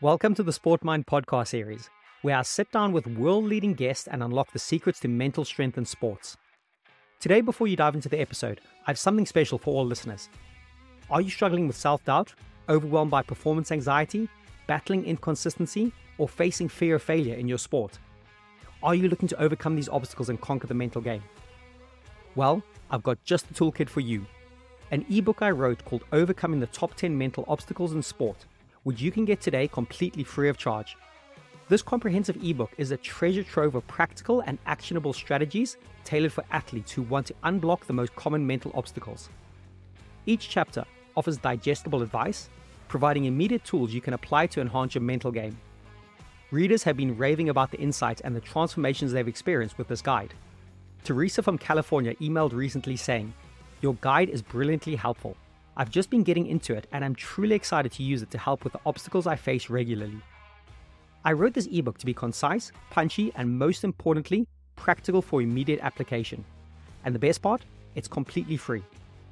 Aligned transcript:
Welcome 0.00 0.36
to 0.36 0.44
the 0.44 0.52
Sport 0.52 0.84
Mind 0.84 1.06
podcast 1.06 1.48
series, 1.48 1.90
where 2.22 2.36
I 2.36 2.42
sit 2.42 2.70
down 2.70 2.92
with 2.92 3.04
world 3.08 3.46
leading 3.46 3.74
guests 3.74 4.06
and 4.06 4.22
unlock 4.22 4.52
the 4.52 4.58
secrets 4.60 5.00
to 5.00 5.08
mental 5.08 5.44
strength 5.44 5.76
in 5.76 5.84
sports. 5.84 6.36
Today, 7.18 7.40
before 7.40 7.66
you 7.66 7.74
dive 7.74 7.96
into 7.96 8.08
the 8.08 8.20
episode, 8.20 8.60
I 8.86 8.92
have 8.92 8.98
something 9.00 9.26
special 9.26 9.58
for 9.58 9.74
all 9.74 9.84
listeners. 9.84 10.28
Are 11.10 11.20
you 11.20 11.30
struggling 11.30 11.66
with 11.66 11.74
self 11.74 12.04
doubt, 12.04 12.32
overwhelmed 12.68 13.10
by 13.10 13.22
performance 13.22 13.72
anxiety, 13.72 14.28
battling 14.68 15.04
inconsistency, 15.04 15.92
or 16.16 16.28
facing 16.28 16.68
fear 16.68 16.94
of 16.94 17.02
failure 17.02 17.34
in 17.34 17.48
your 17.48 17.58
sport? 17.58 17.98
Are 18.84 18.94
you 18.94 19.08
looking 19.08 19.26
to 19.26 19.42
overcome 19.42 19.74
these 19.74 19.88
obstacles 19.88 20.28
and 20.28 20.40
conquer 20.40 20.68
the 20.68 20.74
mental 20.74 21.00
game? 21.00 21.24
Well, 22.36 22.62
I've 22.92 23.02
got 23.02 23.18
just 23.24 23.48
the 23.48 23.54
toolkit 23.54 23.88
for 23.88 23.98
you 23.98 24.26
an 24.92 25.04
ebook 25.10 25.42
I 25.42 25.50
wrote 25.50 25.84
called 25.84 26.04
Overcoming 26.12 26.60
the 26.60 26.68
Top 26.68 26.94
10 26.94 27.18
Mental 27.18 27.44
Obstacles 27.48 27.94
in 27.94 28.02
Sport 28.04 28.46
which 28.88 29.02
you 29.02 29.10
can 29.10 29.26
get 29.26 29.38
today 29.38 29.68
completely 29.68 30.24
free 30.24 30.48
of 30.48 30.56
charge. 30.56 30.96
This 31.68 31.82
comprehensive 31.82 32.42
ebook 32.42 32.70
is 32.78 32.90
a 32.90 32.96
treasure 32.96 33.42
trove 33.42 33.74
of 33.74 33.86
practical 33.86 34.40
and 34.46 34.56
actionable 34.64 35.12
strategies 35.12 35.76
tailored 36.04 36.32
for 36.32 36.42
athletes 36.52 36.90
who 36.92 37.02
want 37.02 37.26
to 37.26 37.34
unblock 37.44 37.84
the 37.84 37.92
most 37.92 38.16
common 38.16 38.46
mental 38.46 38.72
obstacles. 38.74 39.28
Each 40.24 40.48
chapter 40.48 40.86
offers 41.18 41.36
digestible 41.36 42.00
advice, 42.00 42.48
providing 42.88 43.26
immediate 43.26 43.62
tools 43.62 43.92
you 43.92 44.00
can 44.00 44.14
apply 44.14 44.46
to 44.46 44.62
enhance 44.62 44.94
your 44.94 45.02
mental 45.02 45.32
game. 45.32 45.58
Readers 46.50 46.82
have 46.84 46.96
been 46.96 47.14
raving 47.14 47.50
about 47.50 47.70
the 47.70 47.78
insights 47.78 48.22
and 48.22 48.34
the 48.34 48.40
transformations 48.40 49.12
they've 49.12 49.28
experienced 49.28 49.76
with 49.76 49.88
this 49.88 50.00
guide. 50.00 50.32
Teresa 51.04 51.42
from 51.42 51.58
California 51.58 52.14
emailed 52.22 52.54
recently 52.54 52.96
saying, 52.96 53.34
Your 53.82 53.96
guide 54.00 54.30
is 54.30 54.40
brilliantly 54.40 54.96
helpful. 54.96 55.36
I've 55.80 55.90
just 55.92 56.10
been 56.10 56.24
getting 56.24 56.48
into 56.48 56.74
it 56.74 56.88
and 56.90 57.04
I'm 57.04 57.14
truly 57.14 57.54
excited 57.54 57.92
to 57.92 58.02
use 58.02 58.20
it 58.20 58.32
to 58.32 58.38
help 58.38 58.64
with 58.64 58.72
the 58.72 58.80
obstacles 58.84 59.28
I 59.28 59.36
face 59.36 59.70
regularly. 59.70 60.20
I 61.24 61.32
wrote 61.32 61.54
this 61.54 61.68
ebook 61.70 61.98
to 61.98 62.06
be 62.06 62.12
concise, 62.12 62.72
punchy, 62.90 63.32
and 63.36 63.56
most 63.56 63.84
importantly, 63.84 64.48
practical 64.74 65.22
for 65.22 65.40
immediate 65.40 65.78
application. 65.80 66.44
And 67.04 67.14
the 67.14 67.20
best 67.20 67.42
part? 67.42 67.64
It's 67.94 68.08
completely 68.08 68.56
free, 68.56 68.82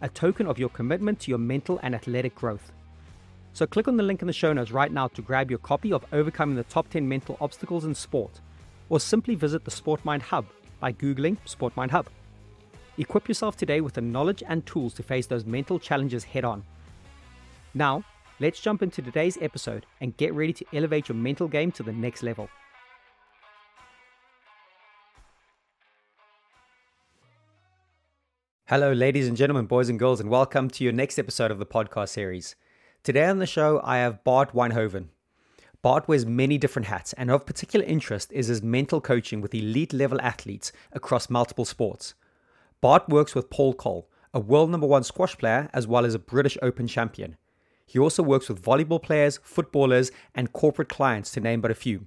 a 0.02 0.08
token 0.08 0.46
of 0.46 0.56
your 0.56 0.68
commitment 0.68 1.18
to 1.20 1.32
your 1.32 1.38
mental 1.38 1.80
and 1.82 1.96
athletic 1.96 2.36
growth. 2.36 2.70
So 3.52 3.66
click 3.66 3.88
on 3.88 3.96
the 3.96 4.04
link 4.04 4.20
in 4.20 4.28
the 4.28 4.32
show 4.32 4.52
notes 4.52 4.70
right 4.70 4.92
now 4.92 5.08
to 5.08 5.22
grab 5.22 5.50
your 5.50 5.58
copy 5.58 5.92
of 5.92 6.04
Overcoming 6.12 6.54
the 6.54 6.64
Top 6.64 6.88
10 6.90 7.08
Mental 7.08 7.36
Obstacles 7.40 7.84
in 7.84 7.94
Sport, 7.94 8.40
or 8.88 9.00
simply 9.00 9.34
visit 9.34 9.64
the 9.64 9.70
SportMind 9.72 10.22
Hub 10.22 10.46
by 10.78 10.92
Googling 10.92 11.38
SportMind 11.44 11.90
Hub. 11.90 12.06
Equip 12.98 13.28
yourself 13.28 13.58
today 13.58 13.82
with 13.82 13.92
the 13.92 14.00
knowledge 14.00 14.42
and 14.48 14.64
tools 14.64 14.94
to 14.94 15.02
face 15.02 15.26
those 15.26 15.44
mental 15.44 15.78
challenges 15.78 16.24
head 16.24 16.44
on. 16.44 16.64
Now, 17.74 18.02
let's 18.40 18.58
jump 18.58 18.82
into 18.82 19.02
today's 19.02 19.36
episode 19.42 19.84
and 20.00 20.16
get 20.16 20.32
ready 20.32 20.54
to 20.54 20.64
elevate 20.72 21.08
your 21.08 21.16
mental 21.16 21.46
game 21.46 21.70
to 21.72 21.82
the 21.82 21.92
next 21.92 22.22
level. 22.22 22.48
Hello, 28.64 28.92
ladies 28.94 29.28
and 29.28 29.36
gentlemen, 29.36 29.66
boys 29.66 29.90
and 29.90 29.98
girls, 29.98 30.18
and 30.18 30.30
welcome 30.30 30.70
to 30.70 30.82
your 30.82 30.92
next 30.92 31.18
episode 31.18 31.50
of 31.50 31.58
the 31.58 31.66
podcast 31.66 32.08
series. 32.08 32.56
Today 33.04 33.26
on 33.26 33.38
the 33.38 33.46
show, 33.46 33.80
I 33.84 33.98
have 33.98 34.24
Bart 34.24 34.54
Wijnhoven. 34.54 35.08
Bart 35.82 36.08
wears 36.08 36.24
many 36.24 36.56
different 36.56 36.88
hats, 36.88 37.12
and 37.12 37.30
of 37.30 37.46
particular 37.46 37.84
interest 37.84 38.32
is 38.32 38.46
his 38.46 38.62
mental 38.62 39.02
coaching 39.02 39.42
with 39.42 39.54
elite 39.54 39.92
level 39.92 40.20
athletes 40.22 40.72
across 40.92 41.28
multiple 41.28 41.66
sports. 41.66 42.14
Bart 42.86 43.08
works 43.08 43.34
with 43.34 43.50
Paul 43.50 43.74
Coll, 43.74 44.08
a 44.32 44.38
world 44.38 44.70
number 44.70 44.86
one 44.86 45.02
squash 45.02 45.36
player 45.36 45.68
as 45.72 45.88
well 45.88 46.06
as 46.06 46.14
a 46.14 46.20
British 46.20 46.56
Open 46.62 46.86
champion. 46.86 47.36
He 47.84 47.98
also 47.98 48.22
works 48.22 48.48
with 48.48 48.62
volleyball 48.62 49.02
players, 49.02 49.40
footballers, 49.42 50.12
and 50.36 50.52
corporate 50.52 50.88
clients, 50.88 51.32
to 51.32 51.40
name 51.40 51.60
but 51.60 51.72
a 51.72 51.74
few. 51.74 52.06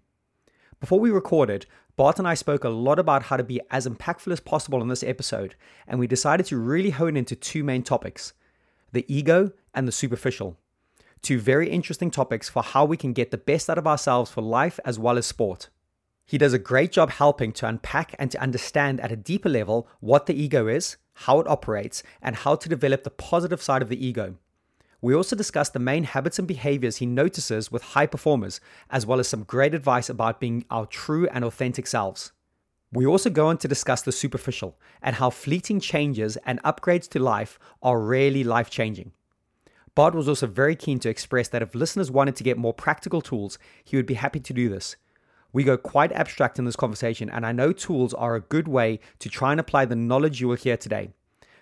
Before 0.79 0.97
we 0.97 1.11
recorded, 1.11 1.65
Bart 1.97 2.17
and 2.17 2.25
I 2.25 2.33
spoke 2.33 2.63
a 2.63 2.69
lot 2.69 2.97
about 2.97 3.23
how 3.23 3.35
to 3.35 3.43
be 3.43 3.59
as 3.69 3.85
impactful 3.85 4.31
as 4.31 4.39
possible 4.39 4.81
in 4.81 4.87
this 4.87 5.03
episode, 5.03 5.55
and 5.85 5.99
we 5.99 6.07
decided 6.07 6.45
to 6.45 6.57
really 6.57 6.91
hone 6.91 7.17
into 7.17 7.35
two 7.35 7.61
main 7.61 7.83
topics 7.83 8.31
the 8.93 9.03
ego 9.13 9.51
and 9.73 9.85
the 9.85 9.91
superficial. 9.91 10.55
Two 11.21 11.41
very 11.41 11.69
interesting 11.69 12.09
topics 12.09 12.47
for 12.47 12.63
how 12.63 12.85
we 12.85 12.95
can 12.95 13.11
get 13.11 13.31
the 13.31 13.37
best 13.37 13.69
out 13.69 13.77
of 13.77 13.85
ourselves 13.85 14.31
for 14.31 14.41
life 14.41 14.79
as 14.85 14.97
well 14.97 15.17
as 15.17 15.25
sport. 15.25 15.67
He 16.29 16.37
does 16.37 16.53
a 16.53 16.59
great 16.59 16.91
job 16.91 17.09
helping 17.09 17.51
to 17.53 17.65
unpack 17.65 18.13
and 18.19 18.29
to 18.29 18.39
understand 18.39 19.01
at 19.01 19.11
a 19.11 19.15
deeper 19.15 19.49
level 19.49 19.87
what 19.99 20.27
the 20.27 20.39
ego 20.39 20.67
is, 20.67 20.97
how 21.25 21.39
it 21.39 21.47
operates, 21.47 22.03
and 22.21 22.35
how 22.35 22.53
to 22.53 22.69
develop 22.69 23.03
the 23.03 23.09
positive 23.09 23.63
side 23.63 23.81
of 23.81 23.89
the 23.89 24.05
ego. 24.05 24.35
We 25.01 25.15
also 25.15 25.35
discuss 25.35 25.69
the 25.69 25.79
main 25.79 26.03
habits 26.03 26.37
and 26.37 26.47
behaviors 26.47 26.97
he 26.97 27.07
notices 27.07 27.71
with 27.71 27.81
high 27.81 28.05
performers, 28.05 28.61
as 28.91 29.07
well 29.07 29.19
as 29.19 29.27
some 29.27 29.41
great 29.41 29.73
advice 29.73 30.07
about 30.07 30.39
being 30.39 30.65
our 30.69 30.85
true 30.85 31.27
and 31.29 31.43
authentic 31.43 31.87
selves. 31.87 32.31
We 32.93 33.07
also 33.07 33.31
go 33.31 33.47
on 33.47 33.57
to 33.57 33.67
discuss 33.67 34.03
the 34.03 34.11
superficial 34.11 34.77
and 35.01 35.15
how 35.15 35.31
fleeting 35.31 35.79
changes 35.79 36.37
and 36.45 36.61
upgrades 36.61 37.09
to 37.09 37.19
life 37.19 37.57
are 37.81 37.99
rarely 37.99 38.43
life 38.43 38.69
changing. 38.69 39.13
Bart 39.95 40.13
was 40.13 40.29
also 40.29 40.45
very 40.45 40.75
keen 40.75 40.99
to 40.99 41.09
express 41.09 41.47
that 41.47 41.63
if 41.63 41.73
listeners 41.73 42.11
wanted 42.11 42.35
to 42.35 42.43
get 42.43 42.59
more 42.59 42.71
practical 42.71 43.19
tools, 43.19 43.57
he 43.83 43.97
would 43.97 44.05
be 44.05 44.13
happy 44.13 44.39
to 44.39 44.53
do 44.53 44.69
this. 44.69 44.95
We 45.51 45.63
go 45.63 45.77
quite 45.77 46.11
abstract 46.11 46.59
in 46.59 46.65
this 46.65 46.75
conversation, 46.75 47.29
and 47.29 47.45
I 47.45 47.51
know 47.51 47.71
tools 47.71 48.13
are 48.13 48.35
a 48.35 48.41
good 48.41 48.67
way 48.67 48.99
to 49.19 49.29
try 49.29 49.51
and 49.51 49.59
apply 49.59 49.85
the 49.85 49.95
knowledge 49.95 50.39
you 50.39 50.47
will 50.47 50.55
hear 50.55 50.77
today. 50.77 51.09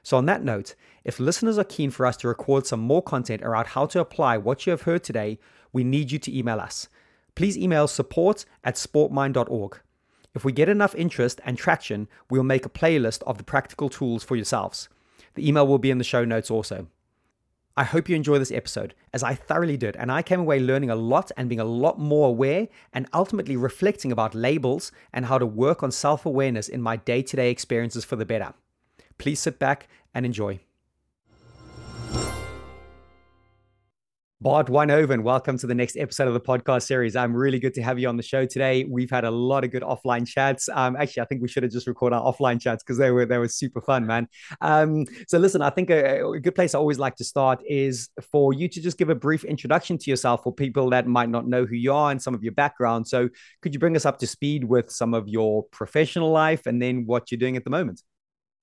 So, 0.04 0.18
on 0.18 0.26
that 0.26 0.44
note, 0.44 0.76
if 1.04 1.20
listeners 1.20 1.58
are 1.58 1.64
keen 1.64 1.90
for 1.90 2.06
us 2.06 2.18
to 2.18 2.28
record 2.28 2.66
some 2.66 2.80
more 2.80 3.02
content 3.02 3.42
around 3.42 3.68
how 3.68 3.86
to 3.88 4.00
apply 4.00 4.38
what 4.38 4.66
you 4.66 4.72
have 4.72 4.84
heard 4.84 5.04
today, 5.04 5.40
we 5.72 5.84
need 5.84 6.12
you 6.12 6.20
to 6.20 6.38
email 6.38 6.60
us. 6.60 6.88
Please 7.36 7.58
email 7.58 7.88
support 7.88 8.46
at 8.64 8.76
sportmind.org. 8.76 9.80
If 10.34 10.46
we 10.46 10.52
get 10.52 10.70
enough 10.70 10.96
interest 10.96 11.42
and 11.46 11.58
traction, 11.58 12.08
we'll 12.30 12.44
make 12.44 12.66
a 12.66 12.70
playlist 12.70 13.24
of 13.24 13.38
the 13.38 13.44
practical 13.44 13.90
tools 13.90 14.24
for 14.24 14.36
yourselves. 14.36 14.90
The 15.36 15.48
email 15.48 15.68
will 15.68 15.78
be 15.78 15.92
in 15.92 15.98
the 15.98 16.04
show 16.04 16.26
notes 16.26 16.52
also. 16.52 16.88
I 17.80 17.84
hope 17.84 18.10
you 18.10 18.16
enjoy 18.16 18.40
this 18.40 18.52
episode, 18.52 18.96
as 19.14 19.22
I 19.22 19.36
thoroughly 19.36 19.78
did, 19.78 19.96
and 19.98 20.12
I 20.12 20.24
came 20.24 20.40
away 20.40 20.60
learning 20.60 20.90
a 20.90 20.96
lot 20.96 21.32
and 21.38 21.48
being 21.48 21.60
a 21.60 21.64
lot 21.64 22.00
more 22.00 22.30
aware 22.30 22.70
and 22.92 23.08
ultimately 23.14 23.56
reflecting 23.56 24.12
about 24.12 24.34
labels 24.34 24.92
and 25.14 25.28
how 25.28 25.38
to 25.38 25.46
work 25.46 25.84
on 25.84 25.92
self 25.92 26.26
awareness 26.26 26.68
in 26.68 26.82
my 26.82 26.96
day 26.96 27.22
to 27.22 27.36
day 27.36 27.52
experiences 27.52 28.04
for 28.04 28.16
the 28.16 28.26
better. 28.26 28.56
Please 29.20 29.40
sit 29.40 29.60
back 29.60 29.88
and 30.16 30.26
enjoy. 30.26 30.60
Bart 34.40 34.68
Wijnhoven, 34.68 35.24
welcome 35.24 35.58
to 35.58 35.66
the 35.66 35.74
next 35.74 35.98
episode 35.98 36.28
of 36.28 36.36
the 36.36 36.40
podcast 36.40 36.84
series. 36.84 37.16
I'm 37.16 37.36
really 37.36 37.58
good 37.58 37.74
to 37.74 37.82
have 37.82 37.98
you 37.98 38.08
on 38.08 38.18
the 38.18 38.24
show 38.24 38.46
today. 38.46 38.84
We've 38.84 39.10
had 39.10 39.24
a 39.24 39.32
lot 39.32 39.64
of 39.64 39.72
good 39.72 39.82
offline 39.82 40.28
chats. 40.28 40.70
Um, 40.72 40.96
actually, 40.96 41.24
I 41.24 41.26
think 41.26 41.42
we 41.42 41.48
should 41.48 41.64
have 41.64 41.72
just 41.72 41.88
recorded 41.88 42.18
our 42.18 42.32
offline 42.32 42.62
chats 42.62 42.84
because 42.84 43.00
they 43.00 43.10
were 43.10 43.26
they 43.26 43.40
were 43.40 43.48
super 43.48 43.82
fun, 43.82 44.06
man. 44.06 44.28
Um, 44.62 45.08
so 45.28 45.40
listen, 45.40 45.64
I 45.64 45.72
think 45.72 45.90
a, 45.90 46.24
a, 46.24 46.40
good 46.40 46.54
place 46.54 46.76
I 46.76 46.78
always 46.78 47.00
like 47.00 47.16
to 47.16 47.24
start 47.24 47.64
is 47.68 48.10
for 48.32 48.54
you 48.54 48.68
to 48.68 48.80
just 48.80 49.00
give 49.00 49.10
a 49.10 49.16
brief 49.16 49.44
introduction 49.44 49.98
to 49.98 50.12
yourself 50.12 50.44
for 50.44 50.54
people 50.54 50.92
that 50.92 51.08
might 51.08 51.30
not 51.30 51.48
know 51.48 51.66
who 51.66 51.76
you 51.76 51.92
are 51.92 52.12
and 52.12 52.22
some 52.22 52.36
of 52.36 52.44
your 52.44 52.54
background. 52.54 53.08
So 53.08 53.30
could 53.64 53.74
you 53.74 53.80
bring 53.80 53.96
us 53.96 54.06
up 54.06 54.20
to 54.20 54.28
speed 54.28 54.66
with 54.66 54.92
some 54.92 55.16
of 55.16 55.28
your 55.28 55.64
professional 55.72 56.30
life 56.30 56.68
and 56.68 56.80
then 56.80 57.08
what 57.08 57.32
you're 57.32 57.40
doing 57.40 57.58
at 57.58 57.64
the 57.64 57.72
moment? 57.72 58.04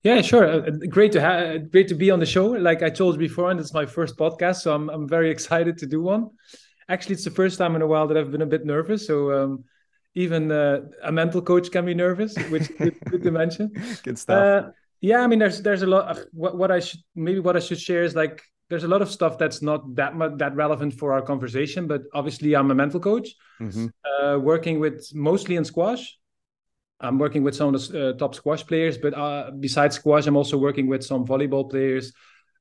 Yeah, 0.05 0.21
sure. 0.21 0.47
Uh, 0.47 0.71
great 0.89 1.13
to 1.13 1.21
have, 1.21 1.71
great 1.73 1.89
to 1.89 1.95
be 1.95 2.11
on 2.11 2.21
the 2.21 2.27
show. 2.27 2.47
Like 2.49 2.83
I 2.83 2.91
told 2.91 3.15
you 3.15 3.19
before, 3.19 3.51
and 3.51 3.59
it's 3.59 3.73
my 3.73 3.87
first 3.87 4.17
podcast, 4.19 4.57
so 4.57 4.75
I'm 4.75 4.91
I'm 4.91 5.09
very 5.09 5.31
excited 5.37 5.79
to 5.79 5.87
do 5.87 6.03
one. 6.03 6.31
Actually, 6.89 7.15
it's 7.15 7.25
the 7.25 7.31
first 7.31 7.59
time 7.59 7.75
in 7.75 7.83
a 7.83 7.87
while 7.87 8.07
that 8.07 8.17
I've 8.17 8.31
been 8.31 8.43
a 8.43 8.47
bit 8.47 8.67
nervous. 8.67 9.07
So 9.07 9.33
um, 9.33 9.65
even 10.15 10.53
uh, 10.53 10.83
a 11.03 11.11
mental 11.11 11.41
coach 11.41 11.71
can 11.71 11.87
be 11.87 11.95
nervous, 11.95 12.37
which 12.51 12.69
good, 12.77 12.97
good 13.11 13.23
to 13.23 13.31
mention. 13.31 13.73
Good 14.03 14.19
stuff. 14.19 14.67
Uh, 14.67 14.71
yeah, 15.01 15.21
I 15.21 15.27
mean, 15.27 15.39
there's 15.39 15.63
there's 15.63 15.83
a 15.83 15.87
lot. 15.87 16.05
Of, 16.11 16.27
what 16.33 16.57
what 16.57 16.71
I 16.71 16.81
should 16.81 17.01
maybe 17.15 17.41
what 17.41 17.57
I 17.57 17.61
should 17.61 17.81
share 17.81 18.05
is 18.05 18.15
like 18.15 18.43
there's 18.69 18.85
a 18.85 18.89
lot 18.89 19.01
of 19.01 19.11
stuff 19.11 19.39
that's 19.39 19.63
not 19.63 19.95
that 19.97 20.17
much 20.17 20.33
that 20.37 20.55
relevant 20.55 20.93
for 20.95 21.15
our 21.15 21.23
conversation. 21.23 21.87
But 21.87 22.03
obviously, 22.13 22.55
I'm 22.55 22.71
a 22.71 22.75
mental 22.75 23.01
coach, 23.01 23.31
mm-hmm. 23.59 23.87
uh, 24.05 24.39
working 24.39 24.81
with 24.81 25.11
mostly 25.15 25.57
in 25.57 25.65
squash. 25.65 26.19
I'm 27.05 27.19
working 27.19 27.43
with 27.43 27.55
some 27.55 27.75
of 27.75 27.89
the 27.89 28.11
uh, 28.11 28.13
top 28.15 28.35
squash 28.35 28.67
players, 28.67 28.99
but 28.99 29.15
uh, 29.15 29.51
besides 29.61 29.97
squash, 29.97 30.27
I'm 30.27 30.37
also 30.37 30.57
working 30.59 30.87
with 30.87 31.05
some 31.05 31.27
volleyball 31.27 31.71
players, 31.71 32.13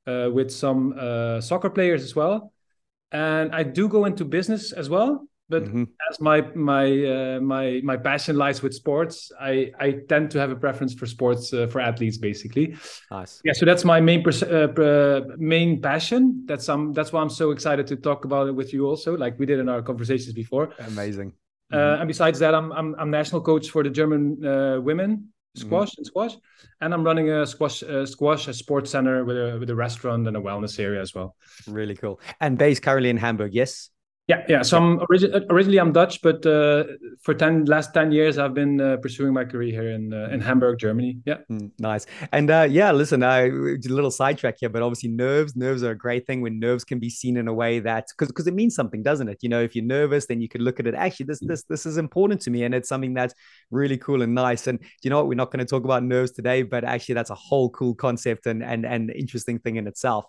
uh, 0.06 0.30
with 0.32 0.52
some 0.52 0.96
uh, 1.00 1.42
soccer 1.42 1.70
players 1.70 2.04
as 2.04 2.16
well. 2.16 2.52
And 3.12 3.54
I 3.54 3.64
do 3.64 3.88
go 3.88 4.06
into 4.06 4.26
business 4.26 4.72
as 4.72 4.90
well. 4.90 5.28
But 5.50 5.66
mm-hmm. 5.66 5.84
as 6.10 6.20
my 6.22 6.42
my 6.56 6.86
uh, 7.06 7.40
my 7.42 7.82
my 7.84 7.98
passion 7.98 8.38
lies 8.38 8.64
with 8.64 8.74
sports, 8.74 9.32
I 9.40 9.72
I 9.78 9.92
tend 10.08 10.32
to 10.32 10.40
have 10.40 10.52
a 10.52 10.56
preference 10.56 10.94
for 10.94 11.06
sports 11.06 11.54
uh, 11.54 11.68
for 11.68 11.82
athletes, 11.82 12.18
basically. 12.18 12.76
Nice. 13.12 13.42
Yeah, 13.44 13.52
so 13.54 13.66
that's 13.66 13.84
my 13.84 14.00
main 14.00 14.24
pers- 14.24 14.44
main 15.38 15.82
passion. 15.82 16.44
That's 16.46 16.70
um 16.70 16.94
that's 16.94 17.12
why 17.12 17.22
I'm 17.22 17.30
so 17.30 17.52
excited 17.52 17.86
to 17.88 17.98
talk 17.98 18.26
about 18.26 18.48
it 18.48 18.56
with 18.56 18.74
you 18.74 18.88
also, 18.88 19.18
like 19.18 19.38
we 19.38 19.46
did 19.46 19.60
in 19.60 19.68
our 19.68 19.82
conversations 19.82 20.34
before. 20.34 20.74
Amazing. 20.80 21.34
Uh, 21.72 21.76
mm-hmm. 21.76 22.02
and 22.02 22.08
besides 22.08 22.40
that, 22.40 22.54
I'm, 22.54 22.72
I'm, 22.72 22.96
I'm 23.00 23.10
national 23.10 23.42
coach 23.42 23.70
for 23.70 23.84
the 23.84 23.90
German 23.90 24.46
uh, 24.46 24.80
women 24.82 25.30
squash 25.56 25.92
mm-hmm. 25.92 26.00
and 26.00 26.06
squash, 26.08 26.36
and 26.82 26.94
I'm 26.94 27.04
running 27.04 27.30
a 27.30 27.46
squash 27.46 27.84
uh, 27.84 28.06
squash 28.06 28.48
a 28.48 28.54
sports 28.54 28.92
center 28.92 29.24
with 29.24 29.38
a 29.38 29.58
with 29.60 29.70
a 29.70 29.76
restaurant 29.76 30.28
and 30.28 30.36
a 30.36 30.40
wellness 30.40 30.80
area 30.80 31.02
as 31.02 31.14
well. 31.14 31.36
Really 31.68 31.96
cool. 31.96 32.20
And 32.40 32.58
based 32.58 32.82
currently 32.82 33.10
in 33.10 33.18
Hamburg, 33.18 33.54
yes. 33.54 33.90
Yeah, 34.28 34.46
yeah. 34.48 34.62
So 34.62 34.78
I'm 34.78 35.00
origi- 35.00 35.46
originally 35.50 35.80
I'm 35.80 35.92
Dutch, 35.92 36.22
but 36.22 36.46
uh, 36.46 36.86
for 37.22 37.34
ten 37.34 37.66
last 37.66 37.94
ten 37.94 38.10
years 38.14 38.38
I've 38.38 38.54
been 38.54 38.80
uh, 38.80 38.96
pursuing 39.02 39.34
my 39.34 39.44
career 39.44 39.72
here 39.72 39.92
in 39.92 40.14
uh, 40.14 40.30
in 40.32 40.40
Hamburg, 40.40 40.80
Germany. 40.80 41.18
Yeah, 41.26 41.40
mm, 41.52 41.70
nice. 41.78 42.06
And 42.32 42.50
uh, 42.50 42.66
yeah, 42.70 42.94
listen, 42.94 43.22
I 43.22 43.48
a 43.48 43.78
little 43.90 44.12
sidetrack 44.12 44.56
here, 44.62 44.70
but 44.70 44.82
obviously 44.82 45.10
nerves, 45.10 45.58
nerves 45.58 45.84
are 45.84 45.92
a 45.92 45.98
great 45.98 46.26
thing 46.26 46.40
when 46.40 46.58
nerves 46.58 46.86
can 46.86 47.00
be 47.00 47.10
seen 47.10 47.36
in 47.36 47.50
a 47.50 47.54
way 47.54 47.82
that 47.82 48.08
because 48.12 48.30
because 48.30 48.48
it 48.48 48.54
means 48.54 48.76
something, 48.76 49.04
doesn't 49.04 49.28
it? 49.28 49.40
You 49.42 49.50
know, 49.50 49.62
if 49.62 49.76
you're 49.76 49.84
nervous, 49.84 50.26
then 50.26 50.40
you 50.40 50.48
could 50.48 50.62
look 50.62 50.80
at 50.80 50.88
it. 50.88 50.96
Actually, 50.96 51.26
this 51.26 51.42
this 51.42 51.64
this 51.64 51.86
is 51.86 51.98
important 51.98 52.40
to 52.44 52.50
me, 52.50 52.64
and 52.64 52.74
it's 52.74 52.88
something 52.88 53.14
that's 53.14 53.34
really 53.72 53.98
cool 53.98 54.22
and 54.22 54.34
nice. 54.34 54.68
And 54.68 54.80
you 55.04 55.10
know 55.10 55.18
what? 55.18 55.28
We're 55.28 55.36
not 55.36 55.52
going 55.52 55.66
to 55.66 55.70
talk 55.70 55.84
about 55.84 56.02
nerves 56.02 56.32
today, 56.32 56.64
but 56.64 56.86
actually, 56.86 57.16
that's 57.16 57.30
a 57.30 57.36
whole 57.36 57.72
cool 57.72 57.94
concept 57.94 58.46
and 58.46 58.64
and 58.64 58.86
and 58.86 59.12
interesting 59.12 59.60
thing 59.60 59.76
in 59.76 59.86
itself. 59.86 60.28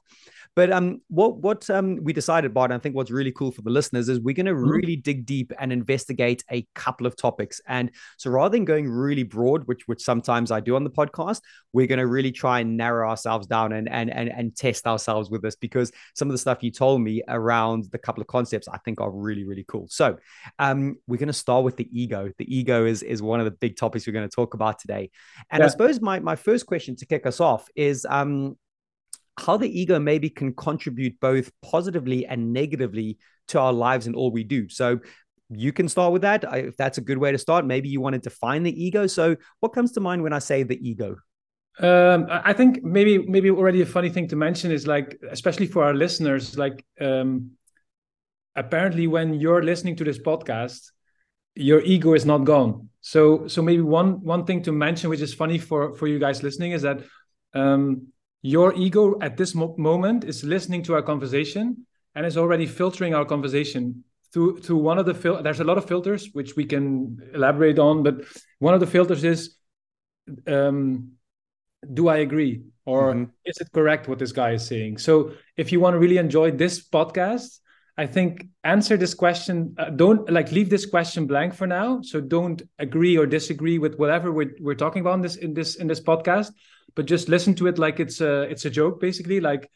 But 0.56 0.72
um, 0.72 1.00
what 1.08 1.38
what 1.38 1.68
um 1.70 1.98
we 2.02 2.12
decided, 2.12 2.54
Bart, 2.54 2.70
I 2.70 2.78
think 2.78 2.94
what's 2.94 3.10
really 3.10 3.32
cool 3.32 3.50
for 3.50 3.62
the 3.62 3.70
listeners 3.70 4.08
is 4.08 4.20
we're 4.20 4.34
going 4.34 4.46
to 4.46 4.52
mm-hmm. 4.52 4.68
really 4.68 4.96
dig 4.96 5.26
deep 5.26 5.52
and 5.58 5.72
investigate 5.72 6.44
a 6.50 6.66
couple 6.74 7.06
of 7.06 7.16
topics. 7.16 7.60
And 7.66 7.90
so 8.18 8.30
rather 8.30 8.56
than 8.56 8.64
going 8.64 8.88
really 8.88 9.24
broad, 9.24 9.66
which 9.66 9.82
which 9.86 10.02
sometimes 10.02 10.50
I 10.50 10.60
do 10.60 10.76
on 10.76 10.84
the 10.84 10.90
podcast, 10.90 11.40
we're 11.72 11.86
going 11.86 11.98
to 11.98 12.06
really 12.06 12.32
try 12.32 12.60
and 12.60 12.76
narrow 12.76 13.08
ourselves 13.08 13.46
down 13.46 13.72
and 13.72 13.88
and 13.88 14.10
and 14.10 14.28
and 14.28 14.56
test 14.56 14.86
ourselves 14.86 15.30
with 15.30 15.42
this 15.42 15.56
because 15.56 15.90
some 16.14 16.28
of 16.28 16.32
the 16.32 16.38
stuff 16.38 16.62
you 16.62 16.70
told 16.70 17.00
me 17.00 17.22
around 17.28 17.86
the 17.90 17.98
couple 17.98 18.20
of 18.20 18.28
concepts 18.28 18.68
I 18.68 18.78
think 18.78 19.00
are 19.00 19.10
really 19.10 19.44
really 19.44 19.64
cool. 19.66 19.86
So 19.88 20.18
um, 20.58 20.96
we're 21.06 21.18
going 21.18 21.26
to 21.26 21.32
start 21.32 21.64
with 21.64 21.76
the 21.76 21.88
ego. 21.92 22.30
The 22.38 22.56
ego 22.56 22.86
is 22.86 23.02
is 23.02 23.22
one 23.22 23.40
of 23.40 23.44
the 23.44 23.50
big 23.50 23.76
topics 23.76 24.06
we're 24.06 24.12
going 24.12 24.28
to 24.28 24.34
talk 24.34 24.54
about 24.54 24.78
today. 24.78 25.10
And 25.50 25.60
yeah. 25.60 25.66
I 25.66 25.68
suppose 25.68 26.00
my 26.00 26.20
my 26.20 26.36
first 26.36 26.66
question 26.66 26.94
to 26.96 27.06
kick 27.06 27.26
us 27.26 27.40
off 27.40 27.68
is 27.74 28.06
um 28.08 28.56
how 29.38 29.56
the 29.56 29.80
ego 29.80 29.98
maybe 29.98 30.30
can 30.30 30.54
contribute 30.54 31.18
both 31.20 31.50
positively 31.62 32.26
and 32.26 32.52
negatively 32.52 33.18
to 33.48 33.58
our 33.58 33.72
lives 33.72 34.06
and 34.06 34.14
all 34.14 34.30
we 34.30 34.44
do. 34.44 34.68
So 34.68 35.00
you 35.50 35.72
can 35.72 35.88
start 35.88 36.12
with 36.12 36.22
that 36.22 36.44
if 36.54 36.76
that's 36.76 36.98
a 36.98 37.00
good 37.00 37.18
way 37.18 37.32
to 37.32 37.38
start. 37.38 37.66
Maybe 37.66 37.88
you 37.88 38.00
want 38.00 38.14
to 38.14 38.20
define 38.20 38.62
the 38.62 38.84
ego. 38.84 39.06
So 39.06 39.36
what 39.60 39.72
comes 39.72 39.92
to 39.92 40.00
mind 40.00 40.22
when 40.22 40.32
I 40.32 40.38
say 40.38 40.62
the 40.62 40.78
ego? 40.88 41.16
Um, 41.80 42.26
I 42.30 42.52
think 42.52 42.84
maybe 42.84 43.18
maybe 43.18 43.50
already 43.50 43.82
a 43.82 43.86
funny 43.86 44.08
thing 44.08 44.28
to 44.28 44.36
mention 44.36 44.70
is 44.70 44.86
like, 44.86 45.18
especially 45.30 45.66
for 45.66 45.82
our 45.84 45.92
listeners, 45.92 46.56
like 46.56 46.84
um, 47.00 47.50
apparently 48.54 49.08
when 49.08 49.34
you're 49.34 49.62
listening 49.62 49.96
to 49.96 50.04
this 50.04 50.18
podcast, 50.20 50.92
your 51.56 51.80
ego 51.80 52.14
is 52.14 52.24
not 52.24 52.44
gone. 52.44 52.90
So 53.00 53.48
so 53.48 53.60
maybe 53.60 53.82
one 53.82 54.22
one 54.22 54.44
thing 54.44 54.62
to 54.62 54.72
mention, 54.72 55.10
which 55.10 55.20
is 55.20 55.34
funny 55.34 55.58
for 55.58 55.94
for 55.94 56.06
you 56.06 56.20
guys 56.20 56.44
listening, 56.44 56.72
is 56.72 56.82
that 56.82 57.02
um, 57.54 58.08
your 58.44 58.74
ego 58.74 59.18
at 59.22 59.38
this 59.38 59.54
mo- 59.54 59.74
moment 59.78 60.22
is 60.22 60.44
listening 60.44 60.82
to 60.82 60.92
our 60.92 61.00
conversation 61.00 61.86
and 62.14 62.26
is 62.26 62.36
already 62.36 62.66
filtering 62.66 63.14
our 63.14 63.24
conversation 63.24 64.04
through 64.34 64.60
through 64.60 64.76
one 64.76 64.98
of 64.98 65.06
the 65.06 65.14
fil- 65.14 65.42
there's 65.42 65.60
a 65.60 65.64
lot 65.64 65.78
of 65.78 65.86
filters 65.86 66.28
which 66.34 66.54
we 66.54 66.66
can 66.66 67.18
elaborate 67.32 67.78
on 67.78 68.02
but 68.02 68.16
one 68.58 68.74
of 68.74 68.80
the 68.80 68.86
filters 68.86 69.24
is 69.24 69.56
um, 70.46 71.12
do 71.92 72.08
i 72.08 72.18
agree? 72.18 72.62
Or 72.86 73.14
mm-hmm. 73.14 73.30
is 73.46 73.56
it 73.62 73.68
correct 73.72 74.08
what 74.08 74.18
this 74.18 74.32
guy 74.32 74.52
is 74.52 74.66
saying? 74.66 74.98
So 74.98 75.32
if 75.56 75.72
you 75.72 75.80
want 75.80 75.94
to 75.94 75.98
really 75.98 76.18
enjoy 76.18 76.50
this 76.50 76.86
podcast 76.86 77.60
i 77.96 78.06
think 78.06 78.48
answer 78.64 78.96
this 78.98 79.14
question 79.14 79.74
uh, 79.78 79.88
don't 79.88 80.28
like 80.28 80.50
leave 80.52 80.68
this 80.68 80.84
question 80.84 81.26
blank 81.26 81.54
for 81.54 81.66
now. 81.66 82.02
So 82.02 82.20
don't 82.20 82.60
agree 82.78 83.16
or 83.16 83.24
disagree 83.24 83.78
with 83.78 83.94
whatever 83.96 84.32
we're, 84.32 84.54
we're 84.60 84.82
talking 84.84 85.00
about 85.00 85.14
in 85.14 85.22
this 85.22 85.36
in 85.36 85.54
this 85.54 85.76
in 85.76 85.86
this 85.86 86.02
podcast 86.02 86.50
but 86.94 87.06
just 87.06 87.28
listen 87.28 87.54
to 87.56 87.66
it 87.66 87.78
like 87.78 88.00
it's 88.00 88.20
a 88.20 88.42
it's 88.42 88.64
a 88.64 88.70
joke 88.70 89.00
basically. 89.00 89.40
Like 89.40 89.70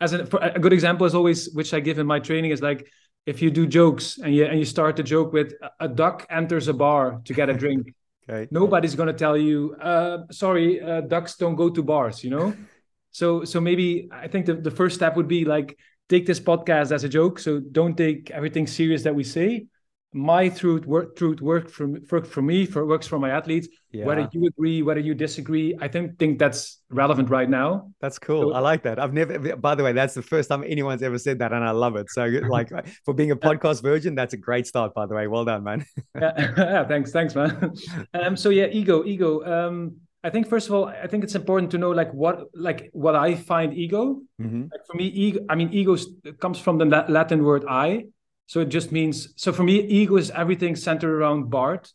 as 0.00 0.12
a, 0.12 0.26
a 0.40 0.58
good 0.58 0.72
example 0.72 1.06
is 1.06 1.14
always 1.14 1.52
which 1.52 1.72
i 1.72 1.80
give 1.80 1.98
in 1.98 2.06
my 2.06 2.18
training 2.18 2.50
is 2.50 2.60
like 2.60 2.90
if 3.24 3.40
you 3.40 3.50
do 3.50 3.66
jokes 3.66 4.18
and 4.18 4.34
you 4.34 4.44
and 4.44 4.58
you 4.58 4.64
start 4.64 4.96
the 4.96 5.02
joke 5.02 5.32
with 5.32 5.52
a 5.78 5.88
duck 5.88 6.26
enters 6.28 6.66
a 6.66 6.72
bar 6.74 7.20
to 7.24 7.32
get 7.34 7.48
a 7.48 7.54
drink. 7.54 7.94
Okay. 8.30 8.46
nobody's 8.52 8.94
going 8.94 9.08
to 9.08 9.12
tell 9.12 9.36
you 9.36 9.74
uh, 9.82 10.18
sorry 10.30 10.80
uh, 10.80 11.00
ducks 11.00 11.34
don't 11.34 11.56
go 11.56 11.68
to 11.68 11.82
bars 11.82 12.22
you 12.22 12.30
know? 12.30 12.54
So 13.10 13.44
so 13.44 13.60
maybe 13.60 14.08
i 14.12 14.28
think 14.28 14.46
the, 14.46 14.54
the 14.54 14.70
first 14.70 14.94
step 14.94 15.16
would 15.16 15.26
be 15.26 15.44
like 15.44 15.76
take 16.12 16.26
this 16.26 16.40
podcast 16.40 16.92
as 16.92 17.04
a 17.04 17.08
joke. 17.08 17.38
So 17.38 17.58
don't 17.58 17.96
take 17.96 18.30
everything 18.30 18.66
serious 18.66 19.02
that 19.04 19.14
we 19.14 19.24
say 19.24 19.66
my 20.12 20.48
truth 20.48 20.84
work 20.86 21.16
truth 21.16 21.40
work 21.40 21.70
from 21.70 21.96
work 22.10 22.26
for 22.26 22.42
me 22.42 22.66
for 22.66 22.84
works 22.84 23.06
for 23.06 23.18
my 23.18 23.30
athletes. 23.30 23.68
Yeah. 23.90 24.06
whether 24.06 24.28
you 24.32 24.46
agree 24.46 24.80
whether 24.80 25.00
you 25.00 25.12
disagree 25.12 25.76
i 25.78 25.86
don't 25.86 26.18
think 26.18 26.38
that's 26.38 26.80
relevant 26.88 27.28
right 27.28 27.48
now. 27.48 27.90
That's 28.00 28.18
cool. 28.18 28.50
So, 28.50 28.54
i 28.54 28.58
like 28.58 28.82
that. 28.84 28.98
I've 28.98 29.12
never 29.12 29.56
by 29.56 29.74
the 29.74 29.82
way 29.82 29.92
that's 29.92 30.14
the 30.14 30.22
first 30.22 30.48
time 30.48 30.64
anyone's 30.66 31.02
ever 31.02 31.18
said 31.18 31.38
that 31.40 31.52
and 31.52 31.64
i 31.64 31.70
love 31.70 31.96
it. 31.96 32.10
So 32.10 32.24
like 32.24 32.70
for 33.04 33.14
being 33.14 33.30
a 33.30 33.36
podcast 33.36 33.82
virgin 33.82 34.14
that's 34.14 34.34
a 34.34 34.38
great 34.38 34.66
start 34.66 34.94
by 34.94 35.06
the 35.06 35.14
way. 35.14 35.26
Well 35.26 35.44
done 35.44 35.64
man. 35.64 35.84
Yeah, 36.20 36.32
yeah, 36.56 36.84
thanks 36.84 37.10
thanks 37.10 37.34
man. 37.34 37.74
Um 38.12 38.36
so 38.36 38.50
yeah 38.50 38.66
ego 38.66 39.04
ego. 39.04 39.44
Um 39.44 39.96
I 40.24 40.30
think 40.30 40.46
first 40.48 40.68
of 40.68 40.74
all, 40.74 40.86
I 40.86 41.08
think 41.08 41.24
it's 41.24 41.34
important 41.34 41.72
to 41.72 41.78
know 41.78 41.90
like 41.90 42.12
what 42.14 42.46
like 42.54 42.90
what 42.92 43.16
I 43.16 43.34
find 43.34 43.74
ego. 43.74 44.20
Mm-hmm. 44.40 44.62
Like 44.70 44.86
for 44.86 44.96
me, 44.96 45.06
ego. 45.06 45.40
I 45.48 45.56
mean, 45.56 45.72
ego 45.72 45.96
comes 46.38 46.60
from 46.60 46.78
the 46.78 46.84
Latin 46.84 47.42
word 47.42 47.64
"I," 47.68 48.04
So 48.52 48.60
it 48.60 48.68
just 48.68 48.92
means 48.92 49.32
so 49.36 49.50
for 49.50 49.62
me, 49.62 49.80
ego 49.80 50.18
is 50.18 50.30
everything 50.30 50.76
centered 50.76 51.10
around 51.10 51.48
Bart, 51.48 51.90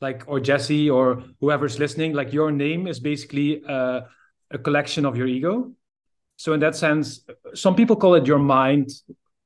like 0.00 0.24
or 0.26 0.40
Jesse 0.40 0.88
or 0.88 1.22
whoever's 1.38 1.78
listening. 1.78 2.14
Like 2.14 2.32
your 2.32 2.50
name 2.50 2.86
is 2.86 2.98
basically 2.98 3.62
uh, 3.68 4.00
a 4.50 4.56
collection 4.56 5.04
of 5.04 5.18
your 5.18 5.26
ego. 5.26 5.72
So 6.36 6.54
in 6.54 6.60
that 6.60 6.76
sense, 6.76 7.20
some 7.52 7.74
people 7.76 7.94
call 7.94 8.14
it 8.14 8.26
your 8.26 8.38
mind. 8.38 8.88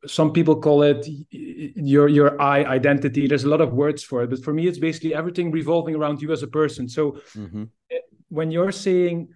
Some 0.06 0.32
people 0.32 0.60
call 0.60 0.84
it 0.84 1.04
your 1.30 2.06
your 2.06 2.40
I 2.40 2.62
identity. 2.62 3.26
There's 3.26 3.42
a 3.42 3.48
lot 3.48 3.60
of 3.60 3.72
words 3.72 4.04
for 4.04 4.22
it, 4.22 4.30
but 4.30 4.44
for 4.44 4.54
me, 4.54 4.68
it's 4.68 4.78
basically 4.78 5.16
everything 5.16 5.50
revolving 5.50 5.96
around 5.96 6.22
you 6.22 6.30
as 6.30 6.44
a 6.44 6.46
person. 6.60 6.88
So 6.88 7.18
mm-hmm. 7.34 7.64
when 8.28 8.52
you're 8.52 8.70
saying 8.70 9.30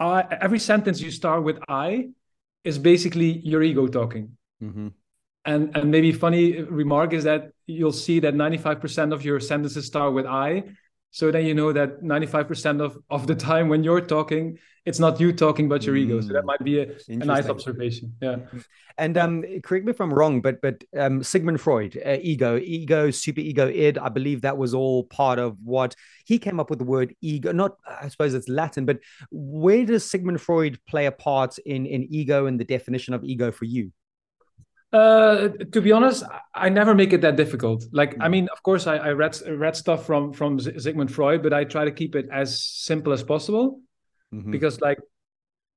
I, 0.00 0.26
every 0.40 0.58
sentence 0.58 1.00
you 1.00 1.12
start 1.12 1.44
with 1.44 1.60
I 1.68 2.08
is 2.64 2.76
basically 2.76 3.38
your 3.38 3.62
ego 3.62 3.86
talking. 3.86 4.36
Mm-hmm 4.60 4.88
and 5.44 5.76
and 5.76 5.90
maybe 5.90 6.12
funny 6.12 6.62
remark 6.62 7.12
is 7.12 7.24
that 7.24 7.50
you'll 7.66 7.92
see 7.92 8.20
that 8.20 8.34
95% 8.34 9.12
of 9.12 9.24
your 9.24 9.40
sentences 9.40 9.86
start 9.86 10.14
with 10.14 10.26
i. 10.26 10.64
So 11.10 11.30
then 11.30 11.46
you 11.46 11.54
know 11.54 11.72
that 11.72 12.02
95% 12.02 12.80
of, 12.80 12.98
of 13.08 13.28
the 13.28 13.36
time 13.36 13.68
when 13.68 13.84
you're 13.84 14.00
talking 14.00 14.58
it's 14.84 14.98
not 14.98 15.18
you 15.18 15.32
talking 15.32 15.68
but 15.68 15.84
your 15.84 15.94
mm. 15.94 16.00
ego. 16.00 16.20
So 16.20 16.32
that 16.34 16.42
mm. 16.42 16.46
might 16.46 16.64
be 16.64 16.80
a, 16.80 16.92
a, 17.08 17.16
nice 17.16 17.48
observation. 17.48 18.14
Yeah. 18.20 18.36
And 18.98 19.16
um 19.18 19.42
correct 19.62 19.84
me 19.84 19.90
if 19.90 20.00
i'm 20.00 20.14
wrong 20.14 20.40
but 20.40 20.60
but 20.62 20.84
um 20.96 21.22
sigmund 21.22 21.60
freud 21.60 22.00
uh, 22.06 22.16
ego 22.20 22.58
ego 22.58 23.10
super 23.10 23.40
ego 23.40 23.68
id 23.68 23.98
i 23.98 24.08
believe 24.08 24.42
that 24.42 24.56
was 24.56 24.72
all 24.72 25.02
part 25.04 25.40
of 25.40 25.56
what 25.64 25.96
he 26.24 26.38
came 26.38 26.60
up 26.60 26.70
with 26.70 26.78
the 26.78 26.84
word 26.84 27.12
ego 27.20 27.50
not 27.50 27.76
i 27.88 28.06
suppose 28.06 28.34
it's 28.34 28.48
latin 28.48 28.84
but 28.84 29.00
where 29.32 29.84
does 29.84 30.08
sigmund 30.08 30.40
freud 30.40 30.78
play 30.86 31.06
a 31.06 31.12
part 31.12 31.58
in 31.66 31.86
in 31.86 32.06
ego 32.08 32.46
and 32.46 32.60
the 32.60 32.64
definition 32.64 33.14
of 33.14 33.24
ego 33.24 33.50
for 33.50 33.64
you 33.64 33.90
uh, 34.94 35.48
to 35.72 35.80
be 35.80 35.90
honest, 35.90 36.22
I 36.54 36.68
never 36.68 36.94
make 36.94 37.12
it 37.12 37.20
that 37.22 37.34
difficult. 37.34 37.84
Like, 37.90 38.14
I 38.20 38.28
mm. 38.28 38.30
mean, 38.30 38.48
of 38.52 38.62
course, 38.62 38.86
I, 38.86 38.96
I 38.96 39.10
read 39.10 39.36
read 39.48 39.74
stuff 39.74 40.06
from 40.06 40.32
from 40.32 40.60
Sigmund 40.60 41.12
Freud, 41.12 41.42
but 41.42 41.52
I 41.52 41.64
try 41.64 41.84
to 41.84 41.90
keep 41.90 42.14
it 42.14 42.28
as 42.32 42.62
simple 42.62 43.12
as 43.12 43.24
possible, 43.24 43.80
mm-hmm. 44.32 44.52
because, 44.52 44.80
like, 44.80 44.98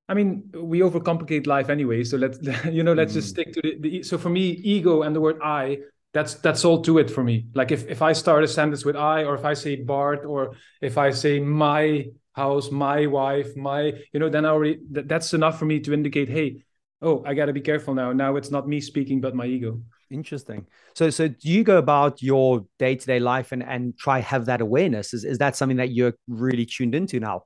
I 0.08 0.14
mean, 0.14 0.52
we 0.54 0.82
overcomplicate 0.82 1.48
life 1.48 1.70
anyway. 1.70 2.04
So 2.04 2.18
let's 2.18 2.38
you 2.72 2.84
know, 2.84 2.94
let's 2.94 3.14
mm. 3.14 3.16
just 3.16 3.30
stick 3.30 3.54
to 3.54 3.62
the, 3.62 3.78
the. 3.80 4.04
So 4.04 4.20
for 4.20 4.30
me, 4.30 4.52
ego 4.64 5.02
and 5.02 5.16
the 5.16 5.22
word 5.22 5.40
I, 5.44 5.80
that's 6.14 6.36
that's 6.36 6.64
all 6.64 6.84
to 6.84 7.00
it 7.00 7.10
for 7.10 7.24
me. 7.24 7.48
Like, 7.56 7.72
if 7.72 7.88
if 7.88 8.04
I 8.04 8.14
start 8.14 8.44
a 8.44 8.48
sentence 8.48 8.86
with 8.86 8.96
I, 8.96 9.24
or 9.24 9.34
if 9.34 9.46
I 9.46 9.56
say 9.56 9.78
Bart, 9.78 10.26
or 10.26 10.52
if 10.80 11.00
I 11.00 11.10
say 11.10 11.40
my 11.40 12.06
house, 12.34 12.70
my 12.70 13.08
wife, 13.08 13.56
my, 13.56 13.94
you 14.14 14.20
know, 14.20 14.30
then 14.30 14.46
I 14.46 14.50
already 14.50 14.78
that, 14.92 15.08
that's 15.08 15.34
enough 15.34 15.58
for 15.58 15.66
me 15.66 15.80
to 15.80 15.92
indicate, 15.92 16.30
hey 16.30 16.62
oh 17.02 17.24
i 17.26 17.34
got 17.34 17.46
to 17.46 17.54
be 17.54 17.62
careful 17.62 17.94
now. 17.94 18.12
Now 18.14 18.36
it's 18.36 18.52
not 18.52 18.68
me 18.68 18.80
speaking 18.82 19.22
but 19.22 19.36
my 19.36 19.46
ego. 19.46 19.82
Interesting. 20.10 20.66
So 20.96 21.10
so 21.10 21.28
do 21.28 21.50
you 21.50 21.64
go 21.64 21.78
about 21.78 22.22
your 22.22 22.66
day-to-day 22.80 23.20
life 23.20 23.52
and 23.52 23.64
and 23.64 23.98
try 23.98 24.20
have 24.20 24.46
that 24.46 24.62
awareness? 24.62 25.14
Is, 25.14 25.26
is 25.26 25.38
that 25.40 25.56
something 25.56 25.78
that 25.78 25.92
you're 25.92 26.14
really 26.28 26.66
tuned 26.66 26.96
into 26.96 27.20
now? 27.20 27.44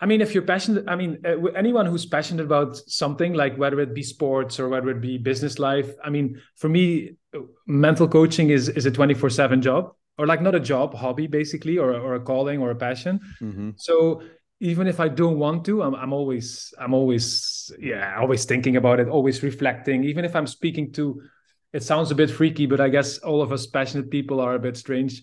I 0.00 0.06
mean 0.06 0.20
if 0.20 0.34
you're 0.34 0.42
passionate 0.42 0.84
i 0.88 0.96
mean 0.96 1.18
uh, 1.24 1.36
anyone 1.54 1.86
who's 1.86 2.06
passionate 2.06 2.42
about 2.44 2.76
something 2.76 3.34
like 3.34 3.56
whether 3.56 3.78
it 3.80 3.94
be 3.94 4.02
sports 4.02 4.58
or 4.58 4.68
whether 4.68 4.90
it 4.90 5.00
be 5.00 5.16
business 5.16 5.60
life 5.60 5.94
i 6.02 6.10
mean 6.10 6.42
for 6.56 6.68
me 6.68 7.16
mental 7.68 8.08
coaching 8.08 8.50
is 8.50 8.68
is 8.68 8.84
a 8.84 8.90
24/7 8.90 9.60
job 9.60 9.92
or 10.18 10.26
like 10.26 10.42
not 10.42 10.54
a 10.54 10.60
job 10.60 10.94
hobby 10.94 11.26
basically 11.26 11.78
or, 11.78 11.94
or 11.94 12.14
a 12.14 12.20
calling 12.20 12.60
or 12.60 12.70
a 12.70 12.76
passion. 12.76 13.20
Mm-hmm. 13.40 13.70
so 13.76 14.22
even 14.62 14.86
if 14.86 15.00
I 15.00 15.08
don't 15.08 15.40
want 15.40 15.64
to, 15.64 15.82
I'm, 15.82 15.94
I'm 15.96 16.12
always, 16.12 16.72
I'm 16.78 16.94
always, 16.94 17.72
yeah, 17.80 18.16
always 18.16 18.44
thinking 18.44 18.76
about 18.76 19.00
it, 19.00 19.08
always 19.08 19.42
reflecting. 19.42 20.04
Even 20.04 20.24
if 20.24 20.36
I'm 20.36 20.46
speaking 20.46 20.92
to, 20.92 21.20
it 21.72 21.82
sounds 21.82 22.12
a 22.12 22.14
bit 22.14 22.30
freaky, 22.30 22.66
but 22.66 22.80
I 22.80 22.88
guess 22.88 23.18
all 23.18 23.42
of 23.42 23.50
us 23.50 23.66
passionate 23.66 24.08
people 24.08 24.38
are 24.38 24.54
a 24.54 24.60
bit 24.60 24.76
strange. 24.76 25.22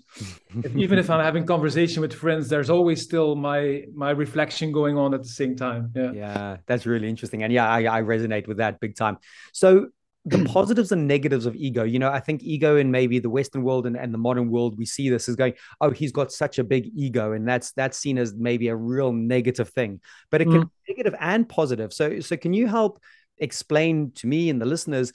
if, 0.61 0.75
even 0.75 0.99
if 0.99 1.09
I'm 1.09 1.23
having 1.23 1.45
conversation 1.45 2.01
with 2.01 2.11
friends, 2.11 2.49
there's 2.49 2.69
always 2.69 3.01
still 3.01 3.35
my 3.35 3.85
my 3.95 4.09
reflection 4.09 4.73
going 4.73 4.97
on 4.97 5.13
at 5.13 5.23
the 5.23 5.29
same 5.29 5.55
time. 5.55 5.93
Yeah, 5.95 6.11
yeah, 6.11 6.57
that's 6.65 6.85
really 6.85 7.07
interesting, 7.07 7.43
and 7.43 7.53
yeah, 7.53 7.69
I, 7.69 7.99
I 7.99 8.01
resonate 8.01 8.45
with 8.45 8.57
that 8.57 8.81
big 8.81 8.97
time. 8.97 9.19
So 9.53 9.87
the 10.25 10.43
positives 10.53 10.91
and 10.91 11.07
negatives 11.07 11.45
of 11.45 11.55
ego. 11.55 11.83
You 11.83 11.99
know, 11.99 12.09
I 12.09 12.19
think 12.19 12.43
ego 12.43 12.77
in 12.77 12.91
maybe 12.91 13.19
the 13.19 13.29
Western 13.29 13.63
world 13.63 13.85
and, 13.85 13.95
and 13.95 14.13
the 14.13 14.17
modern 14.17 14.49
world, 14.49 14.77
we 14.77 14.85
see 14.85 15.09
this 15.09 15.29
as 15.29 15.35
going, 15.35 15.53
oh, 15.81 15.91
he's 15.91 16.11
got 16.11 16.31
such 16.31 16.59
a 16.59 16.63
big 16.63 16.89
ego, 16.95 17.33
and 17.33 17.47
that's 17.47 17.71
that's 17.71 17.97
seen 17.97 18.17
as 18.17 18.33
maybe 18.33 18.67
a 18.67 18.75
real 18.75 19.11
negative 19.11 19.69
thing. 19.69 20.01
But 20.31 20.41
it 20.41 20.45
can 20.45 20.63
mm. 20.63 20.69
be 20.85 20.93
negative 20.93 21.15
and 21.19 21.47
positive. 21.47 21.93
So 21.93 22.19
so 22.19 22.37
can 22.37 22.53
you 22.53 22.67
help 22.67 23.01
explain 23.37 24.11
to 24.13 24.27
me 24.27 24.49
and 24.49 24.61
the 24.61 24.65
listeners 24.65 25.13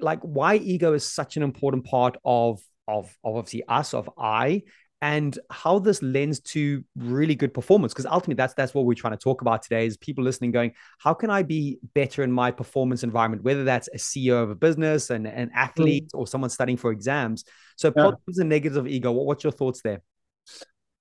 like 0.00 0.20
why 0.20 0.54
ego 0.56 0.92
is 0.92 1.10
such 1.10 1.36
an 1.36 1.42
important 1.42 1.84
part 1.84 2.16
of 2.24 2.60
of, 2.88 3.06
of 3.24 3.36
obviously 3.36 3.64
us, 3.68 3.94
of 3.94 4.08
I, 4.16 4.62
and 5.02 5.38
how 5.50 5.78
this 5.78 6.02
lends 6.02 6.40
to 6.40 6.82
really 6.96 7.34
good 7.34 7.52
performance 7.52 7.92
because 7.92 8.06
ultimately 8.06 8.34
that's 8.34 8.54
that's 8.54 8.72
what 8.72 8.86
we're 8.86 8.94
trying 8.94 9.12
to 9.12 9.18
talk 9.18 9.42
about 9.42 9.62
today 9.62 9.86
is 9.86 9.96
people 9.96 10.24
listening 10.24 10.50
going 10.50 10.72
how 10.98 11.12
can 11.12 11.28
i 11.28 11.42
be 11.42 11.78
better 11.94 12.22
in 12.22 12.32
my 12.32 12.50
performance 12.50 13.02
environment 13.02 13.42
whether 13.42 13.64
that's 13.64 13.88
a 13.88 13.98
ceo 13.98 14.42
of 14.42 14.50
a 14.50 14.54
business 14.54 15.10
and 15.10 15.26
an 15.26 15.50
athlete 15.54 16.06
mm. 16.14 16.18
or 16.18 16.26
someone 16.26 16.48
studying 16.48 16.78
for 16.78 16.92
exams 16.92 17.44
so 17.76 17.92
yeah. 17.94 18.04
positives 18.04 18.38
and 18.38 18.48
negatives 18.48 18.76
of 18.76 18.86
ego 18.86 19.12
what, 19.12 19.26
what's 19.26 19.44
your 19.44 19.52
thoughts 19.52 19.82
there 19.82 20.00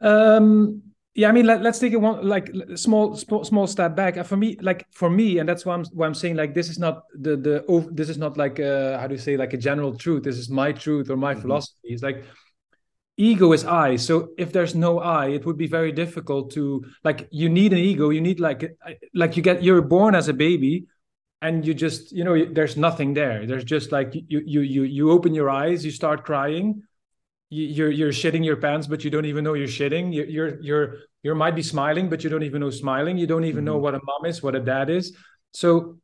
um 0.01 0.81
yeah 1.13 1.29
i 1.29 1.31
mean 1.31 1.45
let, 1.45 1.65
us 1.65 1.79
take 1.79 1.93
it 1.93 2.01
one 2.01 2.27
like 2.27 2.51
small 2.75 3.15
small 3.15 3.65
step 3.65 3.95
back 3.95 4.21
for 4.25 4.35
me 4.35 4.57
like 4.61 4.85
for 4.91 5.09
me 5.09 5.39
and 5.39 5.47
that's 5.47 5.65
why 5.65 5.73
i'm 5.73 5.85
why 5.93 6.05
i'm 6.05 6.13
saying 6.13 6.35
like 6.35 6.53
this 6.53 6.67
is 6.69 6.77
not 6.77 7.03
the 7.21 7.37
the 7.37 7.89
this 7.93 8.09
is 8.09 8.17
not 8.17 8.35
like 8.35 8.59
uh 8.59 8.99
how 8.99 9.07
do 9.07 9.15
you 9.15 9.21
say 9.21 9.37
like 9.37 9.53
a 9.53 9.57
general 9.57 9.95
truth 9.95 10.23
this 10.23 10.37
is 10.37 10.49
my 10.49 10.73
truth 10.73 11.09
or 11.09 11.15
my 11.15 11.31
mm-hmm. 11.31 11.43
philosophy 11.43 11.77
it's 11.83 12.03
like 12.03 12.25
ego 13.17 13.53
is 13.53 13.65
i. 13.65 13.95
So 13.95 14.29
if 14.37 14.51
there's 14.51 14.75
no 14.75 14.99
i 14.99 15.27
it 15.27 15.45
would 15.45 15.57
be 15.57 15.67
very 15.67 15.91
difficult 15.91 16.51
to 16.51 16.85
like 17.03 17.27
you 17.31 17.49
need 17.49 17.73
an 17.73 17.79
ego. 17.79 18.09
You 18.09 18.21
need 18.21 18.39
like 18.39 18.77
like 19.13 19.37
you 19.37 19.43
get 19.43 19.63
you're 19.63 19.81
born 19.81 20.15
as 20.15 20.27
a 20.27 20.33
baby 20.33 20.85
and 21.41 21.65
you 21.65 21.73
just 21.73 22.11
you 22.11 22.23
know 22.23 22.45
there's 22.45 22.77
nothing 22.77 23.13
there. 23.13 23.45
There's 23.45 23.63
just 23.63 23.91
like 23.91 24.13
you 24.13 24.41
you 24.45 24.61
you 24.61 24.83
you 24.83 25.11
open 25.11 25.33
your 25.33 25.49
eyes 25.49 25.85
you 25.85 25.91
start 25.91 26.25
crying. 26.25 26.83
You're 27.49 27.91
you're 27.91 28.11
shitting 28.11 28.43
your 28.43 28.57
pants 28.57 28.87
but 28.87 29.03
you 29.03 29.09
don't 29.09 29.25
even 29.25 29.43
know 29.43 29.53
you're 29.53 29.67
shitting. 29.67 30.13
You're 30.13 30.25
you're 30.25 30.61
you're 30.61 30.95
you 31.23 31.35
might 31.35 31.55
be 31.55 31.63
smiling 31.63 32.09
but 32.09 32.23
you 32.23 32.29
don't 32.29 32.43
even 32.43 32.61
know 32.61 32.69
smiling. 32.69 33.17
You 33.17 33.27
don't 33.27 33.45
even 33.45 33.59
mm-hmm. 33.59 33.65
know 33.65 33.77
what 33.77 33.95
a 33.95 34.01
mom 34.03 34.25
is 34.25 34.43
what 34.43 34.55
a 34.55 34.59
dad 34.59 34.89
is. 34.89 35.15
So 35.53 35.97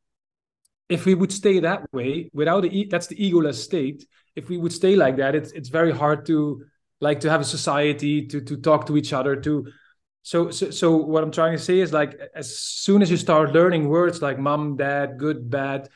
if 0.88 1.06
we 1.06 1.13
would 1.15 1.32
stay 1.32 1.60
that 1.60 1.91
way 1.94 2.30
without 2.34 2.62
the 2.62 2.88
that's 2.89 3.08
the 3.08 3.15
egoless 3.15 3.56
state. 3.56 4.06
If 4.34 4.48
we 4.48 4.58
would 4.58 4.72
stay 4.72 4.96
like 4.96 5.18
that 5.18 5.36
it's 5.36 5.51
it's 5.51 5.70
very 5.70 5.91
hard 5.91 6.25
to 6.27 6.63
like 7.01 7.20
to 7.20 7.29
have 7.29 7.41
a 7.41 7.46
society 7.46 8.25
to 8.27 8.39
to 8.39 8.55
talk 8.55 8.86
to 8.86 8.96
each 8.96 9.12
other 9.12 9.36
to 9.36 9.67
so, 10.24 10.51
so 10.51 10.70
so 10.70 10.96
what 10.96 11.24
i'm 11.24 11.31
trying 11.31 11.58
to 11.58 11.62
say 11.62 11.79
is 11.79 11.91
like 11.91 12.17
as 12.36 12.55
soon 12.55 13.01
as 13.01 13.12
you 13.12 13.17
start 13.17 13.51
learning 13.51 13.89
words 13.89 14.22
like 14.22 14.39
mom 14.39 14.77
dad 14.77 15.17
good 15.17 15.50
bad 15.50 15.89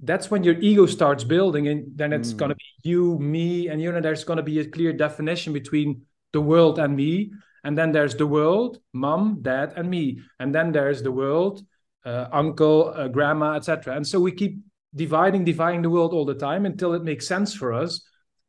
that's 0.00 0.30
when 0.30 0.44
your 0.44 0.54
ego 0.60 0.86
starts 0.86 1.24
building 1.24 1.68
and 1.68 1.86
then 1.96 2.12
it's 2.12 2.32
mm. 2.32 2.36
going 2.36 2.50
to 2.50 2.54
be 2.54 2.88
you 2.88 3.18
me 3.18 3.68
and 3.68 3.80
you 3.80 3.90
know 3.90 4.00
there's 4.00 4.24
going 4.24 4.36
to 4.36 4.42
be 4.42 4.60
a 4.60 4.64
clear 4.64 4.92
definition 4.92 5.52
between 5.52 6.02
the 6.32 6.40
world 6.40 6.78
and 6.78 6.94
me 6.94 7.32
and 7.64 7.78
then 7.78 7.90
there's 7.90 8.14
the 8.14 8.26
world 8.26 8.78
mom 8.92 9.38
dad 9.40 9.72
and 9.76 9.88
me 9.88 10.20
and 10.38 10.54
then 10.54 10.72
there's 10.72 11.02
the 11.02 11.12
world 11.12 11.64
uh, 12.04 12.26
uncle 12.32 12.92
uh, 12.94 13.08
grandma 13.08 13.54
etc 13.54 13.96
and 13.96 14.06
so 14.06 14.20
we 14.20 14.30
keep 14.30 14.58
dividing 14.94 15.44
dividing 15.44 15.80
the 15.80 15.90
world 15.90 16.12
all 16.12 16.26
the 16.26 16.34
time 16.34 16.66
until 16.66 16.92
it 16.92 17.02
makes 17.02 17.26
sense 17.26 17.54
for 17.54 17.72
us 17.72 18.06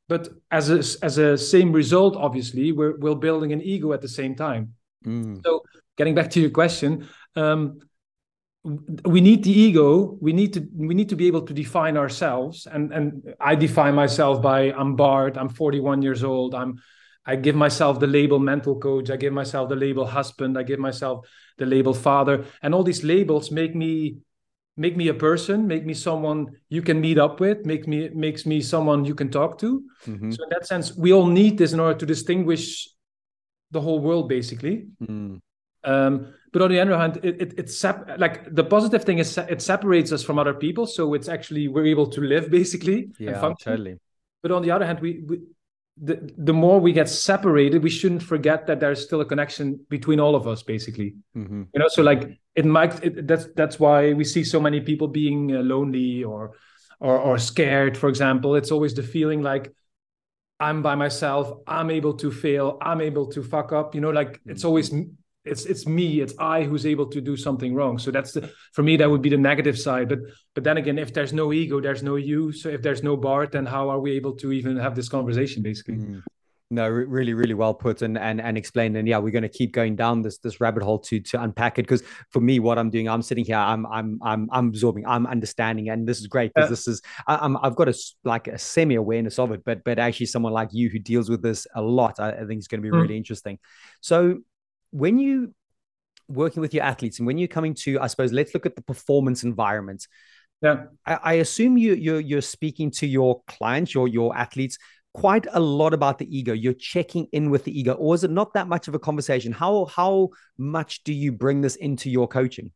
but 0.08 0.30
as 0.52 0.70
a 0.70 0.78
as 1.04 1.18
a 1.18 1.38
same 1.38 1.72
result 1.72 2.16
obviously 2.16 2.72
we're 2.72 2.98
we're 2.98 3.16
building 3.16 3.54
an 3.54 3.62
ego 3.62 3.94
at 3.94 4.02
the 4.02 4.08
same 4.08 4.36
time. 4.36 4.74
Mm. 5.06 5.44
so 5.46 5.62
getting 5.98 6.16
back 6.16 6.30
to 6.32 6.42
your 6.42 6.50
question 6.50 7.08
um, 7.36 7.80
we 9.06 9.22
need 9.22 9.44
the 9.44 9.52
ego. 9.52 10.18
We 10.20 10.34
need 10.34 10.54
to 10.54 10.68
we 10.76 10.96
need 10.96 11.10
to 11.10 11.16
be 11.16 11.28
able 11.28 11.44
to 11.44 11.54
define 11.54 11.98
ourselves. 11.98 12.66
And 12.66 12.92
and 12.92 13.36
i 13.40 13.54
define 13.54 13.94
myself 13.94 14.42
by 14.42 14.72
i'm 14.72 14.96
bart 14.96 15.38
i'm 15.38 15.50
41 15.50 16.02
years 16.02 16.24
old. 16.24 16.56
I'm 16.56 16.82
i 17.26 17.36
give 17.36 17.56
myself 17.56 18.00
the 18.00 18.08
label 18.08 18.40
mental 18.40 18.80
coach. 18.80 19.12
I 19.12 19.18
give 19.18 19.34
myself 19.34 19.70
the 19.70 19.76
label 19.76 20.06
husband. 20.06 20.58
I 20.58 20.64
give 20.64 20.80
myself 20.80 21.28
the 21.58 21.66
label 21.66 21.94
father. 21.94 22.46
And 22.64 22.74
all 22.74 22.84
these 22.84 23.04
labels 23.04 23.52
make 23.52 23.76
me 23.76 24.18
make 24.78 24.98
me 24.98 25.08
a 25.08 25.14
person 25.14 25.68
make 25.68 25.86
me 25.86 25.94
someone 25.94 26.48
you 26.70 26.82
can 26.82 27.00
meet 27.00 27.18
up 27.18 27.40
with 27.40 27.66
make 27.66 27.88
me 27.88 28.10
makes 28.10 28.46
me 28.46 28.62
someone 28.62 29.06
you 29.06 29.16
can 29.16 29.30
talk 29.30 29.58
to. 29.58 29.84
Mm-hmm. 30.06 30.32
so 30.32 30.44
in 30.44 30.50
that 30.50 30.68
sense 30.68 30.96
we 30.96 31.14
all 31.14 31.26
need 31.26 31.58
this 31.58 31.74
in 31.74 31.80
order 31.80 31.98
to 31.98 32.06
distinguish 32.06 32.90
the 33.72 33.82
whole 33.82 34.00
world 34.00 34.30
basically. 34.30 34.88
Mm. 35.02 35.40
um, 35.84 36.34
but 36.52 36.62
on 36.62 36.70
the 36.70 36.80
other 36.80 36.98
hand 36.98 37.20
it, 37.24 37.42
it, 37.42 37.54
it's 37.58 37.78
sep- 37.78 38.08
like 38.18 38.54
the 38.54 38.64
positive 38.64 39.04
thing 39.04 39.20
is 39.20 39.38
it 39.38 39.62
separates 39.62 40.12
us 40.12 40.24
from 40.24 40.40
other 40.40 40.54
people. 40.54 40.86
So 40.86 41.14
it's 41.14 41.30
actually 41.30 41.68
we're 41.68 41.86
able 41.86 42.08
to 42.08 42.22
live 42.22 42.50
basically 42.50 43.12
yeah 43.20 43.40
totally. 43.40 44.00
But 44.42 44.52
on 44.52 44.62
the 44.62 44.72
other 44.72 44.86
hand 44.86 45.00
we, 45.00 45.24
we 45.26 45.40
the, 46.02 46.34
the 46.38 46.54
more 46.54 46.80
we 46.80 46.92
get 46.92 47.08
separated 47.08 47.82
we 47.82 47.90
shouldn't 47.90 48.22
forget 48.22 48.68
that 48.68 48.80
there's 48.80 49.02
still 49.02 49.22
a 49.22 49.26
connection 49.26 49.80
between 49.90 50.20
all 50.20 50.36
of 50.36 50.46
us 50.48 50.62
basically 50.62 51.16
mm-hmm. 51.36 51.64
you 51.74 51.80
know 51.80 51.88
so 51.88 52.02
like 52.02 52.38
it 52.56 52.66
might 52.66 53.02
it, 53.04 53.26
that's 53.28 53.48
that's 53.56 53.80
why 53.80 54.12
we 54.12 54.24
see 54.26 54.44
so 54.44 54.60
many 54.60 54.82
people 54.82 55.08
being 55.08 55.56
uh, 55.56 55.60
lonely 55.60 56.24
or 56.24 56.52
or 57.00 57.18
or 57.18 57.38
scared 57.38 57.98
for 57.98 58.10
example 58.10 58.56
it's 58.56 58.72
always 58.72 58.94
the 58.94 59.04
feeling 59.04 59.42
like 59.42 59.74
i'm 60.60 60.82
by 60.82 60.96
myself 60.96 61.60
i'm 61.66 61.90
able 61.90 62.14
to 62.14 62.30
fail 62.30 62.78
i'm 62.82 63.00
able 63.00 63.28
to 63.28 63.42
fuck 63.42 63.72
up 63.72 63.96
you 63.96 64.02
know 64.02 64.12
like 64.12 64.42
it's 64.46 64.62
mm-hmm. 64.62 64.68
always 64.68 64.94
it's 65.46 65.66
it's 65.66 65.86
me 65.86 66.22
it's 66.22 66.34
i 66.40 66.64
who's 66.64 66.86
able 66.86 67.06
to 67.06 67.22
do 67.22 67.38
something 67.38 67.74
wrong 67.74 67.98
so 67.98 68.12
that's 68.12 68.32
the 68.32 68.52
for 68.74 68.84
me 68.84 68.98
that 68.98 69.10
would 69.10 69.22
be 69.22 69.30
the 69.30 69.38
negative 69.38 69.78
side 69.78 70.10
but 70.10 70.20
but 70.54 70.64
then 70.64 70.78
again 70.78 70.98
if 70.98 71.14
there's 71.14 71.34
no 71.34 71.54
ego 71.54 71.80
there's 71.80 72.04
no 72.04 72.16
you 72.16 72.52
so 72.52 72.70
if 72.70 72.82
there's 72.82 73.04
no 73.04 73.16
bart 73.16 73.52
then 73.52 73.66
how 73.66 73.90
are 73.90 74.00
we 74.00 74.12
able 74.12 74.34
to 74.34 74.52
even 74.52 74.76
have 74.78 74.96
this 74.96 75.10
conversation 75.10 75.62
basically 75.62 75.96
mm. 75.96 76.22
No, 76.72 76.90
really, 76.90 77.36
really 77.36 77.54
well 77.54 77.76
put 77.76 78.02
and 78.02 78.18
and 78.18 78.42
and 78.42 78.58
explained. 78.58 78.98
And 78.98 79.08
yeah, 79.08 79.20
we're 79.20 79.30
going 79.30 79.44
to 79.44 79.50
keep 79.50 79.72
going 79.72 79.96
down 79.96 80.24
this 80.24 80.40
this 80.40 80.60
rabbit 80.60 80.82
hole 80.82 80.98
to 81.00 81.20
to 81.20 81.44
unpack 81.44 81.78
it. 81.78 81.84
Because 81.84 82.02
for 82.32 82.40
me, 82.40 82.60
what 82.60 82.80
I'm 82.80 82.90
doing, 82.90 83.08
I'm 83.08 83.22
sitting 83.22 83.46
here, 83.46 83.56
I'm 83.56 83.86
I'm 83.86 84.20
I'm 84.24 84.50
I'm 84.52 84.70
absorbing, 84.70 85.06
I'm 85.06 85.28
understanding, 85.28 85.90
and 85.90 86.08
this 86.08 86.20
is 86.20 86.26
great 86.26 86.52
because 86.56 86.72
this 86.72 86.88
is 86.88 87.04
I, 87.28 87.36
I'm 87.36 87.56
I've 87.58 87.76
got 87.76 87.88
a 87.88 87.96
like 88.24 88.48
a 88.48 88.58
semi 88.58 88.96
awareness 88.96 89.38
of 89.38 89.52
it. 89.52 89.64
But 89.64 89.84
but 89.84 90.00
actually, 90.00 90.26
someone 90.26 90.54
like 90.54 90.70
you 90.72 90.90
who 90.90 90.98
deals 90.98 91.30
with 91.30 91.44
this 91.44 91.68
a 91.76 91.84
lot, 91.84 92.20
I, 92.20 92.32
I 92.32 92.46
think 92.46 92.58
is 92.58 92.68
going 92.68 92.82
to 92.82 92.90
be 92.90 92.96
mm. 92.96 93.00
really 93.00 93.18
interesting. 93.18 93.60
So 94.02 94.40
when 94.96 95.20
you 95.20 95.54
working 96.28 96.62
with 96.62 96.74
your 96.74 96.84
athletes 96.84 97.20
and 97.20 97.28
when 97.28 97.38
you're 97.38 97.48
coming 97.48 97.76
to 97.76 98.00
i 98.00 98.08
suppose 98.08 98.32
let's 98.32 98.54
look 98.54 98.66
at 98.66 98.76
the 98.76 98.82
performance 98.82 99.44
environment. 99.44 100.08
Yeah. 100.62 100.86
I, 101.06 101.20
I 101.22 101.34
assume 101.34 101.78
you 101.78 101.94
you're, 101.94 102.22
you're 102.22 102.42
speaking 102.42 102.90
to 102.92 103.06
your 103.06 103.42
clients 103.48 103.94
your 103.94 104.08
your 104.08 104.36
athletes 104.36 104.78
quite 105.14 105.48
a 105.54 105.60
lot 105.60 105.94
about 105.94 106.18
the 106.18 106.38
ego. 106.38 106.52
You're 106.52 106.74
checking 106.74 107.28
in 107.32 107.50
with 107.50 107.64
the 107.66 107.78
ego 107.78 107.94
or 107.94 108.16
is 108.16 108.24
it 108.24 108.32
not 108.32 108.54
that 108.54 108.68
much 108.68 108.88
of 108.88 108.96
a 108.96 109.00
conversation? 109.00 109.52
How 109.52 109.86
how 109.86 110.30
much 110.58 111.04
do 111.04 111.14
you 111.14 111.32
bring 111.32 111.62
this 111.62 111.76
into 111.76 112.10
your 112.10 112.28
coaching? 112.28 112.72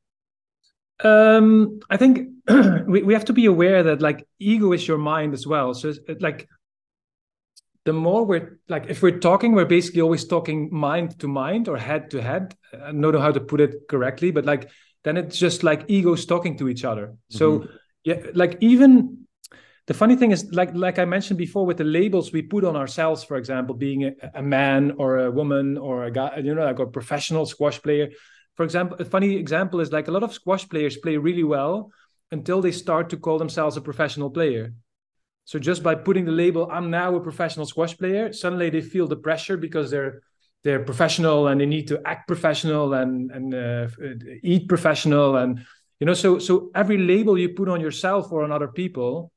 Um 1.01 1.79
i 1.89 1.95
think 1.95 2.29
we, 2.85 3.03
we 3.03 3.13
have 3.13 3.25
to 3.25 3.33
be 3.33 3.45
aware 3.45 3.81
that 3.83 4.01
like 4.01 4.27
ego 4.39 4.73
is 4.73 4.85
your 4.85 4.97
mind 4.97 5.33
as 5.33 5.47
well. 5.47 5.73
So 5.73 5.93
like 6.19 6.47
the 7.89 7.93
more 7.93 8.24
we're 8.24 8.60
like 8.67 8.86
if 8.88 9.01
we're 9.01 9.19
talking 9.19 9.53
we're 9.53 9.65
basically 9.65 10.01
always 10.01 10.25
talking 10.27 10.69
mind 10.72 11.19
to 11.19 11.27
mind 11.27 11.67
or 11.67 11.75
head 11.75 12.12
to 12.12 12.22
head. 12.22 12.55
I 12.72 12.91
don't 12.91 13.01
know 13.01 13.19
how 13.19 13.31
to 13.31 13.39
put 13.51 13.60
it 13.62 13.88
correctly 13.89 14.29
but 14.29 14.46
like 14.46 14.69
then 15.03 15.17
it's 15.17 15.39
just 15.39 15.63
like 15.63 15.86
egos 15.88 16.27
talking 16.27 16.55
to 16.60 16.69
each 16.69 16.84
other. 16.86 17.15
So 17.29 17.46
mm-hmm. 17.51 17.72
yeah 18.03 18.19
like 18.36 18.60
even 18.62 19.25
the 19.88 19.96
funny 19.96 20.15
thing 20.15 20.29
is 20.29 20.41
like 20.60 20.72
like 20.75 21.00
i 21.00 21.05
mentioned 21.15 21.39
before 21.39 21.65
with 21.65 21.77
the 21.77 21.89
labels 21.98 22.31
we 22.31 22.43
put 22.43 22.63
on 22.63 22.75
ourselves 22.75 23.24
for 23.24 23.38
example 23.38 23.74
being 23.74 24.03
a, 24.03 24.12
a 24.36 24.43
man 24.43 24.81
or 25.01 25.10
a 25.25 25.31
woman 25.31 25.75
or 25.88 25.96
a 26.03 26.12
guy 26.12 26.29
you 26.46 26.53
know 26.53 26.65
like 26.72 26.77
a 26.77 26.86
professional 26.86 27.48
squash 27.48 27.81
player. 27.81 28.08
For 28.58 28.63
example 28.67 28.98
a 29.00 29.05
funny 29.15 29.31
example 29.46 29.79
is 29.79 29.91
like 29.91 30.08
a 30.10 30.15
lot 30.17 30.25
of 30.27 30.31
squash 30.39 30.69
players 30.69 30.96
play 30.98 31.17
really 31.17 31.48
well 31.55 31.91
until 32.29 32.62
they 32.62 32.75
start 32.84 33.10
to 33.10 33.17
call 33.17 33.39
themselves 33.39 33.77
a 33.77 33.81
professional 33.89 34.29
player 34.29 34.74
so 35.50 35.58
just 35.58 35.82
by 35.82 35.96
putting 35.96 36.25
the 36.25 36.32
label, 36.32 36.70
I'm 36.72 36.91
now 36.91 37.15
a 37.15 37.20
professional 37.20 37.65
squash 37.65 37.98
player, 37.98 38.32
suddenly 38.32 38.70
they 38.70 38.82
feel 38.82 39.08
the 39.08 39.15
pressure 39.15 39.58
because 39.58 39.89
they're 39.89 40.22
they're 40.63 40.84
professional 40.84 41.48
and 41.48 41.60
they 41.60 41.65
need 41.65 41.88
to 41.88 42.00
act 42.06 42.27
professional 42.27 42.94
and 42.94 43.32
and 43.32 43.56
uh, 43.56 43.88
eat 44.44 44.70
professional 44.70 45.38
and 45.38 45.65
you 46.00 46.06
know 46.06 46.13
so 46.13 46.38
so 46.38 46.70
every 46.75 47.00
label 47.00 47.36
you 47.36 47.50
put 47.50 47.68
on 47.68 47.82
yourself 47.82 48.32
or 48.32 48.44
on 48.44 48.51
other 48.51 48.68
people 48.68 49.32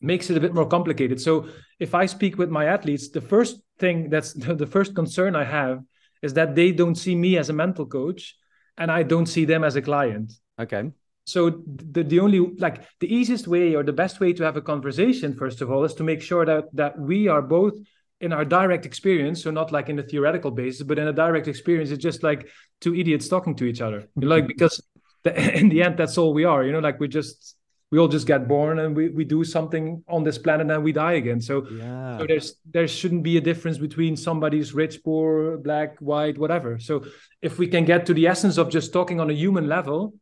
makes 0.00 0.30
it 0.30 0.38
a 0.38 0.40
bit 0.40 0.54
more 0.54 0.66
complicated. 0.66 1.20
So 1.20 1.46
if 1.78 1.94
I 1.94 2.06
speak 2.06 2.38
with 2.38 2.48
my 2.48 2.64
athletes, 2.64 3.10
the 3.10 3.20
first 3.20 3.60
thing 3.78 4.08
that's 4.08 4.32
the 4.64 4.70
first 4.76 4.94
concern 4.94 5.36
I 5.36 5.44
have 5.44 5.82
is 6.22 6.32
that 6.38 6.54
they 6.54 6.72
don't 6.72 6.96
see 6.96 7.14
me 7.14 7.36
as 7.36 7.50
a 7.50 7.52
mental 7.64 7.84
coach 7.84 8.34
and 8.78 8.90
I 8.90 9.02
don't 9.02 9.26
see 9.26 9.44
them 9.44 9.62
as 9.62 9.76
a 9.76 9.82
client. 9.82 10.32
Okay 10.58 10.84
so 11.24 11.62
the, 11.66 12.02
the 12.04 12.20
only 12.20 12.40
like 12.58 12.84
the 13.00 13.12
easiest 13.12 13.48
way 13.48 13.74
or 13.74 13.82
the 13.82 13.92
best 13.92 14.20
way 14.20 14.32
to 14.32 14.44
have 14.44 14.56
a 14.56 14.62
conversation 14.62 15.34
first 15.34 15.60
of 15.60 15.70
all 15.70 15.84
is 15.84 15.94
to 15.94 16.02
make 16.02 16.20
sure 16.20 16.44
that 16.44 16.64
that 16.72 16.98
we 16.98 17.28
are 17.28 17.42
both 17.42 17.74
in 18.20 18.32
our 18.32 18.44
direct 18.44 18.86
experience 18.86 19.42
so 19.42 19.50
not 19.50 19.72
like 19.72 19.88
in 19.88 19.98
a 19.98 20.02
theoretical 20.02 20.50
basis 20.50 20.82
but 20.82 20.98
in 20.98 21.08
a 21.08 21.12
direct 21.12 21.48
experience 21.48 21.90
it's 21.90 22.02
just 22.02 22.22
like 22.22 22.48
two 22.80 22.94
idiots 22.94 23.28
talking 23.28 23.54
to 23.54 23.64
each 23.64 23.80
other 23.80 24.08
like 24.16 24.46
because 24.46 24.82
the, 25.24 25.58
in 25.58 25.68
the 25.68 25.82
end 25.82 25.96
that's 25.96 26.18
all 26.18 26.34
we 26.34 26.44
are 26.44 26.64
you 26.64 26.72
know 26.72 26.78
like 26.78 27.00
we 27.00 27.08
just 27.08 27.56
we 27.90 27.98
all 28.00 28.08
just 28.08 28.26
get 28.26 28.48
born 28.48 28.80
and 28.80 28.96
we, 28.96 29.08
we 29.08 29.24
do 29.24 29.44
something 29.44 30.02
on 30.08 30.24
this 30.24 30.36
planet 30.36 30.68
and 30.68 30.82
we 30.82 30.92
die 30.92 31.12
again 31.12 31.40
so 31.40 31.66
yeah. 31.68 32.18
so 32.18 32.26
there's 32.26 32.56
there 32.70 32.88
shouldn't 32.88 33.22
be 33.22 33.36
a 33.36 33.40
difference 33.40 33.78
between 33.78 34.16
somebody's 34.16 34.74
rich 34.74 35.02
poor 35.04 35.58
black 35.58 35.96
white 36.00 36.36
whatever 36.36 36.78
so 36.78 37.04
if 37.40 37.58
we 37.58 37.66
can 37.66 37.84
get 37.84 38.04
to 38.06 38.14
the 38.14 38.26
essence 38.26 38.58
of 38.58 38.68
just 38.68 38.92
talking 38.92 39.20
on 39.20 39.30
a 39.30 39.32
human 39.32 39.68
level 39.68 40.14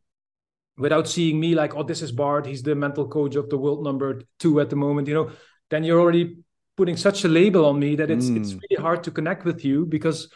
without 0.77 1.07
seeing 1.07 1.39
me 1.39 1.53
like 1.53 1.75
oh 1.75 1.83
this 1.83 2.01
is 2.01 2.11
bart 2.11 2.45
he's 2.45 2.63
the 2.63 2.75
mental 2.75 3.07
coach 3.07 3.35
of 3.35 3.49
the 3.49 3.57
world 3.57 3.83
number 3.83 4.21
two 4.39 4.59
at 4.59 4.69
the 4.69 4.75
moment 4.75 5.07
you 5.07 5.13
know 5.13 5.31
then 5.69 5.83
you're 5.83 5.99
already 5.99 6.37
putting 6.75 6.97
such 6.97 7.23
a 7.23 7.27
label 7.27 7.65
on 7.65 7.79
me 7.79 7.95
that 7.95 8.09
it's 8.09 8.25
mm. 8.25 8.37
it's 8.37 8.53
really 8.53 8.81
hard 8.81 9.03
to 9.03 9.11
connect 9.11 9.45
with 9.45 9.63
you 9.63 9.85
because 9.85 10.29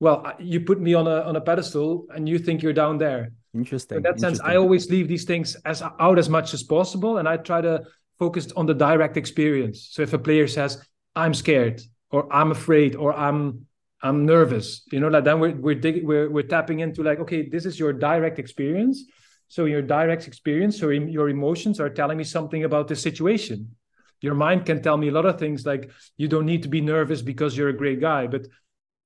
well 0.00 0.32
you 0.38 0.60
put 0.60 0.80
me 0.80 0.94
on 0.94 1.06
a 1.06 1.22
on 1.22 1.36
a 1.36 1.40
pedestal 1.40 2.06
and 2.14 2.28
you 2.28 2.38
think 2.38 2.62
you're 2.62 2.72
down 2.72 2.98
there. 2.98 3.32
Interesting 3.54 3.96
in 3.96 4.02
that 4.02 4.20
sense 4.20 4.40
i 4.40 4.56
always 4.56 4.90
leave 4.90 5.08
these 5.08 5.24
things 5.24 5.56
as 5.64 5.82
out 5.82 6.18
as 6.18 6.28
much 6.28 6.52
as 6.52 6.62
possible 6.62 7.16
and 7.16 7.26
i 7.26 7.36
try 7.36 7.62
to 7.62 7.82
focus 8.18 8.52
on 8.56 8.66
the 8.66 8.74
direct 8.74 9.16
experience. 9.16 9.88
So 9.92 10.02
if 10.02 10.12
a 10.12 10.18
player 10.18 10.46
says 10.46 10.78
i'm 11.16 11.32
scared 11.32 11.80
or 12.10 12.30
i'm 12.32 12.50
afraid 12.50 12.94
or 12.94 13.14
i'm 13.14 13.66
i'm 14.02 14.26
nervous 14.26 14.82
you 14.92 15.00
know 15.00 15.08
like 15.08 15.24
then 15.24 15.40
we're 15.40 15.56
we're, 15.56 15.74
digging, 15.74 16.06
we're 16.06 16.30
we're 16.30 16.46
tapping 16.46 16.80
into 16.80 17.02
like 17.02 17.18
okay 17.20 17.48
this 17.48 17.64
is 17.64 17.78
your 17.78 17.92
direct 17.92 18.38
experience 18.38 19.04
so 19.48 19.64
your 19.64 19.82
direct 19.82 20.26
experience 20.26 20.82
or 20.82 20.92
your 20.92 21.28
emotions 21.28 21.80
are 21.80 21.90
telling 21.90 22.18
me 22.18 22.24
something 22.24 22.64
about 22.64 22.88
the 22.88 22.96
situation 22.96 23.74
your 24.20 24.34
mind 24.34 24.66
can 24.66 24.82
tell 24.82 24.96
me 24.96 25.08
a 25.08 25.12
lot 25.12 25.26
of 25.26 25.38
things 25.38 25.64
like 25.64 25.90
you 26.16 26.28
don't 26.28 26.46
need 26.46 26.62
to 26.62 26.68
be 26.68 26.80
nervous 26.80 27.22
because 27.22 27.56
you're 27.56 27.68
a 27.68 27.76
great 27.76 28.00
guy 28.00 28.26
but 28.26 28.46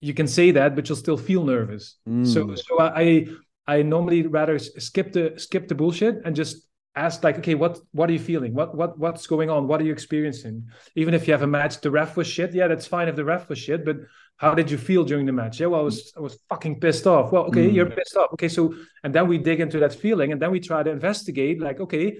you 0.00 0.14
can 0.14 0.26
say 0.26 0.50
that 0.50 0.74
but 0.74 0.88
you'll 0.88 0.96
still 0.96 1.16
feel 1.16 1.44
nervous 1.44 1.96
mm. 2.08 2.26
so 2.26 2.54
so 2.54 2.80
i 2.80 3.26
i 3.66 3.82
normally 3.82 4.26
rather 4.26 4.58
skip 4.58 5.12
the 5.12 5.32
skip 5.36 5.68
the 5.68 5.74
bullshit 5.74 6.20
and 6.24 6.34
just 6.34 6.66
ask 6.94 7.24
like 7.24 7.38
okay 7.38 7.54
what 7.54 7.78
what 7.92 8.10
are 8.10 8.12
you 8.12 8.18
feeling? 8.18 8.52
What 8.54 8.74
what 8.74 8.98
what's 8.98 9.26
going 9.26 9.50
on? 9.50 9.66
What 9.66 9.80
are 9.80 9.84
you 9.84 9.92
experiencing? 9.92 10.68
Even 10.94 11.14
if 11.14 11.26
you 11.26 11.32
have 11.32 11.42
a 11.42 11.46
match 11.46 11.80
the 11.80 11.90
ref 11.90 12.16
was 12.16 12.26
shit 12.26 12.52
yeah 12.54 12.68
that's 12.68 12.86
fine 12.86 13.08
if 13.08 13.16
the 13.16 13.24
ref 13.24 13.48
was 13.48 13.58
shit 13.58 13.84
but 13.84 13.96
how 14.36 14.54
did 14.54 14.70
you 14.70 14.78
feel 14.78 15.04
during 15.04 15.26
the 15.26 15.32
match? 15.32 15.60
Yeah 15.60 15.68
well 15.68 15.80
i 15.80 15.84
was 15.84 16.12
i 16.16 16.20
was 16.20 16.38
fucking 16.48 16.80
pissed 16.80 17.06
off. 17.06 17.32
Well 17.32 17.44
okay 17.44 17.68
mm. 17.68 17.74
you're 17.74 17.90
pissed 17.90 18.16
off. 18.16 18.32
Okay 18.34 18.48
so 18.48 18.74
and 19.02 19.14
then 19.14 19.26
we 19.28 19.38
dig 19.38 19.60
into 19.60 19.78
that 19.78 19.94
feeling 19.94 20.32
and 20.32 20.40
then 20.40 20.50
we 20.50 20.60
try 20.60 20.82
to 20.82 20.90
investigate 20.90 21.60
like 21.60 21.80
okay 21.80 22.18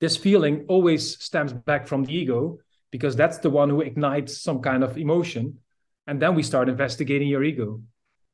this 0.00 0.16
feeling 0.16 0.64
always 0.68 1.22
stems 1.22 1.52
back 1.52 1.86
from 1.86 2.04
the 2.04 2.14
ego 2.14 2.58
because 2.90 3.16
that's 3.16 3.38
the 3.38 3.50
one 3.50 3.68
who 3.68 3.80
ignites 3.80 4.40
some 4.42 4.60
kind 4.60 4.82
of 4.82 4.96
emotion 4.96 5.58
and 6.06 6.20
then 6.20 6.34
we 6.34 6.42
start 6.42 6.68
investigating 6.68 7.28
your 7.28 7.44
ego 7.44 7.80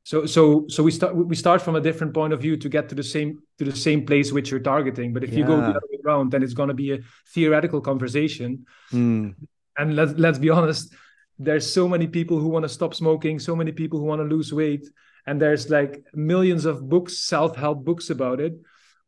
so 0.05 0.23
so 0.27 0.65
so 0.69 0.83
we 0.83 0.91
start 0.91 1.15
we 1.15 1.35
start 1.35 1.61
from 1.61 1.75
a 1.75 1.81
different 1.81 2.13
point 2.13 2.31
of 2.31 2.39
view 2.39 2.55
to 2.55 2.69
get 2.69 2.87
to 2.87 2.95
the 2.95 3.03
same 3.03 3.39
to 3.57 3.65
the 3.65 3.75
same 3.75 4.05
place 4.05 4.31
which 4.31 4.51
you're 4.51 4.59
targeting 4.59 5.11
but 5.11 5.23
if 5.23 5.31
yeah. 5.31 5.39
you 5.39 5.45
go 5.45 5.57
the 5.57 5.75
other 5.77 5.89
way 5.91 5.99
around 6.05 6.31
then 6.31 6.43
it's 6.43 6.53
going 6.53 6.69
to 6.69 6.75
be 6.75 6.91
a 6.93 6.99
theoretical 7.33 7.81
conversation 7.81 8.65
mm. 8.93 9.33
and 9.77 9.95
let's 9.95 10.13
let's 10.13 10.37
be 10.37 10.49
honest 10.57 10.93
there's 11.39 11.69
so 11.69 11.87
many 11.87 12.07
people 12.07 12.39
who 12.39 12.47
want 12.47 12.63
to 12.63 12.69
stop 12.69 12.93
smoking 12.93 13.39
so 13.39 13.55
many 13.55 13.71
people 13.71 13.99
who 13.99 14.05
want 14.05 14.21
to 14.21 14.35
lose 14.35 14.53
weight 14.53 14.87
and 15.25 15.41
there's 15.41 15.71
like 15.71 16.03
millions 16.13 16.65
of 16.65 16.87
books 16.87 17.17
self-help 17.17 17.83
books 17.83 18.11
about 18.11 18.39
it 18.39 18.53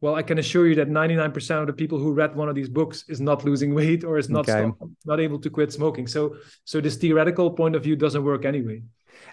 well 0.02 0.16
i 0.16 0.24
can 0.24 0.40
assure 0.40 0.68
you 0.68 0.74
that 0.74 0.90
99% 0.90 1.62
of 1.62 1.68
the 1.68 1.74
people 1.74 2.00
who 2.00 2.12
read 2.12 2.36
one 2.36 2.50
of 2.50 2.56
these 2.56 2.70
books 2.70 3.06
is 3.08 3.22
not 3.22 3.46
losing 3.46 3.76
weight 3.76 4.04
or 4.04 4.18
is 4.18 4.30
not 4.30 4.50
okay. 4.50 4.66
stop, 4.66 4.90
not 5.06 5.20
able 5.20 5.40
to 5.40 5.52
quit 5.52 5.72
smoking 5.72 6.08
so 6.08 6.38
so 6.66 6.82
this 6.82 6.98
theoretical 6.98 7.52
point 7.52 7.76
of 7.76 7.84
view 7.84 7.96
doesn't 7.96 8.24
work 8.24 8.46
anyway 8.46 8.82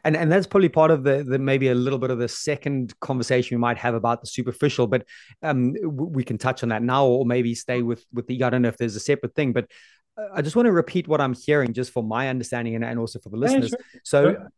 and 0.05 0.17
and 0.17 0.31
that's 0.31 0.47
probably 0.47 0.69
part 0.69 0.91
of 0.91 1.05
the, 1.05 1.25
the 1.25 1.39
maybe 1.39 1.69
a 1.69 1.75
little 1.75 1.99
bit 1.99 2.11
of 2.11 2.19
the 2.19 2.29
second 2.29 2.99
conversation 3.01 3.57
we 3.57 3.61
might 3.61 3.79
have 3.79 3.95
about 3.95 4.21
the 4.21 4.27
superficial 4.27 4.87
but 4.87 5.05
um 5.43 5.75
we 5.83 6.25
can 6.25 6.39
touch 6.39 6.63
on 6.63 6.69
that 6.69 6.83
now 6.83 7.07
or 7.07 7.25
maybe 7.25 7.55
stay 7.55 7.83
with 7.83 8.05
with 8.13 8.27
the 8.27 8.43
i 8.43 8.51
don't 8.51 8.63
know 8.63 8.69
if 8.69 8.77
there's 8.77 8.97
a 8.97 9.01
separate 9.01 9.35
thing 9.35 9.53
but 9.53 9.67
uh, 10.19 10.29
i 10.35 10.43
just 10.43 10.57
want 10.57 10.67
to 10.67 10.73
repeat 10.73 11.09
what 11.09 11.21
i'm 11.21 11.35
hearing 11.35 11.73
just 11.73 11.93
for 11.93 12.03
my 12.03 12.29
understanding 12.29 12.75
and, 12.75 12.85
and 12.85 12.99
also 12.99 13.19
for 13.19 13.29
the 13.29 13.37
listeners 13.37 13.71
yeah, 13.73 13.79
sure. 13.93 14.01
so 14.05 14.33
sure 14.33 14.49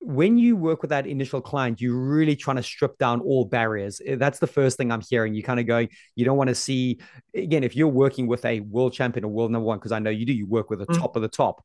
when 0.00 0.38
you 0.38 0.56
work 0.56 0.80
with 0.80 0.88
that 0.90 1.06
initial 1.06 1.40
client, 1.40 1.80
you're 1.80 1.94
really 1.94 2.34
trying 2.34 2.56
to 2.56 2.62
strip 2.62 2.96
down 2.98 3.20
all 3.20 3.44
barriers. 3.44 4.00
Eh, 4.04 4.16
that's 4.16 4.38
the 4.38 4.46
first 4.46 4.78
thing 4.78 4.90
I'm 4.90 5.02
hearing. 5.02 5.34
You 5.34 5.42
kind 5.42 5.60
of 5.60 5.66
going, 5.66 5.90
you 6.16 6.24
don't 6.24 6.38
want 6.38 6.48
to 6.48 6.54
see, 6.54 7.00
again, 7.34 7.64
if 7.64 7.76
you're 7.76 7.88
working 7.88 8.26
with 8.26 8.44
a 8.46 8.60
world 8.60 8.94
champion 8.94 9.24
or 9.24 9.28
world 9.28 9.50
number 9.50 9.66
one, 9.66 9.78
because 9.78 9.92
I 9.92 9.98
know 9.98 10.10
you 10.10 10.24
do, 10.24 10.32
you 10.32 10.46
work 10.46 10.70
with 10.70 10.78
the 10.78 10.86
mm. 10.86 10.98
top 10.98 11.16
of 11.16 11.22
the 11.22 11.28
top. 11.28 11.62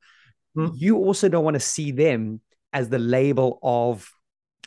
Mm. 0.57 0.71
You 0.75 0.97
also 0.97 1.29
don't 1.29 1.45
want 1.45 1.55
to 1.55 1.61
see 1.61 1.91
them 1.91 2.41
as 2.75 2.89
the 2.89 2.99
label 2.99 3.57
of 3.63 4.11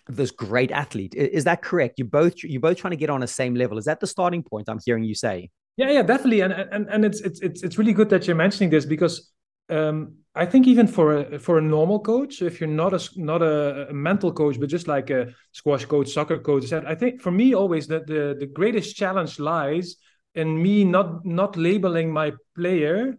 this 0.08 0.30
great 0.30 0.72
athlete. 0.72 1.14
Is 1.14 1.44
that 1.44 1.62
correct? 1.62 1.98
You 1.98 2.06
both 2.06 2.42
you're 2.42 2.60
both 2.60 2.78
trying 2.78 2.92
to 2.92 2.96
get 2.96 3.10
on 3.10 3.20
the 3.20 3.26
same 3.26 3.54
level. 3.54 3.78
Is 3.78 3.84
that 3.84 4.00
the 4.00 4.06
starting 4.06 4.42
point? 4.42 4.68
I'm 4.68 4.80
hearing 4.84 5.04
you 5.04 5.14
say. 5.14 5.50
Yeah, 5.76 5.90
yeah, 5.90 6.02
definitely. 6.02 6.40
And 6.40 6.52
and 6.52 6.88
and 6.88 7.04
it's 7.04 7.20
it's 7.20 7.40
it's 7.40 7.62
it's 7.62 7.78
really 7.78 7.92
good 7.92 8.08
that 8.08 8.26
you're 8.26 8.34
mentioning 8.34 8.70
this 8.70 8.86
because 8.86 9.30
um, 9.68 10.16
I 10.34 10.46
think 10.46 10.66
even 10.66 10.86
for 10.86 11.18
a 11.18 11.38
for 11.38 11.58
a 11.58 11.62
normal 11.62 12.00
coach, 12.00 12.40
if 12.40 12.58
you're 12.58 12.76
not 12.82 12.94
a 12.94 13.00
not 13.16 13.42
a, 13.42 13.88
a, 13.90 13.92
mental 13.92 14.32
coach, 14.32 14.58
but 14.58 14.70
just 14.70 14.88
like 14.88 15.10
a 15.10 15.34
squash 15.52 15.84
coach, 15.84 16.08
soccer 16.08 16.38
coach, 16.38 16.64
said, 16.66 16.86
I 16.86 16.94
think 16.94 17.20
for 17.20 17.30
me 17.30 17.54
always 17.54 17.86
that 17.88 18.06
the 18.06 18.34
the 18.38 18.46
greatest 18.46 18.96
challenge 18.96 19.38
lies 19.38 19.96
in 20.34 20.60
me 20.62 20.84
not 20.84 21.26
not 21.26 21.56
labeling 21.56 22.10
my 22.10 22.32
player 22.56 23.18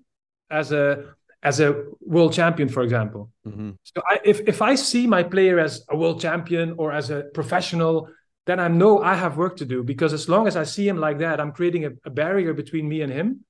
as 0.49 0.71
a 0.71 1.13
as 1.41 1.59
a 1.59 1.83
world 2.01 2.33
champion, 2.33 2.69
for 2.69 2.83
example. 2.83 3.31
Mm-hmm. 3.47 3.71
So 3.83 4.01
I, 4.05 4.19
if 4.23 4.41
if 4.41 4.61
I 4.61 4.75
see 4.75 5.07
my 5.07 5.23
player 5.23 5.59
as 5.59 5.85
a 5.89 5.95
world 5.95 6.19
champion 6.21 6.75
or 6.77 6.91
as 6.91 7.09
a 7.09 7.23
professional, 7.33 8.09
then 8.45 8.59
I 8.59 8.67
know 8.67 9.01
I 9.01 9.15
have 9.15 9.37
work 9.37 9.57
to 9.57 9.65
do 9.65 9.83
because 9.83 10.13
as 10.13 10.27
long 10.27 10.47
as 10.47 10.55
I 10.57 10.63
see 10.63 10.87
him 10.87 10.97
like 10.97 11.19
that, 11.19 11.39
I'm 11.39 11.51
creating 11.51 11.85
a, 11.85 11.91
a 12.05 12.09
barrier 12.09 12.53
between 12.53 12.87
me 12.87 13.01
and 13.01 13.11
him. 13.11 13.45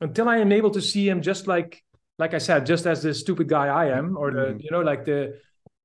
Until 0.00 0.28
I 0.28 0.38
am 0.38 0.50
able 0.50 0.70
to 0.70 0.80
see 0.80 1.08
him 1.08 1.20
just 1.22 1.46
like 1.46 1.84
like 2.18 2.34
I 2.34 2.38
said, 2.38 2.66
just 2.66 2.86
as 2.86 3.02
the 3.02 3.14
stupid 3.14 3.48
guy 3.48 3.68
I 3.68 3.86
am, 3.96 4.16
or 4.16 4.30
the 4.30 4.40
mm-hmm. 4.40 4.60
you 4.60 4.70
know 4.70 4.80
like 4.80 5.04
the 5.04 5.38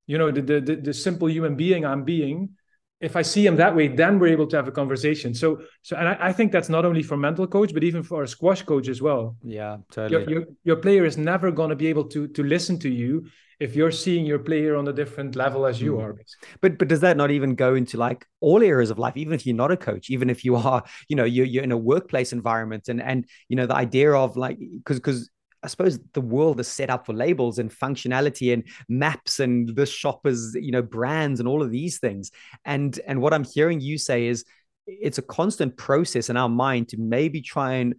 you 0.08 0.18
know 0.18 0.32
the, 0.32 0.42
the 0.42 0.76
the 0.76 0.94
simple 0.94 1.30
human 1.30 1.56
being 1.56 1.86
I'm 1.86 2.04
being. 2.04 2.56
If 3.02 3.16
I 3.16 3.22
see 3.24 3.46
him 3.46 3.58
that 3.58 3.76
way, 3.76 3.88
then 3.88 4.20
we're 4.20 4.34
able 4.34 4.48
to 4.48 4.56
have 4.56 4.68
a 4.68 4.72
conversation. 4.72 5.34
So 5.34 5.62
so 5.82 5.98
and 5.98 6.08
I, 6.08 6.18
I 6.20 6.34
think 6.34 6.52
that's 6.52 6.70
not 6.70 6.86
only 6.86 7.04
for 7.04 7.18
mental 7.18 7.46
coach, 7.46 7.74
but 7.74 7.84
even 7.84 8.04
for 8.04 8.24
a 8.24 8.28
squash 8.28 8.62
coach 8.64 8.88
as 8.88 9.02
well. 9.02 9.36
Yeah, 9.44 9.78
totally. 9.92 10.24
Your, 10.24 10.30
your, 10.30 10.48
your 10.64 10.76
player 10.78 11.06
is 11.06 11.18
never 11.18 11.52
going 11.52 11.70
to 11.70 11.76
be 11.76 11.88
able 11.88 12.06
to 12.06 12.28
to 12.28 12.44
listen 12.44 12.80
to 12.80 12.90
you 12.90 13.26
if 13.60 13.76
you're 13.76 13.92
seeing 13.92 14.26
your 14.26 14.40
player 14.40 14.76
on 14.76 14.88
a 14.88 14.94
different 14.94 15.36
level 15.36 15.66
as 15.66 15.82
you 15.82 15.94
mm. 15.94 16.04
are 16.04 16.14
basically. 16.14 16.50
but 16.62 16.78
but 16.78 16.88
does 16.88 17.00
that 17.00 17.18
not 17.18 17.32
even 17.32 17.56
go 17.56 17.76
into 17.76 17.98
like 17.98 18.26
all 18.42 18.62
areas 18.62 18.90
of 18.90 19.00
life 19.00 19.16
even 19.16 19.34
if 19.34 19.46
you're 19.46 19.56
not 19.56 19.72
a 19.72 19.78
coach 19.78 20.10
even 20.10 20.30
if 20.30 20.44
you 20.44 20.56
are 20.56 20.84
you 21.08 21.16
know 21.16 21.24
you're, 21.24 21.46
you're 21.46 21.64
in 21.64 21.72
a 21.72 21.78
workplace 21.78 22.34
environment 22.34 22.90
and 22.90 23.02
and 23.02 23.26
you 23.48 23.56
know 23.56 23.66
the 23.66 23.76
idea 23.76 24.12
of 24.12 24.36
like 24.36 24.58
because 24.60 24.98
because 24.98 25.30
I 25.66 25.68
suppose 25.68 26.00
the 26.14 26.22
world 26.22 26.60
is 26.60 26.68
set 26.68 26.90
up 26.90 27.06
for 27.06 27.14
labels 27.14 27.60
and 27.60 27.72
functionality 27.72 28.54
and 28.54 28.64
maps 28.88 29.40
and 29.40 29.76
the 29.76 29.86
shoppers, 29.86 30.56
you 30.56 30.72
know, 30.72 30.82
brands 30.82 31.40
and 31.40 31.50
all 31.50 31.62
of 31.62 31.72
these 31.72 32.00
things. 32.00 32.32
And 32.64 33.00
and 33.08 33.20
what 33.22 33.34
I'm 33.34 33.44
hearing 33.44 33.82
you 33.82 33.98
say 33.98 34.28
is 34.28 34.46
it's 34.88 35.18
a 35.18 35.24
constant 35.24 35.76
process 35.76 36.30
in 36.30 36.38
our 36.38 36.50
mind 36.50 36.90
to 36.90 36.98
maybe 36.98 37.42
try 37.42 37.74
and 37.74 37.96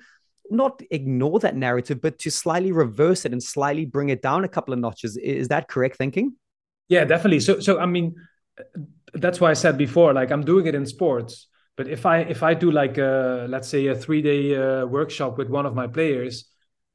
not 0.49 0.81
ignore 0.93 1.41
that 1.41 1.57
narrative, 1.57 2.01
but 2.01 2.21
to 2.21 2.31
slightly 2.31 2.71
reverse 2.71 3.25
it 3.25 3.33
and 3.33 3.43
slightly 3.43 3.85
bring 3.85 4.11
it 4.11 4.23
down 4.23 4.45
a 4.45 4.49
couple 4.49 4.73
of 4.73 4.79
notches. 4.79 5.17
Is 5.17 5.49
that 5.49 5.69
correct 5.69 5.97
thinking? 5.97 6.37
Yeah, 6.89 7.05
definitely. 7.05 7.41
So 7.41 7.59
so 7.61 7.81
I 7.81 7.87
mean 7.87 8.15
that's 9.13 9.41
why 9.41 9.51
I 9.51 9.55
said 9.55 9.77
before, 9.77 10.13
like 10.13 10.31
I'm 10.31 10.45
doing 10.45 10.67
it 10.67 10.75
in 10.75 10.87
sports. 10.87 11.49
But 11.77 11.89
if 11.89 12.07
I 12.07 12.21
if 12.21 12.43
I 12.43 12.55
do 12.55 12.71
like 12.71 12.97
a, 12.99 13.47
let's 13.49 13.69
say 13.69 13.87
a 13.89 13.95
three 13.95 14.23
day 14.23 14.57
uh, 14.57 14.87
workshop 14.87 15.37
with 15.37 15.49
one 15.49 15.67
of 15.67 15.75
my 15.75 15.87
players, 15.87 16.47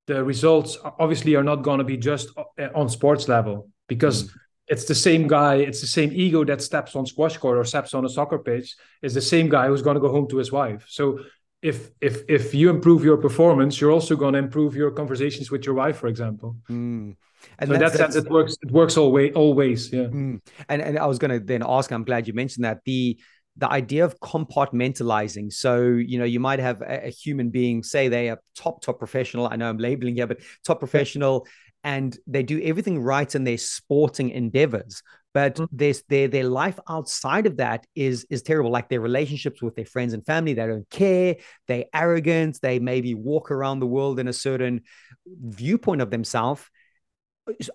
the 0.08 0.24
results 0.24 0.78
obviously 1.00 1.36
are 1.36 1.44
not 1.44 1.58
going 1.58 1.80
to 1.80 1.84
be 1.84 1.98
just 1.98 2.30
uh, 2.38 2.68
on 2.76 2.90
sports 2.90 3.28
level 3.28 3.70
because 3.88 4.24
mm. 4.24 4.30
it's 4.68 4.86
the 4.86 4.96
same 4.96 5.28
guy, 5.28 5.56
it's 5.56 5.82
the 5.82 5.88
same 5.88 6.12
ego 6.14 6.44
that 6.46 6.62
steps 6.62 6.96
on 6.96 7.06
squash 7.06 7.38
court 7.38 7.58
or 7.58 7.64
steps 7.64 7.94
on 7.94 8.06
a 8.06 8.10
soccer 8.10 8.40
pitch 8.40 8.76
is 9.02 9.14
the 9.14 9.22
same 9.22 9.50
guy 9.50 9.68
who's 9.68 9.82
going 9.82 9.96
to 9.96 10.02
go 10.02 10.10
home 10.10 10.28
to 10.30 10.38
his 10.38 10.52
wife. 10.52 10.86
So 10.88 11.20
if 11.62 11.92
if 12.02 12.24
if 12.28 12.54
you 12.56 12.70
improve 12.70 13.04
your 13.04 13.18
performance, 13.18 13.80
you're 13.80 13.92
also 13.92 14.16
going 14.16 14.34
to 14.34 14.40
improve 14.40 14.76
your 14.76 14.92
conversations 14.92 15.52
with 15.52 15.66
your 15.66 15.76
wife, 15.76 15.98
for 15.98 16.08
example. 16.08 16.58
Mm. 16.70 17.16
And 17.60 17.68
so 17.68 17.74
in 17.74 17.80
that 17.80 17.94
sense, 17.94 18.16
it 18.16 18.30
works. 18.30 18.56
It 18.62 18.72
works 18.72 18.98
always. 18.98 19.34
Always, 19.36 19.92
yeah. 19.94 20.06
Mm. 20.06 20.42
And 20.70 20.82
and 20.82 20.98
I 20.98 21.06
was 21.06 21.20
going 21.20 21.32
to 21.32 21.40
then 21.40 21.64
ask. 21.66 21.92
I'm 21.92 22.04
glad 22.04 22.28
you 22.28 22.34
mentioned 22.34 22.66
that 22.66 22.80
the 22.86 23.20
the 23.62 23.72
idea 23.72 24.04
of 24.04 24.20
compartmentalizing. 24.20 25.54
So, 25.54 25.84
you 25.84 26.18
know, 26.18 26.26
you 26.26 26.40
might 26.40 26.60
have 26.60 26.82
a, 26.82 27.08
a, 27.08 27.10
human 27.10 27.52
being, 27.52 27.84
say 27.84 28.08
they 28.08 28.30
are 28.30 28.42
top, 28.56 28.82
top 28.82 28.98
professional. 28.98 29.48
I 29.48 29.56
know 29.56 29.70
I'm 29.70 29.78
labeling 29.78 30.16
here, 30.16 30.26
but 30.26 30.40
top 30.66 30.80
professional, 30.80 31.48
and 31.84 32.18
they 32.26 32.42
do 32.42 32.60
everything 32.62 33.00
right 33.00 33.34
in 33.34 33.44
their 33.44 33.60
sporting 33.60 34.32
endeavors. 34.32 35.04
But 35.34 35.56
mm-hmm. 35.56 35.66
there's 35.72 36.02
their 36.10 36.28
their 36.28 36.44
life 36.44 36.80
outside 36.90 37.46
of 37.46 37.58
that 37.58 37.86
is 37.96 38.26
is 38.30 38.42
terrible. 38.42 38.72
Like 38.72 38.90
their 38.90 39.00
relationships 39.00 39.62
with 39.62 39.76
their 39.76 39.86
friends 39.86 40.14
and 40.14 40.26
family, 40.26 40.54
they 40.54 40.66
don't 40.66 40.90
care. 40.90 41.38
They're 41.68 41.86
arrogant. 41.94 42.60
They 42.62 42.80
maybe 42.80 43.14
walk 43.14 43.52
around 43.52 43.80
the 43.80 43.88
world 43.88 44.20
in 44.20 44.28
a 44.28 44.34
certain 44.34 44.82
viewpoint 45.26 46.02
of 46.02 46.10
themselves 46.10 46.64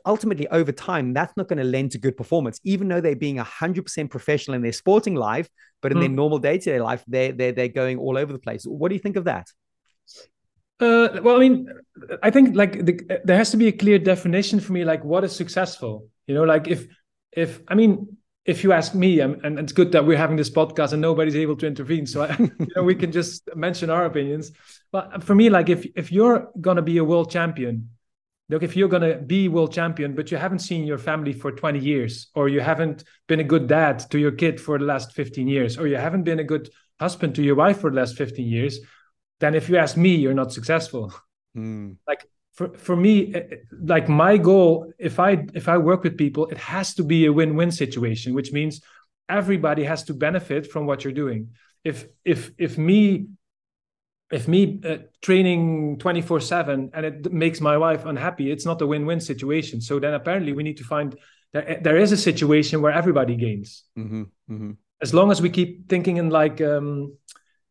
ultimately 0.04 0.46
over 0.48 0.72
time 0.72 1.12
that's 1.12 1.36
not 1.36 1.48
going 1.48 1.58
to 1.58 1.64
lend 1.64 1.90
to 1.90 1.98
good 1.98 2.16
performance 2.16 2.60
even 2.64 2.88
though 2.88 3.00
they're 3.00 3.16
being 3.16 3.36
100% 3.36 4.10
professional 4.10 4.54
in 4.54 4.62
their 4.62 4.72
sporting 4.72 5.14
life 5.14 5.48
but 5.82 5.92
in 5.92 5.98
mm. 5.98 6.02
their 6.02 6.10
normal 6.10 6.38
day-to-day 6.38 6.80
life 6.80 7.04
they're, 7.06 7.32
they're 7.32 7.52
they're 7.52 7.68
going 7.68 7.98
all 7.98 8.16
over 8.16 8.32
the 8.32 8.38
place 8.38 8.64
what 8.64 8.88
do 8.88 8.94
you 8.94 9.00
think 9.00 9.16
of 9.16 9.24
that 9.24 9.46
Uh, 10.78 11.08
well, 11.22 11.36
I 11.36 11.38
mean, 11.38 11.68
I 12.22 12.30
think 12.30 12.54
like 12.54 12.84
the, 12.84 13.20
there 13.24 13.38
has 13.38 13.50
to 13.52 13.56
be 13.56 13.68
a 13.68 13.72
clear 13.72 13.98
definition 13.98 14.60
for 14.60 14.72
me, 14.72 14.84
like 14.84 15.02
what 15.04 15.24
is 15.24 15.34
successful. 15.34 16.08
You 16.26 16.34
know, 16.34 16.44
like 16.44 16.68
if 16.68 16.86
if 17.32 17.60
I 17.68 17.74
mean, 17.74 18.18
if 18.44 18.62
you 18.62 18.72
ask 18.72 18.94
me, 18.94 19.20
and, 19.20 19.42
and 19.44 19.58
it's 19.58 19.72
good 19.72 19.92
that 19.92 20.04
we're 20.04 20.18
having 20.18 20.36
this 20.36 20.50
podcast 20.50 20.92
and 20.92 21.00
nobody's 21.00 21.36
able 21.36 21.56
to 21.56 21.66
intervene, 21.66 22.06
so 22.06 22.22
I, 22.22 22.36
you 22.38 22.68
know 22.76 22.82
we 22.82 22.94
can 22.94 23.10
just 23.10 23.48
mention 23.56 23.88
our 23.90 24.04
opinions. 24.04 24.52
But 24.92 25.24
for 25.24 25.34
me, 25.34 25.48
like 25.48 25.68
if 25.68 25.86
if 25.96 26.12
you're 26.12 26.50
gonna 26.60 26.82
be 26.82 26.98
a 26.98 27.04
world 27.04 27.30
champion, 27.30 27.88
look, 28.48 28.62
if 28.62 28.76
you're 28.76 28.88
gonna 28.88 29.18
be 29.18 29.48
world 29.48 29.72
champion, 29.72 30.14
but 30.14 30.30
you 30.30 30.36
haven't 30.36 30.60
seen 30.60 30.86
your 30.86 30.98
family 30.98 31.32
for 31.32 31.52
20 31.52 31.78
years, 31.78 32.28
or 32.34 32.48
you 32.48 32.60
haven't 32.60 33.04
been 33.26 33.40
a 33.40 33.44
good 33.44 33.66
dad 33.66 33.98
to 34.10 34.18
your 34.18 34.32
kid 34.32 34.60
for 34.60 34.78
the 34.78 34.84
last 34.84 35.12
15 35.12 35.48
years, 35.48 35.78
or 35.78 35.86
you 35.86 35.96
haven't 35.96 36.24
been 36.24 36.38
a 36.38 36.44
good 36.44 36.70
husband 37.00 37.34
to 37.34 37.42
your 37.42 37.54
wife 37.54 37.80
for 37.80 37.90
the 37.90 37.96
last 37.96 38.16
15 38.16 38.46
years, 38.46 38.80
then 39.40 39.54
if 39.54 39.68
you 39.68 39.76
ask 39.76 39.96
me, 39.96 40.14
you're 40.14 40.34
not 40.34 40.52
successful. 40.52 41.12
Mm. 41.56 41.96
Like 42.06 42.26
for, 42.52 42.72
for 42.74 42.96
me, 42.96 43.34
eh, 43.34 43.38
eh, 43.38 43.56
like 43.82 44.08
my 44.08 44.38
goal, 44.38 44.92
if 44.98 45.20
I 45.20 45.46
if 45.54 45.68
I 45.68 45.78
work 45.78 46.02
with 46.02 46.16
people, 46.16 46.46
it 46.46 46.58
has 46.58 46.94
to 46.94 47.04
be 47.04 47.26
a 47.26 47.32
win-win 47.32 47.70
situation, 47.70 48.34
which 48.34 48.52
means 48.52 48.80
everybody 49.28 49.84
has 49.84 50.04
to 50.04 50.14
benefit 50.14 50.70
from 50.70 50.86
what 50.86 51.04
you're 51.04 51.12
doing. 51.12 51.50
If 51.84 52.06
if 52.24 52.50
if 52.56 52.78
me 52.78 53.26
if 54.32 54.48
me 54.48 54.80
uh, 54.84 54.96
training 55.22 55.98
24 55.98 56.40
7 56.40 56.90
and 56.92 57.06
it 57.06 57.32
makes 57.32 57.60
my 57.60 57.76
wife 57.76 58.04
unhappy 58.04 58.50
it's 58.50 58.66
not 58.66 58.82
a 58.82 58.86
win-win 58.86 59.20
situation. 59.20 59.80
So 59.80 59.98
then 59.98 60.14
apparently 60.14 60.52
we 60.52 60.62
need 60.62 60.78
to 60.78 60.84
find 60.84 61.16
that 61.52 61.84
there 61.84 61.96
is 61.96 62.12
a 62.12 62.16
situation 62.16 62.82
where 62.82 62.92
everybody 62.92 63.36
gains. 63.36 63.84
Mm-hmm, 63.98 64.22
mm-hmm. 64.50 64.70
as 65.00 65.14
long 65.14 65.30
as 65.30 65.40
we 65.40 65.50
keep 65.50 65.88
thinking 65.88 66.16
in 66.16 66.30
like 66.30 66.60
um, 66.60 67.16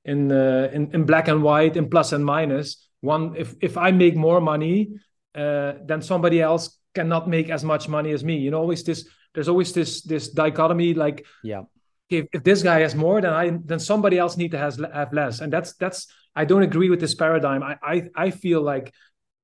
in, 0.05 0.31
uh, 0.31 0.69
in 0.71 0.91
in 0.93 1.05
black 1.05 1.27
and 1.27 1.43
white 1.43 1.75
in 1.77 1.89
plus 1.89 2.13
and 2.13 2.25
minus 2.25 2.87
one 3.01 3.35
if 3.35 3.55
if 3.61 3.77
i 3.77 3.91
make 3.91 4.15
more 4.15 4.39
money 4.39 4.89
uh, 5.35 5.73
then 5.85 6.01
somebody 6.01 6.41
else 6.41 6.79
cannot 6.93 7.27
make 7.27 7.49
as 7.49 7.63
much 7.63 7.87
money 7.89 8.11
as 8.11 8.23
me. 8.23 8.37
You 8.37 8.51
know 8.51 8.59
always 8.59 8.83
this 8.83 9.07
there's 9.33 9.49
always 9.49 9.73
this 9.73 10.01
this 10.01 10.29
dichotomy 10.29 10.93
like 10.93 11.25
yeah 11.43 11.63
if, 12.09 12.27
if 12.33 12.43
this 12.43 12.61
guy 12.63 12.79
has 12.79 12.95
more 12.95 13.21
then 13.21 13.33
i 13.33 13.57
then 13.65 13.79
somebody 13.79 14.17
else 14.17 14.37
need 14.37 14.51
to 14.51 14.57
has 14.57 14.79
have 14.93 15.13
less. 15.13 15.41
And 15.41 15.51
that's 15.51 15.73
that's 15.73 16.07
i 16.35 16.45
don't 16.45 16.63
agree 16.63 16.89
with 16.89 16.99
this 16.99 17.15
paradigm. 17.15 17.63
I 17.63 17.77
i, 17.81 18.03
I 18.15 18.29
feel 18.31 18.61
like 18.61 18.93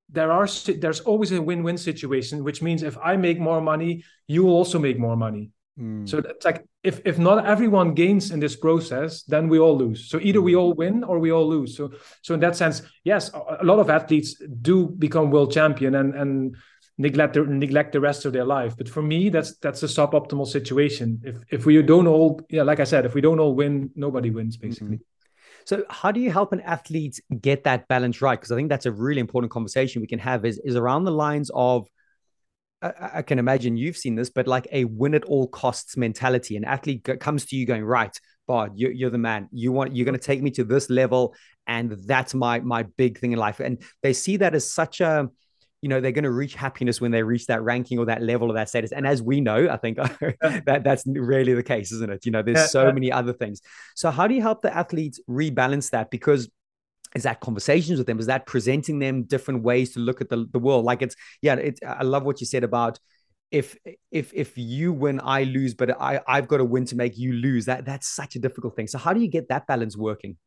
there 0.10 0.32
are 0.32 0.48
there's 0.80 1.00
always 1.02 1.32
a 1.32 1.42
win-win 1.42 1.78
situation 1.78 2.44
which 2.44 2.62
means 2.62 2.84
if 2.84 2.98
i 2.98 3.16
make 3.16 3.40
more 3.40 3.62
money 3.62 4.04
you 4.28 4.44
will 4.44 4.54
also 4.54 4.78
make 4.80 5.00
more 5.00 5.16
money. 5.16 5.52
Mm. 5.80 6.08
so 6.08 6.18
it's 6.18 6.44
like 6.44 6.66
if 6.84 7.00
if 7.06 7.18
not 7.18 7.46
everyone 7.46 7.94
gains 7.94 8.32
in 8.32 8.40
this 8.40 8.56
process 8.56 9.24
then 9.24 9.48
we 9.48 9.58
all 9.58 9.78
lose. 9.78 10.10
So 10.10 10.20
either 10.22 10.42
we 10.42 10.54
hmm. 10.54 10.60
all 10.60 10.74
win 10.74 11.04
or 11.04 11.20
we 11.20 11.32
all 11.32 11.48
lose. 11.48 11.78
So 11.78 11.92
so 12.22 12.34
in 12.34 12.40
that 12.42 12.56
sense 12.56 12.82
yes 13.04 13.32
a 13.34 13.64
lot 13.64 13.80
of 13.80 13.90
athletes 13.90 14.36
do 14.62 14.88
become 14.88 15.32
world 15.32 15.52
champion 15.54 15.96
and 15.96 16.14
and 16.14 16.56
neglect 16.98 17.34
the, 17.34 17.46
neglect 17.46 17.94
the 17.94 18.00
rest 18.00 18.26
of 18.26 18.34
their 18.34 18.46
life. 18.46 18.76
But 18.78 18.90
for 18.90 19.02
me, 19.02 19.30
that's 19.30 19.58
that's 19.58 19.84
a 19.84 19.88
suboptimal 19.88 20.48
situation. 20.48 21.22
If 21.24 21.38
if 21.50 21.66
we 21.66 21.82
don't 21.82 22.08
all, 22.08 22.42
yeah, 22.50 22.64
like 22.64 22.80
I 22.80 22.86
said, 22.86 23.06
if 23.06 23.14
we 23.14 23.22
don't 23.22 23.40
all 23.40 23.56
win, 23.56 23.92
nobody 23.96 24.30
wins 24.30 24.58
basically. 24.58 24.98
Mm-hmm. 24.98 25.06
So 25.66 25.84
how 25.90 26.12
do 26.12 26.20
you 26.20 26.32
help 26.32 26.54
an 26.54 26.62
athlete 26.62 27.22
get 27.40 27.64
that 27.66 27.88
balance 27.88 28.22
right? 28.22 28.40
Because 28.40 28.52
I 28.52 28.56
think 28.56 28.70
that's 28.70 28.88
a 28.88 28.92
really 28.92 29.20
important 29.20 29.52
conversation 29.52 30.02
we 30.02 30.08
can 30.08 30.20
have. 30.20 30.46
Is 30.46 30.60
is 30.64 30.76
around 30.76 31.04
the 31.04 31.12
lines 31.12 31.52
of 31.54 31.88
I, 32.82 32.94
I 33.16 33.22
can 33.22 33.40
imagine 33.40 33.78
you've 33.78 33.98
seen 33.98 34.16
this, 34.16 34.30
but 34.30 34.48
like 34.48 34.68
a 34.72 34.86
win 34.86 35.14
at 35.14 35.24
all 35.26 35.48
costs 35.48 35.98
mentality. 35.98 36.58
An 36.58 36.66
athlete 36.66 37.08
comes 37.20 37.46
to 37.46 37.56
you 37.56 37.66
going, 37.66 37.84
right, 37.84 38.16
Bart, 38.48 38.74
you're, 38.76 38.92
you're 38.92 39.10
the 39.10 39.18
man. 39.18 39.48
You 39.52 39.72
want 39.72 39.96
you're 39.96 40.06
going 40.06 40.18
to 40.18 40.26
take 40.26 40.42
me 40.42 40.52
to 40.52 40.64
this 40.64 40.90
level, 40.90 41.36
and 41.68 41.92
that's 42.06 42.34
my 42.34 42.60
my 42.60 42.84
big 42.84 43.20
thing 43.20 43.32
in 43.32 43.40
life. 43.40 43.60
And 43.60 43.82
they 44.02 44.14
see 44.14 44.38
that 44.38 44.56
as 44.56 44.72
such 44.72 45.02
a 45.02 45.30
you 45.82 45.90
know 45.90 46.00
they're 46.00 46.12
going 46.12 46.24
to 46.24 46.32
reach 46.32 46.56
happiness 46.56 47.02
when 47.02 47.12
they 47.12 47.24
reach 47.24 47.48
that 47.48 47.64
ranking 47.64 47.98
or 47.98 48.06
that 48.06 48.22
level 48.22 48.50
of 48.50 48.56
that 48.56 48.70
status. 48.70 48.92
And 48.92 49.06
as 49.06 49.22
we 49.22 49.42
know 49.42 49.68
i 49.70 49.78
think 49.78 49.98
that 50.42 50.82
that's 50.84 51.04
really 51.08 51.54
the 51.54 51.64
case 51.64 51.92
isn't 51.92 52.12
it? 52.12 52.26
You 52.26 52.32
know 52.32 52.42
there's 52.42 52.72
so 52.72 52.92
many 52.92 53.12
other 53.12 53.34
things. 53.34 53.62
So 53.96 54.12
how 54.12 54.28
do 54.28 54.36
you 54.36 54.42
help 54.42 54.62
the 54.62 54.76
athletes 54.76 55.20
rebalance 55.30 55.90
that? 55.92 56.12
Because 56.12 56.50
is 57.16 57.24
that 57.24 57.42
conversations 57.42 57.98
with 57.98 58.08
them 58.08 58.20
is 58.20 58.28
that 58.28 58.46
presenting 58.46 59.00
them 59.00 59.24
different 59.24 59.64
ways 59.64 59.92
to 59.94 60.00
look 60.00 60.22
at 60.22 60.30
the, 60.30 60.48
the 60.52 60.60
world. 60.60 60.86
Like 60.86 61.02
it's 61.02 61.16
yeah 61.42 61.56
it, 61.56 61.80
i 61.86 62.04
love 62.04 62.24
what 62.24 62.40
you 62.40 62.48
said 62.48 62.64
about 62.64 63.00
if 63.50 63.76
if 64.12 64.34
if 64.34 64.58
you 64.58 64.94
win 64.94 65.20
i 65.22 65.44
lose 65.44 65.74
but 65.74 65.92
i 66.00 66.22
i've 66.26 66.48
got 66.48 66.58
to 66.58 66.66
win 66.66 66.86
to 66.86 66.96
make 66.96 67.18
you 67.18 67.34
lose. 67.34 67.66
That 67.66 67.86
that's 67.86 68.08
such 68.08 68.36
a 68.36 68.40
difficult 68.40 68.76
thing. 68.76 68.88
So 68.88 68.98
how 68.98 69.14
do 69.14 69.20
you 69.20 69.28
get 69.28 69.50
that 69.50 69.68
balance 69.68 69.98
working? 69.98 70.38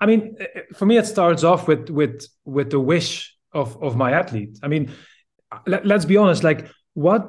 I 0.00 0.06
mean 0.06 0.36
eh, 0.40 0.46
eh, 0.54 0.60
for 0.74 0.86
me 0.86 0.96
it 0.96 1.06
starts 1.06 1.44
off 1.44 1.68
with 1.68 1.90
with 1.90 2.26
with 2.44 2.70
the 2.70 2.80
wish 2.80 3.35
of 3.56 3.82
of 3.82 3.96
my 3.96 4.12
athlete. 4.12 4.58
I 4.62 4.68
mean, 4.68 4.92
let, 5.66 5.86
let's 5.86 6.04
be 6.04 6.16
honest. 6.16 6.44
Like, 6.44 6.68
what 6.94 7.22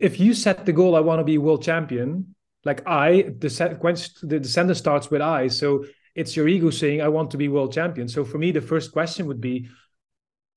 if 0.00 0.18
you 0.18 0.34
set 0.34 0.66
the 0.66 0.72
goal? 0.72 0.96
I 0.96 1.00
want 1.00 1.20
to 1.20 1.24
be 1.24 1.38
world 1.38 1.62
champion. 1.62 2.34
Like 2.64 2.86
I, 2.86 3.32
the 3.38 3.48
sequence, 3.48 4.20
the, 4.22 4.44
sentence 4.44 4.78
starts 4.78 5.10
with 5.10 5.22
I. 5.22 5.48
So 5.48 5.86
it's 6.14 6.36
your 6.36 6.48
ego 6.48 6.70
saying, 6.70 7.00
"I 7.00 7.08
want 7.08 7.30
to 7.30 7.38
be 7.38 7.48
world 7.48 7.72
champion." 7.72 8.08
So 8.08 8.24
for 8.24 8.38
me, 8.38 8.52
the 8.52 8.60
first 8.60 8.92
question 8.92 9.26
would 9.26 9.40
be, 9.40 9.68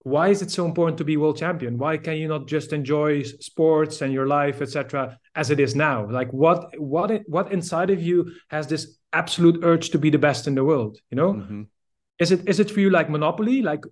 why 0.03 0.27
is 0.27 0.41
it 0.41 0.51
so 0.51 0.65
important 0.65 0.97
to 0.97 1.05
be 1.05 1.17
world 1.17 1.37
champion 1.37 1.77
why 1.77 1.97
can 1.97 2.17
you 2.17 2.27
not 2.27 2.45
just 2.45 2.73
enjoy 2.73 3.23
sports 3.23 4.01
and 4.01 4.13
your 4.13 4.27
life 4.27 4.61
etc 4.61 5.17
as 5.35 5.49
it 5.49 5.59
is 5.59 5.75
now 5.75 6.05
like 6.09 6.31
what 6.31 6.77
what 6.77 7.21
what 7.27 7.51
inside 7.51 7.89
of 7.89 8.01
you 8.01 8.29
has 8.49 8.67
this 8.67 8.97
absolute 9.13 9.63
urge 9.63 9.89
to 9.89 9.97
be 9.97 10.09
the 10.09 10.17
best 10.17 10.45
in 10.45 10.55
the 10.55 10.63
world 10.63 10.97
you 11.09 11.15
know 11.15 11.33
mm-hmm. 11.33 11.63
Is 12.19 12.31
it 12.31 12.47
is 12.47 12.59
it 12.59 12.69
for 12.71 12.79
you 12.79 12.89
like 12.89 13.09
Monopoly, 13.09 13.61
like 13.61 13.83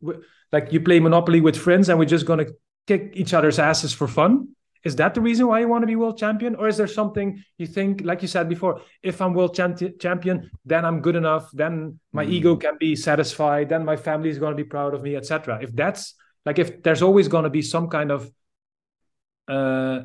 like 0.52 0.72
you 0.72 0.80
play 0.82 1.00
Monopoly 1.00 1.42
with 1.42 1.58
friends 1.58 1.90
and 1.90 1.98
we're 1.98 2.06
just 2.06 2.26
gonna 2.26 2.46
kick 2.88 3.12
each 3.14 3.34
other's 3.34 3.60
asses 3.60 3.94
for 3.94 4.08
fun? 4.08 4.50
Is 4.84 4.96
that 4.96 5.14
the 5.14 5.22
reason 5.22 5.48
why 5.48 5.60
you 5.60 5.68
want 5.68 5.84
to 5.84 5.88
be 5.88 5.96
world 5.96 6.18
champion, 6.18 6.56
or 6.56 6.68
is 6.68 6.78
there 6.78 6.88
something 6.88 7.44
you 7.60 7.68
think, 7.68 8.02
like 8.04 8.24
you 8.24 8.28
said 8.28 8.50
before, 8.50 8.82
if 9.04 9.22
I'm 9.22 9.34
world 9.36 9.54
champion, 9.54 10.50
then 10.66 10.86
I'm 10.86 11.02
good 11.02 11.16
enough, 11.16 11.52
then 11.54 12.00
my 12.12 12.26
mm. 12.26 12.32
ego 12.32 12.56
can 12.56 12.78
be 12.80 12.96
satisfied, 12.96 13.70
then 13.70 13.86
my 13.86 13.96
family 13.96 14.30
is 14.30 14.40
going 14.40 14.54
to 14.58 14.64
be 14.64 14.68
proud 14.68 14.96
of 14.96 15.04
me, 15.04 15.16
etc. 15.16 15.60
If 15.62 15.76
that's 15.76 16.16
like 16.46 16.58
if 16.58 16.82
there's 16.82 17.04
always 17.04 17.28
going 17.28 17.44
to 17.44 17.52
be 17.52 17.62
some 17.62 17.90
kind 17.90 18.12
of 18.12 18.32
uh, 19.48 20.02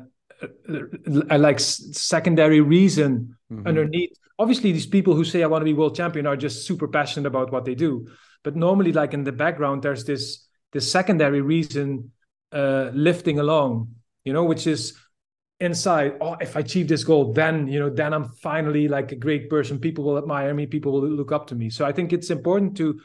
uh 0.69 1.37
like 1.39 1.59
secondary 1.59 2.61
reason 2.61 3.35
mm-hmm. 3.51 3.65
underneath 3.65 4.15
obviously 4.39 4.71
these 4.71 4.85
people 4.85 5.15
who 5.15 5.23
say 5.23 5.43
i 5.43 5.47
want 5.47 5.61
to 5.61 5.65
be 5.65 5.73
world 5.73 5.95
champion 5.95 6.27
are 6.27 6.37
just 6.37 6.65
super 6.65 6.87
passionate 6.87 7.27
about 7.27 7.51
what 7.51 7.65
they 7.65 7.75
do. 7.75 8.07
But 8.43 8.55
normally 8.55 8.93
like 8.93 9.13
in 9.13 9.23
the 9.23 9.31
background 9.31 9.81
there's 9.81 10.05
this 10.05 10.47
this 10.71 10.89
secondary 10.89 11.41
reason 11.41 12.11
uh 12.51 12.91
lifting 12.93 13.39
along 13.39 13.89
you 14.23 14.31
know 14.31 14.45
which 14.45 14.67
is 14.67 14.97
inside 15.59 16.13
oh 16.21 16.35
if 16.39 16.55
i 16.55 16.59
achieve 16.61 16.87
this 16.87 17.03
goal 17.03 17.33
then 17.33 17.67
you 17.67 17.79
know 17.79 17.89
then 17.89 18.13
i'm 18.13 18.29
finally 18.41 18.87
like 18.87 19.11
a 19.11 19.15
great 19.15 19.49
person. 19.49 19.79
People 19.79 20.03
will 20.03 20.17
admire 20.17 20.53
me. 20.53 20.65
People 20.65 20.91
will 20.93 21.09
look 21.09 21.31
up 21.31 21.47
to 21.47 21.55
me. 21.55 21.69
So 21.69 21.85
i 21.85 21.91
think 21.91 22.13
it's 22.13 22.29
important 22.29 22.77
to 22.77 22.99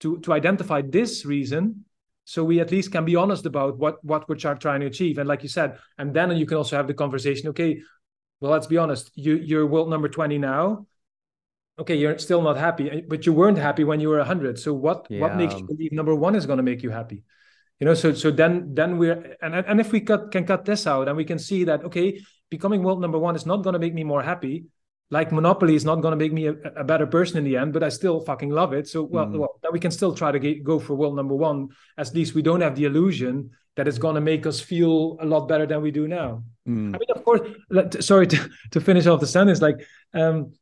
to 0.00 0.18
to 0.20 0.32
identify 0.32 0.80
this 0.80 1.24
reason 1.26 1.84
so 2.24 2.44
we 2.44 2.60
at 2.60 2.70
least 2.70 2.92
can 2.92 3.04
be 3.04 3.16
honest 3.16 3.46
about 3.46 3.78
what 3.78 4.02
what 4.04 4.28
we're 4.28 4.36
trying 4.36 4.80
to 4.80 4.86
achieve. 4.86 5.18
And 5.18 5.28
like 5.28 5.42
you 5.42 5.48
said 5.48 5.78
and 5.98 6.14
then 6.14 6.36
you 6.36 6.46
can 6.46 6.56
also 6.56 6.76
have 6.76 6.86
the 6.86 6.94
conversation 6.94 7.48
okay 7.48 7.80
well, 8.40 8.52
let's 8.52 8.66
be 8.66 8.76
honest. 8.76 9.10
You 9.14 9.36
you're 9.36 9.66
world 9.66 9.90
number 9.90 10.08
twenty 10.08 10.38
now. 10.38 10.86
Okay, 11.78 11.94
you're 11.94 12.18
still 12.18 12.42
not 12.42 12.56
happy, 12.56 13.04
but 13.06 13.24
you 13.24 13.32
weren't 13.32 13.58
happy 13.58 13.84
when 13.84 14.00
you 14.00 14.08
were 14.08 14.22
hundred. 14.24 14.58
So 14.58 14.72
what 14.74 15.06
yeah. 15.10 15.20
what 15.20 15.36
makes 15.36 15.54
you 15.54 15.66
believe 15.66 15.92
number 15.92 16.14
one 16.14 16.34
is 16.34 16.46
going 16.46 16.56
to 16.56 16.62
make 16.62 16.82
you 16.82 16.90
happy? 16.90 17.24
You 17.80 17.86
know, 17.86 17.94
so 17.94 18.12
so 18.12 18.30
then 18.30 18.74
then 18.74 18.98
we're 18.98 19.36
and 19.40 19.54
and 19.54 19.80
if 19.80 19.92
we 19.92 20.00
cut 20.00 20.30
can 20.30 20.44
cut 20.44 20.64
this 20.64 20.86
out 20.86 21.08
and 21.08 21.16
we 21.16 21.24
can 21.24 21.38
see 21.38 21.64
that 21.64 21.84
okay, 21.84 22.20
becoming 22.50 22.82
world 22.82 23.00
number 23.00 23.18
one 23.18 23.36
is 23.36 23.46
not 23.46 23.62
going 23.62 23.74
to 23.74 23.78
make 23.78 23.94
me 23.94 24.04
more 24.04 24.22
happy. 24.22 24.66
Like 25.10 25.32
Monopoly 25.32 25.74
is 25.74 25.86
not 25.86 26.02
going 26.02 26.12
to 26.12 26.16
make 26.16 26.34
me 26.34 26.48
a, 26.48 26.52
a, 26.76 26.84
better 26.84 27.06
person 27.06 27.38
in 27.38 27.44
the 27.44 27.56
end, 27.56 27.72
but 27.72 27.82
I 27.82 27.88
still 27.88 28.20
fucking 28.20 28.50
love 28.50 28.74
it. 28.74 28.86
So 28.88 29.04
well, 29.04 29.24
mm. 29.24 29.38
well, 29.38 29.58
we 29.72 29.80
can 29.80 29.90
still 29.90 30.14
try 30.14 30.30
to 30.32 30.38
get, 30.38 30.62
go 30.62 30.78
for 30.78 30.94
world 30.94 31.16
number 31.16 31.34
one. 31.34 31.68
At 31.96 32.14
least 32.14 32.34
we 32.34 32.42
don't 32.42 32.60
have 32.60 32.76
the 32.76 32.84
illusion 32.84 33.52
that 33.78 33.86
it's 33.86 33.96
going 33.96 34.16
to 34.16 34.20
make 34.20 34.44
us 34.44 34.58
feel 34.58 35.16
a 35.20 35.24
lot 35.24 35.46
better 35.46 35.64
than 35.64 35.80
we 35.80 35.92
do 35.92 36.08
now. 36.08 36.42
Mm. 36.68 36.96
I 36.96 36.98
mean, 36.98 37.10
of 37.14 37.24
course, 37.24 37.42
sorry 38.04 38.26
to, 38.32 38.50
to 38.72 38.80
finish 38.80 39.06
off 39.06 39.20
the 39.20 39.26
sentence, 39.28 39.62
like, 39.62 39.86
um, 40.12 40.52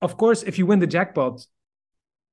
of 0.00 0.16
course, 0.16 0.42
if 0.42 0.58
you 0.58 0.64
win 0.64 0.78
the 0.78 0.86
jackpot 0.86 1.44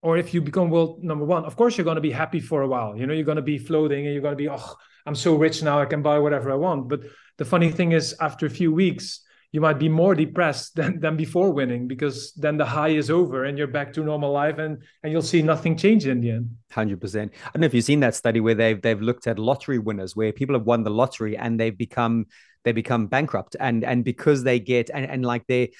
or 0.01 0.17
if 0.17 0.33
you 0.33 0.41
become 0.41 0.69
world 0.69 1.03
number 1.03 1.25
one, 1.25 1.43
of 1.43 1.57
course, 1.57 1.77
you're 1.77 1.83
going 1.83 1.95
to 1.95 2.01
be 2.01 2.12
happy 2.12 2.39
for 2.39 2.62
a 2.62 2.67
while. 2.69 2.95
You 2.95 3.05
know, 3.05 3.13
you're 3.13 3.25
going 3.25 3.36
to 3.36 3.41
be 3.41 3.57
floating 3.57 4.05
and 4.05 4.13
you're 4.13 4.21
going 4.21 4.38
to 4.38 4.41
be, 4.41 4.47
oh, 4.47 4.75
I'm 5.05 5.13
so 5.13 5.36
rich 5.36 5.62
now, 5.62 5.81
I 5.81 5.86
can 5.86 6.01
buy 6.01 6.19
whatever 6.19 6.49
I 6.51 6.55
want. 6.55 6.88
But 6.88 7.01
the 7.38 7.43
funny 7.43 7.69
thing 7.69 7.91
is, 7.91 8.15
after 8.21 8.45
a 8.45 8.49
few 8.49 8.71
weeks, 8.71 9.22
you 9.53 9.61
might 9.61 9.79
be 9.79 9.87
more 9.87 10.15
depressed 10.15 10.75
than, 10.79 10.99
than 10.99 11.15
before 11.15 11.51
winning 11.51 11.87
because 11.87 12.33
then 12.33 12.57
the 12.57 12.65
high 12.65 12.89
is 12.89 13.09
over 13.09 13.45
and 13.45 13.57
you're 13.57 13.67
back 13.67 13.93
to 13.93 14.03
normal 14.03 14.33
life 14.33 14.57
and 14.57 14.83
and 15.03 15.13
you'll 15.13 15.21
see 15.21 15.41
nothing 15.41 15.77
change 15.77 16.05
in 16.05 16.19
the 16.19 16.31
end. 16.31 16.49
Hundred 16.71 16.99
percent. 16.99 17.31
I 17.45 17.51
don't 17.53 17.61
know 17.61 17.67
if 17.67 17.73
you've 17.73 17.85
seen 17.85 18.01
that 18.01 18.15
study 18.15 18.41
where 18.41 18.55
they've 18.55 18.81
they've 18.81 19.01
looked 19.01 19.27
at 19.27 19.39
lottery 19.39 19.79
winners 19.79 20.15
where 20.15 20.33
people 20.33 20.55
have 20.55 20.65
won 20.65 20.83
the 20.83 20.89
lottery 20.89 21.37
and 21.37 21.57
they've 21.57 21.77
become 21.77 22.25
they 22.65 22.73
become 22.73 23.07
bankrupt 23.07 23.55
and 23.59 23.83
and 23.83 24.03
because 24.03 24.43
they 24.43 24.59
get 24.59 24.89
and, 24.93 25.05
and 25.05 25.25
like 25.25 25.45
they 25.47 25.71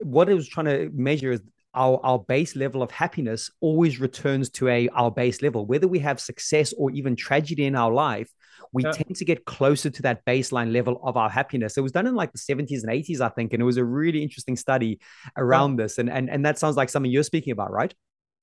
what 0.00 0.28
it 0.28 0.34
was 0.34 0.48
trying 0.48 0.66
to 0.66 0.90
measure 0.92 1.32
is 1.32 1.40
our, 1.74 1.98
our 2.04 2.18
base 2.18 2.54
level 2.54 2.82
of 2.82 2.90
happiness 2.90 3.50
always 3.60 4.00
returns 4.00 4.50
to 4.50 4.68
a 4.68 4.88
our 4.90 5.10
base 5.10 5.42
level 5.42 5.66
whether 5.66 5.88
we 5.88 5.98
have 5.98 6.20
success 6.20 6.72
or 6.74 6.90
even 6.90 7.16
tragedy 7.16 7.64
in 7.64 7.74
our 7.74 7.92
life 7.92 8.30
we 8.72 8.84
yeah. 8.84 8.92
tend 8.92 9.16
to 9.16 9.24
get 9.24 9.44
closer 9.44 9.90
to 9.90 10.02
that 10.02 10.24
baseline 10.24 10.72
level 10.72 11.00
of 11.04 11.16
our 11.16 11.28
happiness. 11.28 11.76
It 11.76 11.82
was 11.82 11.92
done 11.92 12.06
in 12.06 12.14
like 12.14 12.32
the 12.32 12.38
70s 12.38 12.82
and 12.82 12.90
80s, 12.90 13.20
I 13.20 13.28
think, 13.28 13.52
and 13.52 13.60
it 13.60 13.64
was 13.64 13.76
a 13.76 13.84
really 13.84 14.22
interesting 14.22 14.56
study 14.56 14.98
around 15.36 15.78
yeah. 15.78 15.84
this. 15.84 15.98
And, 15.98 16.08
and 16.08 16.30
and 16.30 16.44
that 16.46 16.58
sounds 16.58 16.76
like 16.76 16.88
something 16.88 17.10
you're 17.10 17.22
speaking 17.22 17.52
about, 17.52 17.70
right? 17.70 17.94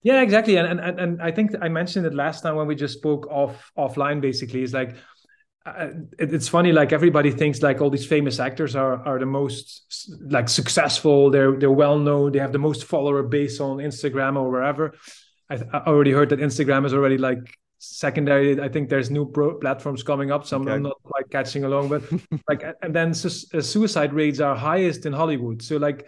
Yeah, 0.04 0.22
exactly. 0.22 0.58
And 0.58 0.80
and 0.80 1.00
and 1.00 1.22
I 1.22 1.32
think 1.32 1.52
I 1.62 1.68
mentioned 1.68 2.06
it 2.06 2.14
last 2.14 2.42
time 2.42 2.56
when 2.56 2.68
we 2.68 2.76
just 2.76 2.98
spoke 2.98 3.28
off 3.28 3.72
offline. 3.78 4.22
Basically, 4.22 4.62
is 4.62 4.74
like 4.74 4.96
uh, 5.66 5.90
it's 6.18 6.48
funny. 6.48 6.72
Like 6.72 6.94
everybody 6.94 7.32
thinks 7.32 7.62
like 7.62 7.82
all 7.82 7.90
these 7.90 8.06
famous 8.06 8.40
actors 8.40 8.76
are 8.76 9.06
are 9.06 9.20
the 9.20 9.26
most 9.26 10.16
like 10.22 10.50
successful. 10.50 11.30
They're 11.30 11.58
they're 11.60 11.72
well 11.72 12.00
known. 12.00 12.32
They 12.32 12.40
have 12.40 12.54
the 12.54 12.60
most 12.60 12.86
follower 12.86 13.24
base 13.24 13.60
on 13.60 13.78
Instagram 13.78 14.38
or 14.38 14.50
wherever. 14.50 14.94
I, 15.50 15.56
I 15.74 15.80
already 15.86 16.12
heard 16.12 16.30
that 16.30 16.40
Instagram 16.40 16.86
is 16.86 16.94
already 16.94 17.18
like 17.18 17.58
secondary 17.80 18.60
i 18.62 18.68
think 18.68 18.90
there's 18.90 19.10
new 19.10 19.26
pro 19.26 19.56
platforms 19.58 20.04
coming 20.04 20.32
up 20.32 20.46
so 20.46 20.60
okay. 20.60 20.74
i'm 20.74 20.84
not 20.84 20.98
quite 21.04 21.30
catching 21.32 21.64
along 21.64 21.88
but 21.88 22.04
like 22.50 22.62
and 22.82 22.94
then 22.94 23.14
su- 23.14 23.58
uh, 23.58 23.62
suicide 23.62 24.12
rates 24.14 24.42
are 24.42 24.54
highest 24.54 25.06
in 25.06 25.14
hollywood 25.14 25.62
so 25.62 25.78
like 25.78 26.06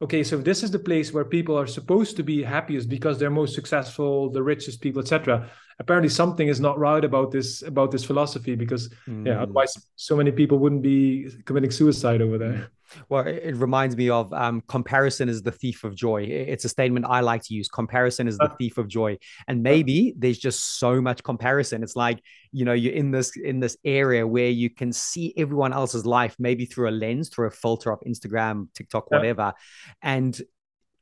okay 0.00 0.24
so 0.24 0.38
this 0.38 0.62
is 0.62 0.70
the 0.70 0.78
place 0.78 1.12
where 1.12 1.26
people 1.26 1.56
are 1.56 1.66
supposed 1.66 2.16
to 2.16 2.22
be 2.22 2.42
happiest 2.42 2.88
because 2.88 3.18
they're 3.18 3.28
most 3.30 3.54
successful 3.54 4.30
the 4.30 4.42
richest 4.42 4.80
people 4.80 5.02
etc 5.02 5.50
apparently 5.78 6.08
something 6.08 6.48
is 6.48 6.60
not 6.60 6.78
right 6.78 7.04
about 7.04 7.30
this 7.30 7.62
about 7.62 7.90
this 7.90 8.04
philosophy 8.04 8.54
because 8.54 8.88
mm. 9.08 9.26
yeah 9.26 9.42
otherwise 9.42 9.76
so 9.96 10.16
many 10.16 10.30
people 10.30 10.58
wouldn't 10.58 10.82
be 10.82 11.28
committing 11.44 11.70
suicide 11.70 12.20
over 12.20 12.38
there 12.38 12.70
well, 13.08 13.26
it 13.26 13.56
reminds 13.56 13.96
me 13.96 14.10
of 14.10 14.32
um, 14.32 14.62
comparison 14.68 15.28
is 15.28 15.42
the 15.42 15.52
thief 15.52 15.84
of 15.84 15.94
joy. 15.94 16.22
It's 16.24 16.64
a 16.64 16.68
statement 16.68 17.06
I 17.08 17.20
like 17.20 17.42
to 17.44 17.54
use. 17.54 17.68
Comparison 17.68 18.28
is 18.28 18.38
the 18.38 18.44
uh, 18.44 18.56
thief 18.56 18.78
of 18.78 18.88
joy, 18.88 19.18
and 19.48 19.62
maybe 19.62 20.14
there's 20.16 20.38
just 20.38 20.78
so 20.78 21.00
much 21.00 21.22
comparison. 21.22 21.82
It's 21.82 21.96
like 21.96 22.22
you 22.52 22.64
know 22.64 22.72
you're 22.72 22.92
in 22.92 23.10
this 23.10 23.36
in 23.36 23.60
this 23.60 23.76
area 23.84 24.26
where 24.26 24.50
you 24.50 24.70
can 24.70 24.92
see 24.92 25.32
everyone 25.36 25.72
else's 25.72 26.06
life, 26.06 26.36
maybe 26.38 26.64
through 26.64 26.88
a 26.88 26.92
lens, 26.92 27.28
through 27.28 27.46
a 27.46 27.50
filter 27.50 27.90
of 27.92 28.00
Instagram, 28.00 28.68
TikTok, 28.74 29.10
whatever, 29.10 29.52
and 30.02 30.40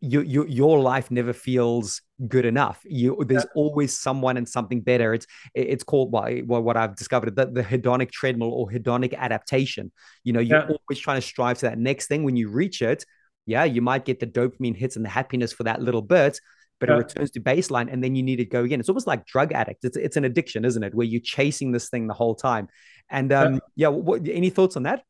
you, 0.01 0.23
you, 0.23 0.47
your 0.47 0.81
life 0.81 1.11
never 1.11 1.33
feels 1.33 2.01
good 2.27 2.47
enough. 2.47 2.81
You, 2.85 3.23
there's 3.27 3.45
yeah. 3.45 3.51
always 3.55 3.99
someone 3.99 4.37
and 4.37 4.49
something 4.49 4.81
better. 4.81 5.13
It's 5.15 5.27
it's 5.55 5.85
called 5.85 6.11
what, 6.13 6.47
what 6.47 6.77
I've 6.77 6.97
discovered 6.97 7.37
the, 7.37 7.47
the 7.47 7.63
hedonic 7.63 8.11
treadmill 8.11 8.53
or 8.53 8.71
hedonic 8.71 9.15
adaptation. 9.15 9.93
You 10.25 10.33
know, 10.33 10.41
you're 10.41 10.61
yeah. 10.61 10.69
always 10.69 10.99
trying 10.99 11.19
to 11.19 11.27
strive 11.27 11.59
to 11.59 11.67
that 11.67 11.79
next 11.79 12.07
thing. 12.07 12.25
When 12.25 12.37
you 12.37 12.49
reach 12.49 12.83
it, 12.83 13.05
yeah, 13.47 13.65
you 13.65 13.83
might 13.83 14.05
get 14.05 14.21
the 14.21 14.27
dopamine 14.27 14.77
hits 14.77 14.97
and 14.97 15.05
the 15.05 15.11
happiness 15.11 15.53
for 15.53 15.65
that 15.65 15.83
little 15.83 16.03
bit, 16.03 16.41
but 16.79 16.89
yeah. 16.89 16.95
it 16.95 16.99
returns 16.99 17.31
to 17.33 17.41
baseline, 17.41 17.93
and 17.93 18.03
then 18.03 18.15
you 18.15 18.23
need 18.23 18.37
to 18.37 18.45
go 18.45 18.65
again. 18.65 18.81
It's 18.81 18.89
almost 18.89 19.07
like 19.07 19.27
drug 19.27 19.53
addict. 19.53 19.85
It's 19.85 19.97
it's 19.97 20.17
an 20.17 20.25
addiction, 20.25 20.65
isn't 20.65 20.83
it? 20.83 20.95
Where 20.95 21.07
you're 21.07 21.21
chasing 21.21 21.73
this 21.73 21.91
thing 21.91 22.07
the 22.07 22.15
whole 22.15 22.35
time. 22.35 22.69
And 23.11 23.33
um, 23.33 23.61
yeah, 23.77 23.89
what, 23.89 24.27
any 24.29 24.51
thoughts 24.51 24.77
on 24.77 24.85
that? 24.85 25.03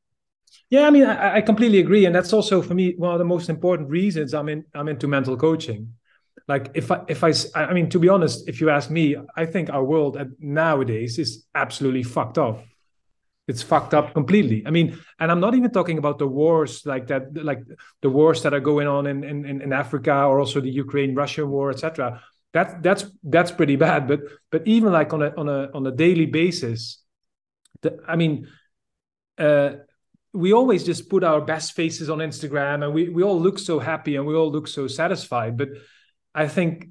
Yeah, 0.71 0.87
I 0.87 0.91
mean, 0.91 1.05
I, 1.05 1.37
I, 1.37 1.41
completely 1.41 1.79
agree, 1.81 2.07
and 2.07 2.15
that's 2.15 2.33
also 2.33 2.63
for 2.63 2.75
me 2.75 2.95
one 2.97 3.13
of 3.13 3.19
the 3.19 3.25
most 3.25 3.49
important 3.49 3.91
reasons 3.91 4.35
I'm 4.35 4.49
in. 4.49 4.65
I'm 4.75 4.89
into 4.89 5.09
mental 5.09 5.37
coaching. 5.37 5.95
Like, 6.47 6.71
if 6.75 6.91
I, 6.91 7.03
if 7.09 7.23
I, 7.23 7.33
I 7.55 7.73
mean, 7.73 7.91
to 7.91 7.99
be 7.99 8.09
honest, 8.09 8.49
if 8.49 8.61
you 8.61 8.71
ask 8.71 8.91
me, 8.91 9.17
I 9.37 9.47
think 9.47 9.71
our 9.71 9.85
world 9.85 10.17
nowadays 10.39 11.19
is 11.19 11.45
absolutely 11.55 12.03
fucked 12.03 12.39
up. 12.39 12.65
It's 13.49 13.63
fucked 13.63 13.95
up 13.95 14.15
completely. 14.15 14.63
I 14.65 14.71
mean, 14.71 14.99
and 15.19 15.31
I'm 15.31 15.41
not 15.41 15.57
even 15.57 15.71
talking 15.73 15.99
about 15.99 16.19
the 16.19 16.27
wars 16.27 16.87
like 16.87 17.09
that, 17.09 17.35
like 17.35 17.63
the 18.01 18.11
wars 18.11 18.43
that 18.45 18.55
are 18.55 18.61
going 18.61 18.87
on 18.87 19.07
in 19.09 19.25
in, 19.25 19.61
in 19.61 19.73
Africa 19.73 20.25
or 20.25 20.39
also 20.39 20.61
the 20.61 20.71
Ukraine 20.71 21.17
Russia 21.17 21.45
war, 21.45 21.71
etc. 21.71 22.23
That 22.53 22.83
that's 22.83 23.07
that's 23.25 23.51
pretty 23.51 23.77
bad. 23.77 24.07
But 24.07 24.21
but 24.51 24.67
even 24.67 24.93
like 24.93 25.13
on 25.13 25.23
a 25.23 25.35
on 25.37 25.49
a 25.49 25.69
on 25.75 25.85
a 25.87 25.91
daily 25.91 26.27
basis, 26.27 27.03
the, 27.83 27.99
I 28.07 28.17
mean. 28.17 28.47
Uh, 29.39 29.77
we 30.33 30.53
always 30.53 30.85
just 30.85 31.09
put 31.09 31.25
our 31.25 31.40
best 31.40 31.73
faces 31.73 32.09
on 32.09 32.19
Instagram 32.19 32.85
and 32.85 32.95
we, 32.95 33.09
we 33.09 33.23
all 33.23 33.40
look 33.40 33.59
so 33.59 33.79
happy 33.79 34.16
and 34.16 34.27
we 34.27 34.35
all 34.35 34.51
look 34.51 34.69
so 34.69 34.87
satisfied. 34.87 35.57
But 35.57 35.71
I 36.35 36.47
think 36.47 36.90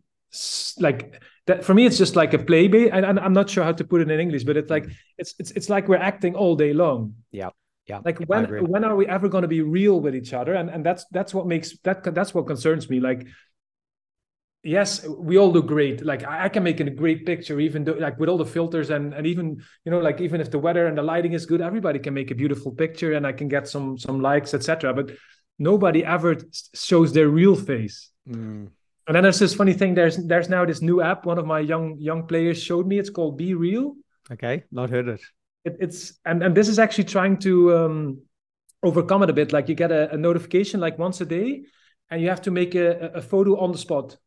like 0.79 1.21
that 1.47 1.63
for 1.63 1.73
me, 1.73 1.85
it's 1.85 1.97
just 1.97 2.15
like 2.15 2.33
a 2.33 2.39
play 2.39 2.67
bait. 2.67 2.89
And 2.89 3.05
I'm 3.05 3.33
not 3.33 3.49
sure 3.49 3.63
how 3.63 3.71
to 3.71 3.83
put 3.83 4.01
it 4.01 4.11
in 4.11 4.19
English, 4.19 4.43
but 4.43 4.57
it's 4.57 4.69
like, 4.69 4.87
it's, 5.17 5.35
it's, 5.39 5.51
it's 5.51 5.69
like 5.69 5.87
we're 5.87 5.97
acting 5.97 6.35
all 6.35 6.55
day 6.55 6.73
long. 6.73 7.15
Yeah. 7.31 7.49
Yeah. 7.87 8.01
Like 8.05 8.19
when, 8.25 8.45
when 8.69 8.83
are 8.83 8.95
we 8.95 9.07
ever 9.07 9.29
going 9.29 9.41
to 9.41 9.47
be 9.47 9.61
real 9.61 9.99
with 9.99 10.15
each 10.15 10.33
other? 10.33 10.53
And, 10.53 10.69
and 10.69 10.85
that's, 10.85 11.05
that's 11.11 11.33
what 11.33 11.47
makes 11.47 11.75
that, 11.79 12.03
that's 12.13 12.33
what 12.35 12.45
concerns 12.45 12.89
me. 12.89 12.99
Like, 12.99 13.25
yes 14.63 15.07
we 15.07 15.37
all 15.37 15.51
look 15.51 15.67
great. 15.67 16.05
Like 16.05 16.23
i 16.25 16.49
can 16.49 16.63
make 16.63 16.79
a 16.79 16.89
great 16.89 17.25
picture 17.25 17.59
even 17.59 17.83
though 17.83 17.93
like 17.93 18.19
with 18.19 18.29
all 18.29 18.37
the 18.37 18.45
filters 18.45 18.89
and 18.89 19.13
and 19.13 19.25
even 19.25 19.61
you 19.85 19.91
know 19.91 19.99
like 19.99 20.19
even 20.21 20.41
if 20.41 20.51
the 20.51 20.59
weather 20.59 20.87
and 20.87 20.97
the 20.97 21.03
lighting 21.03 21.33
is 21.33 21.45
good 21.45 21.61
everybody 21.61 21.99
can 21.99 22.13
make 22.13 22.31
a 22.31 22.35
beautiful 22.35 22.71
picture 22.71 23.13
and 23.13 23.25
i 23.25 23.31
can 23.31 23.47
get 23.47 23.67
some 23.67 23.97
some 23.97 24.19
likes 24.21 24.53
etc 24.53 24.93
but 24.93 25.11
nobody 25.57 26.03
ever 26.03 26.37
shows 26.73 27.13
their 27.13 27.29
real 27.29 27.55
face. 27.55 28.09
Mm. 28.27 28.69
and 29.07 29.15
then 29.15 29.23
there's 29.23 29.39
this 29.39 29.55
funny 29.55 29.73
thing 29.73 29.95
there's 29.95 30.17
there's 30.17 30.49
now 30.49 30.65
this 30.65 30.81
new 30.81 31.01
app 31.01 31.25
one 31.25 31.39
of 31.39 31.45
my 31.45 31.59
young 31.59 31.97
young 31.97 32.27
players 32.27 32.61
showed 32.61 32.85
me 32.85 32.99
it's 32.99 33.09
called 33.09 33.39
BeReal. 33.39 33.93
Okay 34.31 34.63
not 34.71 34.89
heard 34.89 35.07
it, 35.07 35.21
it 35.65 35.77
it's 35.79 36.19
and 36.25 36.43
and 36.43 36.55
this 36.55 36.67
is 36.67 36.79
actually 36.79 37.05
trying 37.05 37.37
to 37.37 37.75
um 37.75 38.21
overcome 38.83 39.23
it 39.23 39.29
a 39.29 39.33
bit 39.33 39.51
like 39.51 39.67
you 39.67 39.75
get 39.75 39.91
a, 39.91 40.13
a 40.13 40.17
notification 40.17 40.79
like 40.79 40.97
once 40.99 41.21
a 41.21 41.25
day 41.25 41.63
and 42.09 42.21
you 42.21 42.29
have 42.29 42.41
to 42.41 42.51
make 42.51 42.75
a, 42.75 43.11
a 43.15 43.21
photo 43.21 43.57
on 43.57 43.71
the 43.71 43.77
spot 43.77 44.17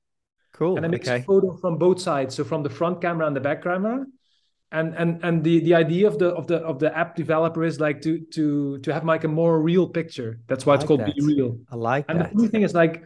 Cool. 0.52 0.76
And 0.76 0.84
it 0.84 0.90
makes 0.90 1.08
okay. 1.08 1.20
a 1.20 1.22
photo 1.22 1.56
from 1.56 1.78
both 1.78 2.00
sides, 2.00 2.34
so 2.34 2.44
from 2.44 2.62
the 2.62 2.70
front 2.70 3.00
camera 3.00 3.26
and 3.26 3.34
the 3.34 3.40
back 3.40 3.62
camera. 3.62 4.04
And 4.70 4.94
and 4.94 5.22
and 5.22 5.44
the 5.44 5.60
the 5.60 5.74
idea 5.74 6.06
of 6.06 6.18
the 6.18 6.28
of 6.28 6.46
the 6.46 6.56
of 6.58 6.78
the 6.78 6.96
app 6.96 7.14
developer 7.14 7.62
is 7.62 7.78
like 7.78 8.00
to 8.02 8.20
to 8.32 8.78
to 8.78 8.92
have 8.92 9.04
like 9.04 9.24
a 9.24 9.28
more 9.28 9.60
real 9.60 9.86
picture. 9.86 10.40
That's 10.46 10.64
why 10.64 10.76
it's 10.76 10.84
called 10.84 11.00
that. 11.00 11.14
BeReal. 11.16 11.58
I 11.70 11.76
like 11.76 12.06
and 12.08 12.20
that. 12.20 12.30
And 12.30 12.32
the 12.32 12.38
funny 12.38 12.48
thing 12.48 12.62
is 12.62 12.72
like 12.72 13.04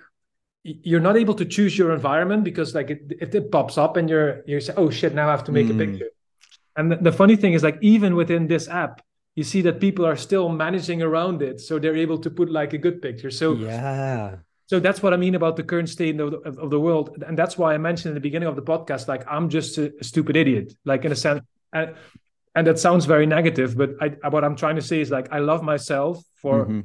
you're 0.62 1.00
not 1.00 1.16
able 1.16 1.34
to 1.34 1.44
choose 1.44 1.78
your 1.78 1.92
environment 1.92 2.42
because 2.42 2.74
like 2.74 2.90
it, 2.90 3.12
if 3.20 3.34
it 3.34 3.52
pops 3.52 3.78
up 3.78 3.96
and 3.96 4.10
you're 4.10 4.42
you're 4.46 4.60
saying, 4.60 4.78
oh 4.78 4.90
shit, 4.90 5.14
now 5.14 5.28
I 5.28 5.30
have 5.30 5.44
to 5.44 5.52
make 5.52 5.66
mm. 5.66 5.70
a 5.70 5.72
hmm. 5.72 5.78
picture. 5.78 6.10
And 6.76 6.92
the, 6.92 6.96
the 6.96 7.12
funny 7.12 7.36
thing 7.36 7.52
is 7.54 7.62
like 7.62 7.78
even 7.80 8.16
within 8.16 8.48
this 8.48 8.68
app, 8.68 9.00
you 9.34 9.44
see 9.44 9.62
that 9.62 9.80
people 9.80 10.04
are 10.04 10.16
still 10.16 10.48
managing 10.48 11.02
around 11.02 11.42
it, 11.42 11.60
so 11.60 11.78
they're 11.78 11.96
able 11.96 12.18
to 12.18 12.30
put 12.30 12.50
like 12.50 12.72
a 12.72 12.78
good 12.78 13.00
picture. 13.00 13.30
So 13.30 13.54
yeah, 13.54 14.36
so 14.66 14.80
that's 14.80 15.02
what 15.02 15.14
I 15.14 15.16
mean 15.16 15.36
about 15.36 15.56
the 15.56 15.62
current 15.62 15.88
state 15.88 16.18
of 16.20 16.32
the, 16.32 16.38
of 16.38 16.70
the 16.70 16.80
world, 16.80 17.22
and 17.26 17.38
that's 17.38 17.56
why 17.56 17.74
I 17.74 17.78
mentioned 17.78 18.10
in 18.10 18.14
the 18.14 18.20
beginning 18.20 18.48
of 18.48 18.56
the 18.56 18.62
podcast, 18.62 19.06
like 19.06 19.24
I'm 19.30 19.48
just 19.48 19.78
a, 19.78 19.92
stupid 20.02 20.36
idiot, 20.36 20.74
like 20.84 21.04
in 21.04 21.12
a 21.12 21.16
sense, 21.16 21.42
and, 21.72 21.94
and 22.54 22.66
that 22.66 22.78
sounds 22.78 23.04
very 23.04 23.26
negative, 23.26 23.76
but 23.76 23.90
I, 24.00 24.28
what 24.28 24.42
I'm 24.42 24.56
trying 24.56 24.76
to 24.76 24.82
say 24.82 25.00
is 25.00 25.10
like 25.10 25.32
I 25.32 25.38
love 25.38 25.62
myself 25.62 26.22
for 26.42 26.64
mm-hmm. 26.64 26.80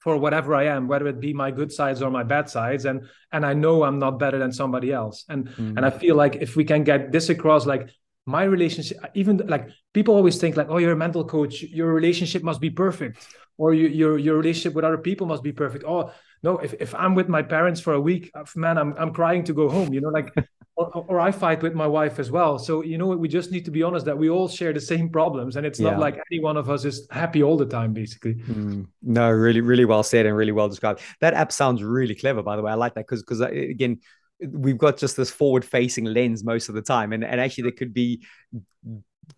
for 0.00 0.18
whatever 0.18 0.54
I 0.54 0.64
am, 0.64 0.86
whether 0.86 1.06
it 1.06 1.18
be 1.18 1.32
my 1.32 1.50
good 1.50 1.72
sides 1.72 2.02
or 2.02 2.10
my 2.10 2.24
bad 2.24 2.50
sides, 2.50 2.84
and 2.84 3.08
and 3.32 3.46
I 3.46 3.54
know 3.54 3.84
I'm 3.84 3.98
not 3.98 4.18
better 4.18 4.38
than 4.38 4.52
somebody 4.52 4.92
else, 4.92 5.24
and 5.30 5.48
mm-hmm. 5.48 5.78
and 5.78 5.86
I 5.86 5.90
feel 5.90 6.14
like 6.14 6.36
if 6.36 6.56
we 6.56 6.64
can 6.64 6.84
get 6.84 7.10
this 7.10 7.30
across, 7.30 7.64
like 7.64 7.88
my 8.26 8.42
relationship, 8.42 8.98
even 9.14 9.38
like 9.38 9.70
people 9.94 10.14
always 10.14 10.36
think 10.36 10.58
like, 10.58 10.68
oh, 10.68 10.76
you're 10.76 10.92
a 10.92 10.96
mental 10.96 11.24
coach, 11.24 11.62
your 11.62 11.92
relationship 11.92 12.42
must 12.42 12.60
be 12.60 12.68
perfect, 12.68 13.26
or 13.56 13.72
you, 13.72 13.88
your 13.88 14.18
your 14.18 14.36
relationship 14.36 14.74
with 14.74 14.84
other 14.84 14.98
people 14.98 15.26
must 15.26 15.42
be 15.42 15.52
perfect. 15.52 15.84
Oh 15.84 16.12
no 16.42 16.58
if, 16.58 16.74
if 16.80 16.94
i'm 16.94 17.14
with 17.14 17.28
my 17.28 17.42
parents 17.42 17.80
for 17.80 17.94
a 17.94 18.00
week 18.00 18.30
uh, 18.34 18.44
man 18.56 18.78
i'm, 18.78 18.94
I'm 18.98 19.12
crying 19.12 19.44
to 19.44 19.52
go 19.52 19.68
home 19.68 19.92
you 19.92 20.00
know 20.00 20.08
like 20.08 20.32
or, 20.76 21.04
or 21.08 21.20
i 21.20 21.30
fight 21.30 21.62
with 21.62 21.74
my 21.74 21.86
wife 21.86 22.18
as 22.18 22.30
well. 22.30 22.58
So 22.58 22.82
you 22.82 22.98
know 22.98 23.06
we 23.08 23.28
just 23.28 23.50
need 23.50 23.64
to 23.66 23.70
be 23.70 23.82
honest 23.82 24.06
that 24.06 24.16
we 24.16 24.30
all 24.30 24.48
share 24.48 24.72
the 24.72 24.80
same 24.80 25.08
problems 25.10 25.56
and 25.56 25.66
it's 25.66 25.78
yeah. 25.78 25.90
not 25.90 26.00
like 26.00 26.18
any 26.30 26.40
one 26.40 26.56
of 26.56 26.70
us 26.70 26.84
is 26.84 27.06
happy 27.10 27.42
all 27.42 27.56
the 27.56 27.66
time 27.66 27.92
basically. 27.92 28.34
Mm, 28.34 28.86
no 29.02 29.30
really 29.30 29.60
really 29.60 29.84
well 29.84 30.02
said 30.02 30.26
and 30.26 30.36
really 30.36 30.52
well 30.52 30.68
described. 30.68 31.00
That 31.20 31.34
app 31.34 31.52
sounds 31.52 31.82
really 31.82 32.14
clever 32.14 32.42
by 32.42 32.56
the 32.56 32.62
way. 32.62 32.72
I 32.72 32.76
like 32.76 32.94
that 32.94 33.06
because 33.06 33.22
because 33.22 33.40
uh, 33.40 33.48
again 33.48 34.00
we've 34.40 34.78
got 34.78 34.96
just 34.96 35.16
this 35.16 35.30
forward 35.30 35.64
facing 35.64 36.04
lens 36.04 36.42
most 36.42 36.68
of 36.68 36.74
the 36.74 36.82
time 36.82 37.12
and, 37.12 37.24
and 37.24 37.40
actually 37.40 37.62
there 37.62 37.72
could 37.72 37.94
be 37.94 38.24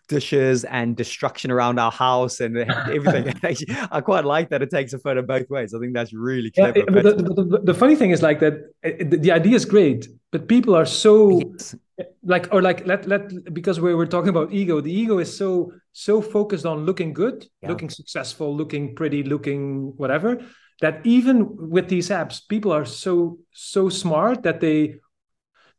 dishes 0.08 0.64
and 0.64 0.96
destruction 0.96 1.50
around 1.50 1.78
our 1.78 1.90
house 1.90 2.40
and 2.40 2.56
everything. 2.58 3.34
I 3.90 4.00
quite 4.00 4.24
like 4.24 4.50
that 4.50 4.62
it 4.62 4.70
takes 4.70 4.92
a 4.92 4.98
photo 4.98 5.22
both 5.22 5.48
ways. 5.48 5.74
I 5.74 5.78
think 5.78 5.94
that's 5.94 6.12
really 6.12 6.50
clever. 6.50 6.78
Yeah, 6.78 6.84
the, 6.84 7.12
the, 7.12 7.60
the, 7.64 7.74
funny 7.74 7.96
thing 7.96 8.10
is 8.10 8.22
like 8.22 8.40
that 8.40 8.54
eh, 8.82 8.92
eh, 9.00 9.04
the 9.04 9.32
idea 9.32 9.54
is 9.54 9.64
great, 9.64 10.08
but 10.32 10.48
people 10.48 10.74
are 10.74 10.86
so 10.86 11.40
yes. 11.40 11.74
Eh, 11.98 12.04
like 12.24 12.48
or 12.52 12.60
like 12.60 12.86
let 12.86 13.06
let 13.06 13.54
because 13.54 13.80
we 13.80 13.94
were 13.94 14.06
talking 14.06 14.30
about 14.30 14.52
ego. 14.52 14.80
The 14.80 14.92
ego 14.92 15.18
is 15.18 15.34
so 15.36 15.72
so 15.92 16.20
focused 16.20 16.66
on 16.66 16.84
looking 16.84 17.12
good, 17.12 17.46
yeah. 17.62 17.68
looking 17.68 17.88
successful, 17.88 18.54
looking 18.54 18.94
pretty, 18.94 19.22
looking 19.22 19.92
whatever. 19.96 20.40
That 20.80 21.00
even 21.06 21.70
with 21.70 21.88
these 21.88 22.08
apps, 22.10 22.40
people 22.48 22.72
are 22.72 22.84
so 22.84 23.38
so 23.52 23.88
smart 23.88 24.42
that 24.42 24.60
they 24.60 24.96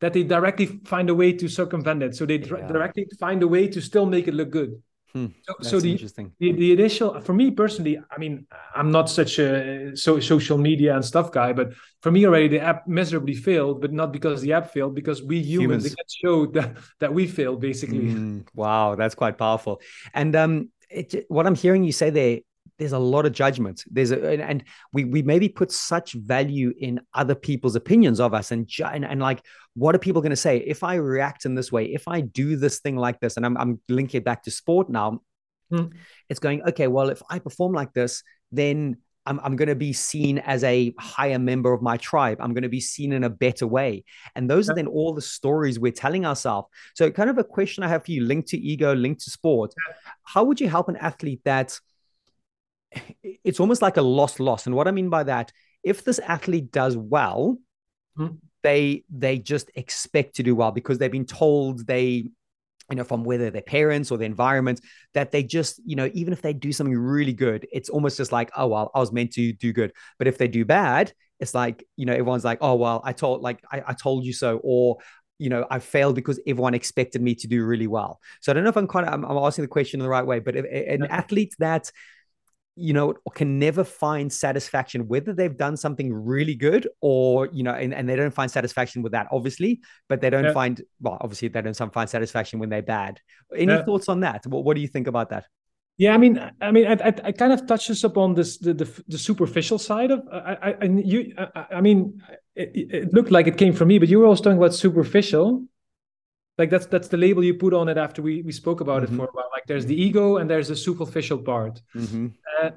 that 0.05 0.13
they 0.13 0.21
directly 0.21 0.67
find 0.85 1.09
a 1.09 1.15
way 1.15 1.33
to 1.33 1.47
circumvent 1.47 2.03
it. 2.03 2.15
So 2.15 2.27
they 2.27 2.37
yeah. 2.37 2.67
directly 2.67 3.07
find 3.19 3.41
a 3.41 3.47
way 3.47 3.67
to 3.67 3.81
still 3.81 4.05
make 4.05 4.27
it 4.27 4.35
look 4.35 4.51
good. 4.51 4.79
Hmm, 5.13 5.27
so, 5.41 5.53
so 5.61 5.79
the, 5.79 5.93
interesting. 5.93 6.31
The, 6.39 6.51
the 6.51 6.73
initial 6.73 7.19
for 7.21 7.33
me 7.33 7.49
personally, 7.49 7.97
I 8.11 8.17
mean, 8.19 8.45
I'm 8.75 8.91
not 8.91 9.09
such 9.09 9.39
a 9.39 9.97
so, 9.97 10.19
social 10.19 10.59
media 10.59 10.93
and 10.93 11.03
stuff 11.03 11.31
guy, 11.31 11.53
but 11.53 11.73
for 12.03 12.11
me 12.11 12.27
already 12.27 12.49
the 12.49 12.59
app 12.59 12.87
miserably 12.87 13.33
failed, 13.33 13.81
but 13.81 13.91
not 13.91 14.11
because 14.11 14.41
the 14.41 14.53
app 14.53 14.71
failed, 14.71 14.93
because 14.93 15.23
we 15.23 15.39
humans, 15.39 15.85
humans. 15.85 16.15
showed 16.21 16.53
that 16.53 16.77
that 16.99 17.11
we 17.11 17.25
failed 17.25 17.61
basically. 17.61 18.13
Mm, 18.13 18.45
wow, 18.53 18.93
that's 18.93 19.15
quite 19.15 19.39
powerful. 19.39 19.81
And 20.13 20.35
um, 20.35 20.69
it, 20.91 21.25
what 21.29 21.47
I'm 21.47 21.55
hearing 21.55 21.83
you 21.83 21.93
say 21.93 22.11
there 22.11 22.39
there's 22.77 22.91
a 22.91 22.99
lot 22.99 23.25
of 23.25 23.31
judgment 23.31 23.83
there's 23.89 24.11
a, 24.11 24.41
and 24.41 24.63
we 24.93 25.05
we 25.05 25.21
maybe 25.21 25.47
put 25.47 25.71
such 25.71 26.13
value 26.13 26.73
in 26.79 26.99
other 27.13 27.35
people's 27.35 27.75
opinions 27.75 28.19
of 28.19 28.33
us 28.33 28.51
and 28.51 28.69
and, 28.91 29.05
and 29.05 29.21
like 29.21 29.41
what 29.75 29.95
are 29.95 29.99
people 29.99 30.21
going 30.21 30.29
to 30.29 30.35
say 30.35 30.57
if 30.57 30.83
i 30.83 30.95
react 30.95 31.45
in 31.45 31.55
this 31.55 31.71
way 31.71 31.85
if 31.85 32.07
i 32.07 32.21
do 32.21 32.55
this 32.55 32.79
thing 32.79 32.95
like 32.95 33.19
this 33.19 33.37
and 33.37 33.45
i'm, 33.45 33.57
I'm 33.57 33.79
linking 33.89 34.19
it 34.19 34.25
back 34.25 34.43
to 34.43 34.51
sport 34.51 34.89
now 34.89 35.21
hmm. 35.69 35.85
it's 36.29 36.39
going 36.39 36.61
okay 36.63 36.87
well 36.87 37.09
if 37.09 37.21
i 37.29 37.39
perform 37.39 37.73
like 37.73 37.93
this 37.93 38.23
then 38.51 38.97
I'm, 39.27 39.39
I'm 39.43 39.55
going 39.55 39.69
to 39.69 39.75
be 39.75 39.93
seen 39.93 40.37
as 40.39 40.63
a 40.63 40.93
higher 40.99 41.39
member 41.39 41.73
of 41.73 41.81
my 41.81 41.97
tribe. 41.97 42.37
I'm 42.39 42.53
going 42.53 42.63
to 42.63 42.69
be 42.69 42.79
seen 42.79 43.11
in 43.11 43.23
a 43.23 43.29
better 43.29 43.65
way. 43.65 44.03
And 44.35 44.49
those 44.49 44.69
are 44.69 44.75
then 44.75 44.87
all 44.87 45.13
the 45.13 45.21
stories 45.21 45.79
we're 45.79 45.91
telling 45.91 46.25
ourselves. 46.25 46.67
So, 46.93 47.09
kind 47.09 47.29
of 47.29 47.37
a 47.37 47.43
question 47.43 47.83
I 47.83 47.87
have 47.87 48.05
for 48.05 48.11
you 48.11 48.23
linked 48.23 48.49
to 48.49 48.57
ego, 48.57 48.93
linked 48.93 49.23
to 49.23 49.31
sport. 49.31 49.73
How 50.23 50.43
would 50.43 50.61
you 50.61 50.69
help 50.69 50.89
an 50.89 50.97
athlete 50.97 51.41
that 51.43 51.79
it's 53.43 53.59
almost 53.59 53.81
like 53.81 53.97
a 53.97 54.01
lost 54.01 54.39
loss. 54.39 54.65
And 54.65 54.75
what 54.75 54.87
I 54.87 54.91
mean 54.91 55.09
by 55.09 55.23
that, 55.23 55.51
if 55.83 56.03
this 56.03 56.19
athlete 56.19 56.71
does 56.71 56.97
well, 56.97 57.57
mm-hmm. 58.17 58.35
they 58.63 59.03
they 59.09 59.37
just 59.37 59.69
expect 59.75 60.35
to 60.35 60.43
do 60.43 60.55
well 60.55 60.71
because 60.71 60.97
they've 60.97 61.11
been 61.11 61.25
told 61.25 61.85
they 61.85 62.29
you 62.89 62.95
know, 62.95 63.03
from 63.03 63.23
whether 63.23 63.49
their 63.49 63.61
parents 63.61 64.11
or 64.11 64.17
the 64.17 64.25
environment, 64.25 64.81
that 65.13 65.31
they 65.31 65.43
just, 65.43 65.81
you 65.85 65.95
know, 65.95 66.09
even 66.13 66.33
if 66.33 66.41
they 66.41 66.53
do 66.53 66.71
something 66.71 66.95
really 66.95 67.33
good, 67.33 67.67
it's 67.71 67.89
almost 67.89 68.17
just 68.17 68.31
like, 68.31 68.51
oh, 68.55 68.67
well, 68.67 68.91
I 68.93 68.99
was 68.99 69.11
meant 69.11 69.33
to 69.33 69.53
do 69.53 69.73
good. 69.73 69.91
But 70.17 70.27
if 70.27 70.37
they 70.37 70.47
do 70.47 70.65
bad, 70.65 71.11
it's 71.39 71.53
like, 71.53 71.83
you 71.95 72.05
know, 72.05 72.13
everyone's 72.13 72.45
like, 72.45 72.59
oh, 72.61 72.75
well, 72.75 73.01
I 73.03 73.13
told, 73.13 73.41
like, 73.41 73.63
I, 73.71 73.81
I 73.87 73.93
told 73.93 74.23
you 74.23 74.33
so. 74.33 74.61
Or, 74.63 74.97
you 75.39 75.49
know, 75.49 75.65
I 75.69 75.79
failed 75.79 76.15
because 76.15 76.39
everyone 76.45 76.75
expected 76.75 77.21
me 77.21 77.35
to 77.35 77.47
do 77.47 77.65
really 77.65 77.87
well. 77.87 78.19
So 78.41 78.51
I 78.51 78.53
don't 78.53 78.63
know 78.63 78.69
if 78.69 78.77
I'm 78.77 78.87
kind 78.87 79.07
of, 79.07 79.13
I'm, 79.13 79.25
I'm 79.25 79.37
asking 79.37 79.63
the 79.63 79.69
question 79.69 79.99
in 79.99 80.03
the 80.03 80.09
right 80.09 80.25
way, 80.25 80.39
but 80.39 80.55
if, 80.55 80.65
an 80.65 81.07
athlete 81.07 81.55
that 81.59 81.91
you 82.75 82.93
know, 82.93 83.13
can 83.33 83.57
never 83.57 83.83
find 83.83 84.31
satisfaction, 84.31 85.07
whether 85.07 85.33
they've 85.33 85.57
done 85.57 85.77
something 85.77 86.13
really 86.13 86.55
good 86.55 86.87
or, 87.01 87.47
you 87.53 87.63
know, 87.63 87.73
and, 87.73 87.93
and 87.93 88.07
they 88.07 88.15
don't 88.15 88.33
find 88.33 88.51
satisfaction 88.51 89.01
with 89.01 89.13
that, 89.13 89.27
obviously, 89.31 89.79
but 90.09 90.21
they 90.21 90.29
don't 90.29 90.45
yeah. 90.45 90.53
find, 90.53 90.81
well, 90.99 91.17
obviously, 91.21 91.47
they 91.47 91.61
don't 91.61 91.93
find 91.93 92.09
satisfaction 92.09 92.59
when 92.59 92.69
they're 92.69 92.81
bad. 92.81 93.19
Any 93.55 93.71
yeah. 93.71 93.83
thoughts 93.83 94.09
on 94.09 94.19
that? 94.21 94.45
What, 94.47 94.65
what 94.65 94.75
do 94.75 94.81
you 94.81 94.87
think 94.87 95.07
about 95.07 95.29
that? 95.29 95.45
Yeah, 95.97 96.13
I 96.13 96.17
mean, 96.17 96.51
I 96.59 96.71
mean, 96.71 96.87
I, 96.87 96.93
I, 96.93 97.13
I 97.23 97.31
kind 97.31 97.53
of 97.53 97.65
touches 97.65 98.03
upon 98.03 98.33
this 98.33 98.57
the, 98.57 98.73
the, 98.73 99.03
the 99.07 99.17
superficial 99.17 99.79
side 99.79 100.11
of 100.11 100.27
I, 100.29 100.57
I 100.61 100.69
and 100.81 101.07
you 101.07 101.33
I, 101.37 101.65
I 101.75 101.81
mean, 101.81 102.21
it, 102.53 102.71
it, 102.75 103.13
looked 103.13 103.31
like 103.31 103.47
it 103.47 103.57
came 103.57 103.71
from 103.71 103.87
me, 103.87 103.97
but 103.97 104.09
you 104.09 104.19
were 104.19 104.25
also 104.25 104.43
talking 104.43 104.57
about 104.57 104.73
superficial, 104.73 105.63
like 106.57 106.69
that's 106.69 106.85
that's 106.85 107.07
the 107.07 107.17
label 107.17 107.43
you 107.43 107.53
put 107.53 107.73
on 107.73 107.89
it 107.89 107.97
after 107.97 108.21
we 108.21 108.41
we 108.41 108.51
spoke 108.51 108.81
about 108.81 109.03
mm-hmm. 109.03 109.13
it 109.13 109.17
for 109.17 109.25
a 109.25 109.31
while 109.31 109.49
like 109.53 109.65
there's 109.67 109.85
the 109.85 109.99
ego 109.99 110.37
and 110.37 110.49
there's 110.49 110.67
the 110.67 110.75
superficial 110.75 111.37
part 111.37 111.81
mm-hmm. 111.95 112.27
uh, 112.61 112.69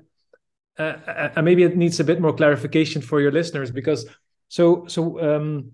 uh, 0.79 0.83
uh, 0.83 1.33
and 1.37 1.45
maybe 1.45 1.62
it 1.62 1.77
needs 1.77 2.01
a 2.01 2.05
bit 2.05 2.21
more 2.21 2.33
clarification 2.33 3.03
for 3.03 3.21
your 3.21 3.33
listeners 3.33 3.71
because 3.71 4.07
so 4.49 4.85
so 4.87 5.21
um 5.21 5.73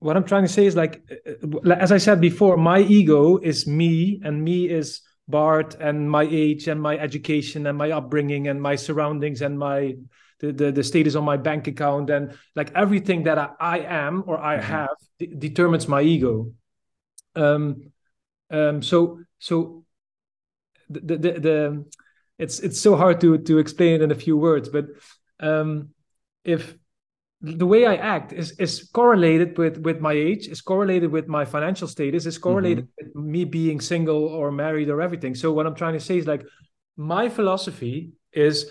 what 0.00 0.16
i'm 0.16 0.24
trying 0.24 0.44
to 0.44 0.52
say 0.52 0.66
is 0.66 0.76
like 0.76 1.02
uh, 1.26 1.70
as 1.70 1.92
i 1.92 1.98
said 1.98 2.20
before 2.20 2.56
my 2.56 2.80
ego 2.80 3.38
is 3.38 3.66
me 3.66 4.20
and 4.24 4.42
me 4.42 4.68
is 4.68 5.02
bart 5.28 5.76
and 5.78 6.10
my 6.10 6.26
age 6.30 6.68
and 6.68 6.80
my 6.80 6.96
education 6.98 7.66
and 7.66 7.76
my 7.76 7.90
upbringing 7.90 8.48
and 8.48 8.60
my 8.62 8.74
surroundings 8.74 9.42
and 9.42 9.58
my 9.58 9.94
the, 10.40 10.52
the, 10.52 10.72
the 10.72 10.84
status 10.84 11.14
on 11.14 11.24
my 11.24 11.36
bank 11.36 11.66
account 11.66 12.10
and 12.10 12.36
like 12.54 12.72
everything 12.74 13.24
that 13.24 13.38
I, 13.38 13.50
I 13.60 13.78
am 13.80 14.24
or 14.26 14.40
I 14.40 14.58
mm-hmm. 14.58 14.66
have 14.66 14.96
determines 15.38 15.88
my 15.88 16.02
ego. 16.02 16.52
Um, 17.34 17.92
um, 18.50 18.82
so 18.82 19.20
so 19.38 19.84
the, 20.88 21.00
the, 21.00 21.16
the, 21.16 21.40
the 21.40 21.84
it's 22.38 22.60
it's 22.60 22.80
so 22.80 22.96
hard 22.96 23.20
to 23.20 23.38
to 23.38 23.58
explain 23.58 23.94
it 23.94 24.02
in 24.02 24.10
a 24.10 24.14
few 24.14 24.36
words, 24.36 24.68
but 24.68 24.86
um, 25.40 25.90
if 26.44 26.74
the 27.40 27.66
way 27.66 27.86
I 27.86 27.96
act 27.96 28.32
is 28.32 28.52
is 28.58 28.88
correlated 28.92 29.58
with 29.58 29.78
with 29.78 30.00
my 30.00 30.12
age, 30.12 30.48
is 30.48 30.60
correlated 30.60 31.10
with 31.10 31.28
my 31.28 31.44
financial 31.44 31.88
status, 31.88 32.26
is 32.26 32.38
correlated 32.38 32.86
mm-hmm. 32.86 33.18
with 33.18 33.24
me 33.24 33.44
being 33.44 33.80
single 33.80 34.24
or 34.24 34.50
married 34.50 34.88
or 34.88 35.00
everything. 35.00 35.34
So 35.34 35.52
what 35.52 35.66
I'm 35.66 35.74
trying 35.74 35.94
to 35.94 36.00
say 36.00 36.18
is 36.18 36.26
like 36.26 36.44
my 36.96 37.28
philosophy 37.28 38.12
is 38.32 38.70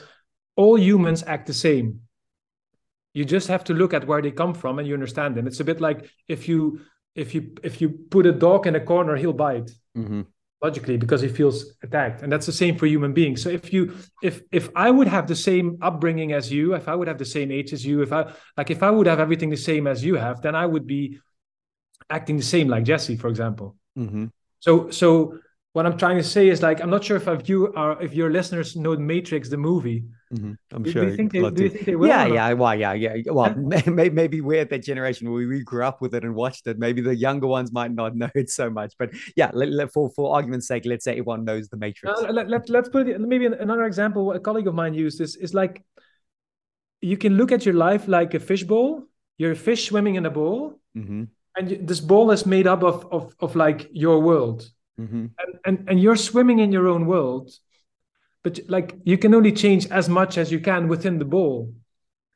all 0.57 0.77
humans 0.77 1.23
act 1.23 1.47
the 1.47 1.53
same. 1.53 2.01
You 3.13 3.23
just 3.23 3.47
have 3.47 3.63
to 3.65 3.73
look 3.73 3.93
at 3.93 4.05
where 4.05 4.21
they 4.21 4.31
come 4.31 4.53
from 4.53 4.79
and 4.79 4.87
you 4.87 4.93
understand 4.93 5.35
them. 5.35 5.47
It's 5.47 5.61
a 5.61 5.63
bit 5.63 5.79
like 5.79 6.09
if 6.27 6.49
you 6.49 6.81
if 7.15 7.33
you 7.33 7.55
if 7.63 7.79
you 7.81 7.89
put 7.89 8.25
a 8.25 8.31
dog 8.31 8.67
in 8.67 8.75
a 8.75 8.79
corner, 8.81 9.15
he'll 9.15 9.33
bite. 9.33 9.71
Mm-hmm. 9.97 10.21
Logically, 10.61 10.97
because 10.97 11.21
he 11.21 11.27
feels 11.27 11.75
attacked, 11.83 12.23
and 12.23 12.31
that's 12.31 12.47
the 12.47 12.51
same 12.51 12.77
for 12.77 12.87
human 12.87 13.13
beings. 13.13 13.43
So 13.43 13.49
if 13.49 13.71
you, 13.71 13.95
if 14.23 14.41
if 14.51 14.69
I 14.75 14.89
would 14.89 15.07
have 15.07 15.27
the 15.27 15.35
same 15.35 15.77
upbringing 15.83 16.33
as 16.33 16.51
you, 16.51 16.73
if 16.73 16.87
I 16.87 16.95
would 16.95 17.07
have 17.07 17.19
the 17.19 17.25
same 17.25 17.51
age 17.51 17.73
as 17.73 17.85
you, 17.85 18.01
if 18.01 18.11
I 18.11 18.33
like, 18.57 18.71
if 18.71 18.81
I 18.81 18.89
would 18.89 19.05
have 19.05 19.19
everything 19.19 19.51
the 19.51 19.57
same 19.57 19.85
as 19.85 20.03
you 20.03 20.15
have, 20.15 20.41
then 20.41 20.55
I 20.55 20.65
would 20.65 20.87
be 20.87 21.19
acting 22.09 22.37
the 22.37 22.43
same 22.43 22.69
like 22.69 22.85
Jesse, 22.85 23.17
for 23.17 23.27
example. 23.27 23.75
Mm-hmm. 23.95 24.25
So 24.59 24.89
so 24.89 25.37
what 25.77 25.85
I'm 25.85 25.95
trying 25.95 26.17
to 26.17 26.23
say 26.23 26.49
is 26.49 26.63
like 26.63 26.81
I'm 26.81 26.89
not 26.89 27.03
sure 27.03 27.17
if 27.17 27.47
you 27.47 27.71
are 27.75 28.01
if 28.01 28.11
your 28.11 28.31
listeners 28.31 28.75
know 28.75 28.95
the 28.95 29.01
Matrix 29.13 29.47
the 29.47 29.57
movie. 29.57 30.05
Mm-hmm. 30.33 30.53
I'm 30.71 30.81
do, 30.81 30.91
sure. 30.91 31.05
Do 31.05 31.11
you, 31.11 31.15
think 31.15 31.31
they, 31.31 31.49
do 31.51 31.63
you 31.65 31.69
think 31.69 31.85
they 31.85 31.95
will? 31.95 32.07
Yeah, 32.07 32.25
yeah, 32.25 32.53
well, 32.53 32.73
yeah, 32.73 32.93
yeah. 33.03 33.17
Well, 33.27 33.53
maybe, 33.53 34.09
maybe 34.09 34.41
we're 34.41 34.61
at 34.61 34.71
that 34.71 34.83
generation 34.83 35.31
where 35.31 35.47
we 35.47 35.63
grew 35.63 35.83
up 35.83 36.01
with 36.01 36.15
it 36.15 36.23
and 36.23 36.33
watched 36.33 36.65
it. 36.65 36.79
Maybe 36.79 37.01
the 37.01 37.15
younger 37.15 37.45
ones 37.45 37.71
might 37.71 37.91
not 37.91 38.15
know 38.21 38.31
it 38.33 38.49
so 38.49 38.71
much, 38.71 38.95
but 38.97 39.11
yeah, 39.35 39.51
let, 39.53 39.69
let, 39.69 39.93
for 39.93 40.09
for 40.15 40.35
argument's 40.35 40.67
sake, 40.67 40.83
let's 40.85 41.05
say 41.05 41.11
everyone 41.11 41.45
knows 41.45 41.69
the 41.69 41.77
Matrix. 41.77 42.21
Uh, 42.21 42.31
let, 42.31 42.49
let, 42.49 42.69
let's 42.69 42.89
put 42.89 43.07
it 43.07 43.21
maybe 43.21 43.45
another 43.45 43.85
example. 43.85 44.25
What 44.25 44.35
a 44.35 44.39
colleague 44.39 44.67
of 44.67 44.73
mine 44.73 44.95
used 44.95 45.19
this 45.19 45.35
is 45.35 45.53
like 45.53 45.85
you 47.01 47.17
can 47.17 47.37
look 47.37 47.51
at 47.51 47.67
your 47.67 47.75
life 47.75 48.07
like 48.07 48.33
a 48.33 48.39
fishbowl. 48.39 49.03
You're 49.37 49.51
a 49.51 49.61
fish 49.69 49.89
swimming 49.89 50.15
in 50.15 50.25
a 50.25 50.31
bowl, 50.31 50.79
mm-hmm. 50.97 51.25
and 51.55 51.87
this 51.87 51.99
bowl 51.99 52.31
is 52.31 52.47
made 52.47 52.65
up 52.65 52.81
of 52.81 53.05
of 53.11 53.35
of 53.39 53.55
like 53.55 53.87
your 53.91 54.19
world 54.21 54.67
mm-hmm. 54.99 55.25
and, 55.39 55.59
and 55.65 55.89
and 55.89 56.01
you're 56.01 56.15
swimming 56.15 56.59
in 56.59 56.71
your 56.71 56.87
own 56.87 57.05
world 57.05 57.51
but 58.43 58.59
like 58.67 58.95
you 59.03 59.17
can 59.17 59.33
only 59.33 59.51
change 59.51 59.87
as 59.87 60.07
much 60.07 60.37
as 60.37 60.51
you 60.51 60.59
can 60.59 60.87
within 60.87 61.19
the 61.19 61.25
bowl 61.25 61.73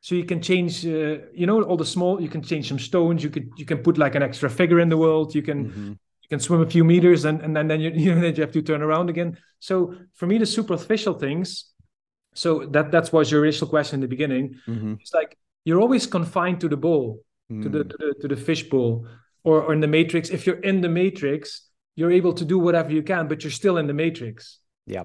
so 0.02 0.16
you 0.16 0.26
can 0.26 0.42
change 0.42 0.86
uh, 0.86 1.18
you 1.34 1.46
know 1.46 1.62
all 1.64 1.78
the 1.78 1.86
small 1.86 2.22
you 2.22 2.30
can 2.30 2.42
change 2.42 2.68
some 2.68 2.80
stones 2.80 3.24
you 3.24 3.30
could 3.30 3.50
you 3.56 3.66
can 3.66 3.78
put 3.78 3.98
like 3.98 4.16
an 4.16 4.24
extra 4.24 4.50
figure 4.50 4.80
in 4.80 4.90
the 4.90 4.98
world 4.98 5.34
you 5.34 5.42
can 5.42 5.66
mm-hmm. 5.66 5.90
you 6.24 6.30
can 6.30 6.40
swim 6.40 6.62
a 6.62 6.70
few 6.70 6.84
meters 6.84 7.26
and 7.26 7.42
and, 7.42 7.56
then 7.56 7.80
you, 7.80 7.92
you, 8.06 8.16
know, 8.16 8.28
you 8.28 8.42
have 8.42 8.52
to 8.52 8.62
turn 8.62 8.82
around 8.82 9.10
again 9.10 9.38
so 9.60 9.96
for 10.14 10.28
me 10.28 10.38
the 10.38 10.46
superficial 10.46 11.14
things 11.14 11.66
so 12.34 12.66
that 12.66 12.92
that 12.92 13.12
was 13.14 13.32
your 13.32 13.46
initial 13.46 13.68
question 13.68 13.96
in 13.98 14.02
the 14.02 14.08
beginning 14.08 14.56
mm-hmm. 14.68 14.94
it's 15.00 15.14
like 15.14 15.38
you're 15.66 15.82
always 15.82 16.08
confined 16.08 16.60
to 16.60 16.68
the 16.68 16.78
bowl 16.78 17.22
mm. 17.52 17.62
to 17.62 17.70
the 17.70 17.84
to 17.84 17.98
the 17.98 18.14
to 18.22 18.28
the 18.28 18.36
fish 18.36 18.64
bowl 18.70 19.08
or, 19.44 19.62
or 19.62 19.74
in 19.74 19.80
the 19.80 19.88
matrix 19.88 20.30
if 20.30 20.46
you're 20.46 20.60
in 20.60 20.82
the 20.82 20.90
matrix 20.90 21.68
you're 21.96 22.12
able 22.12 22.34
to 22.34 22.46
do 22.46 22.58
whatever 22.58 22.92
you 22.92 23.04
can 23.04 23.28
but 23.28 23.44
you're 23.44 23.52
still 23.52 23.78
in 23.78 23.88
the 23.88 23.94
matrix. 23.94 24.60
Yeah 24.86 25.04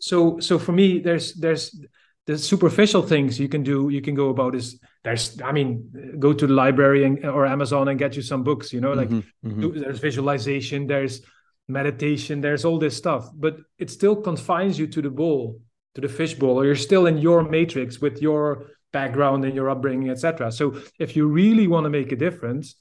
so 0.00 0.38
so 0.38 0.58
for 0.58 0.72
me 0.72 0.98
there's 0.98 1.34
there's 1.34 1.84
the 2.26 2.38
superficial 2.38 3.02
things 3.02 3.38
you 3.38 3.48
can 3.48 3.62
do 3.62 3.88
you 3.88 4.00
can 4.00 4.14
go 4.14 4.28
about 4.28 4.54
is 4.54 4.80
there's 5.04 5.40
i 5.42 5.52
mean 5.52 6.16
go 6.18 6.32
to 6.32 6.46
the 6.46 6.52
library 6.52 7.04
and, 7.04 7.24
or 7.24 7.46
amazon 7.46 7.88
and 7.88 7.98
get 7.98 8.16
you 8.16 8.22
some 8.22 8.42
books 8.42 8.72
you 8.72 8.80
know 8.80 8.92
like 8.92 9.08
mm-hmm, 9.08 9.48
mm-hmm. 9.48 9.80
there's 9.80 9.98
visualization 9.98 10.86
there's 10.86 11.22
meditation 11.68 12.40
there's 12.40 12.64
all 12.64 12.78
this 12.78 12.96
stuff 12.96 13.28
but 13.34 13.56
it 13.78 13.90
still 13.90 14.16
confines 14.16 14.78
you 14.78 14.86
to 14.86 15.02
the 15.02 15.10
bowl 15.10 15.60
to 15.94 16.00
the 16.00 16.08
fish 16.08 16.34
bowl 16.34 16.60
or 16.60 16.64
you're 16.64 16.74
still 16.74 17.06
in 17.06 17.18
your 17.18 17.42
matrix 17.42 18.00
with 18.00 18.20
your 18.20 18.66
background 18.92 19.44
and 19.44 19.54
your 19.54 19.70
upbringing 19.70 20.10
etc 20.10 20.50
so 20.50 20.76
if 20.98 21.16
you 21.16 21.26
really 21.26 21.66
want 21.66 21.84
to 21.84 21.90
make 21.90 22.12
a 22.12 22.16
difference 22.16 22.76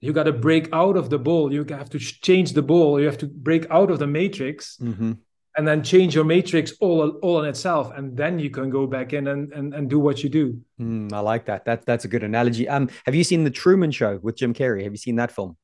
you 0.00 0.12
got 0.12 0.24
to 0.24 0.32
break 0.32 0.68
out 0.72 0.96
of 0.96 1.10
the 1.10 1.18
ball. 1.18 1.52
You 1.52 1.64
have 1.64 1.90
to 1.90 1.98
change 1.98 2.52
the 2.52 2.62
ball. 2.62 2.98
You 2.98 3.06
have 3.06 3.18
to 3.18 3.26
break 3.26 3.66
out 3.70 3.90
of 3.90 3.98
the 3.98 4.06
matrix 4.06 4.76
mm-hmm. 4.78 5.12
and 5.56 5.68
then 5.68 5.82
change 5.82 6.14
your 6.14 6.24
matrix 6.24 6.72
all 6.80 7.10
all 7.22 7.36
on 7.36 7.46
itself 7.46 7.92
and 7.94 8.16
then 8.16 8.38
you 8.38 8.50
can 8.50 8.70
go 8.70 8.86
back 8.86 9.12
in 9.12 9.28
and 9.28 9.52
and, 9.52 9.74
and 9.74 9.90
do 9.90 9.98
what 9.98 10.22
you 10.22 10.30
do. 10.30 10.60
Mm, 10.80 11.12
i 11.12 11.20
like 11.20 11.44
that. 11.46 11.64
That's 11.64 11.84
that's 11.84 12.04
a 12.04 12.08
good 12.08 12.22
analogy. 12.22 12.68
Um 12.68 12.88
have 13.04 13.14
you 13.14 13.24
seen 13.24 13.44
the 13.44 13.50
truman 13.50 13.90
show 13.90 14.18
with 14.22 14.36
jim 14.36 14.54
carrey? 14.54 14.82
Have 14.84 14.92
you 14.92 14.98
seen 14.98 15.16
that 15.16 15.32
film 15.32 15.56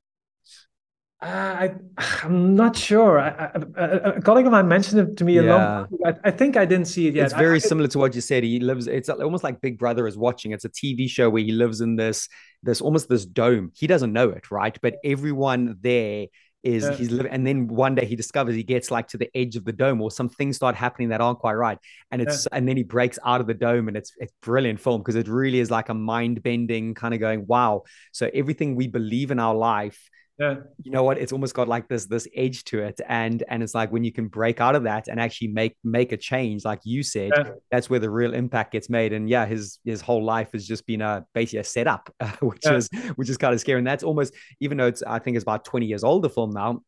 Uh, 1.27 1.68
I, 1.68 1.74
I'm 2.24 2.55
not 2.55 2.77
sure. 2.77 3.18
I, 3.18 3.51
I, 3.77 3.83
a 4.16 4.22
colleague 4.22 4.47
of 4.47 4.53
mine 4.53 4.68
mentioned 4.68 5.01
it 5.01 5.16
to 5.16 5.24
me 5.24 5.39
a 5.39 5.43
yeah. 5.43 5.57
long. 5.57 5.89
I, 6.05 6.14
I 6.29 6.31
think 6.31 6.57
I 6.57 6.64
didn't 6.64 6.87
see 6.87 7.09
it 7.09 7.14
yet. 7.14 7.24
It's 7.24 7.35
very 7.35 7.59
similar 7.59 7.89
to 7.89 7.99
what 7.99 8.14
you 8.14 8.20
said. 8.20 8.45
He 8.45 8.61
lives. 8.61 8.87
It's 8.87 9.09
almost 9.09 9.43
like 9.43 9.61
Big 9.61 9.79
Brother 9.79 10.07
is 10.07 10.16
watching. 10.16 10.53
It's 10.53 10.64
a 10.64 10.70
TV 10.70 11.09
show 11.09 11.29
where 11.29 11.43
he 11.43 11.53
lives 11.53 11.81
in 11.81 11.97
this, 11.97 12.29
this 12.62 12.81
almost 12.81 13.09
this 13.09 13.27
dome. 13.27 13.72
He 13.74 13.87
doesn't 13.87 14.12
know 14.12 14.31
it, 14.31 14.51
right? 14.51 14.79
But 14.81 14.97
everyone 15.05 15.77
there 15.81 16.27
is 16.62 16.83
yeah. 16.83 16.95
he's 16.95 17.11
living 17.12 17.31
and 17.31 17.47
then 17.47 17.68
one 17.68 17.95
day 17.95 18.05
he 18.05 18.16
discovers 18.16 18.57
he 18.57 18.64
gets 18.64 18.91
like 18.91 19.07
to 19.07 19.16
the 19.16 19.31
edge 19.37 19.55
of 19.55 19.64
the 19.64 19.72
dome 19.72 20.03
or 20.03 20.11
some 20.11 20.29
things 20.29 20.57
start 20.57 20.74
happening 20.74 21.11
that 21.11 21.20
aren't 21.20 21.39
quite 21.39 21.53
right 21.53 21.79
and 22.11 22.20
it's 22.20 22.45
yeah. 22.51 22.59
and 22.59 22.66
then 22.66 22.77
he 22.77 22.83
breaks 22.83 23.20
out 23.24 23.41
of 23.41 23.47
the 23.47 23.55
dome 23.55 23.87
and 23.87 23.97
it's 23.97 24.12
it's 24.18 24.33
brilliant 24.43 24.81
film 24.81 25.01
because 25.01 25.14
it 25.14 25.29
really 25.29 25.61
is 25.61 25.70
like 25.70 25.91
a 25.91 25.95
mind 25.95 26.43
bending 26.43 26.93
kind 26.93 27.14
of 27.14 27.20
going 27.20 27.47
wow 27.47 27.85
so 28.11 28.29
everything 28.35 28.74
we 28.74 28.89
believe 28.89 29.31
in 29.31 29.39
our 29.39 29.55
life 29.55 30.11
yeah 30.39 30.57
you 30.82 30.91
know 30.91 31.03
what 31.03 31.18
it's 31.18 31.32
almost 31.32 31.55
got 31.55 31.66
like 31.66 31.89
this 31.89 32.07
this 32.07 32.28
edge 32.34 32.64
to 32.64 32.80
it 32.80 33.01
and 33.09 33.43
and 33.49 33.62
it's 33.62 33.74
like 33.74 33.91
when 33.91 34.05
you 34.05 34.12
can 34.12 34.28
break 34.28 34.61
out 34.61 34.74
of 34.74 34.82
that 34.82 35.09
and 35.09 35.18
actually 35.18 35.49
make 35.49 35.76
make 35.82 36.12
a 36.12 36.16
change 36.16 36.64
like 36.64 36.80
you 36.84 37.03
said 37.03 37.30
yeah. 37.37 37.51
that's 37.70 37.89
where 37.89 38.01
the 38.01 38.11
real 38.11 38.34
impact 38.34 38.72
gets 38.72 38.91
made 38.91 39.12
and 39.12 39.30
yeah 39.30 39.47
his 39.47 39.78
his 39.84 40.01
whole 40.01 40.22
life 40.22 40.51
has 40.53 40.66
just 40.66 40.87
been 40.87 41.01
a 41.01 41.24
basically 41.34 41.61
a 41.61 41.64
setup 41.64 42.12
uh, 42.20 42.30
which 42.41 42.64
yeah. 42.64 42.74
is 42.74 42.89
which 43.16 43.30
is 43.30 43.39
kind 43.39 43.55
of 43.55 43.61
scary 43.61 43.78
and 43.78 43.87
that's 43.87 44.05
almost 44.05 44.34
even 44.61 44.76
though 44.76 44.87
it's 44.87 45.03
i 45.05 45.18
think 45.18 45.37
it's 45.37 45.45
about 45.45 45.64
20 45.64 45.87
years 45.87 46.05
old 46.05 46.22
the 46.22 46.30
film 46.30 46.51
now 46.51 46.80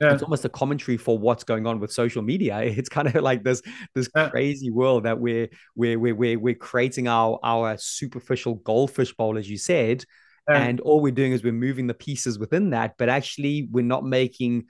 yeah. 0.00 0.12
it's 0.12 0.22
almost 0.22 0.44
a 0.44 0.48
commentary 0.48 0.96
for 0.96 1.16
what's 1.16 1.44
going 1.44 1.66
on 1.66 1.78
with 1.78 1.92
social 1.92 2.22
media 2.22 2.58
it's 2.62 2.88
kind 2.88 3.06
of 3.08 3.22
like 3.22 3.44
this 3.44 3.62
this 3.94 4.08
yeah. 4.16 4.28
crazy 4.30 4.70
world 4.70 5.04
that 5.04 5.20
we're 5.20 5.48
we're 5.76 5.98
we're 5.98 6.14
we're, 6.14 6.38
we're 6.38 6.54
creating 6.54 7.06
our 7.06 7.38
our 7.44 7.76
superficial 7.78 8.56
goldfish 8.56 9.14
bowl 9.14 9.38
as 9.38 9.48
you 9.48 9.56
said 9.56 10.04
and 10.48 10.80
all 10.80 11.00
we're 11.00 11.12
doing 11.12 11.32
is 11.32 11.42
we're 11.42 11.52
moving 11.52 11.86
the 11.86 11.94
pieces 11.94 12.38
within 12.38 12.70
that 12.70 12.94
but 12.98 13.08
actually 13.08 13.68
we're 13.70 13.84
not 13.84 14.04
making 14.04 14.64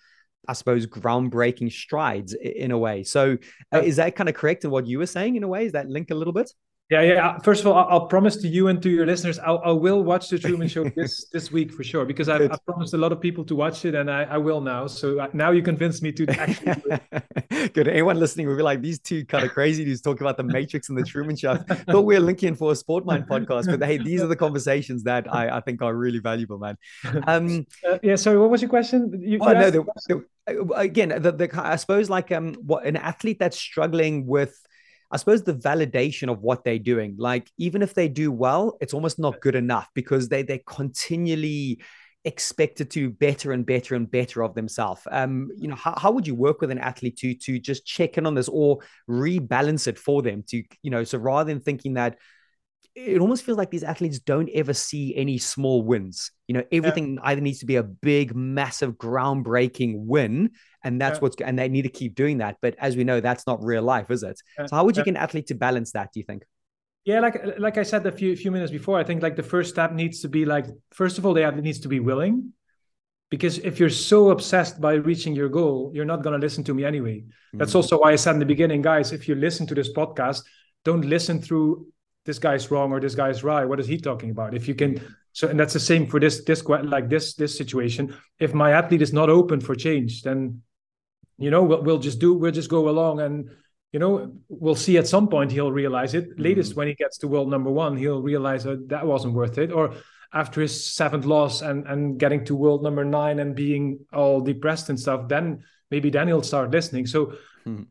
i 0.49 0.53
suppose 0.53 0.87
groundbreaking 0.87 1.73
strides 1.73 2.35
in 2.35 2.71
a 2.71 2.79
way. 2.79 3.03
So 3.03 3.37
uh, 3.75 3.81
is 3.81 3.97
that 3.97 4.17
kind 4.17 4.29
of 4.29 4.35
correct 4.35 4.65
in 4.65 4.71
what 4.71 4.87
you 4.87 4.99
were 4.99 5.07
saying 5.07 5.37
in 5.37 5.43
a 5.43 5.49
way? 5.49 5.67
Is 5.67 5.73
that 5.73 5.89
link 5.89 6.11
a 6.11 6.15
little 6.15 6.33
bit 6.33 6.51
yeah, 6.89 7.03
yeah. 7.03 7.39
First 7.39 7.63
of 7.63 7.67
all, 7.67 7.75
I'll 7.75 8.07
promise 8.07 8.37
to 8.37 8.49
you 8.49 8.69
and 8.69 8.81
to 8.81 8.89
your 8.89 9.07
listeners, 9.07 9.41
I'll, 9.41 9.61
I 9.65 9.73
will 9.73 10.05
watch 10.05 10.29
the 10.29 10.39
Truman 10.39 10.69
Show 10.69 10.89
this 10.91 11.29
this 11.33 11.51
week 11.51 11.73
for 11.73 11.83
sure 11.83 12.05
because 12.05 12.29
I've, 12.29 12.51
I've, 12.53 12.65
promised 12.65 12.95
a 12.95 12.97
lot 12.97 13.11
of 13.11 13.21
people 13.21 13.45
to 13.47 13.57
watch 13.57 13.85
it, 13.85 13.97
and 13.97 14.09
I, 14.09 14.23
I 14.23 14.39
will 14.39 14.61
now. 14.61 14.87
So 14.87 15.19
uh, 15.19 15.29
now 15.33 15.51
you 15.51 15.63
convinced 15.63 16.01
me 16.05 16.13
to 16.13 16.27
actually. 16.39 17.71
Good. 17.73 17.89
Anyone 17.89 18.21
listening 18.21 18.47
will 18.47 18.57
be 18.57 18.63
like, 18.63 18.83
these 18.83 19.01
two 19.01 19.25
kind 19.25 19.45
of 19.45 19.51
crazy 19.51 19.85
dudes 19.85 20.01
talking 20.01 20.23
about 20.23 20.37
the 20.37 20.45
Matrix 20.45 20.89
and 20.89 20.97
the 20.97 21.03
Truman 21.03 21.35
Show. 21.35 21.57
Thought 21.57 22.03
we 22.03 22.15
were 22.15 22.21
linking 22.21 22.55
for 22.55 22.71
a 22.71 22.77
Sport 22.77 23.05
Mind 23.05 23.27
podcast, 23.27 23.67
but 23.67 23.85
hey, 23.85 23.99
these 23.99 24.23
are 24.23 24.29
the 24.29 24.37
conversations 24.37 25.03
that 25.05 25.33
I, 25.33 25.57
I 25.57 25.61
think 25.61 25.83
are 25.83 25.95
really 25.95 26.21
valuable, 26.21 26.59
man. 26.59 26.77
Um, 27.27 27.67
uh, 27.89 27.99
yeah. 28.03 28.15
Sorry, 28.15 28.39
what 28.39 28.51
was 28.51 28.63
your 28.63 28.69
question? 28.69 29.21
You, 29.25 29.39
oh, 29.41 29.53
no, 29.53 29.71
the, 29.71 29.85
the, 30.07 30.25
uh, 30.49 30.75
again, 30.75 31.09
the, 31.09 31.33
the 31.33 31.51
I 31.61 31.75
suppose 31.77 32.09
like 32.09 32.31
um, 32.31 32.55
what 32.55 32.87
an 32.87 32.97
athlete 32.97 33.41
that's 33.41 33.59
struggling 33.59 34.27
with 34.27 34.57
I 35.11 35.17
suppose 35.17 35.43
the 35.43 35.55
validation 35.55 36.31
of 36.31 36.43
what 36.43 36.65
they're 36.65 36.79
doing. 36.79 37.17
Like 37.19 37.51
even 37.59 37.83
if 37.83 37.95
they 37.95 38.09
do 38.09 38.33
well, 38.33 38.77
it's 38.81 38.95
almost 38.95 39.19
not 39.19 39.41
good 39.41 39.55
enough 39.55 39.89
because 39.95 40.29
they 40.29 40.43
they 40.43 40.63
continually 40.67 41.81
expected 42.25 42.91
to 42.91 43.09
better 43.09 43.53
and 43.53 43.65
better 43.65 43.95
and 43.95 44.11
better 44.11 44.43
of 44.43 44.55
themselves. 44.55 45.03
Um, 45.13 45.49
you 45.57 45.69
know, 45.69 45.77
how, 45.77 45.95
how 45.97 46.11
would 46.11 46.27
you 46.27 46.35
work 46.35 46.61
with 46.61 46.73
an 46.73 46.79
athlete 46.79 47.17
to 47.19 47.35
to 47.35 47.59
just 47.59 47.87
check 47.87 48.19
in 48.19 48.27
on 48.27 48.35
this 48.35 48.49
or 48.49 48.79
rebalance 49.09 49.87
it 49.87 49.99
for 49.99 50.23
them 50.23 50.43
to, 50.49 50.63
you 50.83 50.91
know, 50.91 51.05
so 51.05 51.19
rather 51.19 51.53
than 51.53 51.61
thinking 51.61 51.95
that 51.95 52.19
it 52.97 53.21
almost 53.21 53.45
feels 53.45 53.59
like 53.59 53.71
these 53.71 53.85
athletes 53.85 54.19
don't 54.19 54.49
ever 54.55 54.73
see 54.73 55.15
any 55.15 55.37
small 55.37 55.83
wins. 55.83 56.33
You 56.49 56.55
know, 56.55 56.65
everything 56.73 57.15
yeah. 57.15 57.21
either 57.25 57.43
needs 57.43 57.59
to 57.59 57.67
be 57.67 57.77
a 57.77 57.83
big, 57.83 58.35
massive, 58.35 58.95
groundbreaking 58.95 60.07
win, 60.07 60.53
and 60.83 60.99
that's 60.99 61.17
yeah. 61.17 61.21
what's 61.21 61.37
and 61.43 61.59
they 61.59 61.69
need 61.69 61.83
to 61.83 61.91
keep 61.91 62.15
doing 62.15 62.39
that. 62.39 62.57
But 62.63 62.75
as 62.79 62.97
we 62.97 63.05
know, 63.05 63.21
that's 63.21 63.47
not 63.47 63.63
real 63.63 63.83
life, 63.83 64.11
is 64.11 64.23
it? 64.23 64.41
Yeah. 64.59 64.67
So 64.67 64.77
how 64.77 64.85
would 64.87 64.97
you 64.97 65.05
get 65.05 65.11
an 65.11 65.19
athlete 65.19 65.49
to 65.49 65.55
balance 65.55 65.93
that? 65.93 66.11
Do 66.15 66.21
you 66.21 66.25
think? 66.25 66.45
Yeah, 67.05 67.21
like 67.21 67.59
like 67.59 67.77
I 67.77 67.83
said 67.83 68.07
a 68.07 68.13
few 68.13 68.35
few 68.35 68.51
minutes 68.51 68.73
before, 68.73 68.99
I 68.99 69.05
think 69.05 69.23
like 69.23 69.37
the 69.37 69.43
first 69.43 69.69
step 69.69 69.93
needs 69.93 70.23
to 70.23 70.29
be 70.29 70.47
like 70.47 70.65
first 70.91 71.19
of 71.19 71.27
all, 71.27 71.35
the 71.35 71.45
athlete 71.45 71.65
needs 71.65 71.81
to 71.81 71.89
be 71.89 72.01
willing, 72.01 72.55
because 73.31 73.59
if 73.59 73.79
you're 73.79 73.91
so 73.91 74.31
obsessed 74.31 74.81
by 74.81 74.95
reaching 74.95 75.35
your 75.35 75.51
goal, 75.51 75.93
you're 75.95 76.07
not 76.07 76.23
going 76.23 76.33
to 76.33 76.45
listen 76.45 76.65
to 76.65 76.73
me 76.73 76.85
anyway. 76.87 77.21
Mm-hmm. 77.21 77.59
That's 77.59 77.75
also 77.75 77.99
why 77.99 78.13
I 78.13 78.17
said 78.17 78.33
in 78.33 78.41
the 78.41 78.47
beginning, 78.47 78.81
guys, 78.81 79.13
if 79.13 79.29
you 79.29 79.35
listen 79.35 79.67
to 79.67 79.75
this 79.75 79.93
podcast, 79.93 80.43
don't 80.85 81.05
listen 81.05 81.43
through 81.43 81.87
this 82.27 82.39
guy's 82.39 82.71
wrong 82.71 82.93
or 82.93 83.01
this 83.01 83.15
guy's 83.15 83.43
right 83.43 83.65
what 83.65 83.81
is 83.81 83.87
he 83.87 83.99
talking 83.99 84.31
about? 84.31 84.55
If 84.55 84.69
you 84.69 84.75
can 84.75 85.01
so 85.33 85.49
and 85.49 85.59
that's 85.59 85.73
the 85.73 85.81
same 85.81 86.07
for 86.07 86.21
this 86.21 86.45
this 86.45 86.63
like 86.65 87.09
this 87.09 87.35
this 87.35 87.57
situation. 87.57 88.15
If 88.39 88.53
my 88.53 88.73
athlete 88.73 89.03
is 89.03 89.13
not 89.13 89.31
open 89.31 89.61
for 89.61 89.75
change 89.75 90.23
then 90.23 90.63
you 91.39 91.51
know 91.51 91.63
we'll, 91.63 91.83
we'll 91.83 91.99
just 91.99 92.19
do 92.19 92.35
we'll 92.35 92.53
just 92.53 92.69
go 92.69 92.89
along 92.89 93.21
and 93.21 93.51
you 93.93 94.01
know 94.01 94.33
we'll 94.49 94.75
see 94.75 94.99
at 94.99 95.07
some 95.07 95.29
point 95.29 95.53
he'll 95.53 95.73
realize 95.73 96.15
it. 96.15 96.31
Mm-hmm. 96.31 96.43
latest 96.43 96.77
when 96.77 96.89
he 96.89 96.95
gets 96.95 97.19
to 97.19 97.29
world 97.29 97.49
number 97.49 97.71
one 97.71 97.97
he'll 97.97 98.23
realize 98.23 98.65
that 98.65 98.89
that 98.89 99.07
wasn't 99.07 99.35
worth 99.35 99.59
it. 99.59 99.73
Or 99.73 99.95
after 100.33 100.61
his 100.61 100.93
seventh 100.93 101.25
loss 101.25 101.63
and 101.63 101.87
and 101.87 102.19
getting 102.19 102.45
to 102.45 102.57
world 102.57 102.83
number 102.83 103.05
nine 103.05 103.39
and 103.39 103.55
being 103.55 104.01
all 104.13 104.41
depressed 104.41 104.91
and 104.91 104.99
stuff 104.99 105.29
then 105.29 105.63
maybe 105.91 106.11
then 106.11 106.27
he'll 106.27 106.43
start 106.43 106.71
listening. 106.71 107.07
So 107.07 107.27
mm-hmm 107.65 107.85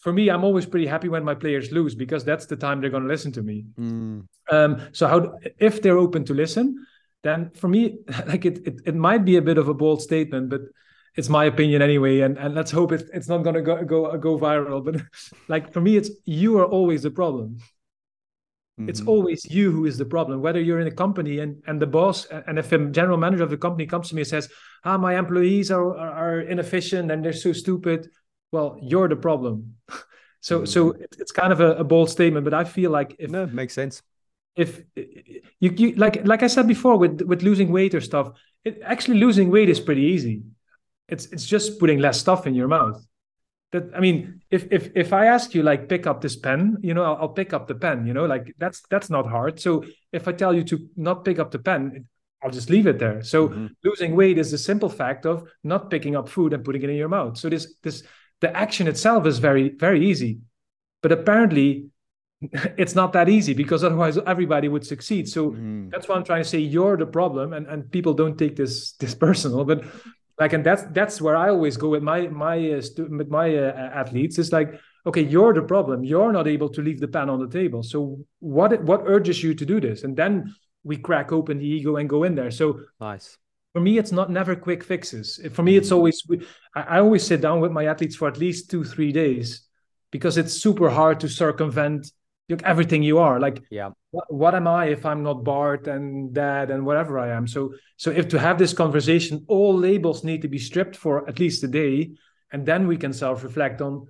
for 0.00 0.12
me, 0.12 0.30
I'm 0.30 0.44
always 0.44 0.66
pretty 0.66 0.86
happy 0.86 1.08
when 1.08 1.24
my 1.24 1.34
players 1.34 1.70
lose 1.72 1.94
because 1.94 2.24
that's 2.24 2.46
the 2.46 2.56
time 2.56 2.80
they're 2.80 2.90
going 2.90 3.02
to 3.02 3.08
listen 3.08 3.32
to 3.32 3.42
me. 3.42 3.66
Mm. 3.78 4.26
Um, 4.50 4.88
so 4.92 5.06
how 5.06 5.38
if 5.58 5.82
they're 5.82 5.98
open 5.98 6.24
to 6.24 6.34
listen, 6.34 6.86
then 7.22 7.50
for 7.54 7.68
me, 7.68 7.98
like 8.26 8.46
it, 8.46 8.66
it, 8.66 8.80
it 8.86 8.94
might 8.94 9.24
be 9.24 9.36
a 9.36 9.42
bit 9.42 9.58
of 9.58 9.68
a 9.68 9.74
bold 9.74 10.00
statement, 10.02 10.48
but 10.48 10.62
it's 11.16 11.28
my 11.28 11.44
opinion 11.44 11.82
anyway, 11.82 12.20
and 12.20 12.38
and 12.38 12.54
let's 12.54 12.70
hope 12.70 12.92
it, 12.92 13.10
it's 13.12 13.28
not 13.28 13.38
going 13.38 13.56
to 13.56 13.62
go 13.62 13.84
go 13.84 14.16
go 14.16 14.38
viral. 14.38 14.82
But 14.82 15.02
like 15.48 15.72
for 15.72 15.80
me, 15.80 15.96
it's 15.96 16.10
you 16.24 16.58
are 16.58 16.66
always 16.66 17.02
the 17.02 17.10
problem. 17.10 17.58
Mm-hmm. 18.78 18.88
It's 18.88 19.02
always 19.02 19.44
you 19.44 19.70
who 19.70 19.84
is 19.84 19.98
the 19.98 20.06
problem. 20.06 20.40
Whether 20.40 20.60
you're 20.60 20.80
in 20.80 20.86
a 20.86 20.92
company 21.04 21.40
and 21.40 21.62
and 21.66 21.82
the 21.82 21.86
boss, 21.86 22.24
and 22.26 22.58
if 22.58 22.72
a 22.72 22.78
general 22.86 23.18
manager 23.18 23.42
of 23.42 23.50
the 23.50 23.58
company 23.58 23.86
comes 23.86 24.08
to 24.08 24.14
me 24.14 24.22
and 24.22 24.28
says, 24.28 24.48
"Ah, 24.84 24.96
my 24.96 25.18
employees 25.18 25.70
are 25.70 25.94
are, 25.98 26.12
are 26.12 26.40
inefficient 26.40 27.10
and 27.10 27.22
they're 27.22 27.34
so 27.34 27.52
stupid," 27.52 28.08
well 28.52 28.78
you're 28.82 29.08
the 29.08 29.16
problem 29.16 29.74
so 30.40 30.60
mm. 30.60 30.68
so 30.68 30.94
it's 31.18 31.32
kind 31.32 31.52
of 31.52 31.60
a, 31.60 31.76
a, 31.76 31.84
bold 31.84 32.10
statement 32.10 32.44
but 32.44 32.54
i 32.54 32.64
feel 32.64 32.90
like 32.90 33.16
if 33.18 33.30
no 33.30 33.46
makes 33.46 33.74
sense 33.74 34.02
if 34.56 34.82
you, 34.96 35.70
you 35.70 35.92
like 35.94 36.26
like 36.26 36.42
i 36.42 36.46
said 36.46 36.66
before 36.66 36.96
with 36.96 37.22
with 37.22 37.42
losing 37.42 37.70
weight 37.70 37.94
or 37.94 38.00
stuff 38.00 38.32
it, 38.64 38.80
actually 38.84 39.18
losing 39.18 39.50
weight 39.50 39.68
is 39.68 39.80
pretty 39.80 40.02
easy 40.02 40.42
it's 41.08 41.26
it's 41.26 41.46
just 41.46 41.78
putting 41.78 41.98
less 41.98 42.18
stuff 42.18 42.46
in 42.46 42.54
your 42.54 42.68
mouth 42.68 43.04
that 43.72 43.84
i 43.94 44.00
mean 44.00 44.40
if 44.50 44.66
if 44.70 44.90
if 44.94 45.12
i 45.12 45.26
ask 45.26 45.54
you 45.54 45.62
like 45.62 45.88
pick 45.88 46.06
up 46.06 46.20
this 46.20 46.36
pen 46.36 46.76
you 46.82 46.94
know 46.94 47.04
i'll, 47.04 47.16
I'll 47.22 47.28
pick 47.28 47.52
up 47.52 47.68
the 47.68 47.74
pen 47.74 48.06
you 48.06 48.12
know 48.12 48.26
like 48.26 48.54
that's 48.58 48.82
that's 48.90 49.10
not 49.10 49.26
hard 49.26 49.60
so 49.60 49.84
if 50.12 50.26
i 50.26 50.32
tell 50.32 50.54
you 50.54 50.64
to 50.64 50.88
not 50.96 51.24
pick 51.24 51.38
up 51.38 51.50
the 51.50 51.58
pen 51.58 52.06
I'll 52.42 52.50
just 52.50 52.70
leave 52.70 52.86
it 52.86 52.98
there. 52.98 53.22
So 53.22 53.48
mm-hmm. 53.48 53.66
losing 53.84 54.16
weight 54.16 54.38
is 54.38 54.50
the 54.50 54.58
simple 54.58 54.88
fact 54.88 55.26
of 55.26 55.48
not 55.62 55.90
picking 55.90 56.16
up 56.16 56.28
food 56.28 56.52
and 56.52 56.64
putting 56.64 56.82
it 56.82 56.90
in 56.90 56.96
your 56.96 57.08
mouth. 57.08 57.36
So 57.36 57.48
this 57.48 57.74
this 57.82 58.02
the 58.40 58.54
action 58.56 58.86
itself 58.86 59.26
is 59.26 59.38
very 59.38 59.68
very 59.68 60.06
easy 60.06 60.40
but 61.02 61.12
apparently 61.12 61.86
it's 62.78 62.94
not 62.94 63.12
that 63.12 63.28
easy 63.28 63.52
because 63.52 63.84
otherwise 63.84 64.18
everybody 64.26 64.68
would 64.68 64.86
succeed. 64.86 65.28
So 65.28 65.50
mm. 65.50 65.90
that's 65.90 66.08
why 66.08 66.16
i'm 66.16 66.24
trying 66.24 66.42
to 66.42 66.48
say 66.48 66.58
you're 66.58 66.96
the 66.96 67.06
problem 67.06 67.52
and, 67.52 67.66
and 67.66 67.90
people 67.90 68.14
don't 68.14 68.38
take 68.38 68.56
this 68.56 68.92
this 69.00 69.14
personal 69.14 69.64
but 69.64 69.84
like 70.38 70.54
and 70.54 70.64
that's 70.64 70.84
that's 70.92 71.20
where 71.20 71.36
i 71.36 71.50
always 71.50 71.76
go 71.76 71.90
with 71.90 72.02
my 72.02 72.26
my 72.28 72.72
uh, 72.72 72.80
stu- 72.80 73.08
with 73.10 73.28
my 73.28 73.54
uh, 73.56 73.90
athletes. 73.94 74.38
It's 74.38 74.52
like 74.52 74.80
okay 75.06 75.22
you're 75.22 75.52
the 75.52 75.62
problem. 75.62 76.02
You're 76.02 76.32
not 76.32 76.48
able 76.48 76.70
to 76.70 76.82
leave 76.82 77.00
the 77.00 77.08
pen 77.08 77.28
on 77.28 77.40
the 77.40 77.48
table. 77.48 77.82
So 77.82 78.24
what 78.38 78.82
what 78.84 79.02
urges 79.04 79.42
you 79.42 79.54
to 79.54 79.66
do 79.66 79.80
this? 79.80 80.04
And 80.04 80.16
then 80.16 80.54
we 80.82 80.96
crack 80.96 81.30
open 81.30 81.58
the 81.58 81.66
ego 81.66 81.96
and 81.96 82.08
go 82.08 82.24
in 82.24 82.34
there. 82.34 82.50
So 82.50 82.80
nice 83.00 83.36
for 83.72 83.80
me 83.80 83.98
it's 83.98 84.12
not 84.12 84.30
never 84.30 84.56
quick 84.56 84.82
fixes. 84.82 85.40
For 85.52 85.62
me 85.62 85.76
it's 85.76 85.88
mm-hmm. 85.88 85.96
always 85.96 86.22
i 86.74 86.98
always 86.98 87.24
sit 87.24 87.40
down 87.40 87.60
with 87.60 87.72
my 87.72 87.86
athletes 87.86 88.16
for 88.16 88.28
at 88.28 88.38
least 88.38 88.70
two 88.70 88.84
three 88.84 89.12
days 89.12 89.66
because 90.10 90.36
it's 90.36 90.52
super 90.54 90.90
hard 90.90 91.20
to 91.20 91.28
circumvent 91.28 92.10
everything 92.64 93.02
you 93.02 93.18
are. 93.18 93.38
Like 93.38 93.62
yeah. 93.70 93.90
what, 94.10 94.32
what, 94.32 94.54
am 94.56 94.66
i 94.66 94.86
if 94.86 95.06
i'm 95.06 95.22
not 95.22 95.44
bart 95.44 95.86
and 95.86 96.34
dad 96.34 96.70
and 96.70 96.84
whatever 96.84 97.18
i 97.18 97.28
am? 97.28 97.46
So 97.46 97.74
so 97.96 98.10
if 98.10 98.28
to 98.28 98.38
have 98.38 98.58
this 98.58 98.72
conversation 98.72 99.44
all 99.46 99.76
labels 99.76 100.24
need 100.24 100.42
to 100.42 100.48
be 100.48 100.58
stripped 100.58 100.96
for 100.96 101.28
at 101.28 101.38
least 101.38 101.62
a 101.64 101.68
day 101.68 102.10
and 102.52 102.66
then 102.66 102.88
we 102.88 102.96
can 102.96 103.12
self-reflect 103.12 103.80
on 103.80 104.06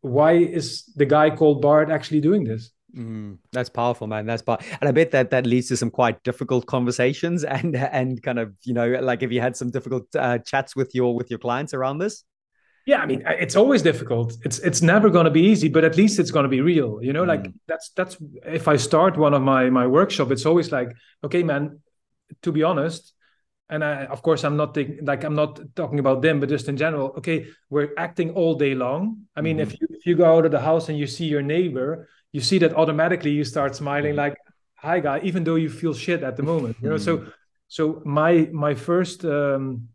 why 0.00 0.32
is 0.32 0.84
the 0.96 1.06
guy 1.06 1.30
called 1.30 1.62
bart 1.62 1.90
actually 1.90 2.20
doing 2.20 2.42
this 2.42 2.70
Mm, 2.94 3.38
that's 3.52 3.68
powerful, 3.68 4.06
man. 4.06 4.26
That's 4.26 4.42
powerful. 4.42 4.66
And 4.80 4.88
I 4.88 4.92
bet 4.92 5.10
that 5.10 5.30
that 5.30 5.46
leads 5.46 5.68
to 5.68 5.76
some 5.76 5.90
quite 5.90 6.22
difficult 6.22 6.66
conversations 6.66 7.44
and 7.56 7.74
and 7.76 8.22
kind 8.22 8.38
of 8.38 8.54
you 8.62 8.74
know 8.74 8.86
like 9.00 9.22
if 9.22 9.32
you 9.32 9.40
had 9.40 9.56
some 9.56 9.70
difficult 9.70 10.06
uh, 10.16 10.38
chats 10.38 10.76
with 10.76 10.94
your 10.94 11.14
with 11.14 11.30
your 11.30 11.38
clients 11.38 11.74
around 11.74 11.98
this. 11.98 12.24
Yeah, 12.86 13.00
I 13.00 13.06
mean 13.06 13.22
it's 13.26 13.56
always 13.56 13.82
difficult. 13.82 14.34
It's 14.44 14.58
it's 14.58 14.82
never 14.82 15.10
going 15.10 15.24
to 15.24 15.30
be 15.30 15.40
easy, 15.40 15.68
but 15.68 15.84
at 15.84 15.96
least 15.96 16.18
it's 16.18 16.30
going 16.30 16.44
to 16.44 16.50
be 16.50 16.60
real. 16.60 17.00
You 17.02 17.12
know, 17.12 17.24
mm. 17.24 17.28
like 17.28 17.52
that's 17.66 17.90
that's 17.96 18.16
if 18.44 18.68
I 18.68 18.76
start 18.76 19.16
one 19.16 19.34
of 19.34 19.42
my 19.42 19.70
my 19.70 19.86
workshop, 19.86 20.30
it's 20.30 20.46
always 20.46 20.70
like, 20.70 20.94
okay, 21.24 21.42
man. 21.42 21.80
To 22.42 22.52
be 22.52 22.62
honest, 22.62 23.12
and 23.68 23.84
I, 23.84 24.04
of 24.06 24.22
course 24.22 24.44
i'm 24.44 24.56
not 24.56 24.74
thinking, 24.74 25.04
like 25.04 25.24
i'm 25.24 25.34
not 25.34 25.60
talking 25.74 25.98
about 25.98 26.22
them 26.22 26.40
but 26.40 26.48
just 26.48 26.68
in 26.68 26.76
general 26.76 27.14
okay 27.18 27.46
we're 27.70 27.90
acting 27.96 28.30
all 28.30 28.54
day 28.54 28.74
long 28.74 29.22
i 29.36 29.40
mean 29.40 29.56
mm-hmm. 29.56 29.70
if 29.70 29.80
you 29.80 29.86
if 29.90 30.06
you 30.06 30.14
go 30.16 30.36
out 30.36 30.44
of 30.44 30.52
the 30.52 30.60
house 30.60 30.88
and 30.88 30.98
you 30.98 31.06
see 31.06 31.24
your 31.26 31.42
neighbor 31.42 32.08
you 32.34 32.42
see 32.50 32.58
that 32.58 32.72
automatically 32.82 33.32
you 33.38 33.44
start 33.54 33.74
smiling 33.82 34.14
mm-hmm. 34.14 34.26
like 34.26 34.36
hi 34.74 34.98
guy 35.00 35.18
even 35.22 35.44
though 35.44 35.60
you 35.64 35.70
feel 35.80 35.94
shit 35.94 36.22
at 36.22 36.36
the 36.36 36.46
moment 36.52 36.76
you 36.82 36.88
know 36.90 37.00
so 37.08 37.12
mm-hmm. 37.16 37.30
so 37.68 38.02
my 38.04 38.32
my 38.52 38.74
first 38.74 39.24
um 39.24 39.88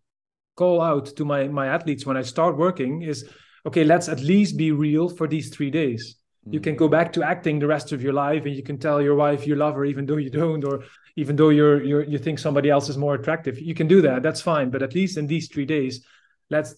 call 0.59 0.81
out 0.81 1.05
to 1.17 1.23
my 1.33 1.41
my 1.47 1.67
athletes 1.75 2.05
when 2.05 2.17
I 2.21 2.23
start 2.35 2.53
working 2.57 2.93
is 3.11 3.19
okay, 3.67 3.83
let's 3.83 4.07
at 4.09 4.19
least 4.19 4.57
be 4.57 4.69
real 4.71 5.07
for 5.17 5.25
these 5.33 5.47
three 5.55 5.71
days. 5.81 6.03
You 6.51 6.59
can 6.59 6.75
go 6.75 6.87
back 6.87 7.13
to 7.13 7.21
acting 7.33 7.59
the 7.59 7.67
rest 7.75 7.91
of 7.91 8.01
your 8.01 8.15
life, 8.25 8.43
and 8.45 8.55
you 8.55 8.63
can 8.63 8.77
tell 8.85 8.99
your 9.07 9.15
wife 9.25 9.45
you 9.45 9.55
love 9.55 9.75
her 9.75 9.85
even 9.85 10.05
though 10.07 10.21
you 10.25 10.31
don't, 10.31 10.63
or 10.63 10.75
even 11.15 11.35
though 11.35 11.49
you're, 11.57 11.83
you're 11.89 12.05
you 12.13 12.17
think 12.17 12.39
somebody 12.39 12.69
else 12.75 12.89
is 12.89 12.97
more 12.97 13.15
attractive. 13.19 13.55
You 13.59 13.75
can 13.79 13.87
do 13.87 14.01
that. 14.07 14.23
That's 14.23 14.41
fine. 14.41 14.67
But 14.73 14.81
at 14.81 14.95
least 14.95 15.17
in 15.17 15.27
these 15.27 15.47
three 15.53 15.65
days, 15.65 15.93
let's 16.49 16.71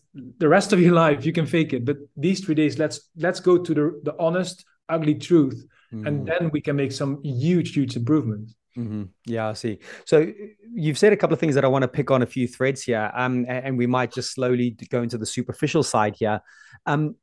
the 0.43 0.49
rest 0.49 0.73
of 0.73 0.79
your 0.85 0.95
life 1.05 1.25
you 1.25 1.33
can 1.39 1.45
fake 1.45 1.71
it. 1.77 1.85
But 1.85 1.97
these 2.25 2.39
three 2.43 2.57
days, 2.61 2.77
let's 2.83 2.97
let's 3.25 3.39
go 3.39 3.53
to 3.65 3.73
the 3.79 3.85
the 4.07 4.15
honest, 4.27 4.65
ugly 4.89 5.15
truth, 5.15 5.65
mm. 5.93 6.07
and 6.07 6.27
then 6.27 6.49
we 6.51 6.61
can 6.61 6.75
make 6.75 6.91
some 6.91 7.21
huge, 7.23 7.73
huge 7.73 7.95
improvements. 7.95 8.55
Mm-hmm. 8.77 9.03
Yeah, 9.25 9.49
I 9.49 9.53
see. 9.53 9.79
So 10.05 10.31
you've 10.73 10.97
said 10.97 11.11
a 11.11 11.17
couple 11.17 11.33
of 11.33 11.39
things 11.39 11.55
that 11.55 11.65
I 11.65 11.67
want 11.67 11.83
to 11.83 11.87
pick 11.87 12.09
on 12.09 12.21
a 12.21 12.25
few 12.25 12.47
threads 12.47 12.83
here, 12.83 13.11
um, 13.13 13.45
and 13.47 13.77
we 13.77 13.87
might 13.87 14.13
just 14.13 14.33
slowly 14.33 14.77
go 14.89 15.01
into 15.01 15.17
the 15.17 15.25
superficial 15.25 15.83
side 15.83 16.15
here. 16.17 16.39
Um, 16.85 17.15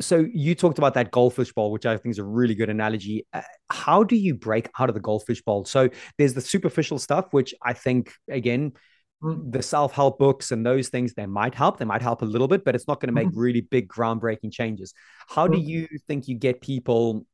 so 0.00 0.26
you 0.32 0.54
talked 0.54 0.76
about 0.76 0.94
that 0.94 1.10
goldfish 1.10 1.52
bowl, 1.52 1.72
which 1.72 1.86
I 1.86 1.96
think 1.96 2.12
is 2.12 2.18
a 2.18 2.24
really 2.24 2.54
good 2.54 2.68
analogy. 2.68 3.26
Uh, 3.32 3.40
how 3.70 4.04
do 4.04 4.16
you 4.16 4.34
break 4.34 4.68
out 4.78 4.90
of 4.90 4.94
the 4.94 5.00
goldfish 5.00 5.40
bowl? 5.42 5.64
So 5.64 5.88
there's 6.18 6.34
the 6.34 6.42
superficial 6.42 6.98
stuff, 6.98 7.26
which 7.30 7.54
I 7.62 7.72
think 7.72 8.12
again. 8.28 8.72
The 9.20 9.62
self-help 9.62 10.18
books 10.18 10.52
and 10.52 10.64
those 10.64 10.88
things 10.88 11.14
they 11.14 11.26
might 11.26 11.54
help. 11.54 11.78
They 11.78 11.84
might 11.84 12.02
help 12.02 12.22
a 12.22 12.24
little 12.24 12.46
bit, 12.46 12.64
but 12.64 12.74
it's 12.74 12.86
not 12.86 13.00
going 13.00 13.08
to 13.08 13.14
make 13.14 13.28
mm-hmm. 13.28 13.40
really 13.40 13.60
big 13.62 13.88
groundbreaking 13.88 14.52
changes. 14.52 14.94
How 15.28 15.48
mm. 15.48 15.54
do 15.54 15.58
you 15.58 15.88
think 16.06 16.28
you 16.28 16.36
get 16.36 16.60
people 16.60 17.26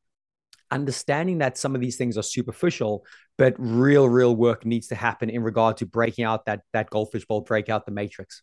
understanding 0.71 1.37
that 1.39 1.57
some 1.57 1.75
of 1.75 1.81
these 1.81 1.95
things 1.95 2.17
are 2.17 2.23
superficial, 2.23 3.05
but 3.37 3.53
real, 3.59 4.09
real 4.09 4.35
work 4.35 4.65
needs 4.65 4.87
to 4.87 4.95
happen 4.95 5.29
in 5.29 5.43
regard 5.43 5.77
to 5.77 5.85
breaking 5.85 6.25
out 6.25 6.45
that 6.45 6.61
that 6.73 6.89
goldfish 6.89 7.25
bowl, 7.25 7.41
break 7.41 7.69
out 7.69 7.85
the 7.85 7.91
matrix? 7.91 8.41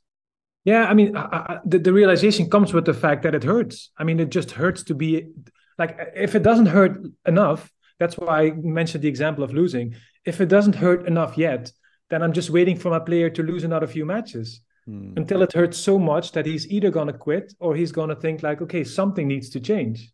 Yeah, 0.65 0.85
I 0.85 0.95
mean, 0.95 1.17
I, 1.17 1.23
I, 1.23 1.59
the, 1.67 1.81
the 1.81 1.93
realization 1.93 2.49
comes 2.49 2.73
with 2.73 2.85
the 2.85 2.95
fact 2.95 3.25
that 3.25 3.35
it 3.35 3.43
hurts. 3.43 3.91
I 3.99 4.05
mean, 4.05 4.21
it 4.21 4.31
just 4.31 4.53
hurts 4.53 4.85
to 4.85 4.95
be 4.95 5.33
like, 5.79 5.99
if 6.15 6.37
it 6.37 6.45
doesn't 6.45 6.67
hurt 6.67 7.05
enough, 7.27 7.73
that's 7.99 8.17
why 8.17 8.43
I 8.43 8.51
mentioned 8.53 9.03
the 9.03 9.09
example 9.09 9.43
of 9.43 9.53
losing. 9.53 9.97
If 10.25 10.41
it 10.41 10.47
doesn't 10.47 10.77
hurt 10.77 11.09
enough 11.09 11.37
yet, 11.37 11.73
then 12.13 12.23
I'm 12.23 12.35
just 12.35 12.51
waiting 12.51 12.77
for 12.77 12.91
my 12.91 12.99
player 12.99 13.31
to 13.31 13.43
lose 13.43 13.65
another 13.65 13.87
few 13.87 14.05
matches 14.05 14.61
hmm. 14.85 15.15
until 15.17 15.41
it 15.41 15.55
hurts 15.55 15.79
so 15.79 15.99
much 15.99 16.33
that 16.33 16.45
he's 16.45 16.69
either 16.69 16.91
going 16.91 17.07
to 17.07 17.15
quit 17.15 17.55
or 17.59 17.75
he's 17.75 17.91
going 17.91 18.11
to 18.11 18.17
think 18.17 18.43
like, 18.43 18.61
okay, 18.61 18.85
something 18.85 19.27
needs 19.27 19.49
to 19.51 19.61
change. 19.61 20.13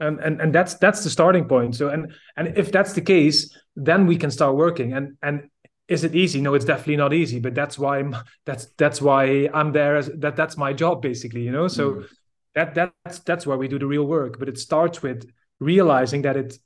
And, 0.00 0.18
and 0.18 0.40
and 0.40 0.52
that's 0.52 0.74
that's 0.74 1.04
the 1.04 1.10
starting 1.10 1.44
point. 1.44 1.76
So 1.76 1.88
and 1.88 2.12
and 2.36 2.58
if 2.58 2.72
that's 2.72 2.94
the 2.94 3.00
case, 3.00 3.56
then 3.76 4.08
we 4.08 4.16
can 4.16 4.32
start 4.32 4.56
working. 4.56 4.92
And 4.92 5.16
and 5.22 5.48
is 5.86 6.02
it 6.02 6.14
easy 6.14 6.40
no 6.40 6.54
it's 6.54 6.64
definitely 6.64 6.96
not 6.96 7.12
easy 7.12 7.38
but 7.38 7.54
that's 7.54 7.78
why 7.78 7.98
I'm, 7.98 8.16
that's 8.46 8.68
that's 8.78 9.02
why 9.02 9.50
i'm 9.52 9.70
there 9.72 9.96
as 9.96 10.10
that 10.16 10.34
that's 10.34 10.56
my 10.56 10.72
job 10.72 11.02
basically 11.02 11.42
you 11.42 11.52
know 11.52 11.68
so 11.68 11.90
mm. 11.90 12.08
that 12.54 12.74
that's 12.74 13.18
that's 13.18 13.46
where 13.46 13.58
we 13.58 13.68
do 13.68 13.78
the 13.78 13.86
real 13.86 14.06
work 14.06 14.38
but 14.38 14.48
it 14.48 14.56
starts 14.56 15.02
with 15.02 15.30
realizing 15.60 16.22
that 16.22 16.38
it 16.38 16.58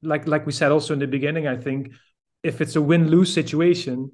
like 0.00 0.28
like 0.28 0.46
we 0.46 0.52
said 0.52 0.70
also 0.70 0.92
in 0.92 1.00
the 1.00 1.08
beginning 1.08 1.48
i 1.48 1.56
think 1.56 1.90
if 2.42 2.60
it's 2.60 2.76
a 2.76 2.82
win-lose 2.82 3.32
situation 3.32 4.12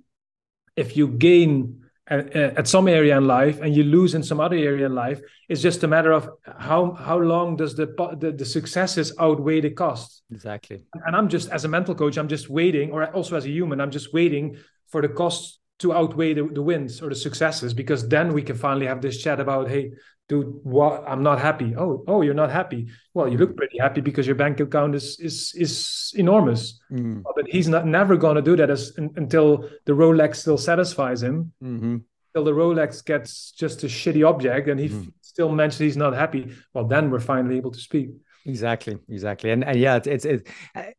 if 0.76 0.96
you 0.96 1.08
gain 1.08 1.84
at, 2.06 2.34
at, 2.34 2.68
some 2.68 2.88
area 2.88 3.16
in 3.16 3.26
life 3.26 3.60
and 3.60 3.74
you 3.76 3.82
lose 3.82 4.14
in 4.14 4.22
some 4.22 4.40
other 4.40 4.56
area 4.56 4.86
in 4.86 4.94
life 4.94 5.20
it's 5.48 5.60
just 5.60 5.82
a 5.84 5.88
matter 5.88 6.12
of 6.12 6.30
how 6.58 6.92
how 6.92 7.18
long 7.18 7.56
does 7.56 7.74
the 7.74 7.86
the, 8.18 8.32
the 8.32 8.44
successes 8.44 9.12
outweigh 9.18 9.60
the 9.60 9.70
costs. 9.70 10.22
Exactly. 10.30 10.84
And 11.06 11.14
i'm 11.14 11.28
just 11.28 11.50
as 11.50 11.64
a 11.64 11.68
mental 11.68 11.94
coach 11.94 12.16
i'm 12.16 12.28
just 12.28 12.48
waiting 12.48 12.90
or 12.92 13.06
also 13.12 13.36
as 13.36 13.44
a 13.44 13.50
human 13.50 13.80
i'm 13.80 13.90
just 13.90 14.12
waiting 14.12 14.56
for 14.88 15.02
the 15.02 15.08
costs 15.08 15.58
to 15.80 15.92
outweigh 15.92 16.34
the, 16.34 16.44
the 16.44 16.62
wins 16.62 17.00
or 17.02 17.08
the 17.08 17.14
successes 17.14 17.72
because 17.72 18.08
then 18.08 18.32
we 18.32 18.42
can 18.42 18.56
finally 18.56 18.86
have 18.86 19.00
this 19.00 19.22
chat 19.22 19.38
about 19.40 19.68
hey 19.68 19.92
dude 20.28 20.60
what? 20.62 21.04
I'm 21.06 21.22
not 21.22 21.40
happy. 21.40 21.74
Oh 21.76 22.04
oh 22.06 22.22
you're 22.22 22.34
not 22.34 22.50
happy. 22.50 22.88
Well 23.14 23.28
you 23.28 23.38
look 23.38 23.56
pretty 23.56 23.78
happy 23.78 24.00
because 24.00 24.26
your 24.26 24.36
bank 24.36 24.60
account 24.60 24.94
is 24.94 25.18
is 25.18 25.52
is 25.54 26.12
enormous. 26.16 26.80
Mm. 26.92 27.22
but 27.34 27.46
he's 27.48 27.68
not 27.68 27.86
never 27.86 28.16
going 28.16 28.36
to 28.36 28.42
do 28.42 28.56
that 28.56 28.70
as, 28.70 28.92
until 28.96 29.68
the 29.86 29.92
rolex 29.92 30.36
still 30.36 30.58
satisfies 30.58 31.22
him. 31.22 31.52
Mm-hmm. 31.62 31.96
till 32.34 32.44
the 32.44 32.52
rolex 32.52 33.04
gets 33.04 33.52
just 33.52 33.84
a 33.84 33.86
shitty 33.86 34.26
object 34.26 34.68
and 34.68 34.78
he 34.78 34.88
mm. 34.88 35.12
still 35.20 35.50
mentions 35.50 35.80
he's 35.80 35.96
not 35.96 36.14
happy. 36.14 36.52
Well 36.74 36.86
then 36.86 37.10
we're 37.10 37.20
finally 37.20 37.56
able 37.56 37.72
to 37.72 37.80
speak. 37.80 38.10
Exactly, 38.48 38.96
exactly, 39.10 39.50
and, 39.50 39.62
and 39.62 39.78
yeah, 39.78 39.96
it's 39.96 40.06
it's 40.06 40.24
it's, 40.24 40.50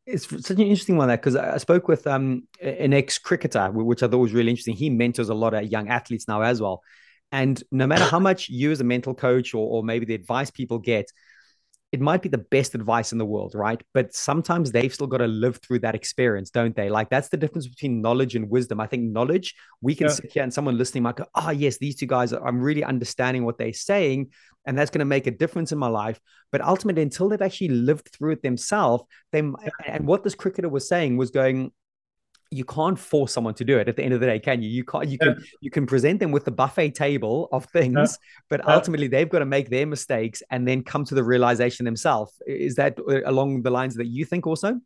it's 0.06 0.48
such 0.48 0.58
an 0.58 0.62
interesting 0.62 0.98
one 0.98 1.08
that 1.08 1.20
because 1.20 1.36
I 1.36 1.58
spoke 1.58 1.88
with 1.88 2.06
um 2.06 2.44
an 2.62 2.94
ex 2.94 3.18
cricketer, 3.18 3.72
which 3.72 4.04
I 4.04 4.08
thought 4.08 4.20
was 4.20 4.34
really 4.34 4.52
interesting. 4.52 4.76
He 4.76 4.92
mentors 4.92 5.30
a 5.30 5.34
lot 5.34 5.56
of 5.56 5.64
young 5.66 5.90
athletes 5.90 6.28
now 6.28 6.42
as 6.42 6.62
well, 6.62 6.84
and 7.32 7.62
no 7.72 7.88
matter 7.88 8.04
how 8.04 8.20
much 8.20 8.50
you 8.50 8.72
as 8.72 8.82
a 8.82 8.84
mental 8.84 9.14
coach 9.14 9.54
or, 9.54 9.68
or 9.68 9.84
maybe 9.84 10.06
the 10.06 10.16
advice 10.16 10.50
people 10.50 10.80
get, 10.80 11.12
it 11.92 12.00
might 12.00 12.22
be 12.22 12.30
the 12.30 12.38
best 12.38 12.76
advice 12.76 13.12
in 13.12 13.18
the 13.18 13.26
world, 13.26 13.56
right? 13.56 13.82
But 13.96 14.14
sometimes 14.14 14.72
they've 14.72 14.94
still 14.94 15.08
got 15.08 15.18
to 15.18 15.28
live 15.28 15.58
through 15.58 15.80
that 15.80 15.96
experience, 15.96 16.52
don't 16.52 16.76
they? 16.76 16.90
Like 16.90 17.10
that's 17.10 17.30
the 17.30 17.38
difference 17.38 17.68
between 17.68 18.02
knowledge 18.02 18.36
and 18.36 18.50
wisdom. 18.50 18.80
I 18.80 18.86
think 18.86 19.12
knowledge, 19.12 19.56
we 19.82 19.96
can 19.96 20.08
yeah. 20.08 20.14
sit 20.14 20.32
here 20.32 20.44
and 20.44 20.54
someone 20.54 20.78
listening 20.78 21.04
might 21.04 21.16
go, 21.16 21.26
oh, 21.34 21.50
yes, 21.50 21.80
these 21.80 21.96
two 21.96 22.06
guys, 22.06 22.32
I'm 22.32 22.62
really 22.62 22.84
understanding 22.84 23.44
what 23.44 23.58
they're 23.58 23.74
saying. 23.74 24.32
And 24.68 24.78
that's 24.78 24.92
going 24.92 25.00
to 25.00 25.06
make 25.06 25.26
a 25.26 25.32
difference 25.32 25.72
in 25.72 25.80
my 25.80 25.88
life. 25.88 26.20
But 26.52 26.62
ultimately, 26.62 27.02
until 27.02 27.28
they've 27.28 27.42
actually 27.42 27.70
lived 27.70 28.10
through 28.10 28.34
it 28.34 28.44
themselves, 28.44 29.06
they 29.32 29.40
and 29.40 30.06
what 30.06 30.24
this 30.24 30.36
cricketer 30.36 30.70
was 30.70 30.88
saying 30.88 31.18
was 31.18 31.32
going, 31.32 31.72
you 32.52 32.66
can't 32.66 32.98
force 32.98 33.32
someone 33.32 33.54
to 33.54 33.64
do 33.64 33.78
it 33.78 33.88
at 33.88 33.96
the 33.96 34.04
end 34.04 34.14
of 34.14 34.20
the 34.20 34.26
day 34.26 34.40
can 34.40 34.62
you 34.62 34.70
you 34.70 34.84
can't 34.84 35.08
you 35.08 35.18
yeah. 35.22 35.34
can 35.34 35.44
you 35.62 35.70
can 35.70 35.86
present 35.86 36.20
them 36.20 36.32
with 36.32 36.46
the 36.46 36.52
buffet 36.52 36.92
table 36.92 37.48
of 37.52 37.66
things 37.66 37.96
yeah. 37.96 38.06
but 38.50 38.62
yeah. 38.66 38.74
ultimately 38.74 39.08
they've 39.08 39.30
got 39.30 39.40
to 39.40 39.46
make 39.46 39.70
their 39.70 39.86
mistakes 39.86 40.42
and 40.50 40.68
then 40.68 40.84
come 40.84 41.06
to 41.06 41.14
the 41.14 41.24
realization 41.24 41.86
themselves 41.86 42.42
is 42.48 42.76
that 42.76 42.98
uh, 43.08 43.22
along 43.26 43.62
the 43.62 43.70
lines 43.70 43.96
that 43.96 44.08
you 44.08 44.26
think 44.26 44.48
also 44.48 44.80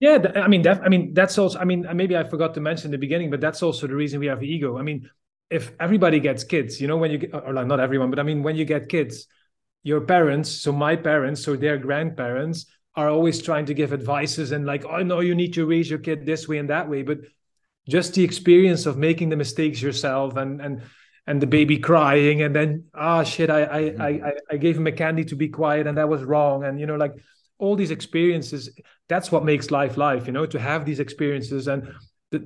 yeah 0.00 0.18
i 0.36 0.48
mean 0.48 0.62
that 0.62 0.82
i 0.82 0.88
mean 0.88 1.12
that's 1.12 1.36
also 1.36 1.58
i 1.58 1.64
mean 1.64 1.86
maybe 1.94 2.16
i 2.16 2.24
forgot 2.24 2.54
to 2.54 2.60
mention 2.60 2.86
in 2.86 2.92
the 2.92 2.98
beginning 2.98 3.30
but 3.30 3.40
that's 3.40 3.62
also 3.62 3.86
the 3.86 3.94
reason 3.94 4.18
we 4.18 4.26
have 4.26 4.42
ego 4.42 4.78
i 4.78 4.82
mean 4.82 5.08
if 5.50 5.72
everybody 5.78 6.20
gets 6.20 6.42
kids 6.44 6.80
you 6.80 6.88
know 6.88 6.96
when 6.96 7.10
you 7.10 7.18
get 7.18 7.34
or 7.34 7.52
like 7.52 7.66
not 7.66 7.80
everyone 7.80 8.08
but 8.08 8.18
i 8.18 8.22
mean 8.22 8.42
when 8.42 8.56
you 8.56 8.64
get 8.64 8.88
kids 8.88 9.26
your 9.82 10.00
parents 10.00 10.50
so 10.50 10.72
my 10.72 10.96
parents 10.96 11.42
so 11.42 11.56
their 11.56 11.76
grandparents 11.76 12.66
are 12.96 13.08
always 13.08 13.40
trying 13.40 13.66
to 13.66 13.74
give 13.74 13.92
advices 13.92 14.52
and 14.52 14.66
like, 14.66 14.84
oh 14.84 15.02
no, 15.02 15.20
you 15.20 15.34
need 15.34 15.54
to 15.54 15.66
raise 15.66 15.88
your 15.88 15.98
kid 15.98 16.26
this 16.26 16.48
way 16.48 16.58
and 16.58 16.70
that 16.70 16.88
way. 16.88 17.02
But 17.02 17.20
just 17.88 18.14
the 18.14 18.24
experience 18.24 18.86
of 18.86 18.96
making 18.96 19.28
the 19.28 19.36
mistakes 19.36 19.80
yourself 19.80 20.36
and 20.36 20.60
and 20.60 20.82
and 21.26 21.40
the 21.40 21.46
baby 21.46 21.78
crying 21.78 22.42
and 22.42 22.54
then 22.54 22.84
ah 22.94 23.22
shit, 23.22 23.50
I 23.50 23.62
I, 23.62 23.82
mm-hmm. 23.82 24.24
I 24.24 24.32
I 24.50 24.56
gave 24.56 24.76
him 24.76 24.86
a 24.86 24.92
candy 24.92 25.24
to 25.26 25.36
be 25.36 25.48
quiet 25.48 25.86
and 25.86 25.96
that 25.98 26.08
was 26.08 26.22
wrong. 26.24 26.64
And 26.64 26.80
you 26.80 26.86
know, 26.86 26.96
like 26.96 27.14
all 27.58 27.76
these 27.76 27.90
experiences, 27.90 28.70
that's 29.08 29.30
what 29.30 29.44
makes 29.44 29.70
life 29.70 29.96
life, 29.96 30.26
you 30.26 30.32
know, 30.32 30.46
to 30.46 30.58
have 30.58 30.84
these 30.84 31.00
experiences 31.00 31.68
and 31.68 31.94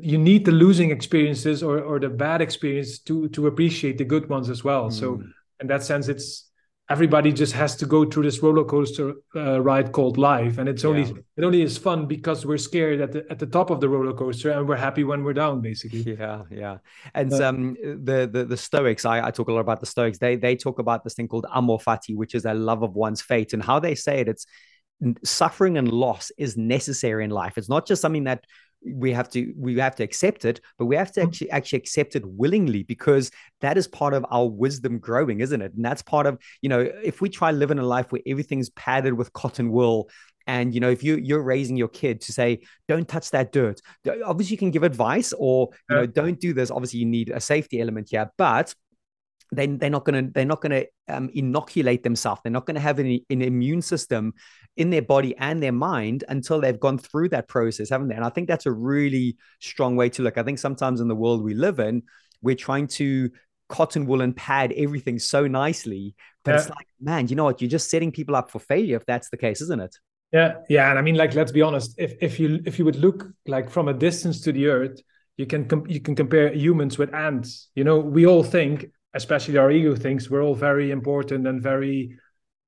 you 0.00 0.18
need 0.18 0.44
the 0.44 0.52
losing 0.52 0.90
experiences 0.90 1.62
or, 1.62 1.78
or 1.80 2.00
the 2.00 2.08
bad 2.08 2.40
experience 2.40 2.98
to 3.00 3.28
to 3.30 3.46
appreciate 3.46 3.98
the 3.98 4.04
good 4.04 4.28
ones 4.28 4.50
as 4.50 4.64
well. 4.64 4.88
Mm. 4.88 4.92
So 4.92 5.22
in 5.60 5.66
that 5.68 5.82
sense, 5.82 6.08
it's 6.08 6.50
everybody 6.90 7.32
just 7.32 7.54
has 7.54 7.76
to 7.76 7.86
go 7.86 8.04
through 8.04 8.22
this 8.22 8.42
roller 8.42 8.64
coaster 8.64 9.14
uh, 9.34 9.60
ride 9.60 9.92
called 9.92 10.18
life. 10.18 10.58
And 10.58 10.68
it's 10.68 10.84
only 10.84 11.04
yeah. 11.04 11.12
it 11.36 11.44
only 11.44 11.62
is 11.62 11.78
fun 11.78 12.06
because 12.06 12.44
we're 12.44 12.58
scared 12.58 13.00
at 13.00 13.12
the 13.12 13.24
at 13.30 13.38
the 13.38 13.46
top 13.46 13.70
of 13.70 13.80
the 13.80 13.88
roller 13.88 14.12
coaster 14.12 14.50
and 14.50 14.68
we're 14.68 14.76
happy 14.76 15.04
when 15.04 15.24
we're 15.24 15.32
down 15.32 15.60
basically. 15.60 16.02
Yeah 16.18 16.42
yeah. 16.50 16.78
And 17.14 17.32
uh, 17.32 17.48
um 17.48 17.74
the, 17.82 18.28
the 18.30 18.44
the 18.44 18.56
stoics 18.56 19.04
I, 19.04 19.26
I 19.26 19.30
talk 19.30 19.48
a 19.48 19.52
lot 19.52 19.60
about 19.60 19.80
the 19.80 19.86
stoics. 19.86 20.18
They 20.18 20.36
they 20.36 20.56
talk 20.56 20.78
about 20.78 21.04
this 21.04 21.14
thing 21.14 21.28
called 21.28 21.46
amor 21.52 21.78
fati 21.78 22.14
which 22.14 22.34
is 22.34 22.44
a 22.44 22.54
love 22.54 22.82
of 22.82 22.94
one's 22.94 23.22
fate. 23.22 23.54
And 23.54 23.62
how 23.62 23.78
they 23.78 23.94
say 23.94 24.20
it 24.20 24.28
it's 24.28 24.46
suffering 25.24 25.78
and 25.78 25.90
loss 25.90 26.30
is 26.36 26.56
necessary 26.56 27.24
in 27.24 27.30
life. 27.30 27.56
It's 27.56 27.68
not 27.68 27.86
just 27.86 28.02
something 28.02 28.24
that 28.24 28.44
we 28.86 29.12
have 29.12 29.28
to 29.30 29.52
we 29.56 29.78
have 29.78 29.96
to 29.96 30.02
accept 30.02 30.44
it 30.44 30.60
but 30.78 30.86
we 30.86 30.96
have 30.96 31.12
to 31.12 31.20
mm. 31.20 31.26
actually 31.26 31.50
actually 31.50 31.78
accept 31.78 32.16
it 32.16 32.22
willingly 32.26 32.82
because 32.82 33.30
that 33.60 33.78
is 33.78 33.88
part 33.88 34.14
of 34.14 34.24
our 34.30 34.46
wisdom 34.46 34.98
growing 34.98 35.40
isn't 35.40 35.62
it? 35.62 35.72
And 35.74 35.84
that's 35.84 36.02
part 36.02 36.26
of 36.26 36.38
you 36.62 36.68
know 36.68 36.80
if 36.80 37.20
we 37.20 37.28
try 37.28 37.50
living 37.50 37.78
a 37.78 37.86
life 37.86 38.12
where 38.12 38.22
everything's 38.26 38.70
padded 38.70 39.14
with 39.14 39.32
cotton 39.32 39.70
wool 39.70 40.08
and 40.46 40.74
you 40.74 40.80
know 40.80 40.90
if 40.90 41.02
you 41.02 41.16
you're 41.16 41.42
raising 41.42 41.76
your 41.76 41.88
kid 41.88 42.20
to 42.20 42.32
say 42.32 42.60
don't 42.88 43.08
touch 43.08 43.30
that 43.30 43.52
dirt 43.52 43.80
obviously 44.24 44.52
you 44.54 44.58
can 44.58 44.70
give 44.70 44.82
advice 44.82 45.32
or 45.38 45.70
you 45.88 45.96
know 45.96 46.06
don't 46.06 46.40
do 46.40 46.52
this. 46.52 46.70
Obviously 46.70 47.00
you 47.00 47.06
need 47.06 47.30
a 47.30 47.40
safety 47.40 47.80
element 47.80 48.08
here 48.10 48.30
but 48.36 48.74
they, 49.56 49.66
they're 49.66 49.90
not 49.90 50.04
going 50.04 50.26
to 50.26 50.32
they're 50.32 50.44
not 50.44 50.60
going 50.60 50.72
to 50.72 50.86
um, 51.08 51.30
inoculate 51.34 52.02
themselves. 52.02 52.40
They're 52.42 52.52
not 52.52 52.66
going 52.66 52.76
to 52.76 52.80
have 52.80 52.98
an, 52.98 53.20
an 53.30 53.42
immune 53.42 53.82
system 53.82 54.34
in 54.76 54.90
their 54.90 55.02
body 55.02 55.36
and 55.38 55.62
their 55.62 55.72
mind 55.72 56.24
until 56.28 56.60
they've 56.60 56.78
gone 56.78 56.98
through 56.98 57.28
that 57.30 57.48
process 57.48 57.90
haven't 57.90 58.08
they? 58.08 58.16
And 58.16 58.24
i 58.24 58.28
think 58.28 58.48
that's 58.48 58.66
a 58.66 58.72
really 58.72 59.36
strong 59.60 59.96
way 59.96 60.08
to 60.10 60.22
look. 60.22 60.38
I 60.38 60.42
think 60.42 60.58
sometimes 60.58 61.00
in 61.00 61.08
the 61.08 61.14
world 61.14 61.42
we 61.42 61.54
live 61.54 61.78
in 61.78 62.02
we're 62.42 62.56
trying 62.56 62.86
to 62.86 63.30
cotton 63.68 64.06
wool 64.06 64.20
and 64.20 64.36
pad 64.36 64.72
everything 64.76 65.18
so 65.18 65.46
nicely 65.46 66.14
but 66.44 66.52
yeah. 66.52 66.58
it's 66.58 66.68
like 66.68 66.86
man 67.00 67.28
you 67.28 67.36
know 67.36 67.44
what? 67.44 67.60
You're 67.60 67.70
just 67.70 67.90
setting 67.90 68.12
people 68.12 68.36
up 68.36 68.50
for 68.50 68.58
failure 68.58 68.96
if 68.96 69.06
that's 69.06 69.30
the 69.30 69.36
case 69.36 69.60
isn't 69.60 69.80
it? 69.80 69.96
Yeah 70.32 70.54
yeah 70.68 70.90
and 70.90 70.98
i 70.98 71.02
mean 71.02 71.14
like 71.14 71.34
let's 71.34 71.52
be 71.52 71.62
honest 71.62 71.94
if 71.98 72.14
if 72.20 72.40
you 72.40 72.60
if 72.66 72.78
you 72.78 72.84
would 72.84 72.96
look 72.96 73.28
like 73.46 73.70
from 73.70 73.88
a 73.88 73.94
distance 73.94 74.40
to 74.42 74.52
the 74.52 74.66
earth 74.66 75.00
you 75.36 75.46
can 75.46 75.68
you 75.88 76.00
can 76.00 76.14
compare 76.14 76.52
humans 76.52 76.98
with 76.98 77.12
ants. 77.12 77.68
You 77.74 77.84
know 77.84 77.98
we 77.98 78.26
all 78.26 78.42
think 78.42 78.86
especially 79.14 79.56
our 79.56 79.70
ego 79.70 79.94
thinks 79.94 80.28
we're 80.28 80.42
all 80.42 80.54
very 80.54 80.90
important 80.90 81.46
and 81.46 81.62
very 81.62 82.16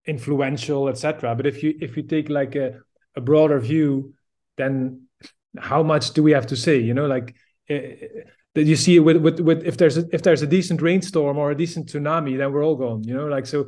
influential 0.06 0.88
etc 0.88 1.34
but 1.34 1.46
if 1.46 1.62
you 1.62 1.76
if 1.80 1.96
you 1.96 2.02
take 2.02 2.28
like 2.28 2.54
a, 2.54 2.78
a 3.16 3.20
broader 3.20 3.58
view 3.58 4.14
then 4.56 5.02
how 5.58 5.82
much 5.82 6.12
do 6.12 6.22
we 6.22 6.32
have 6.32 6.46
to 6.46 6.56
say 6.56 6.78
you 6.78 6.94
know 6.94 7.06
like 7.06 7.34
uh, 7.70 7.78
that 8.54 8.64
you 8.64 8.76
see 8.76 8.98
with, 9.00 9.16
with 9.16 9.40
with 9.40 9.64
if 9.64 9.76
there's 9.76 9.98
a, 9.98 10.04
if 10.12 10.22
there's 10.22 10.42
a 10.42 10.46
decent 10.46 10.80
rainstorm 10.80 11.36
or 11.36 11.50
a 11.50 11.56
decent 11.56 11.88
tsunami 11.88 12.38
then 12.38 12.52
we're 12.52 12.64
all 12.64 12.76
gone 12.76 13.02
you 13.04 13.14
know 13.14 13.26
like 13.26 13.46
so 13.46 13.66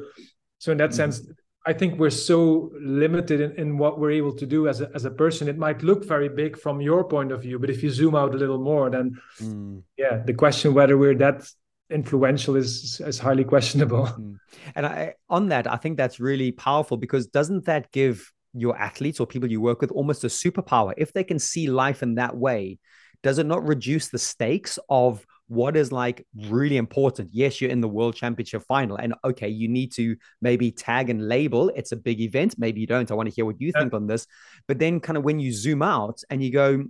so 0.58 0.72
in 0.72 0.78
that 0.78 0.90
mm-hmm. 0.90 1.10
sense 1.12 1.22
I 1.66 1.74
think 1.74 1.98
we're 1.98 2.08
so 2.08 2.72
limited 2.80 3.42
in, 3.42 3.52
in 3.56 3.78
what 3.78 3.98
we're 3.98 4.12
able 4.12 4.32
to 4.32 4.46
do 4.46 4.68
as 4.68 4.80
a, 4.80 4.90
as 4.94 5.04
a 5.04 5.10
person. 5.10 5.48
It 5.48 5.58
might 5.58 5.82
look 5.82 6.02
very 6.06 6.30
big 6.30 6.58
from 6.58 6.80
your 6.80 7.04
point 7.04 7.30
of 7.30 7.42
view, 7.42 7.58
but 7.58 7.68
if 7.68 7.82
you 7.82 7.90
zoom 7.90 8.14
out 8.14 8.34
a 8.34 8.38
little 8.38 8.56
more, 8.56 8.88
then 8.88 9.18
mm. 9.38 9.82
yeah, 9.98 10.22
the 10.24 10.32
question 10.32 10.72
whether 10.72 10.96
we're 10.96 11.16
that 11.16 11.46
influential 11.90 12.56
is 12.56 13.00
is 13.04 13.18
highly 13.18 13.44
questionable. 13.44 14.08
Mm. 14.18 14.36
And 14.74 14.86
I, 14.86 15.14
on 15.28 15.48
that, 15.48 15.70
I 15.70 15.76
think 15.76 15.96
that's 15.96 16.18
really 16.18 16.52
powerful 16.52 16.96
because 16.96 17.26
doesn't 17.26 17.66
that 17.66 17.92
give 17.92 18.32
your 18.54 18.76
athletes 18.76 19.20
or 19.20 19.26
people 19.26 19.50
you 19.50 19.60
work 19.60 19.80
with 19.80 19.90
almost 19.92 20.24
a 20.24 20.28
superpower 20.28 20.94
if 20.96 21.12
they 21.12 21.22
can 21.22 21.38
see 21.38 21.68
life 21.68 22.02
in 22.02 22.14
that 22.14 22.36
way? 22.36 22.78
Does 23.22 23.38
it 23.38 23.46
not 23.46 23.66
reduce 23.66 24.08
the 24.08 24.18
stakes 24.18 24.78
of 24.88 25.24
what 25.48 25.76
is 25.76 25.90
like 25.90 26.26
really 26.48 26.76
important. 26.76 27.30
Yes, 27.32 27.60
you're 27.60 27.70
in 27.70 27.80
the 27.80 27.88
world 27.88 28.14
championship 28.14 28.62
final, 28.68 28.96
and 28.96 29.14
okay, 29.24 29.48
you 29.48 29.66
need 29.66 29.92
to 29.92 30.16
maybe 30.40 30.70
tag 30.70 31.10
and 31.10 31.26
label. 31.26 31.70
It's 31.74 31.92
a 31.92 31.96
big 31.96 32.20
event. 32.20 32.54
Maybe 32.58 32.80
you 32.80 32.86
don't. 32.86 33.10
I 33.10 33.14
want 33.14 33.28
to 33.28 33.34
hear 33.34 33.46
what 33.46 33.60
you 33.60 33.72
think 33.72 33.94
on 33.94 34.06
this. 34.06 34.26
But 34.68 34.78
then, 34.78 35.00
kind 35.00 35.16
of 35.16 35.24
when 35.24 35.40
you 35.40 35.52
zoom 35.52 35.82
out 35.82 36.20
and 36.30 36.42
you 36.42 36.52
go, 36.52 36.84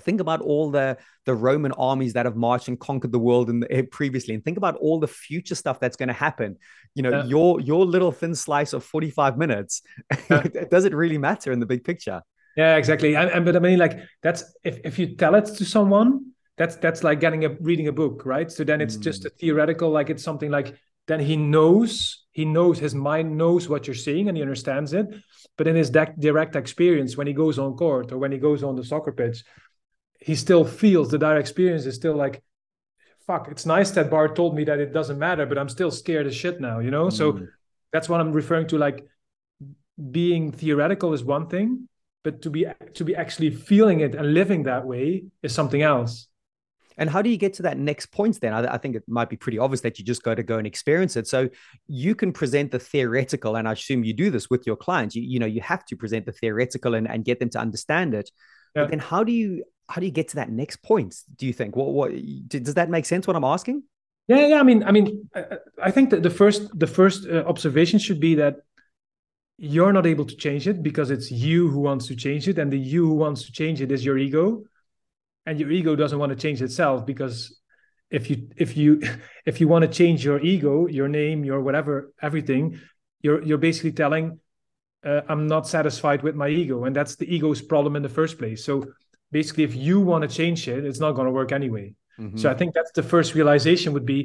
think 0.00 0.20
about 0.20 0.40
all 0.40 0.70
the 0.70 0.96
the 1.24 1.34
Roman 1.34 1.72
armies 1.72 2.12
that 2.14 2.26
have 2.26 2.36
marched 2.36 2.68
and 2.68 2.78
conquered 2.78 3.12
the 3.12 3.18
world 3.18 3.48
in 3.48 3.60
the, 3.60 3.72
eh, 3.72 3.82
previously, 3.90 4.34
and 4.34 4.44
think 4.44 4.56
about 4.56 4.76
all 4.76 4.98
the 4.98 5.08
future 5.08 5.54
stuff 5.54 5.80
that's 5.80 5.96
going 5.96 6.08
to 6.08 6.14
happen. 6.14 6.56
You 6.94 7.02
know, 7.02 7.10
yeah. 7.10 7.24
your 7.24 7.60
your 7.60 7.86
little 7.86 8.12
thin 8.12 8.34
slice 8.34 8.72
of 8.72 8.84
forty 8.84 9.10
five 9.10 9.38
minutes. 9.38 9.82
Yeah. 10.30 10.42
does 10.70 10.84
it 10.84 10.94
really 10.94 11.18
matter 11.18 11.52
in 11.52 11.60
the 11.60 11.66
big 11.66 11.84
picture? 11.84 12.22
Yeah, 12.56 12.76
exactly. 12.76 13.14
And, 13.16 13.30
and 13.30 13.44
but 13.44 13.56
I 13.56 13.58
mean, 13.58 13.78
like 13.78 13.98
that's 14.22 14.44
if 14.64 14.78
if 14.84 14.98
you 14.98 15.16
tell 15.16 15.34
it 15.34 15.46
to 15.46 15.64
someone 15.64 16.34
that's 16.56 16.76
that's 16.76 17.02
like 17.02 17.20
getting 17.20 17.44
a 17.44 17.50
reading 17.60 17.88
a 17.88 17.92
book 17.92 18.24
right 18.24 18.50
so 18.50 18.64
then 18.64 18.80
it's 18.80 18.96
mm. 18.96 19.00
just 19.00 19.24
a 19.24 19.30
theoretical 19.30 19.90
like 19.90 20.10
it's 20.10 20.22
something 20.22 20.50
like 20.50 20.76
then 21.06 21.20
he 21.20 21.36
knows 21.36 22.24
he 22.32 22.44
knows 22.44 22.78
his 22.78 22.94
mind 22.94 23.36
knows 23.36 23.68
what 23.68 23.86
you're 23.86 23.94
seeing 23.94 24.28
and 24.28 24.36
he 24.36 24.42
understands 24.42 24.92
it 24.92 25.06
but 25.56 25.66
in 25.66 25.76
his 25.76 25.90
direct 25.90 26.56
experience 26.56 27.16
when 27.16 27.26
he 27.26 27.32
goes 27.32 27.58
on 27.58 27.74
court 27.74 28.12
or 28.12 28.18
when 28.18 28.32
he 28.32 28.38
goes 28.38 28.62
on 28.62 28.76
the 28.76 28.84
soccer 28.84 29.12
pitch 29.12 29.44
he 30.24 30.34
still 30.34 30.64
feels 30.64 31.10
the 31.10 31.18
direct 31.18 31.40
experience 31.40 31.84
is 31.84 31.94
still 31.94 32.16
like 32.16 32.42
fuck 33.26 33.48
it's 33.50 33.66
nice 33.66 33.90
that 33.90 34.10
bart 34.10 34.34
told 34.34 34.54
me 34.54 34.64
that 34.64 34.78
it 34.80 34.92
doesn't 34.92 35.18
matter 35.18 35.44
but 35.46 35.58
i'm 35.58 35.68
still 35.68 35.90
scared 35.90 36.26
as 36.26 36.34
shit 36.34 36.60
now 36.60 36.78
you 36.78 36.90
know 36.90 37.06
mm. 37.06 37.12
so 37.12 37.46
that's 37.92 38.08
what 38.08 38.20
i'm 38.20 38.32
referring 38.32 38.66
to 38.66 38.78
like 38.78 39.04
being 40.10 40.50
theoretical 40.50 41.12
is 41.12 41.22
one 41.22 41.46
thing 41.46 41.88
but 42.22 42.40
to 42.42 42.50
be 42.50 42.66
to 42.94 43.04
be 43.04 43.14
actually 43.14 43.50
feeling 43.50 44.00
it 44.00 44.14
and 44.14 44.34
living 44.34 44.62
that 44.64 44.84
way 44.86 45.24
is 45.42 45.54
something 45.54 45.82
else 45.82 46.28
and 46.96 47.10
how 47.10 47.22
do 47.22 47.28
you 47.28 47.36
get 47.36 47.54
to 47.54 47.62
that 47.62 47.76
next 47.76 48.06
point 48.12 48.40
then? 48.40 48.52
I, 48.52 48.74
I, 48.74 48.78
think 48.78 48.94
it 48.94 49.02
might 49.08 49.28
be 49.28 49.36
pretty 49.36 49.58
obvious 49.58 49.80
that 49.80 49.98
you 49.98 50.04
just 50.04 50.22
got 50.22 50.36
to 50.36 50.44
go 50.44 50.58
and 50.58 50.66
experience 50.66 51.16
it. 51.16 51.26
So 51.26 51.48
you 51.88 52.14
can 52.14 52.32
present 52.32 52.70
the 52.70 52.78
theoretical, 52.78 53.56
and 53.56 53.68
I 53.68 53.72
assume 53.72 54.04
you 54.04 54.12
do 54.12 54.30
this 54.30 54.48
with 54.48 54.64
your 54.64 54.76
clients. 54.76 55.16
You, 55.16 55.22
you 55.22 55.40
know, 55.40 55.46
you 55.46 55.60
have 55.60 55.84
to 55.86 55.96
present 55.96 56.24
the 56.24 56.30
theoretical 56.30 56.94
and, 56.94 57.10
and 57.10 57.24
get 57.24 57.40
them 57.40 57.50
to 57.50 57.58
understand 57.58 58.14
it. 58.14 58.30
Yeah. 58.76 58.82
But 58.82 58.90
then 58.90 59.00
how 59.00 59.24
do 59.24 59.32
you 59.32 59.64
how 59.88 60.00
do 60.00 60.06
you 60.06 60.12
get 60.12 60.28
to 60.28 60.36
that 60.36 60.50
next 60.50 60.82
point? 60.82 61.14
Do 61.36 61.46
you 61.46 61.52
think? 61.52 61.76
What 61.76 61.92
what 61.92 62.12
does 62.48 62.74
that 62.74 62.90
make 62.90 63.06
sense? 63.06 63.26
What 63.26 63.36
I'm 63.36 63.44
asking? 63.44 63.82
Yeah, 64.28 64.46
yeah. 64.46 64.60
I 64.60 64.62
mean, 64.62 64.82
I 64.82 64.90
mean, 64.90 65.28
I 65.82 65.90
think 65.90 66.10
that 66.10 66.22
the 66.22 66.30
first 66.30 66.78
the 66.78 66.86
first 66.86 67.26
uh, 67.26 67.44
observation 67.46 67.98
should 67.98 68.20
be 68.20 68.34
that 68.36 68.56
you're 69.58 69.92
not 69.92 70.06
able 70.06 70.24
to 70.24 70.36
change 70.36 70.66
it 70.66 70.82
because 70.82 71.10
it's 71.10 71.30
you 71.30 71.68
who 71.68 71.80
wants 71.80 72.06
to 72.08 72.16
change 72.16 72.48
it, 72.48 72.58
and 72.58 72.72
the 72.72 72.78
you 72.78 73.06
who 73.06 73.14
wants 73.14 73.44
to 73.44 73.52
change 73.52 73.80
it 73.80 73.92
is 73.92 74.04
your 74.04 74.18
ego 74.18 74.64
and 75.46 75.60
your 75.60 75.70
ego 75.70 75.94
doesn't 75.94 76.18
want 76.18 76.30
to 76.30 76.36
change 76.36 76.62
itself 76.62 77.04
because 77.04 77.60
if 78.10 78.30
you 78.30 78.48
if 78.56 78.76
you 78.76 79.02
if 79.46 79.60
you 79.60 79.68
want 79.68 79.82
to 79.82 79.88
change 79.88 80.24
your 80.24 80.40
ego 80.40 80.86
your 80.86 81.08
name 81.08 81.44
your 81.44 81.60
whatever 81.60 82.12
everything 82.22 82.80
you're 83.22 83.42
you're 83.42 83.58
basically 83.58 83.92
telling 83.92 84.38
uh, 85.04 85.22
i'm 85.28 85.46
not 85.46 85.66
satisfied 85.66 86.22
with 86.22 86.34
my 86.34 86.48
ego 86.48 86.84
and 86.84 86.94
that's 86.94 87.16
the 87.16 87.34
ego's 87.34 87.62
problem 87.62 87.96
in 87.96 88.02
the 88.02 88.08
first 88.08 88.38
place 88.38 88.64
so 88.64 88.84
basically 89.38 89.64
if 89.70 89.74
you 89.86 89.96
want 90.10 90.22
to 90.24 90.30
change 90.40 90.60
it 90.74 90.80
it's 90.88 91.02
not 91.04 91.12
going 91.16 91.28
to 91.30 91.36
work 91.40 91.52
anyway. 91.60 91.86
Mm-hmm. 92.20 92.38
so 92.40 92.46
i 92.52 92.54
think 92.58 92.70
that's 92.74 92.92
the 92.98 93.06
first 93.14 93.34
realization 93.34 93.88
would 93.96 94.08
be 94.16 94.20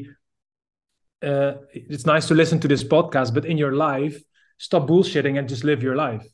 uh, 1.30 1.54
it's 1.74 2.06
nice 2.14 2.26
to 2.30 2.36
listen 2.42 2.58
to 2.64 2.68
this 2.74 2.84
podcast 2.96 3.34
but 3.34 3.46
in 3.52 3.58
your 3.64 3.74
life 3.90 4.18
stop 4.60 4.88
bullshitting 4.88 5.40
and 5.40 5.50
just 5.50 5.64
live 5.64 5.82
your 5.82 5.96
life. 5.96 6.26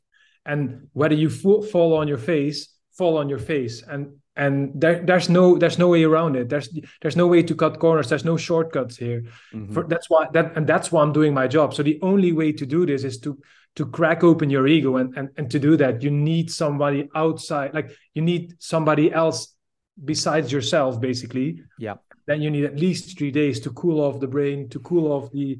And 0.45 0.89
whether 0.93 1.15
you 1.15 1.30
fall 1.30 1.95
on 1.95 2.07
your 2.07 2.17
face 2.17 2.76
fall 2.97 3.17
on 3.17 3.30
your 3.30 3.39
face. 3.39 3.84
And 3.84 4.17
and 4.38 4.71
there, 4.76 5.01
there's 5.05 5.30
no 5.30 5.57
there's 5.57 5.78
no 5.78 5.89
way 5.89 6.03
around 6.03 6.36
it. 6.36 6.49
There's 6.49 6.69
there's 7.01 7.15
no 7.15 7.28
way 7.28 7.43
to 7.43 7.55
cut 7.55 7.80
corners. 7.80 8.09
There's 8.09 8.26
no 8.26 8.38
shortcuts 8.38 8.97
here. 8.97 9.23
Mm-hmm. 9.53 9.73
For, 9.73 9.84
that's 9.84 10.09
why 10.09 10.28
that 10.34 10.57
and 10.57 10.67
that's 10.67 10.91
why 10.91 11.01
i'm 11.01 11.13
doing 11.13 11.34
my 11.34 11.47
job. 11.47 11.73
So 11.73 11.84
the 11.84 11.99
only 12.01 12.32
way 12.32 12.51
to 12.51 12.65
do 12.65 12.86
this 12.86 13.03
is 13.03 13.19
to 13.21 13.38
to 13.76 13.86
crack 13.86 14.23
open 14.23 14.49
your 14.49 14.67
ego 14.67 14.97
and 14.97 15.17
and, 15.17 15.30
and 15.38 15.51
to 15.51 15.59
do 15.59 15.76
that 15.78 16.01
you 16.01 16.09
need 16.09 16.51
somebody 16.51 17.09
outside 17.15 17.73
like 17.73 17.91
you 18.13 18.21
need 18.21 18.55
somebody 18.59 19.11
else 19.11 19.55
besides 20.03 20.51
yourself 20.51 20.99
basically. 20.99 21.61
Yeah. 21.80 21.95
Then 22.28 22.41
you 22.41 22.49
need 22.49 22.65
at 22.65 22.78
least 22.78 23.17
three 23.17 23.32
days 23.32 23.59
to 23.61 23.69
cool 23.71 24.01
off 24.01 24.19
the 24.19 24.28
brain 24.28 24.67
to 24.69 24.80
cool 24.80 25.11
off 25.11 25.32
the 25.32 25.59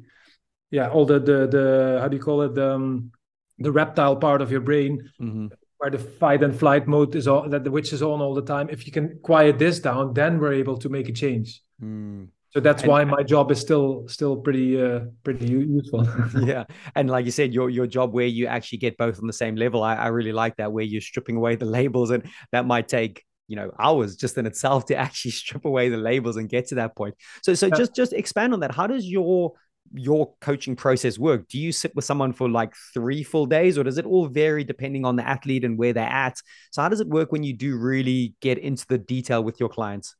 yeah 0.70 0.90
all 0.90 1.06
the 1.06 1.20
the 1.20 1.46
the 1.46 1.98
how 2.00 2.08
do 2.08 2.16
you 2.16 2.22
call 2.22 2.42
it? 2.42 2.54
The 2.54 2.74
um, 2.74 3.12
the 3.58 3.72
reptile 3.72 4.16
part 4.16 4.42
of 4.42 4.50
your 4.50 4.60
brain 4.60 5.10
mm-hmm. 5.20 5.46
where 5.78 5.90
the 5.90 5.98
fight 5.98 6.42
and 6.42 6.54
flight 6.58 6.86
mode 6.86 7.14
is 7.14 7.26
all 7.26 7.48
that 7.48 7.64
the 7.64 7.70
which 7.70 7.92
is 7.92 8.02
on 8.02 8.20
all 8.20 8.34
the 8.34 8.42
time. 8.42 8.68
If 8.68 8.86
you 8.86 8.92
can 8.92 9.18
quiet 9.22 9.58
this 9.58 9.80
down 9.80 10.12
then 10.12 10.38
we're 10.38 10.54
able 10.54 10.76
to 10.78 10.88
make 10.88 11.08
a 11.08 11.12
change. 11.12 11.62
Mm. 11.82 12.28
So 12.56 12.60
that's 12.60 12.82
and, 12.82 12.90
why 12.90 13.04
my 13.04 13.22
job 13.22 13.50
is 13.50 13.60
still 13.60 14.08
still 14.08 14.34
pretty 14.34 14.82
uh, 14.82 15.00
pretty 15.22 15.46
useful 15.46 16.08
yeah 16.42 16.64
and 16.94 17.10
like 17.10 17.26
you 17.26 17.30
said 17.30 17.52
your 17.52 17.68
your 17.68 17.86
job 17.86 18.14
where 18.14 18.24
you 18.24 18.46
actually 18.46 18.78
get 18.78 18.96
both 18.96 19.20
on 19.20 19.26
the 19.26 19.32
same 19.32 19.56
level 19.56 19.82
I, 19.82 19.94
I 19.94 20.06
really 20.06 20.32
like 20.32 20.56
that 20.56 20.72
where 20.72 20.84
you're 20.84 21.02
stripping 21.02 21.36
away 21.36 21.56
the 21.56 21.66
labels 21.78 22.10
and 22.10 22.24
that 22.52 22.64
might 22.64 22.88
take 22.88 23.22
you 23.46 23.56
know 23.56 23.72
hours 23.78 24.16
just 24.16 24.38
in 24.38 24.46
itself 24.46 24.86
to 24.86 24.96
actually 25.06 25.32
strip 25.32 25.66
away 25.66 25.90
the 25.90 25.98
labels 25.98 26.38
and 26.38 26.48
get 26.48 26.68
to 26.68 26.76
that 26.76 26.96
point 26.96 27.14
so 27.42 27.52
so 27.52 27.66
yeah. 27.66 27.76
just 27.76 27.94
just 27.94 28.14
expand 28.14 28.54
on 28.54 28.60
that 28.60 28.72
how 28.72 28.86
does 28.86 29.04
your 29.06 29.52
your 29.92 30.34
coaching 30.40 30.74
process 30.74 31.16
work? 31.16 31.46
Do 31.46 31.60
you 31.60 31.70
sit 31.70 31.94
with 31.94 32.04
someone 32.04 32.32
for 32.32 32.48
like 32.48 32.74
three 32.92 33.22
full 33.22 33.46
days, 33.46 33.78
or 33.78 33.84
does 33.84 33.98
it 33.98 34.04
all 34.04 34.26
vary 34.26 34.64
depending 34.64 35.04
on 35.04 35.14
the 35.14 35.24
athlete 35.24 35.64
and 35.64 35.78
where 35.78 35.92
they're 35.92 36.04
at? 36.04 36.38
So, 36.72 36.82
how 36.82 36.88
does 36.88 36.98
it 36.98 37.06
work 37.06 37.30
when 37.30 37.44
you 37.44 37.52
do 37.52 37.76
really 37.76 38.34
get 38.40 38.58
into 38.58 38.84
the 38.88 38.98
detail 38.98 39.44
with 39.44 39.60
your 39.60 39.68
clients? 39.68 40.16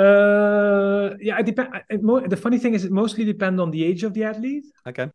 Uh, 0.00 1.16
yeah, 1.20 1.38
it 1.38 1.46
depends. 1.46 1.70
The 1.88 2.40
funny 2.40 2.58
thing 2.58 2.74
is, 2.74 2.84
it 2.84 2.92
mostly 2.92 3.24
depends 3.24 3.60
on 3.60 3.70
the 3.70 3.84
age 3.84 4.04
of 4.04 4.14
the 4.14 4.24
athlete. 4.24 4.64
Okay. 4.86 5.08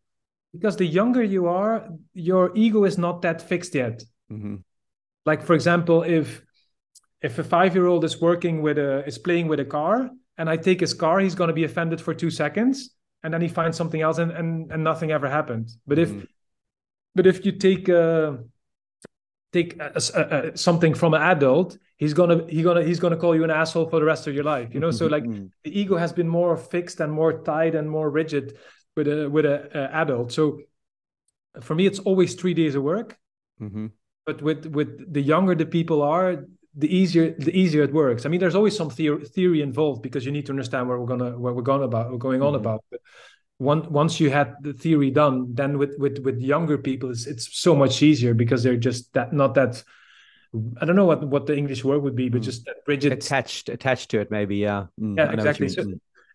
Because 0.53 0.75
the 0.77 0.85
younger 0.85 1.23
you 1.23 1.47
are, 1.47 1.87
your 2.13 2.51
ego 2.55 2.85
is 2.85 2.97
not 2.97 3.21
that 3.23 3.41
fixed 3.41 3.75
yet. 3.75 4.03
Mm-hmm. 4.31 4.55
Like, 5.25 5.43
for 5.43 5.53
example, 5.53 6.03
if 6.03 6.41
if 7.21 7.39
a 7.39 7.43
five 7.43 7.73
year 7.75 7.87
old 7.87 8.03
is 8.03 8.21
working 8.21 8.61
with 8.61 8.77
a 8.77 9.05
is 9.05 9.17
playing 9.17 9.47
with 9.47 9.59
a 9.59 9.65
car, 9.65 10.09
and 10.37 10.49
I 10.49 10.57
take 10.57 10.79
his 10.79 10.93
car, 10.93 11.19
he's 11.19 11.35
going 11.35 11.47
to 11.49 11.53
be 11.53 11.63
offended 11.63 11.99
for 11.99 12.13
two 12.13 12.29
seconds 12.29 12.95
and 13.25 13.33
then 13.33 13.41
he 13.41 13.47
finds 13.47 13.75
something 13.75 14.01
else 14.01 14.19
and 14.19 14.31
and, 14.31 14.71
and 14.71 14.83
nothing 14.83 15.11
ever 15.11 15.27
happened 15.27 15.69
but 15.87 15.97
if 15.97 16.09
mm. 16.09 16.27
but 17.15 17.25
if 17.25 17.43
you 17.45 17.51
take 17.51 17.89
uh 17.89 18.33
take 19.57 19.71
a, 19.79 20.01
a, 20.13 20.21
a, 20.37 20.57
something 20.67 20.93
from 21.01 21.11
an 21.17 21.21
adult 21.33 21.77
he's 21.97 22.13
gonna 22.19 22.37
he's 22.53 22.65
gonna 22.69 22.83
he's 22.89 23.01
gonna 23.03 23.21
call 23.23 23.33
you 23.37 23.43
an 23.49 23.53
asshole 23.61 23.87
for 23.91 23.99
the 24.01 24.05
rest 24.13 24.27
of 24.27 24.33
your 24.37 24.47
life 24.55 24.69
you 24.75 24.79
know 24.83 24.91
so 24.99 25.07
like 25.15 25.23
mm. 25.23 25.49
the 25.63 25.71
ego 25.79 25.95
has 26.03 26.11
been 26.19 26.27
more 26.39 26.55
fixed 26.57 26.99
and 27.03 27.11
more 27.21 27.33
tight 27.51 27.73
and 27.79 27.89
more 27.97 28.09
rigid 28.09 28.45
with 28.95 29.07
a 29.07 29.29
with 29.35 29.45
a, 29.45 29.89
adult 30.01 30.31
so 30.31 30.59
for 31.67 31.75
me 31.79 31.85
it's 31.89 31.99
always 31.99 32.35
three 32.35 32.55
days 32.61 32.75
of 32.75 32.83
work 32.83 33.17
mm-hmm. 33.61 33.87
but 34.25 34.41
with 34.41 34.65
with 34.77 34.89
the 35.17 35.21
younger 35.21 35.55
the 35.55 35.69
people 35.77 35.99
are 36.01 36.29
the 36.77 36.93
easier 36.93 37.35
the 37.47 37.57
easier 37.57 37.83
it 37.83 37.93
works. 37.93 38.25
I 38.25 38.29
mean, 38.29 38.39
there's 38.39 38.55
always 38.55 38.75
some 38.75 38.89
theory, 38.89 39.23
theory 39.23 39.61
involved 39.61 40.01
because 40.01 40.25
you 40.25 40.31
need 40.31 40.45
to 40.47 40.51
understand 40.51 40.87
where 40.87 40.99
we're 40.99 41.11
gonna 41.13 41.31
where 41.39 41.53
we're 41.53 41.61
going 41.61 41.83
about 41.83 42.11
we're 42.11 42.17
going 42.17 42.41
on 42.41 42.53
mm-hmm. 42.53 42.65
about. 42.65 42.83
But 42.91 42.99
one, 43.57 43.91
once 43.91 44.19
you 44.19 44.29
had 44.29 44.55
the 44.61 44.73
theory 44.73 45.11
done, 45.11 45.53
then 45.53 45.77
with 45.77 45.95
with 45.97 46.19
with 46.19 46.41
younger 46.41 46.77
people, 46.77 47.09
it's 47.09 47.25
it's 47.25 47.57
so 47.57 47.75
much 47.75 48.01
easier 48.03 48.33
because 48.33 48.63
they're 48.63 48.77
just 48.77 49.13
that 49.13 49.33
not 49.33 49.55
that. 49.55 49.83
I 50.81 50.85
don't 50.85 50.95
know 50.95 51.05
what 51.05 51.27
what 51.27 51.45
the 51.47 51.57
English 51.57 51.83
word 51.83 52.01
would 52.03 52.15
be, 52.15 52.29
but 52.29 52.41
mm. 52.41 52.45
just 52.45 52.65
that 52.65 52.77
rigid 52.87 53.11
attached 53.11 53.69
attached 53.69 54.11
to 54.11 54.19
it, 54.19 54.31
maybe. 54.31 54.57
Yeah. 54.57 54.87
Mm, 54.99 55.17
yeah, 55.17 55.31
exactly. 55.31 55.69
So, 55.69 55.85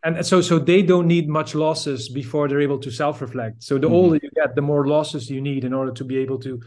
and 0.02 0.24
so 0.24 0.40
so 0.40 0.58
they 0.58 0.82
don't 0.82 1.06
need 1.06 1.28
much 1.28 1.54
losses 1.54 2.08
before 2.08 2.48
they're 2.48 2.60
able 2.60 2.78
to 2.78 2.90
self 2.90 3.20
reflect. 3.20 3.62
So 3.62 3.76
the 3.76 3.86
mm-hmm. 3.86 3.94
older 3.94 4.18
you 4.22 4.30
get, 4.34 4.54
the 4.54 4.62
more 4.62 4.86
losses 4.86 5.30
you 5.30 5.40
need 5.40 5.64
in 5.64 5.72
order 5.72 5.92
to 5.92 6.04
be 6.04 6.18
able 6.18 6.38
to, 6.40 6.60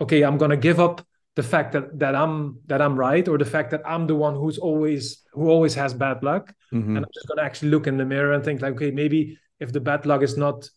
okay, 0.00 0.22
I'm 0.22 0.38
gonna 0.38 0.56
give 0.56 0.78
up 0.78 1.04
the 1.36 1.42
fact 1.42 1.72
that 1.72 1.98
that 1.98 2.14
I'm 2.14 2.60
that 2.66 2.80
I'm 2.80 2.96
right 2.96 3.26
or 3.28 3.38
the 3.38 3.44
fact 3.44 3.70
that 3.72 3.82
I'm 3.84 4.06
the 4.06 4.14
one 4.14 4.34
who's 4.34 4.58
always 4.58 5.22
who 5.32 5.48
always 5.48 5.74
has 5.74 5.94
bad 5.94 6.22
luck 6.22 6.52
mm-hmm. 6.72 6.96
and 6.96 7.04
I'm 7.04 7.12
just 7.12 7.28
going 7.28 7.36
to 7.36 7.44
actually 7.44 7.70
look 7.70 7.86
in 7.86 7.98
the 7.98 8.06
mirror 8.06 8.32
and 8.32 8.42
think 8.42 8.62
like 8.62 8.72
okay 8.74 8.90
maybe 8.90 9.38
if 9.60 9.72
the 9.72 9.80
bad 9.80 10.06
luck 10.06 10.22
is 10.22 10.36
not 10.36 10.68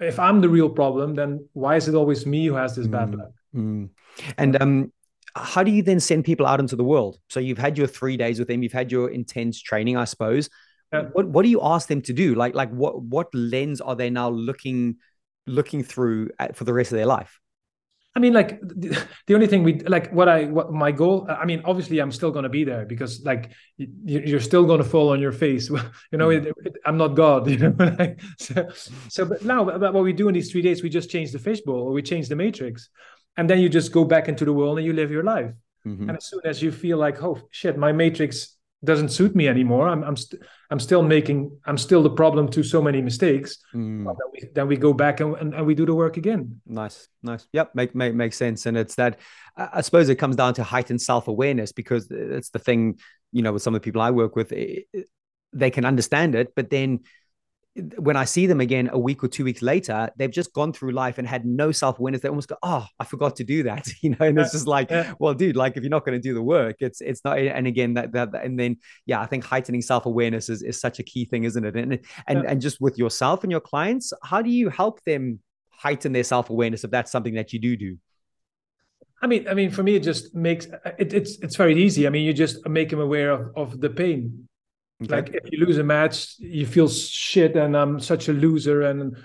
if 0.00 0.18
I'm 0.18 0.40
the 0.40 0.48
real 0.48 0.70
problem 0.70 1.14
then 1.14 1.48
why 1.52 1.76
is 1.76 1.88
it 1.88 1.94
always 1.94 2.26
me 2.26 2.46
who 2.46 2.54
has 2.54 2.76
this 2.76 2.86
mm-hmm. 2.86 2.92
bad 2.92 3.14
luck 3.14 3.32
mm-hmm. 3.54 3.86
and 4.36 4.62
um 4.62 4.92
how 5.34 5.62
do 5.62 5.70
you 5.70 5.82
then 5.82 6.00
send 6.00 6.24
people 6.24 6.46
out 6.46 6.60
into 6.60 6.76
the 6.76 6.84
world 6.84 7.18
so 7.28 7.40
you've 7.40 7.58
had 7.58 7.78
your 7.78 7.86
3 7.86 8.16
days 8.16 8.38
with 8.38 8.48
them 8.48 8.62
you've 8.62 8.72
had 8.72 8.90
your 8.90 9.10
intense 9.10 9.60
training 9.60 9.96
I 9.96 10.04
suppose 10.04 10.48
yeah. 10.92 11.02
what 11.12 11.28
what 11.28 11.42
do 11.42 11.48
you 11.48 11.60
ask 11.62 11.88
them 11.88 12.02
to 12.02 12.12
do 12.12 12.34
like 12.34 12.54
like 12.54 12.70
what 12.70 13.02
what 13.02 13.32
lens 13.34 13.80
are 13.80 13.94
they 13.94 14.10
now 14.10 14.30
looking 14.30 14.96
looking 15.46 15.82
through 15.82 16.30
at, 16.38 16.56
for 16.56 16.64
the 16.64 16.72
rest 16.72 16.92
of 16.92 16.96
their 16.96 17.06
life 17.06 17.40
I 18.18 18.20
mean, 18.20 18.32
like 18.32 18.60
the, 18.60 19.34
only 19.34 19.46
thing 19.46 19.62
we 19.62 19.78
like, 19.78 20.10
what 20.12 20.28
I, 20.28 20.46
what 20.46 20.72
my 20.72 20.90
goal. 20.90 21.24
I 21.28 21.44
mean, 21.44 21.62
obviously, 21.64 22.00
I'm 22.00 22.10
still 22.10 22.32
going 22.32 22.42
to 22.42 22.48
be 22.48 22.64
there 22.64 22.84
because, 22.84 23.24
like, 23.24 23.52
you, 23.76 24.36
are 24.36 24.40
still 24.40 24.64
going 24.64 24.82
to 24.82 24.88
fall 24.88 25.10
on 25.10 25.20
your 25.20 25.30
face. 25.30 25.70
you 26.10 26.18
know, 26.18 26.30
it, 26.30 26.46
it, 26.64 26.78
I'm 26.84 26.96
not 26.98 27.14
God. 27.14 27.48
You 27.48 27.58
know, 27.58 28.16
so, 28.36 28.68
so, 29.08 29.24
but 29.24 29.44
now, 29.44 29.62
but 29.64 29.94
what 29.94 30.02
we 30.02 30.12
do 30.12 30.26
in 30.26 30.34
these 30.34 30.50
three 30.50 30.62
days, 30.62 30.82
we 30.82 30.88
just 30.88 31.10
change 31.10 31.30
the 31.30 31.38
fishbowl 31.38 31.76
or 31.76 31.92
we 31.92 32.02
change 32.02 32.28
the 32.28 32.34
matrix, 32.34 32.88
and 33.36 33.48
then 33.48 33.60
you 33.60 33.68
just 33.68 33.92
go 33.92 34.04
back 34.04 34.28
into 34.28 34.44
the 34.44 34.52
world 34.52 34.78
and 34.78 34.86
you 34.86 34.92
live 34.92 35.12
your 35.12 35.22
life. 35.22 35.52
Mm-hmm. 35.86 36.08
And 36.08 36.18
as 36.18 36.26
soon 36.26 36.40
as 36.44 36.60
you 36.60 36.72
feel 36.72 36.98
like, 36.98 37.22
oh 37.22 37.38
shit, 37.52 37.78
my 37.78 37.92
matrix 37.92 38.57
doesn't 38.84 39.08
suit 39.08 39.34
me 39.34 39.48
anymore. 39.48 39.88
I'm 39.88 40.04
I'm, 40.04 40.16
st- 40.16 40.42
I'm 40.70 40.78
still 40.78 41.02
making 41.02 41.58
I'm 41.66 41.78
still 41.78 42.02
the 42.02 42.10
problem 42.10 42.48
to 42.50 42.62
so 42.62 42.80
many 42.80 43.02
mistakes. 43.02 43.58
Mm. 43.74 44.04
Then, 44.04 44.14
we, 44.32 44.48
then 44.54 44.68
we 44.68 44.76
go 44.76 44.92
back 44.92 45.20
and, 45.20 45.34
and, 45.36 45.54
and, 45.54 45.66
we 45.66 45.74
do 45.74 45.84
the 45.84 45.94
work 45.94 46.16
again. 46.16 46.60
Nice, 46.66 47.08
nice. 47.22 47.46
Yep, 47.52 47.74
make 47.74 47.94
make 47.94 48.14
makes 48.14 48.36
sense. 48.36 48.66
And 48.66 48.76
it's 48.76 48.94
that 48.94 49.18
I 49.56 49.80
suppose 49.80 50.08
it 50.08 50.16
comes 50.16 50.36
down 50.36 50.54
to 50.54 50.64
heightened 50.64 51.02
self 51.02 51.28
awareness 51.28 51.72
because 51.72 52.08
it's 52.10 52.50
the 52.50 52.58
thing. 52.58 52.98
You 53.32 53.42
know, 53.42 53.52
with 53.52 53.62
some 53.62 53.74
of 53.74 53.82
the 53.82 53.84
people 53.84 54.00
I 54.00 54.10
work 54.10 54.36
with, 54.36 54.52
it, 54.52 54.86
they 55.52 55.70
can 55.70 55.84
understand 55.84 56.34
it, 56.34 56.54
but 56.54 56.70
then 56.70 57.00
when 57.96 58.16
I 58.16 58.24
see 58.24 58.46
them 58.46 58.60
again 58.60 58.90
a 58.92 58.98
week 58.98 59.22
or 59.22 59.28
two 59.28 59.44
weeks 59.44 59.62
later, 59.62 60.10
they've 60.16 60.30
just 60.30 60.52
gone 60.52 60.72
through 60.72 60.92
life 60.92 61.18
and 61.18 61.26
had 61.26 61.44
no 61.44 61.72
self 61.72 61.98
awareness. 61.98 62.22
They 62.22 62.28
almost 62.28 62.48
go, 62.48 62.56
"Oh, 62.62 62.86
I 62.98 63.04
forgot 63.04 63.36
to 63.36 63.44
do 63.44 63.62
that," 63.64 63.88
you 64.02 64.10
know. 64.10 64.26
And 64.26 64.38
it's 64.38 64.52
just 64.52 64.66
like, 64.66 64.90
well, 65.18 65.34
dude, 65.34 65.56
like 65.56 65.76
if 65.76 65.82
you're 65.82 65.90
not 65.90 66.04
going 66.04 66.20
to 66.20 66.22
do 66.22 66.34
the 66.34 66.42
work, 66.42 66.76
it's 66.80 67.00
it's 67.00 67.24
not. 67.24 67.38
And 67.38 67.66
again, 67.66 67.94
that, 67.94 68.12
that 68.12 68.34
and 68.44 68.58
then 68.58 68.76
yeah, 69.06 69.20
I 69.20 69.26
think 69.26 69.44
heightening 69.44 69.82
self 69.82 70.06
awareness 70.06 70.48
is, 70.48 70.62
is 70.62 70.80
such 70.80 70.98
a 70.98 71.02
key 71.02 71.24
thing, 71.24 71.44
isn't 71.44 71.64
it? 71.64 71.76
And 71.76 72.00
and 72.26 72.42
yeah. 72.42 72.50
and 72.50 72.60
just 72.60 72.80
with 72.80 72.98
yourself 72.98 73.42
and 73.42 73.50
your 73.50 73.60
clients, 73.60 74.12
how 74.22 74.42
do 74.42 74.50
you 74.50 74.68
help 74.68 75.02
them 75.04 75.40
heighten 75.70 76.12
their 76.12 76.24
self 76.24 76.50
awareness 76.50 76.84
if 76.84 76.90
that's 76.90 77.12
something 77.12 77.34
that 77.34 77.52
you 77.52 77.58
do 77.58 77.76
do? 77.76 77.98
I 79.20 79.26
mean, 79.26 79.48
I 79.48 79.54
mean, 79.54 79.70
for 79.70 79.82
me, 79.82 79.96
it 79.96 80.02
just 80.02 80.34
makes 80.34 80.66
it, 80.66 81.12
it's 81.12 81.38
it's 81.38 81.56
very 81.56 81.82
easy. 81.82 82.06
I 82.06 82.10
mean, 82.10 82.24
you 82.24 82.32
just 82.32 82.66
make 82.68 82.90
them 82.90 83.00
aware 83.00 83.30
of 83.30 83.50
of 83.56 83.80
the 83.80 83.90
pain 83.90 84.48
Okay. 85.02 85.14
Like 85.14 85.28
if 85.34 85.52
you 85.52 85.64
lose 85.64 85.78
a 85.78 85.84
match, 85.84 86.34
you 86.38 86.66
feel 86.66 86.88
shit, 86.88 87.56
and 87.56 87.76
I'm 87.76 88.00
such 88.00 88.28
a 88.28 88.32
loser, 88.32 88.82
and 88.82 89.16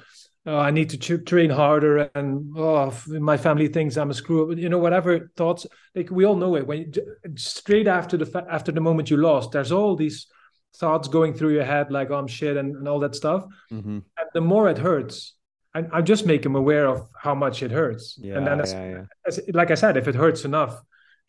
oh, 0.46 0.58
I 0.58 0.70
need 0.70 0.90
to 0.92 1.18
train 1.18 1.50
harder, 1.50 2.12
and 2.14 2.54
oh, 2.56 2.94
my 3.08 3.38
family 3.38 3.68
thinks 3.68 3.98
I'm 3.98 4.12
a 4.12 4.14
screw 4.14 4.52
up. 4.52 4.58
You 4.58 4.70
know, 4.70 4.78
whatever 4.78 5.32
thoughts. 5.36 5.66
Like 5.96 6.12
we 6.12 6.26
all 6.26 6.36
know 6.36 6.56
it. 6.56 6.68
When 6.68 6.80
you, 6.80 6.94
straight 7.36 7.88
after 7.88 8.18
the 8.18 8.46
after 8.50 8.72
the 8.72 8.82
moment 8.82 9.10
you 9.10 9.18
lost, 9.18 9.52
there's 9.52 9.72
all 9.72 9.96
these 9.96 10.28
thoughts 10.76 11.08
going 11.08 11.34
through 11.34 11.54
your 11.54 11.66
head, 11.66 11.92
like 11.92 12.12
oh, 12.12 12.16
I'm 12.16 12.28
shit, 12.28 12.56
and, 12.56 12.76
and 12.76 12.88
all 12.88 13.00
that 13.00 13.16
stuff. 13.16 13.44
Mm-hmm. 13.72 14.00
And 14.18 14.30
the 14.34 14.42
more 14.42 14.70
it 14.70 14.78
hurts, 14.78 15.34
I, 15.74 15.86
I 15.92 16.02
just 16.02 16.28
make 16.28 16.44
them 16.44 16.56
aware 16.56 16.88
of 16.88 17.08
how 17.20 17.34
much 17.34 17.64
it 17.64 17.72
hurts. 17.72 18.16
Yeah, 18.22 18.38
and 18.38 18.46
then, 18.46 18.62
as, 18.62 18.74
yeah, 18.74 18.90
yeah. 18.90 19.06
As, 19.26 19.40
like 19.54 19.72
I 19.72 19.76
said, 19.76 19.98
if 19.98 20.08
it 20.08 20.14
hurts 20.14 20.46
enough, 20.46 20.80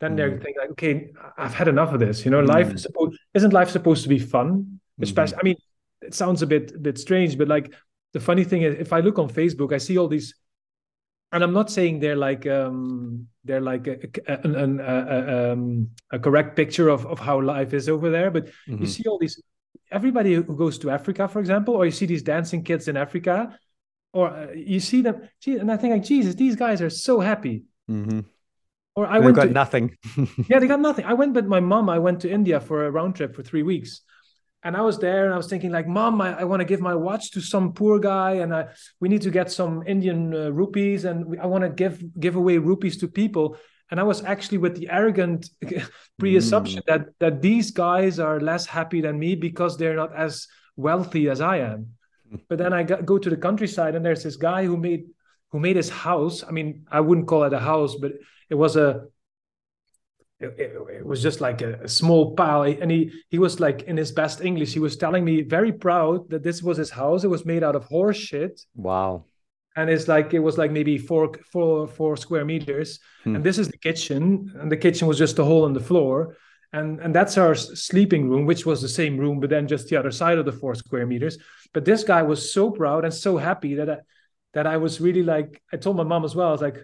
then 0.00 0.12
mm. 0.12 0.16
they're 0.16 0.30
thinking 0.30 0.54
like, 0.58 0.70
okay, 0.70 1.10
I've 1.36 1.54
had 1.54 1.68
enough 1.68 1.92
of 1.92 2.00
this. 2.00 2.24
You 2.24 2.30
know, 2.30 2.42
mm. 2.42 2.48
life 2.48 2.72
is 2.72 2.82
supposed 2.82 3.18
isn't 3.34 3.52
life 3.52 3.70
supposed 3.70 4.02
to 4.02 4.08
be 4.08 4.18
fun? 4.18 4.80
Especially, 5.00 5.36
mm. 5.36 5.40
I 5.40 5.42
mean, 5.44 5.56
it 6.02 6.14
sounds 6.14 6.42
a 6.42 6.46
bit 6.46 6.72
a 6.74 6.78
bit 6.78 6.98
strange, 6.98 7.36
but 7.38 7.48
like 7.48 7.72
the 8.12 8.20
funny 8.20 8.44
thing 8.44 8.62
is, 8.62 8.76
if 8.78 8.92
I 8.92 9.00
look 9.00 9.18
on 9.18 9.28
Facebook, 9.28 9.72
I 9.72 9.78
see 9.78 9.98
all 9.98 10.08
these, 10.08 10.34
and 11.32 11.42
I'm 11.42 11.52
not 11.52 11.70
saying 11.70 12.00
they're 12.00 12.16
like 12.16 12.46
um 12.46 13.26
they're 13.44 13.60
like 13.60 13.86
a, 13.86 13.98
a, 14.26 14.38
a, 14.48 15.52
um, 15.52 15.90
a 16.10 16.18
correct 16.18 16.56
picture 16.56 16.88
of 16.88 17.06
of 17.06 17.18
how 17.18 17.40
life 17.40 17.74
is 17.74 17.88
over 17.88 18.10
there, 18.10 18.30
but 18.30 18.46
mm-hmm. 18.46 18.78
you 18.82 18.86
see 18.86 19.04
all 19.08 19.18
these 19.18 19.40
everybody 19.90 20.34
who 20.34 20.42
goes 20.42 20.78
to 20.78 20.90
Africa, 20.90 21.28
for 21.28 21.40
example, 21.40 21.74
or 21.74 21.84
you 21.84 21.92
see 21.92 22.06
these 22.06 22.22
dancing 22.22 22.62
kids 22.62 22.88
in 22.88 22.96
Africa, 22.96 23.58
or 24.12 24.30
uh, 24.30 24.52
you 24.52 24.80
see 24.80 25.02
them, 25.02 25.28
and 25.46 25.70
I 25.70 25.76
think 25.76 25.92
like 25.92 26.04
Jesus, 26.04 26.34
these 26.34 26.56
guys 26.56 26.82
are 26.82 26.90
so 26.90 27.20
happy. 27.20 27.64
Mm-hmm. 27.90 28.20
Or 28.96 29.06
I 29.06 29.18
went 29.18 29.36
got 29.36 29.44
to, 29.44 29.50
nothing. 29.50 29.96
yeah, 30.48 30.60
they 30.60 30.68
got 30.68 30.80
nothing. 30.80 31.04
I 31.04 31.14
went 31.14 31.34
with 31.34 31.46
my 31.46 31.60
mom. 31.60 31.88
I 31.90 31.98
went 31.98 32.20
to 32.20 32.30
India 32.30 32.60
for 32.60 32.86
a 32.86 32.90
round 32.90 33.16
trip 33.16 33.34
for 33.34 33.42
three 33.42 33.62
weeks. 33.62 34.02
And 34.62 34.76
I 34.76 34.80
was 34.80 34.98
there 34.98 35.26
and 35.26 35.34
I 35.34 35.36
was 35.36 35.48
thinking 35.48 35.70
like, 35.70 35.86
mom, 35.86 36.20
I, 36.22 36.40
I 36.40 36.44
want 36.44 36.60
to 36.60 36.64
give 36.64 36.80
my 36.80 36.94
watch 36.94 37.32
to 37.32 37.40
some 37.40 37.74
poor 37.74 37.98
guy 37.98 38.32
and 38.34 38.54
I, 38.54 38.68
we 38.98 39.10
need 39.10 39.20
to 39.22 39.30
get 39.30 39.50
some 39.50 39.82
Indian 39.86 40.34
uh, 40.34 40.50
rupees 40.50 41.04
and 41.04 41.26
we, 41.26 41.38
I 41.38 41.46
want 41.46 41.64
to 41.64 41.70
give 41.70 42.02
give 42.18 42.36
away 42.36 42.56
rupees 42.56 42.96
to 42.98 43.08
people. 43.08 43.58
And 43.90 44.00
I 44.00 44.04
was 44.04 44.24
actually 44.24 44.58
with 44.58 44.74
the 44.76 44.88
arrogant 44.88 45.50
pre-assumption 46.18 46.80
mm. 46.80 46.86
that 46.86 47.08
that 47.18 47.42
these 47.42 47.72
guys 47.72 48.18
are 48.18 48.40
less 48.40 48.64
happy 48.64 49.02
than 49.02 49.18
me 49.18 49.34
because 49.34 49.76
they're 49.76 49.96
not 49.96 50.16
as 50.16 50.46
wealthy 50.76 51.28
as 51.28 51.40
I 51.40 51.58
am. 51.58 51.88
But 52.48 52.58
then 52.58 52.72
I 52.72 52.82
got, 52.82 53.04
go 53.04 53.18
to 53.18 53.30
the 53.30 53.36
countryside 53.36 53.94
and 53.94 54.04
there's 54.04 54.24
this 54.24 54.36
guy 54.36 54.64
who 54.64 54.78
made 54.78 55.04
who 55.50 55.60
made 55.60 55.76
his 55.76 55.90
house. 55.90 56.42
I 56.42 56.52
mean, 56.52 56.86
I 56.90 57.00
wouldn't 57.00 57.28
call 57.28 57.44
it 57.44 57.52
a 57.52 57.60
house, 57.60 57.96
but 58.00 58.12
it 58.50 58.54
was 58.54 58.76
a 58.76 59.04
it, 60.40 60.72
it, 60.90 61.06
was 61.06 61.22
just 61.22 61.40
like 61.40 61.62
a, 61.62 61.74
a, 61.82 61.88
small 61.88 62.34
pile. 62.34 62.62
And 62.62 62.90
he 62.90 63.12
he 63.30 63.38
was 63.38 63.60
like 63.60 63.82
in 63.82 63.96
his 63.96 64.12
best 64.12 64.40
english 64.40 64.72
he 64.72 64.80
was 64.80 64.96
telling 64.96 65.24
me 65.24 65.42
very 65.42 65.72
proud 65.72 66.28
that 66.30 66.42
this 66.42 66.62
was 66.62 66.76
his 66.76 66.90
house. 66.90 67.24
It 67.24 67.28
was 67.28 67.44
made 67.44 67.62
out 67.62 67.76
of 67.76 67.84
horse 67.84 68.16
shit. 68.16 68.60
Wow. 68.74 69.24
And 69.76 69.90
it's 69.90 70.06
like 70.06 70.34
it 70.34 70.40
was 70.40 70.58
like 70.58 70.70
maybe 70.70 70.98
four 70.98 71.32
four 71.50 71.86
four 71.86 72.16
square 72.16 72.44
meters. 72.44 73.00
Hmm. 73.24 73.36
and 73.36 73.44
this 73.44 73.58
is 73.58 73.68
the 73.68 73.78
kitchen. 73.78 74.52
And 74.60 74.70
the 74.70 74.76
kitchen 74.76 75.08
was 75.08 75.18
just 75.18 75.38
a 75.38 75.44
hole 75.44 75.66
in 75.66 75.72
the 75.72 75.80
floor. 75.80 76.36
And 76.72 77.00
and 77.00 77.14
that's 77.14 77.38
our 77.38 77.54
sleeping 77.54 78.28
room 78.28 78.46
which 78.46 78.66
was 78.66 78.82
the 78.82 78.88
same 78.88 79.16
room 79.16 79.40
but 79.40 79.50
then 79.50 79.68
just 79.68 79.88
the 79.88 79.96
other 79.96 80.10
side 80.10 80.38
of 80.38 80.44
the 80.44 80.52
four 80.52 80.74
square 80.74 81.06
meters. 81.06 81.38
But 81.72 81.84
this 81.84 82.04
guy 82.04 82.22
was 82.22 82.52
so 82.52 82.70
proud 82.70 83.04
and 83.04 83.14
so 83.14 83.36
happy 83.36 83.76
that 83.76 83.90
I, 83.90 83.98
that 84.54 84.66
I 84.66 84.76
was 84.76 85.00
really 85.00 85.22
like 85.22 85.62
I 85.72 85.76
told 85.76 85.96
my 85.96 86.04
mom 86.04 86.24
as 86.24 86.34
well 86.34 86.48
I 86.48 86.52
was 86.52 86.62
like 86.62 86.78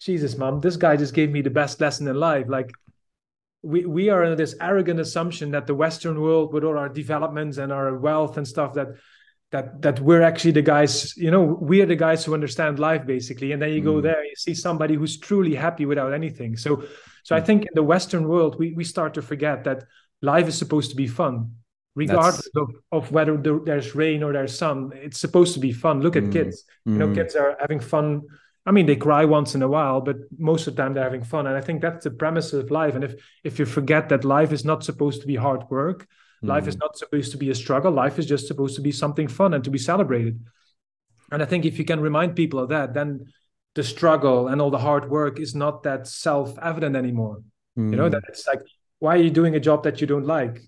Jesus, 0.00 0.36
mom, 0.36 0.60
this 0.60 0.76
guy 0.76 0.96
just 0.96 1.14
gave 1.14 1.30
me 1.30 1.42
the 1.42 1.50
best 1.50 1.80
lesson 1.80 2.06
in 2.08 2.16
life. 2.16 2.46
Like, 2.48 2.70
we, 3.62 3.84
we 3.84 4.10
are 4.10 4.24
in 4.24 4.36
this 4.36 4.54
arrogant 4.60 5.00
assumption 5.00 5.50
that 5.52 5.66
the 5.66 5.74
Western 5.74 6.20
world, 6.20 6.52
with 6.52 6.64
all 6.64 6.78
our 6.78 6.88
developments 6.88 7.58
and 7.58 7.72
our 7.72 7.98
wealth 7.98 8.36
and 8.36 8.46
stuff, 8.46 8.74
that 8.74 8.88
that 9.52 9.80
that 9.80 10.00
we're 10.00 10.22
actually 10.22 10.50
the 10.50 10.62
guys, 10.62 11.16
you 11.16 11.30
know, 11.30 11.42
we 11.42 11.80
are 11.80 11.86
the 11.86 11.96
guys 11.96 12.24
who 12.24 12.34
understand 12.34 12.78
life 12.78 13.06
basically. 13.06 13.52
And 13.52 13.62
then 13.62 13.72
you 13.72 13.80
mm. 13.80 13.84
go 13.84 14.00
there, 14.00 14.24
you 14.24 14.34
see 14.36 14.54
somebody 14.54 14.94
who's 14.94 15.18
truly 15.18 15.54
happy 15.54 15.86
without 15.86 16.12
anything. 16.12 16.56
So, 16.56 16.84
so 17.22 17.34
mm. 17.34 17.38
I 17.38 17.40
think 17.40 17.62
in 17.62 17.70
the 17.74 17.82
Western 17.82 18.28
world, 18.28 18.58
we 18.58 18.72
we 18.72 18.84
start 18.84 19.14
to 19.14 19.22
forget 19.22 19.64
that 19.64 19.84
life 20.20 20.48
is 20.48 20.58
supposed 20.58 20.90
to 20.90 20.96
be 20.96 21.06
fun, 21.06 21.52
regardless 21.94 22.48
of, 22.56 22.70
of 22.90 23.12
whether 23.12 23.36
there's 23.36 23.94
rain 23.94 24.22
or 24.22 24.32
there's 24.32 24.58
sun. 24.58 24.90
It's 24.94 25.20
supposed 25.20 25.54
to 25.54 25.60
be 25.60 25.72
fun. 25.72 26.00
Look 26.00 26.16
at 26.16 26.24
mm. 26.24 26.32
kids. 26.32 26.64
You 26.84 26.98
know, 26.98 27.08
mm. 27.08 27.14
kids 27.14 27.36
are 27.36 27.56
having 27.60 27.80
fun 27.80 28.22
I 28.66 28.72
mean, 28.72 28.86
they 28.86 28.96
cry 28.96 29.24
once 29.24 29.54
in 29.54 29.62
a 29.62 29.68
while, 29.68 30.00
but 30.00 30.16
most 30.38 30.66
of 30.66 30.74
the 30.74 30.82
time 30.82 30.92
they're 30.92 31.04
having 31.04 31.22
fun. 31.22 31.46
And 31.46 31.56
I 31.56 31.60
think 31.60 31.80
that's 31.80 32.02
the 32.02 32.10
premise 32.10 32.52
of 32.52 32.70
life. 32.72 32.96
And 32.96 33.04
if 33.04 33.14
if 33.44 33.58
you 33.60 33.64
forget 33.64 34.08
that 34.08 34.24
life 34.24 34.52
is 34.52 34.64
not 34.64 34.82
supposed 34.82 35.20
to 35.20 35.26
be 35.26 35.36
hard 35.36 35.70
work, 35.70 36.08
mm. 36.42 36.48
life 36.48 36.66
is 36.66 36.74
mm. 36.74 36.80
not 36.80 36.98
supposed 36.98 37.30
to 37.30 37.38
be 37.38 37.50
a 37.50 37.54
struggle. 37.54 37.92
Life 37.92 38.18
is 38.18 38.26
just 38.26 38.48
supposed 38.48 38.74
to 38.74 38.82
be 38.82 38.90
something 38.90 39.28
fun 39.28 39.54
and 39.54 39.62
to 39.62 39.70
be 39.70 39.78
celebrated. 39.78 40.44
And 41.30 41.42
I 41.42 41.46
think 41.46 41.64
if 41.64 41.78
you 41.78 41.84
can 41.84 42.00
remind 42.00 42.34
people 42.34 42.58
of 42.58 42.68
that, 42.70 42.92
then 42.92 43.26
the 43.76 43.84
struggle 43.84 44.48
and 44.48 44.60
all 44.60 44.70
the 44.70 44.78
hard 44.78 45.10
work 45.10 45.38
is 45.38 45.54
not 45.54 45.84
that 45.84 46.08
self-evident 46.08 46.96
anymore. 46.96 47.42
Mm. 47.78 47.90
You 47.90 47.96
know, 47.96 48.08
that 48.08 48.24
mm. 48.24 48.28
it's 48.28 48.48
like, 48.48 48.62
why 48.98 49.14
are 49.14 49.22
you 49.22 49.30
doing 49.30 49.54
a 49.54 49.60
job 49.60 49.84
that 49.84 50.00
you 50.00 50.08
don't 50.08 50.26
like? 50.26 50.60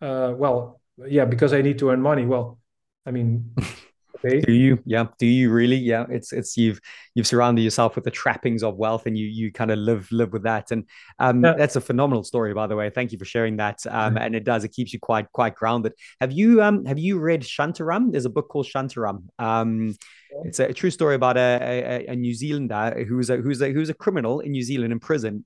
Uh, 0.00 0.34
well, 0.36 0.80
yeah, 1.08 1.24
because 1.24 1.52
I 1.52 1.62
need 1.62 1.78
to 1.78 1.90
earn 1.90 2.02
money. 2.02 2.24
Well, 2.24 2.58
I 3.04 3.10
mean, 3.10 3.54
Okay. 4.24 4.40
Do 4.40 4.52
you? 4.52 4.78
Yeah. 4.84 5.06
Do 5.18 5.26
you 5.26 5.50
really? 5.50 5.76
Yeah. 5.76 6.06
It's 6.08 6.32
it's 6.32 6.56
you've 6.56 6.80
you've 7.14 7.26
surrounded 7.26 7.62
yourself 7.62 7.94
with 7.94 8.04
the 8.04 8.10
trappings 8.10 8.62
of 8.62 8.76
wealth, 8.76 9.06
and 9.06 9.16
you 9.16 9.26
you 9.26 9.52
kind 9.52 9.70
of 9.70 9.78
live 9.78 10.10
live 10.12 10.32
with 10.32 10.44
that. 10.44 10.70
And 10.70 10.84
um, 11.18 11.44
yeah. 11.44 11.54
that's 11.54 11.76
a 11.76 11.80
phenomenal 11.80 12.24
story, 12.24 12.54
by 12.54 12.66
the 12.66 12.76
way. 12.76 12.90
Thank 12.90 13.12
you 13.12 13.18
for 13.18 13.24
sharing 13.24 13.56
that. 13.56 13.84
Um, 13.88 14.16
and 14.16 14.34
it 14.34 14.44
does 14.44 14.64
it 14.64 14.72
keeps 14.72 14.92
you 14.92 15.00
quite 15.00 15.30
quite 15.32 15.54
grounded. 15.54 15.92
Have 16.20 16.32
you 16.32 16.62
um 16.62 16.84
have 16.84 16.98
you 16.98 17.18
read 17.18 17.42
Shantaram? 17.42 18.12
There's 18.12 18.26
a 18.26 18.30
book 18.30 18.48
called 18.48 18.66
Shantaram. 18.66 19.24
Um, 19.38 19.96
it's 20.44 20.60
a, 20.60 20.66
a 20.66 20.72
true 20.72 20.90
story 20.90 21.14
about 21.14 21.36
a, 21.36 22.06
a, 22.08 22.12
a 22.12 22.16
New 22.16 22.34
Zealander 22.34 23.04
who's 23.06 23.30
a 23.30 23.36
who's 23.36 23.60
a 23.60 23.70
who's 23.70 23.90
a 23.90 23.94
criminal 23.94 24.40
in 24.40 24.52
New 24.52 24.62
Zealand 24.62 24.92
in 24.92 25.00
prison. 25.00 25.44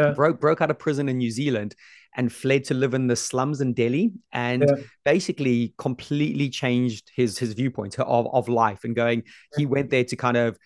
Yeah. 0.00 0.10
broke 0.10 0.40
broke 0.40 0.60
out 0.60 0.72
of 0.72 0.78
prison 0.80 1.08
in 1.08 1.18
New 1.18 1.30
Zealand 1.30 1.76
and 2.16 2.32
fled 2.32 2.64
to 2.64 2.74
live 2.74 2.94
in 2.94 3.06
the 3.06 3.16
slums 3.16 3.60
in 3.60 3.72
Delhi 3.72 4.12
and 4.32 4.64
yeah. 4.66 4.82
basically 5.04 5.74
completely 5.78 6.48
changed 6.48 7.10
his 7.14 7.38
his 7.38 7.54
viewpoint 7.54 7.98
of, 7.98 8.26
of 8.32 8.48
life 8.48 8.84
and 8.84 8.94
going 8.94 9.22
he 9.56 9.66
went 9.66 9.90
there 9.90 10.04
to 10.04 10.16
kind 10.16 10.36
of 10.36 10.58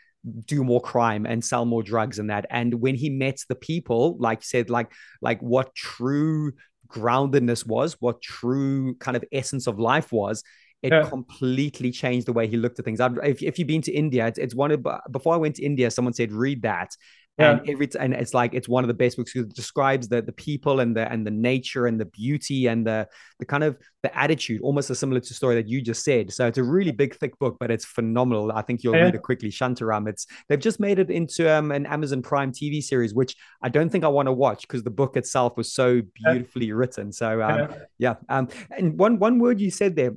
do 0.47 0.65
more 0.65 0.81
crime 0.81 1.27
and 1.27 1.45
sell 1.45 1.65
more 1.65 1.83
drugs 1.83 2.19
and 2.19 2.31
that. 2.31 2.47
And 2.51 2.75
when 2.75 2.95
he 2.95 3.11
met 3.11 3.39
the 3.49 3.55
people, 3.55 4.17
like 4.19 4.39
you 4.39 4.47
said, 4.47 4.71
like 4.71 4.93
like 5.21 5.41
what 5.41 5.75
true 5.75 6.53
groundedness 6.89 7.67
was, 7.67 7.97
what 8.01 8.23
true 8.23 8.95
kind 8.97 9.17
of 9.17 9.25
essence 9.33 9.67
of 9.67 9.79
life 9.79 10.13
was, 10.13 10.43
it 10.83 10.93
yeah. 10.93 11.09
completely 11.09 11.91
changed 11.91 12.27
the 12.27 12.33
way 12.33 12.47
he 12.47 12.57
looked 12.57 12.79
at 12.79 12.85
things. 12.85 13.01
I've, 13.01 13.19
if, 13.23 13.43
if 13.43 13.59
you've 13.59 13.69
been 13.69 13.83
to 13.83 13.93
India, 13.93 14.27
it's, 14.27 14.39
it's 14.39 14.55
one 14.55 14.71
of 14.71 14.87
before 15.11 15.35
I 15.35 15.39
went 15.39 15.57
to 15.57 15.65
India, 15.65 15.91
someone 15.91 16.15
said 16.15 16.33
read 16.33 16.63
that, 16.63 16.91
yeah. 17.39 17.53
and 17.53 17.71
every 17.71 17.89
and 17.99 18.15
it's 18.15 18.35
like 18.35 18.53
it's 18.53 18.69
one 18.69 18.83
of 18.83 18.89
the 18.89 18.95
best 18.95 19.17
books 19.17 19.33
because 19.33 19.49
it 19.49 19.55
describes 19.55 20.09
the 20.09 20.21
the 20.21 20.33
people 20.33 20.81
and 20.81 20.97
the 20.97 21.11
and 21.11 21.27
the 21.27 21.31
nature 21.31 21.87
and 21.87 22.01
the 22.01 22.05
beauty 22.07 22.67
and 22.67 22.87
the 22.87 23.07
the 23.39 23.47
kind 23.47 23.63
of 23.63 23.79
the 24.03 24.19
attitude 24.19 24.61
almost 24.61 24.91
a 24.91 24.95
similar 24.95 25.21
to 25.21 25.33
story 25.35 25.55
that 25.55 25.69
you 25.69 25.81
just 25.81 26.05
said 26.05 26.33
so 26.33 26.47
it's 26.47 26.59
a 26.59 26.63
really 26.63 26.91
big 26.91 27.15
thick 27.17 27.39
book 27.39 27.57
but 27.61 27.71
it's 27.71 27.85
phenomenal 27.85 28.51
i 28.53 28.63
think 28.63 28.83
you'll 28.83 28.95
yeah. 28.95 29.03
read 29.03 29.15
it 29.15 29.23
quickly 29.23 29.51
shantaram 29.51 30.09
it's 30.09 30.27
they've 30.49 30.59
just 30.59 30.81
made 30.81 30.99
it 30.99 31.11
into 31.11 31.53
um, 31.53 31.71
an 31.71 31.87
amazon 31.87 32.23
prime 32.23 32.53
tv 32.53 32.83
series 32.83 33.15
which 33.15 33.37
i 33.63 33.69
don't 33.69 33.91
think 33.91 34.05
i 34.05 34.09
want 34.09 34.27
to 34.27 34.33
watch 34.33 34.63
because 34.63 34.83
the 34.83 34.91
book 34.91 35.17
itself 35.17 35.57
was 35.57 35.73
so 35.73 36.03
beautifully 36.15 36.67
yeah. 36.67 36.75
written 36.75 37.13
so 37.13 37.41
um, 37.43 37.73
yeah 37.99 38.15
um 38.29 38.49
and 38.77 38.99
one 38.99 39.19
one 39.19 39.39
word 39.39 39.61
you 39.61 39.71
said 39.71 39.95
there 39.95 40.15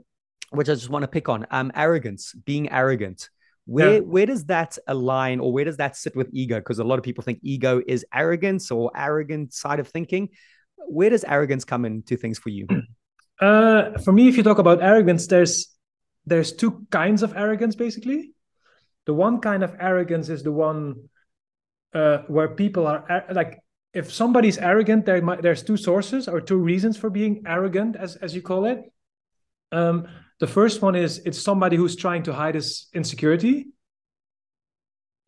which 0.51 0.69
i 0.69 0.73
just 0.73 0.89
want 0.89 1.03
to 1.03 1.07
pick 1.07 1.29
on 1.29 1.45
um 1.51 1.71
arrogance 1.75 2.33
being 2.33 2.71
arrogant 2.71 3.29
where 3.71 3.93
yeah. 3.93 3.99
where 3.99 4.25
does 4.25 4.45
that 4.45 4.77
align 4.87 5.39
or 5.39 5.53
where 5.53 5.63
does 5.63 5.77
that 5.77 5.95
sit 5.95 6.15
with 6.15 6.29
ego? 6.33 6.59
Because 6.59 6.79
a 6.79 6.83
lot 6.83 6.99
of 6.99 7.03
people 7.03 7.23
think 7.23 7.39
ego 7.41 7.81
is 7.87 8.05
arrogance 8.13 8.69
or 8.69 8.91
arrogant 8.95 9.53
side 9.53 9.79
of 9.79 9.87
thinking. 9.87 10.29
Where 10.75 11.09
does 11.09 11.23
arrogance 11.23 11.63
come 11.63 11.85
into 11.85 12.17
things 12.17 12.37
for 12.37 12.49
you? 12.49 12.67
Uh, 13.41 13.97
for 13.97 14.11
me 14.11 14.27
if 14.27 14.37
you 14.37 14.43
talk 14.43 14.59
about 14.59 14.83
arrogance 14.83 15.25
there's 15.25 15.73
there's 16.27 16.51
two 16.51 16.85
kinds 16.91 17.23
of 17.23 17.35
arrogance 17.35 17.75
basically. 17.75 18.33
The 19.07 19.15
one 19.15 19.39
kind 19.39 19.63
of 19.63 19.75
arrogance 19.79 20.29
is 20.29 20.43
the 20.43 20.51
one 20.51 21.09
uh, 21.95 22.19
where 22.27 22.49
people 22.49 22.85
are 22.85 23.25
like 23.31 23.57
if 23.95 24.13
somebody's 24.13 24.59
arrogant 24.59 25.07
there 25.07 25.19
might, 25.23 25.41
there's 25.41 25.63
two 25.63 25.75
sources 25.75 26.27
or 26.27 26.39
two 26.39 26.57
reasons 26.57 26.97
for 26.97 27.09
being 27.09 27.41
arrogant 27.47 27.95
as 27.95 28.15
as 28.17 28.35
you 28.35 28.43
call 28.43 28.65
it. 28.65 28.79
Um, 29.71 30.05
the 30.41 30.47
first 30.47 30.81
one 30.81 30.95
is 30.95 31.19
it's 31.19 31.39
somebody 31.39 31.77
who's 31.77 31.95
trying 31.95 32.23
to 32.23 32.33
hide 32.33 32.55
his 32.55 32.87
insecurity. 32.95 33.67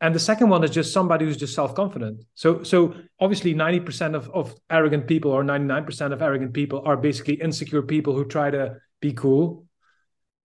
And 0.00 0.12
the 0.12 0.18
second 0.18 0.48
one 0.48 0.64
is 0.64 0.72
just 0.72 0.92
somebody 0.92 1.24
who's 1.24 1.36
just 1.36 1.54
self-confident. 1.54 2.24
So 2.34 2.64
so 2.64 2.94
obviously 3.20 3.54
90% 3.54 4.16
of, 4.16 4.28
of 4.30 4.52
arrogant 4.68 5.06
people 5.06 5.30
or 5.30 5.44
99% 5.44 6.12
of 6.12 6.20
arrogant 6.20 6.52
people 6.52 6.82
are 6.84 6.96
basically 6.96 7.34
insecure 7.34 7.82
people 7.82 8.12
who 8.12 8.24
try 8.24 8.50
to 8.50 8.78
be 9.00 9.12
cool. 9.12 9.66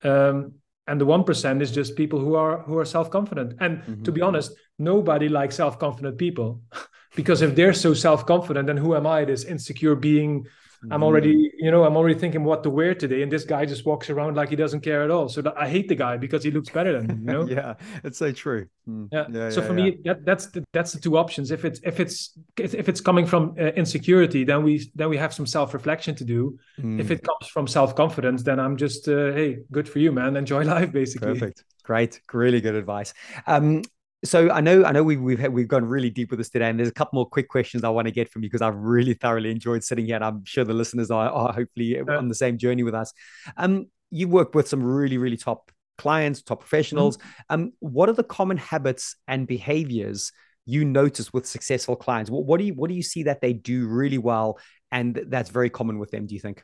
Um, 0.03 0.53
and 0.86 1.01
the 1.01 1.05
1% 1.05 1.61
is 1.61 1.72
just 1.72 1.95
people 1.95 2.20
who 2.20 2.36
are 2.36 2.61
who 2.61 2.78
are 2.78 2.86
self-confident. 2.86 3.55
And 3.59 3.80
mm-hmm. 3.80 4.03
to 4.03 4.11
be 4.11 4.22
honest, 4.22 4.51
nobody 4.78 5.30
likes 5.30 5.55
self-confident 5.55 6.20
people. 6.20 6.61
because 7.15 7.41
if 7.41 7.55
they're 7.55 7.74
so 7.74 7.95
self-confident, 7.95 8.67
then 8.67 8.78
who 8.78 8.95
am 8.95 9.07
I, 9.07 9.26
this 9.26 9.45
insecure 9.45 9.95
being 9.95 10.45
I'm 10.92 11.04
already, 11.04 11.36
mm-hmm. 11.36 11.66
you 11.66 11.72
know, 11.72 11.84
I'm 11.84 11.98
already 11.98 12.18
thinking 12.18 12.44
what 12.44 12.64
to 12.64 12.70
wear 12.70 12.96
today, 12.96 13.22
and 13.22 13.32
this 13.32 13.44
guy 13.44 13.66
just 13.66 13.86
walks 13.86 14.10
around 14.10 14.36
like 14.36 14.50
he 14.50 14.56
doesn't 14.56 14.82
care 14.82 15.04
at 15.04 15.12
all. 15.12 15.28
So 15.28 15.42
I 15.58 15.68
hate 15.68 15.90
the 15.90 15.96
guy 15.96 16.18
because 16.18 16.44
he 16.44 16.52
looks 16.52 16.70
better 16.70 16.94
than 16.94 17.08
me. 17.08 17.14
You 17.16 17.40
know? 17.40 17.48
yeah, 17.50 17.74
it's 18.04 18.18
so 18.18 18.32
true. 18.32 18.68
Mm. 18.88 19.10
Yeah. 19.12 19.26
yeah. 19.30 19.50
So 19.50 19.62
yeah, 19.62 19.68
for 19.68 19.78
yeah. 19.78 19.84
me, 19.84 19.98
that, 20.06 20.26
that's 20.26 20.48
the, 20.48 20.64
that's 20.72 20.94
the 20.94 21.00
two 21.00 21.18
options. 21.18 21.52
If 21.52 21.66
it's 21.66 21.80
if 21.84 22.00
it's 22.00 22.38
if 22.58 22.88
it's 22.88 23.02
coming 23.02 23.26
from 23.26 23.56
uh, 23.60 23.68
insecurity, 23.76 24.44
then 24.44 24.64
we 24.64 24.90
then 24.96 25.10
we 25.10 25.18
have 25.18 25.34
some 25.34 25.46
self 25.46 25.74
reflection 25.74 26.16
to 26.16 26.24
do. 26.24 26.58
Mm. 26.80 27.00
If 27.00 27.12
it 27.12 27.24
comes 27.24 27.48
from 27.52 27.68
self 27.68 27.96
confidence, 27.96 28.44
then 28.44 28.60
I'm 28.60 28.78
just, 28.78 29.08
uh, 29.08 29.34
hey, 29.34 29.60
good 29.72 29.90
for 29.90 30.00
you, 30.00 30.12
man. 30.12 30.38
Enjoy 30.38 30.64
life, 30.76 30.92
basically. 30.92 31.34
Perfect. 31.34 31.64
Great. 31.84 32.22
Really 32.32 32.62
good 32.62 32.76
advice. 32.76 33.14
Um, 33.48 33.82
so 34.24 34.49
I 34.51 34.59
know 34.61 34.84
I 34.84 34.91
know 34.91 35.03
we've 35.03 35.22
we've 35.22 35.47
we've 35.51 35.67
gone 35.67 35.86
really 35.86 36.09
deep 36.09 36.32
with 36.32 36.39
this 36.39 36.49
today, 36.49 36.70
and 36.70 36.78
there's 36.78 36.89
a 36.89 36.93
couple 36.93 37.17
more 37.17 37.26
quick 37.26 37.47
questions 37.47 37.84
I 37.84 37.89
want 37.89 38.07
to 38.07 38.11
get 38.11 38.30
from 38.30 38.43
you 38.43 38.49
because 38.49 38.61
I've 38.61 38.76
really 38.76 39.13
thoroughly 39.13 39.51
enjoyed 39.51 39.84
sitting 39.84 40.05
here, 40.05 40.15
and 40.15 40.26
I'm 40.26 40.43
sure 40.45 40.65
the 40.65 40.74
listeners 40.74 41.09
are, 41.09 41.30
are 41.30 41.53
hopefully 41.53 41.95
yeah. 41.95 42.17
on 42.17 42.28
the 42.28 42.36
same 42.36 42.57
journey 42.57 42.84
with 42.84 42.95
us. 42.95 43.13
Um, 43.55 43.88
you 44.11 44.28
work 44.28 44.55
with 44.55 44.67
some 44.67 44.84
really 44.84 45.17
really 45.17 45.38
top 45.38 45.72
clients, 45.97 46.41
top 46.41 46.59
professionals. 46.59 47.17
Mm-hmm. 47.17 47.53
Um, 47.53 47.74
what 47.80 48.09
are 48.09 48.13
the 48.13 48.24
common 48.24 48.57
habits 48.57 49.15
and 49.28 49.47
behaviors 49.47 50.32
you 50.65 50.84
notice 50.86 51.32
with 51.32 51.45
successful 51.45 51.95
clients? 51.95 52.30
What, 52.30 52.45
what 52.45 52.59
do 52.59 52.65
you 52.65 52.74
what 52.74 52.89
do 52.89 52.95
you 52.95 53.03
see 53.03 53.24
that 53.24 53.41
they 53.41 53.53
do 53.53 53.88
really 53.88 54.17
well, 54.17 54.59
and 54.91 55.15
that's 55.28 55.49
very 55.49 55.70
common 55.70 55.97
with 55.97 56.11
them? 56.11 56.26
Do 56.26 56.36
you 56.36 56.41
think? 56.41 56.63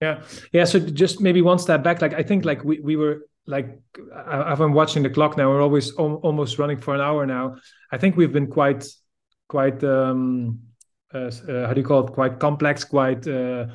Yeah, 0.00 0.22
yeah. 0.52 0.64
So 0.64 0.78
just 0.80 1.20
maybe 1.20 1.42
one 1.42 1.58
step 1.58 1.84
back. 1.84 2.02
Like 2.02 2.14
I 2.14 2.22
think 2.22 2.44
like 2.44 2.64
we 2.64 2.80
we 2.80 2.96
were 2.96 3.26
like 3.48 3.80
I've 4.14 4.58
been 4.58 4.74
watching 4.74 5.02
the 5.02 5.10
clock 5.10 5.36
now. 5.38 5.48
We're 5.48 5.62
always 5.62 5.90
almost 5.92 6.58
running 6.58 6.76
for 6.76 6.94
an 6.94 7.00
hour 7.00 7.24
now. 7.24 7.56
I 7.90 7.96
think 7.96 8.16
we've 8.16 8.32
been 8.32 8.46
quite, 8.46 8.86
quite 9.48 9.82
um, 9.82 10.60
uh, 11.14 11.30
uh, 11.48 11.66
how 11.66 11.72
do 11.72 11.80
you 11.80 11.86
call 11.86 12.06
it? 12.06 12.12
Quite 12.12 12.38
complex, 12.38 12.84
quite, 12.84 13.26
uh, 13.26 13.68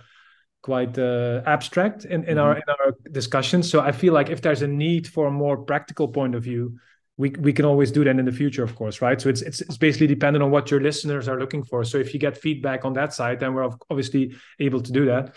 quite 0.62 0.98
uh, 1.00 1.42
abstract 1.48 2.06
in, 2.06 2.24
in 2.24 2.38
mm-hmm. 2.38 2.40
our 2.40 2.56
in 2.56 2.64
our 2.70 2.96
discussions. 3.12 3.70
So 3.70 3.82
I 3.82 3.92
feel 3.92 4.14
like 4.14 4.30
if 4.30 4.42
there's 4.42 4.62
a 4.62 4.68
need 4.68 5.08
for 5.08 5.26
a 5.26 5.32
more 5.32 5.58
practical 5.58 6.08
point 6.08 6.36
of 6.36 6.44
view, 6.44 6.78
we 7.18 7.32
we 7.32 7.52
can 7.52 7.66
always 7.66 7.92
do 7.92 8.04
that 8.04 8.20
in 8.20 8.26
the 8.26 8.32
future, 8.32 8.64
of 8.64 8.76
course, 8.76 9.02
right? 9.02 9.20
So 9.20 9.28
it's 9.30 9.42
it's, 9.42 9.62
it's 9.62 9.78
basically 9.78 10.08
dependent 10.08 10.44
on 10.44 10.52
what 10.52 10.70
your 10.70 10.82
listeners 10.82 11.28
are 11.28 11.40
looking 11.40 11.64
for. 11.64 11.84
So 11.84 11.98
if 11.98 12.14
you 12.14 12.20
get 12.20 12.38
feedback 12.38 12.86
on 12.86 12.94
that 12.94 13.12
side, 13.14 13.40
then 13.40 13.56
we're 13.56 13.70
obviously 13.90 14.36
able 14.60 14.82
to 14.82 14.92
do 14.92 15.06
that. 15.06 15.36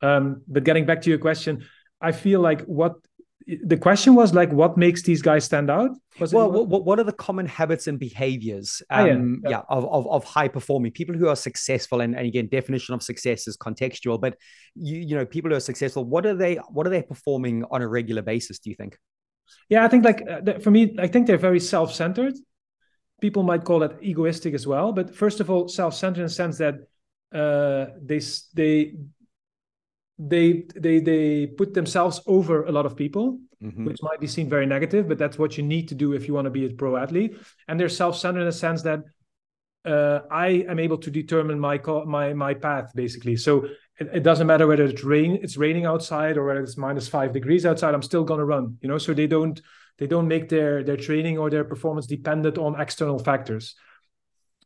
Um, 0.00 0.42
but 0.46 0.62
getting 0.62 0.86
back 0.86 1.02
to 1.02 1.10
your 1.10 1.18
question, 1.18 1.64
I 2.00 2.12
feel 2.12 2.40
like 2.40 2.62
what 2.62 2.94
the 3.46 3.76
question 3.76 4.14
was 4.14 4.32
like 4.32 4.50
what 4.52 4.76
makes 4.76 5.02
these 5.02 5.20
guys 5.20 5.44
stand 5.44 5.70
out? 5.70 5.90
Well 6.32 6.50
what, 6.50 6.84
what 6.84 6.98
are 6.98 7.04
the 7.04 7.12
common 7.12 7.46
habits 7.46 7.86
and 7.86 7.98
behaviors 7.98 8.82
um, 8.90 9.00
oh, 9.00 9.06
yeah, 9.06 9.14
yeah. 9.14 9.50
yeah 9.50 9.62
of, 9.68 9.84
of, 9.84 10.06
of, 10.08 10.24
high 10.24 10.48
performing 10.48 10.92
people 10.92 11.14
who 11.14 11.28
are 11.28 11.36
successful? 11.36 12.00
And, 12.00 12.14
and 12.14 12.26
again 12.26 12.48
definition 12.48 12.94
of 12.94 13.02
success 13.02 13.46
is 13.46 13.56
contextual 13.56 14.20
but 14.20 14.36
you 14.74 14.98
you 14.98 15.14
know 15.14 15.26
people 15.26 15.50
who 15.50 15.56
are 15.56 15.60
successful 15.60 16.04
what 16.04 16.24
are 16.24 16.34
they 16.34 16.56
what 16.70 16.86
are 16.86 16.90
they 16.90 17.02
performing 17.02 17.64
on 17.70 17.82
a 17.82 17.88
regular 17.88 18.22
basis 18.22 18.58
do 18.58 18.70
you 18.70 18.76
think? 18.76 18.96
Yeah 19.68 19.84
i 19.84 19.88
think 19.88 20.04
like 20.04 20.22
uh, 20.28 20.58
for 20.60 20.70
me 20.70 20.96
i 20.98 21.06
think 21.06 21.26
they're 21.26 21.36
very 21.36 21.60
self-centered. 21.60 22.34
People 23.20 23.42
might 23.42 23.64
call 23.64 23.78
that 23.78 24.02
egoistic 24.02 24.54
as 24.54 24.66
well 24.66 24.92
but 24.92 25.14
first 25.14 25.40
of 25.40 25.50
all 25.50 25.68
self-centered 25.68 26.20
in 26.20 26.26
the 26.26 26.32
sense 26.32 26.58
that 26.58 26.76
uh, 27.34 27.86
they 28.00 28.20
they 28.54 28.94
they 30.18 30.64
they 30.76 31.00
they 31.00 31.46
put 31.46 31.74
themselves 31.74 32.20
over 32.26 32.64
a 32.64 32.72
lot 32.72 32.86
of 32.86 32.94
people 32.94 33.38
mm-hmm. 33.62 33.84
which 33.84 33.98
might 34.02 34.20
be 34.20 34.28
seen 34.28 34.48
very 34.48 34.66
negative 34.66 35.08
but 35.08 35.18
that's 35.18 35.38
what 35.38 35.56
you 35.56 35.62
need 35.64 35.88
to 35.88 35.94
do 35.94 36.12
if 36.12 36.28
you 36.28 36.34
want 36.34 36.44
to 36.44 36.50
be 36.50 36.66
a 36.66 36.70
pro 36.70 36.96
athlete 36.96 37.36
and 37.66 37.80
they're 37.80 37.88
self-centered 37.88 38.40
in 38.40 38.46
the 38.46 38.52
sense 38.52 38.82
that 38.82 39.00
uh, 39.84 40.20
I 40.30 40.64
am 40.68 40.78
able 40.78 40.98
to 40.98 41.10
determine 41.10 41.60
my 41.60 41.78
my 42.06 42.32
my 42.32 42.54
path 42.54 42.92
basically. 42.94 43.36
So 43.36 43.64
it, 43.98 44.08
it, 44.14 44.22
doesn't 44.22 44.46
matter 44.46 44.66
whether 44.66 44.84
it's 44.84 45.04
rain 45.04 45.38
it's 45.42 45.56
raining 45.56 45.84
outside 45.84 46.36
or 46.36 46.46
whether 46.46 46.62
it's 46.62 46.76
minus 46.76 47.08
five 47.08 47.32
degrees 47.32 47.66
outside. 47.66 47.94
I'm 47.94 48.02
still 48.02 48.24
gonna 48.24 48.44
run. 48.44 48.78
You 48.80 48.88
know, 48.88 48.98
so 48.98 49.12
they 49.12 49.26
don't 49.26 49.60
they 49.98 50.06
don't 50.06 50.26
make 50.26 50.48
their 50.48 50.82
their 50.82 50.96
training 50.96 51.38
or 51.38 51.50
their 51.50 51.64
performance 51.64 52.06
dependent 52.06 52.56
on 52.56 52.80
external 52.80 53.18
factors. 53.18 53.74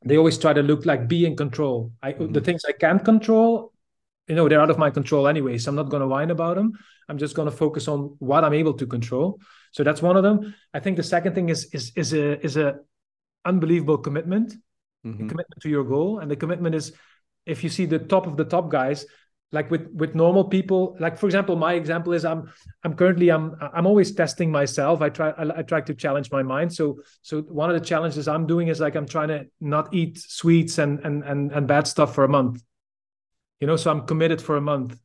They 0.05 0.17
always 0.17 0.39
try 0.39 0.53
to 0.53 0.63
look 0.63 0.87
like 0.87 1.09
be 1.09 1.27
in 1.27 1.37
control. 1.37 1.93
I, 2.01 2.13
mm-hmm. 2.13 2.33
The 2.33 2.41
things 2.41 2.65
I 2.65 2.73
can't 2.73 3.05
control, 3.05 3.73
you 4.29 4.35
know 4.35 4.49
they're 4.49 4.61
out 4.61 4.71
of 4.71 4.79
my 4.79 4.91
control 4.91 5.27
anyway 5.27 5.57
so 5.59 5.71
i'm 5.71 5.77
not 5.77 5.89
going 5.89 6.01
to 6.01 6.07
whine 6.07 6.31
about 6.31 6.57
them 6.57 6.73
i'm 7.09 7.19
just 7.19 7.35
going 7.35 7.51
to 7.51 7.57
focus 7.57 7.89
on 7.89 8.15
what 8.19 8.45
i'm 8.45 8.55
able 8.55 8.75
to 8.75 8.87
control. 8.87 9.41
So 9.73 9.85
that's 9.85 10.03
one 10.03 10.17
of 10.17 10.23
them. 10.23 10.55
I 10.73 10.81
think 10.81 10.97
the 10.97 11.03
second 11.03 11.35
thing 11.35 11.49
is 11.49 11.67
is 11.73 11.93
is 11.97 12.13
a 12.13 12.45
is 12.45 12.57
a 12.57 12.77
unbelievable 13.45 13.99
commitment 13.99 14.55
mm-hmm. 15.05 15.29
commitment 15.29 15.61
to 15.63 15.69
your 15.69 15.85
goal. 15.85 16.19
And 16.19 16.31
the 16.31 16.37
commitment 16.37 16.75
is 16.75 16.93
if 17.47 17.63
you 17.63 17.71
see 17.71 17.87
the 17.87 17.99
top 17.99 18.27
of 18.27 18.37
the 18.37 18.45
top 18.45 18.71
guys 18.71 19.07
like 19.51 19.71
with 19.71 19.89
with 19.95 20.15
normal 20.15 20.45
people 20.45 20.95
like 21.01 21.17
for 21.17 21.25
example 21.25 21.57
my 21.57 21.73
example 21.73 22.13
is 22.13 22.23
i'm 22.23 22.53
i'm 22.85 22.93
currently 22.93 23.31
i'm 23.31 23.57
i'm 23.73 23.87
always 23.87 24.13
testing 24.13 24.51
myself. 24.51 25.01
I 25.01 25.09
try 25.09 25.31
I, 25.31 25.61
I, 25.61 25.63
try 25.63 25.81
to 25.81 25.95
challenge 25.95 26.31
my 26.31 26.43
mind. 26.43 26.75
So 26.75 27.01
so 27.23 27.41
one 27.43 27.71
of 27.71 27.81
the 27.81 27.87
challenges 27.87 28.29
i'm 28.29 28.47
doing 28.47 28.69
is 28.69 28.79
like 28.81 28.95
i'm 28.95 29.07
trying 29.07 29.29
to 29.29 29.47
not 29.61 29.95
eat 29.95 30.19
sweets 30.19 30.77
and 30.77 31.01
and 31.01 31.25
and, 31.25 31.53
and 31.53 31.67
bad 31.67 31.87
stuff 31.87 32.15
for 32.15 32.25
a 32.25 32.29
month 32.29 32.63
you 33.61 33.67
know 33.67 33.77
so 33.77 33.91
i'm 33.91 34.07
committed 34.07 34.41
for 34.41 34.57
a 34.57 34.61
month 34.61 34.99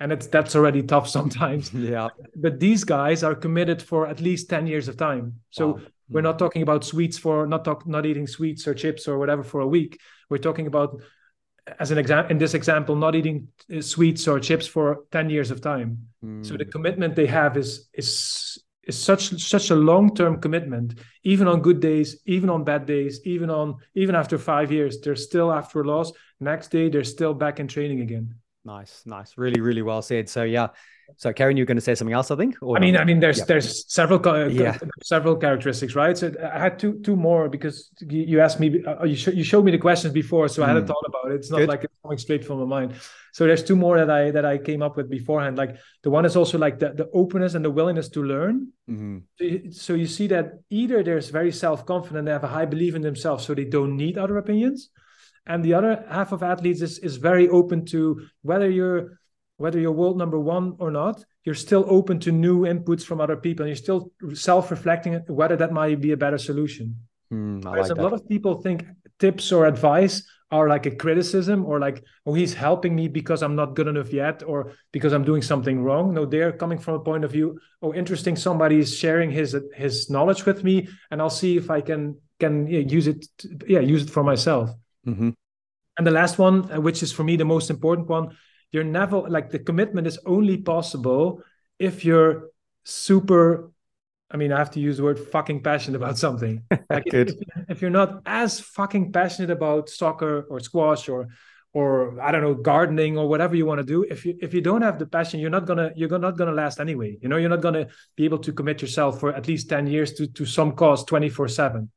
and 0.00 0.12
it's 0.12 0.26
that's 0.26 0.56
already 0.56 0.82
tough 0.82 1.08
sometimes 1.18 1.72
yeah 1.74 2.08
but 2.36 2.58
these 2.60 2.84
guys 2.84 3.22
are 3.22 3.34
committed 3.34 3.82
for 3.82 4.06
at 4.06 4.20
least 4.20 4.48
10 4.48 4.66
years 4.66 4.88
of 4.88 4.96
time 4.96 5.34
so 5.50 5.68
wow. 5.68 5.80
we're 6.08 6.20
not 6.20 6.38
talking 6.38 6.62
about 6.62 6.84
sweets 6.84 7.18
for 7.18 7.46
not 7.46 7.64
talk 7.64 7.86
not 7.86 8.06
eating 8.06 8.26
sweets 8.26 8.66
or 8.66 8.74
chips 8.74 9.06
or 9.06 9.18
whatever 9.18 9.42
for 9.42 9.60
a 9.60 9.66
week 9.66 9.98
we're 10.28 10.38
talking 10.38 10.66
about 10.66 11.00
as 11.78 11.90
an 11.90 11.98
example 11.98 12.30
in 12.30 12.38
this 12.38 12.54
example 12.54 12.96
not 12.96 13.14
eating 13.14 13.48
uh, 13.74 13.80
sweets 13.80 14.26
or 14.26 14.40
chips 14.40 14.66
for 14.66 15.04
10 15.12 15.30
years 15.30 15.50
of 15.50 15.60
time 15.60 16.08
mm. 16.24 16.44
so 16.44 16.56
the 16.56 16.64
hmm. 16.64 16.70
commitment 16.70 17.14
they 17.14 17.26
have 17.26 17.56
is 17.56 17.88
is 17.94 18.58
is 18.84 19.00
such 19.00 19.40
such 19.42 19.70
a 19.70 19.74
long-term 19.74 20.40
commitment. 20.40 20.98
Even 21.22 21.48
on 21.48 21.60
good 21.60 21.80
days 21.80 22.20
even 22.26 22.50
on 22.50 22.64
bad 22.64 22.86
days 22.86 23.20
even 23.24 23.50
on 23.50 23.76
even 23.94 24.14
after 24.14 24.38
five 24.38 24.72
years 24.72 25.00
they're 25.00 25.16
still 25.16 25.52
after 25.52 25.80
a 25.80 25.84
loss. 25.84 26.12
Next 26.40 26.68
day 26.68 26.88
they're 26.88 27.04
still 27.04 27.34
back 27.34 27.60
in 27.60 27.68
training 27.68 28.00
again 28.00 28.34
Nice, 28.64 29.02
nice, 29.06 29.38
really, 29.38 29.60
really 29.60 29.82
well 29.82 30.02
said. 30.02 30.28
So 30.28 30.42
yeah, 30.42 30.68
so 31.16 31.32
Karen, 31.32 31.56
you're 31.56 31.66
going 31.66 31.76
to 31.76 31.82
say 31.82 31.94
something 31.94 32.12
else, 32.12 32.30
I 32.30 32.36
think. 32.36 32.56
I 32.62 32.78
mean, 32.78 32.96
I 32.96 33.04
mean, 33.04 33.20
there's 33.20 33.38
yeah. 33.38 33.44
there's 33.44 33.90
several 33.92 34.20
yeah. 34.50 34.76
several 35.02 35.36
characteristics, 35.36 35.94
right? 35.94 36.16
So 36.16 36.32
I 36.42 36.58
had 36.58 36.78
two 36.78 37.00
two 37.00 37.16
more 37.16 37.48
because 37.48 37.90
you 38.00 38.40
asked 38.40 38.60
me, 38.60 38.84
uh, 38.84 39.04
you 39.04 39.16
sh- 39.16 39.34
you 39.34 39.44
showed 39.44 39.64
me 39.64 39.72
the 39.72 39.78
questions 39.78 40.12
before, 40.12 40.48
so 40.48 40.62
mm. 40.62 40.66
I 40.66 40.68
had 40.68 40.76
a 40.76 40.80
hmm. 40.80 40.86
thought 40.86 41.04
about 41.08 41.32
it. 41.32 41.36
It's 41.36 41.50
not 41.50 41.58
Good. 41.58 41.68
like 41.68 41.84
it's 41.84 41.94
coming 42.02 42.18
straight 42.18 42.44
from 42.44 42.60
my 42.60 42.66
mind. 42.66 42.94
So 43.32 43.46
there's 43.46 43.62
two 43.62 43.76
more 43.76 43.98
that 43.98 44.10
I 44.10 44.30
that 44.30 44.44
I 44.44 44.58
came 44.58 44.82
up 44.82 44.96
with 44.96 45.08
beforehand. 45.10 45.56
Like 45.56 45.76
the 46.02 46.10
one 46.10 46.24
is 46.24 46.36
also 46.36 46.58
like 46.58 46.78
the, 46.78 46.90
the 46.90 47.08
openness 47.12 47.54
and 47.54 47.64
the 47.64 47.70
willingness 47.70 48.08
to 48.10 48.22
learn. 48.22 48.68
Mm-hmm. 48.88 49.18
So, 49.38 49.44
you, 49.44 49.72
so 49.72 49.94
you 49.94 50.06
see 50.06 50.26
that 50.28 50.60
either 50.70 51.02
there's 51.02 51.30
very 51.30 51.52
self 51.52 51.86
confident, 51.86 52.26
they 52.26 52.32
have 52.32 52.44
a 52.44 52.48
high 52.48 52.66
belief 52.66 52.94
in 52.94 53.02
themselves, 53.02 53.44
so 53.44 53.54
they 53.54 53.64
don't 53.64 53.96
need 53.96 54.18
other 54.18 54.36
opinions 54.36 54.90
and 55.46 55.64
the 55.64 55.74
other 55.74 56.04
half 56.08 56.32
of 56.32 56.42
athletes 56.42 56.82
is, 56.82 56.98
is 56.98 57.16
very 57.16 57.48
open 57.48 57.84
to 57.86 58.26
whether 58.42 58.70
you're 58.70 59.18
whether 59.56 59.78
you're 59.78 59.92
world 59.92 60.16
number 60.16 60.38
one 60.38 60.74
or 60.78 60.90
not 60.90 61.22
you're 61.44 61.54
still 61.54 61.84
open 61.88 62.18
to 62.20 62.32
new 62.32 62.60
inputs 62.60 63.02
from 63.04 63.20
other 63.20 63.36
people 63.36 63.64
and 63.64 63.70
you're 63.70 63.76
still 63.76 64.12
self-reflecting 64.34 65.14
whether 65.28 65.56
that 65.56 65.72
might 65.72 66.00
be 66.00 66.12
a 66.12 66.16
better 66.16 66.38
solution. 66.38 66.96
Mm, 67.32 67.64
Whereas 67.64 67.88
like 67.88 67.98
a 67.98 68.02
lot 68.02 68.12
of 68.12 68.28
people 68.28 68.60
think 68.60 68.84
tips 69.18 69.52
or 69.52 69.66
advice 69.66 70.22
are 70.50 70.68
like 70.68 70.84
a 70.86 70.90
criticism 70.90 71.64
or 71.64 71.78
like 71.78 72.02
oh 72.26 72.34
he's 72.34 72.52
helping 72.52 72.96
me 72.96 73.06
because 73.06 73.40
i'm 73.42 73.54
not 73.54 73.76
good 73.76 73.86
enough 73.86 74.12
yet 74.12 74.42
or 74.42 74.72
because 74.90 75.12
i'm 75.12 75.24
doing 75.24 75.42
something 75.42 75.80
wrong. 75.82 76.12
No 76.12 76.26
they're 76.26 76.52
coming 76.52 76.78
from 76.78 76.94
a 76.94 77.00
point 77.00 77.24
of 77.24 77.30
view 77.30 77.58
oh 77.82 77.94
interesting 77.94 78.34
somebody 78.34 78.78
is 78.78 78.96
sharing 78.96 79.30
his 79.30 79.56
his 79.74 80.10
knowledge 80.10 80.44
with 80.46 80.64
me 80.64 80.88
and 81.10 81.22
i'll 81.22 81.30
see 81.30 81.56
if 81.56 81.70
i 81.70 81.80
can 81.80 82.16
can 82.40 82.66
yeah, 82.66 82.80
use 82.80 83.06
it 83.06 83.24
yeah 83.68 83.78
use 83.78 84.02
it 84.02 84.10
for 84.10 84.24
myself 84.24 84.70
Mm-hmm. 85.06 85.30
And 85.98 86.06
the 86.06 86.10
last 86.10 86.38
one, 86.38 86.70
uh, 86.72 86.80
which 86.80 87.02
is 87.02 87.12
for 87.12 87.24
me 87.24 87.36
the 87.36 87.44
most 87.44 87.70
important 87.70 88.08
one, 88.08 88.36
you're 88.72 88.84
never 88.84 89.20
like 89.20 89.50
the 89.50 89.58
commitment 89.58 90.06
is 90.06 90.18
only 90.24 90.56
possible 90.56 91.42
if 91.78 92.04
you're 92.04 92.50
super. 92.84 93.72
I 94.30 94.36
mean, 94.36 94.52
I 94.52 94.58
have 94.58 94.70
to 94.72 94.80
use 94.80 94.98
the 94.98 95.02
word 95.02 95.18
fucking 95.18 95.62
passionate 95.62 95.96
about 95.96 96.16
something. 96.16 96.62
Like 96.90 97.12
if, 97.14 97.34
if 97.68 97.82
you're 97.82 97.90
not 97.90 98.22
as 98.26 98.58
fucking 98.58 99.12
passionate 99.12 99.50
about 99.50 99.88
soccer 99.88 100.42
or 100.50 100.58
squash 100.58 101.08
or 101.08 101.28
or 101.72 102.20
I 102.20 102.32
don't 102.32 102.42
know 102.42 102.54
gardening 102.54 103.16
or 103.16 103.28
whatever 103.28 103.54
you 103.54 103.64
want 103.64 103.78
to 103.78 103.84
do 103.84 104.02
if 104.02 104.26
you 104.26 104.36
if 104.40 104.52
you 104.54 104.60
don't 104.60 104.82
have 104.82 104.98
the 104.98 105.06
passion 105.06 105.38
you're 105.38 105.50
not 105.50 105.66
gonna 105.66 105.92
you're 105.94 106.18
not 106.18 106.36
gonna 106.36 106.52
last 106.52 106.80
anyway 106.80 107.16
you 107.22 107.28
know 107.28 107.36
you're 107.36 107.48
not 107.48 107.60
gonna 107.60 107.86
be 108.16 108.24
able 108.24 108.38
to 108.38 108.52
commit 108.52 108.82
yourself 108.82 109.20
for 109.20 109.32
at 109.32 109.46
least 109.46 109.68
10 109.68 109.86
years 109.86 110.12
to 110.14 110.26
to 110.26 110.44
some 110.44 110.72
cause 110.72 111.04
24 111.04 111.46
7 111.46 111.90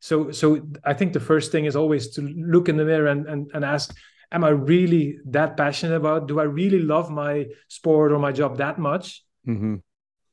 so 0.00 0.30
so 0.30 0.60
i 0.84 0.94
think 0.94 1.12
the 1.12 1.20
first 1.20 1.52
thing 1.52 1.64
is 1.64 1.76
always 1.76 2.08
to 2.08 2.22
look 2.22 2.68
in 2.68 2.76
the 2.76 2.84
mirror 2.84 3.08
and 3.08 3.26
and, 3.26 3.50
and 3.54 3.64
ask 3.64 3.94
am 4.32 4.44
i 4.44 4.48
really 4.48 5.18
that 5.24 5.56
passionate 5.56 5.96
about 5.96 6.28
do 6.28 6.38
i 6.40 6.44
really 6.44 6.80
love 6.80 7.10
my 7.10 7.46
sport 7.68 8.12
or 8.12 8.18
my 8.18 8.32
job 8.32 8.58
that 8.58 8.78
much? 8.78 9.22
Mm-hmm. 9.46 9.76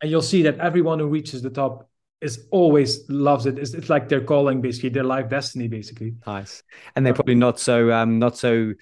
and 0.01 0.11
you'll 0.11 0.21
see 0.21 0.43
that 0.43 0.59
everyone 0.59 0.99
who 0.99 1.07
reaches 1.07 1.41
the 1.41 1.49
top 1.49 1.89
is 2.21 2.47
always 2.51 3.07
loves 3.09 3.45
it. 3.45 3.59
It's, 3.59 3.73
it's 3.73 3.89
like 3.89 4.09
their 4.09 4.21
calling 4.21 4.61
basically 4.61 4.89
their 4.89 5.03
life 5.03 5.29
destiny 5.29 5.67
basically. 5.67 6.15
Nice. 6.25 6.63
And 6.95 7.05
they're 7.05 7.13
probably 7.13 7.35
not 7.35 7.59
so 7.59 7.91
um 7.91 8.19
not 8.19 8.37
so 8.37 8.73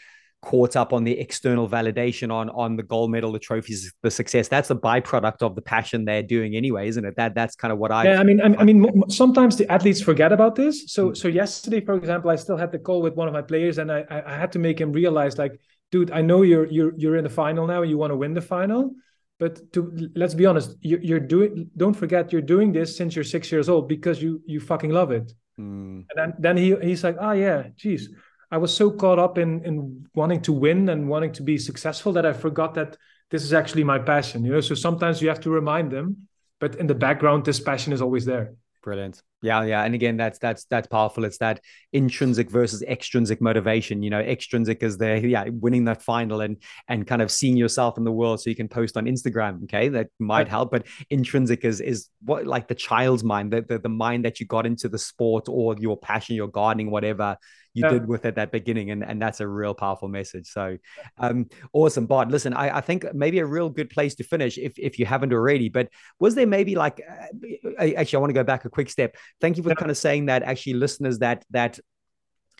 caught 0.44 0.76
up 0.76 0.92
on 0.92 1.04
the 1.04 1.18
external 1.18 1.68
validation 1.70 2.32
on 2.32 2.50
on 2.50 2.76
the 2.76 2.84
gold 2.84 3.10
medal, 3.10 3.32
the 3.32 3.40
trophies, 3.40 3.94
the 4.02 4.12
success. 4.12 4.48
That's 4.50 4.70
a 4.70 4.76
byproduct 4.76 5.42
of 5.42 5.56
the 5.56 5.62
passion 5.62 6.06
they're 6.06 6.22
doing 6.22 6.56
anyway, 6.56 6.88
isn't 6.90 7.06
it? 7.06 7.16
That 7.16 7.34
that's 7.34 7.56
kind 7.56 7.72
of 7.72 7.80
what 7.80 7.92
I. 7.92 8.04
Yeah, 8.04 8.20
I 8.20 8.24
mean, 8.24 8.42
I, 8.42 8.54
I 8.62 8.64
mean, 8.64 9.04
sometimes 9.10 9.56
the 9.56 9.72
athletes 9.72 10.02
forget 10.02 10.32
about 10.32 10.56
this. 10.56 10.92
So 10.92 11.10
mm. 11.10 11.18
so 11.18 11.28
yesterday, 11.28 11.80
for 11.80 11.96
example, 11.96 12.30
I 12.30 12.36
still 12.36 12.58
had 12.58 12.72
the 12.72 12.80
call 12.80 13.02
with 13.02 13.16
one 13.16 13.28
of 13.28 13.34
my 13.34 13.42
players, 13.42 13.78
and 13.78 13.92
I 13.92 14.06
I 14.10 14.36
had 14.36 14.52
to 14.52 14.60
make 14.60 14.80
him 14.80 14.92
realize, 14.92 15.38
like, 15.38 15.60
dude, 15.92 16.12
I 16.12 16.22
know 16.22 16.42
you're 16.42 16.68
you're 16.68 16.94
you're 16.98 17.16
in 17.16 17.24
the 17.24 17.30
final 17.30 17.66
now, 17.66 17.82
and 17.82 17.90
you 17.90 17.98
want 17.98 18.12
to 18.12 18.18
win 18.18 18.34
the 18.34 18.42
final. 18.42 18.92
But 19.40 19.74
to 19.74 19.80
let's 20.16 20.36
be 20.36 20.46
honest, 20.46 20.76
you, 20.82 21.00
you're 21.02 21.20
doing. 21.20 21.70
Don't 21.76 21.96
forget, 21.96 22.32
you're 22.32 22.42
doing 22.56 22.72
this 22.72 22.96
since 22.96 23.16
you're 23.16 23.24
six 23.24 23.52
years 23.52 23.70
old 23.70 23.88
because 23.88 24.22
you 24.22 24.42
you 24.46 24.60
fucking 24.60 24.92
love 24.92 25.12
it. 25.12 25.34
Mm. 25.60 26.06
And 26.10 26.16
then 26.16 26.34
then 26.40 26.58
he 26.58 26.76
he's 26.82 27.04
like, 27.04 27.18
oh 27.20 27.32
yeah, 27.32 27.70
geez, 27.76 28.10
I 28.54 28.58
was 28.58 28.72
so 28.72 28.92
caught 28.92 29.18
up 29.18 29.40
in 29.40 29.66
in 29.66 30.06
wanting 30.14 30.42
to 30.42 30.54
win 30.54 30.90
and 30.90 31.10
wanting 31.10 31.32
to 31.34 31.42
be 31.42 31.58
successful 31.58 32.14
that 32.14 32.24
I 32.24 32.34
forgot 32.34 32.76
that 32.76 32.98
this 33.32 33.44
is 33.44 33.52
actually 33.52 33.84
my 33.84 33.98
passion. 33.98 34.46
You 34.46 34.52
know, 34.52 34.62
so 34.62 34.76
sometimes 34.76 35.24
you 35.24 35.28
have 35.30 35.40
to 35.40 35.50
remind 35.50 35.92
them, 35.92 36.28
but 36.60 36.76
in 36.76 36.86
the 36.86 36.94
background, 36.94 37.46
this 37.46 37.60
passion 37.60 37.94
is 37.94 38.02
always 38.02 38.26
there. 38.26 38.54
Brilliant. 38.84 39.24
Yeah, 39.42 39.64
yeah. 39.64 39.84
And 39.84 39.96
again, 39.96 40.18
that's 40.18 40.38
that's 40.38 40.66
that's 40.66 40.86
powerful. 40.86 41.26
It's 41.26 41.40
that 41.40 41.62
intrinsic 41.94 42.52
versus 42.52 42.84
extrinsic 42.84 43.42
motivation. 43.42 44.04
You 44.04 44.12
know, 44.12 44.20
extrinsic 44.20 44.84
is 44.84 45.00
the 45.00 45.20
yeah, 45.28 45.46
winning 45.50 45.86
that 45.86 46.04
final 46.04 46.42
and 46.42 46.58
and 46.88 47.08
kind 47.08 47.24
of 47.24 47.32
seeing 47.32 47.58
yourself 47.58 47.98
in 47.98 48.04
the 48.04 48.12
world 48.12 48.40
so 48.40 48.52
you 48.52 48.56
can 48.56 48.68
post 48.68 48.98
on 48.98 49.06
Instagram. 49.06 49.64
Okay. 49.64 49.90
That 49.90 50.10
might 50.20 50.48
help. 50.48 50.70
But 50.70 50.86
intrinsic 51.10 51.66
is 51.66 51.82
is 51.82 52.10
what 52.24 52.46
like 52.46 52.68
the 52.68 52.76
child's 52.76 53.24
mind, 53.24 53.52
the, 53.52 53.62
the 53.64 53.80
the 53.80 53.90
mind 53.90 54.26
that 54.26 54.40
you 54.40 54.46
got 54.46 54.68
into 54.68 54.90
the 54.90 55.00
sport 55.00 55.46
or 55.50 55.76
your 55.80 55.98
passion, 55.98 56.36
your 56.36 56.50
gardening, 56.50 56.92
whatever 56.92 57.38
you 57.74 57.84
yeah. 57.84 57.90
did 57.90 58.08
with 58.08 58.26
at 58.26 58.36
that 58.36 58.52
beginning. 58.52 58.92
And, 58.92 59.04
and 59.04 59.22
that's 59.22 59.40
a 59.40 59.48
real 59.48 59.74
powerful 59.74 60.08
message. 60.08 60.48
So 60.48 60.78
um, 61.18 61.48
awesome. 61.74 62.06
Bart, 62.06 62.30
listen, 62.30 62.54
I, 62.54 62.78
I 62.78 62.82
think 62.82 63.06
maybe 63.14 63.40
a 63.40 63.46
real 63.46 63.70
good 63.70 63.90
place 63.90 64.16
to 64.16 64.24
finish 64.24 64.58
if, 64.58 64.74
if 64.78 65.00
you 65.00 65.06
haven't 65.06 65.34
already, 65.34 65.70
but 65.70 65.90
was 66.20 66.36
there 66.36 66.48
maybe 66.48 66.76
like, 66.76 67.02
uh, 67.10 67.84
actually, 67.84 68.18
I 68.18 68.20
want 68.20 68.30
to 68.30 68.34
go 68.34 68.44
back 68.44 68.66
a 68.66 68.70
quick 68.70 68.90
step. 68.90 69.16
Thank 69.42 69.58
you 69.58 69.64
for 69.64 69.70
yeah. 69.70 69.76
kind 69.76 69.92
of 69.92 69.98
saying 69.98 70.28
that 70.28 70.44
actually 70.44 70.74
listeners 70.74 71.20
that, 71.20 71.46
that 71.52 71.80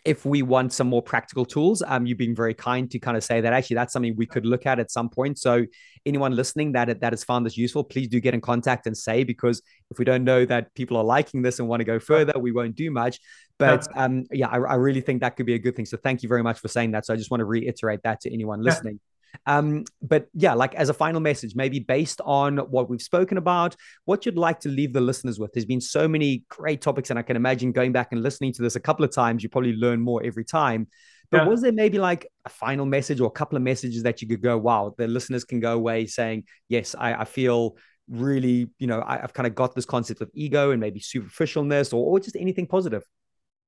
if 0.04 0.26
we 0.26 0.42
want 0.42 0.72
some 0.72 0.86
more 0.86 1.02
practical 1.02 1.46
tools, 1.46 1.82
um, 1.86 2.04
you've 2.04 2.18
been 2.18 2.34
very 2.34 2.52
kind 2.52 2.90
to 2.90 2.98
kind 2.98 3.16
of 3.16 3.24
say 3.24 3.40
that 3.40 3.52
actually 3.52 3.76
that's 3.76 3.92
something 3.92 4.14
we 4.16 4.26
could 4.26 4.44
look 4.44 4.66
at 4.66 4.78
at 4.78 4.90
some 4.90 5.08
point. 5.08 5.38
So 5.38 5.64
anyone 6.04 6.36
listening 6.36 6.72
that 6.72 7.00
that 7.00 7.12
has 7.12 7.24
found 7.24 7.46
this 7.46 7.56
useful, 7.56 7.82
please 7.82 8.08
do 8.08 8.20
get 8.20 8.34
in 8.34 8.40
contact 8.40 8.86
and 8.86 8.96
say 8.96 9.24
because 9.24 9.62
if 9.90 9.98
we 9.98 10.04
don't 10.04 10.24
know 10.24 10.44
that 10.44 10.74
people 10.74 10.98
are 10.98 11.04
liking 11.04 11.40
this 11.40 11.58
and 11.58 11.68
want 11.68 11.80
to 11.80 11.84
go 11.84 11.98
further, 11.98 12.38
we 12.38 12.52
won't 12.52 12.76
do 12.76 12.90
much. 12.90 13.18
But 13.58 13.86
um, 13.96 14.24
yeah, 14.30 14.48
I, 14.48 14.56
I 14.56 14.74
really 14.74 15.00
think 15.00 15.22
that 15.22 15.36
could 15.36 15.46
be 15.46 15.54
a 15.54 15.58
good 15.58 15.74
thing. 15.74 15.86
So 15.86 15.96
thank 15.96 16.22
you 16.22 16.28
very 16.28 16.42
much 16.42 16.58
for 16.58 16.68
saying 16.68 16.90
that. 16.90 17.06
So 17.06 17.14
I 17.14 17.16
just 17.16 17.30
want 17.30 17.40
to 17.40 17.46
reiterate 17.46 18.02
that 18.02 18.20
to 18.22 18.32
anyone 18.32 18.62
listening. 18.62 19.00
Um, 19.46 19.84
but 20.02 20.28
yeah, 20.34 20.54
like 20.54 20.74
as 20.74 20.88
a 20.88 20.94
final 20.94 21.20
message, 21.20 21.54
maybe 21.54 21.80
based 21.80 22.20
on 22.24 22.58
what 22.58 22.88
we've 22.88 23.02
spoken 23.02 23.38
about, 23.38 23.76
what 24.04 24.26
you'd 24.26 24.38
like 24.38 24.60
to 24.60 24.68
leave 24.68 24.92
the 24.92 25.00
listeners 25.00 25.38
with. 25.38 25.52
There's 25.52 25.64
been 25.64 25.80
so 25.80 26.08
many 26.08 26.44
great 26.48 26.80
topics, 26.80 27.10
and 27.10 27.18
I 27.18 27.22
can 27.22 27.36
imagine 27.36 27.72
going 27.72 27.92
back 27.92 28.08
and 28.12 28.22
listening 28.22 28.52
to 28.54 28.62
this 28.62 28.76
a 28.76 28.80
couple 28.80 29.04
of 29.04 29.12
times, 29.12 29.42
you 29.42 29.48
probably 29.48 29.74
learn 29.74 30.00
more 30.00 30.22
every 30.24 30.44
time. 30.44 30.88
But 31.30 31.42
yeah. 31.42 31.48
was 31.48 31.62
there 31.62 31.72
maybe 31.72 31.98
like 31.98 32.30
a 32.44 32.48
final 32.48 32.86
message 32.86 33.20
or 33.20 33.26
a 33.26 33.30
couple 33.30 33.56
of 33.56 33.62
messages 33.62 34.02
that 34.02 34.22
you 34.22 34.28
could 34.28 34.42
go, 34.42 34.58
wow, 34.58 34.94
the 34.96 35.08
listeners 35.08 35.44
can 35.44 35.58
go 35.58 35.72
away 35.72 36.06
saying, 36.06 36.44
yes, 36.68 36.94
I, 36.98 37.14
I 37.14 37.24
feel 37.24 37.76
really, 38.08 38.68
you 38.78 38.86
know, 38.86 39.02
I, 39.04 39.18
have 39.18 39.32
kind 39.32 39.46
of 39.46 39.54
got 39.54 39.74
this 39.74 39.86
concept 39.86 40.20
of 40.20 40.30
ego 40.34 40.70
and 40.70 40.80
maybe 40.80 41.00
superficialness 41.00 41.92
or, 41.92 42.04
or 42.04 42.20
just 42.20 42.36
anything 42.36 42.66
positive? 42.66 43.02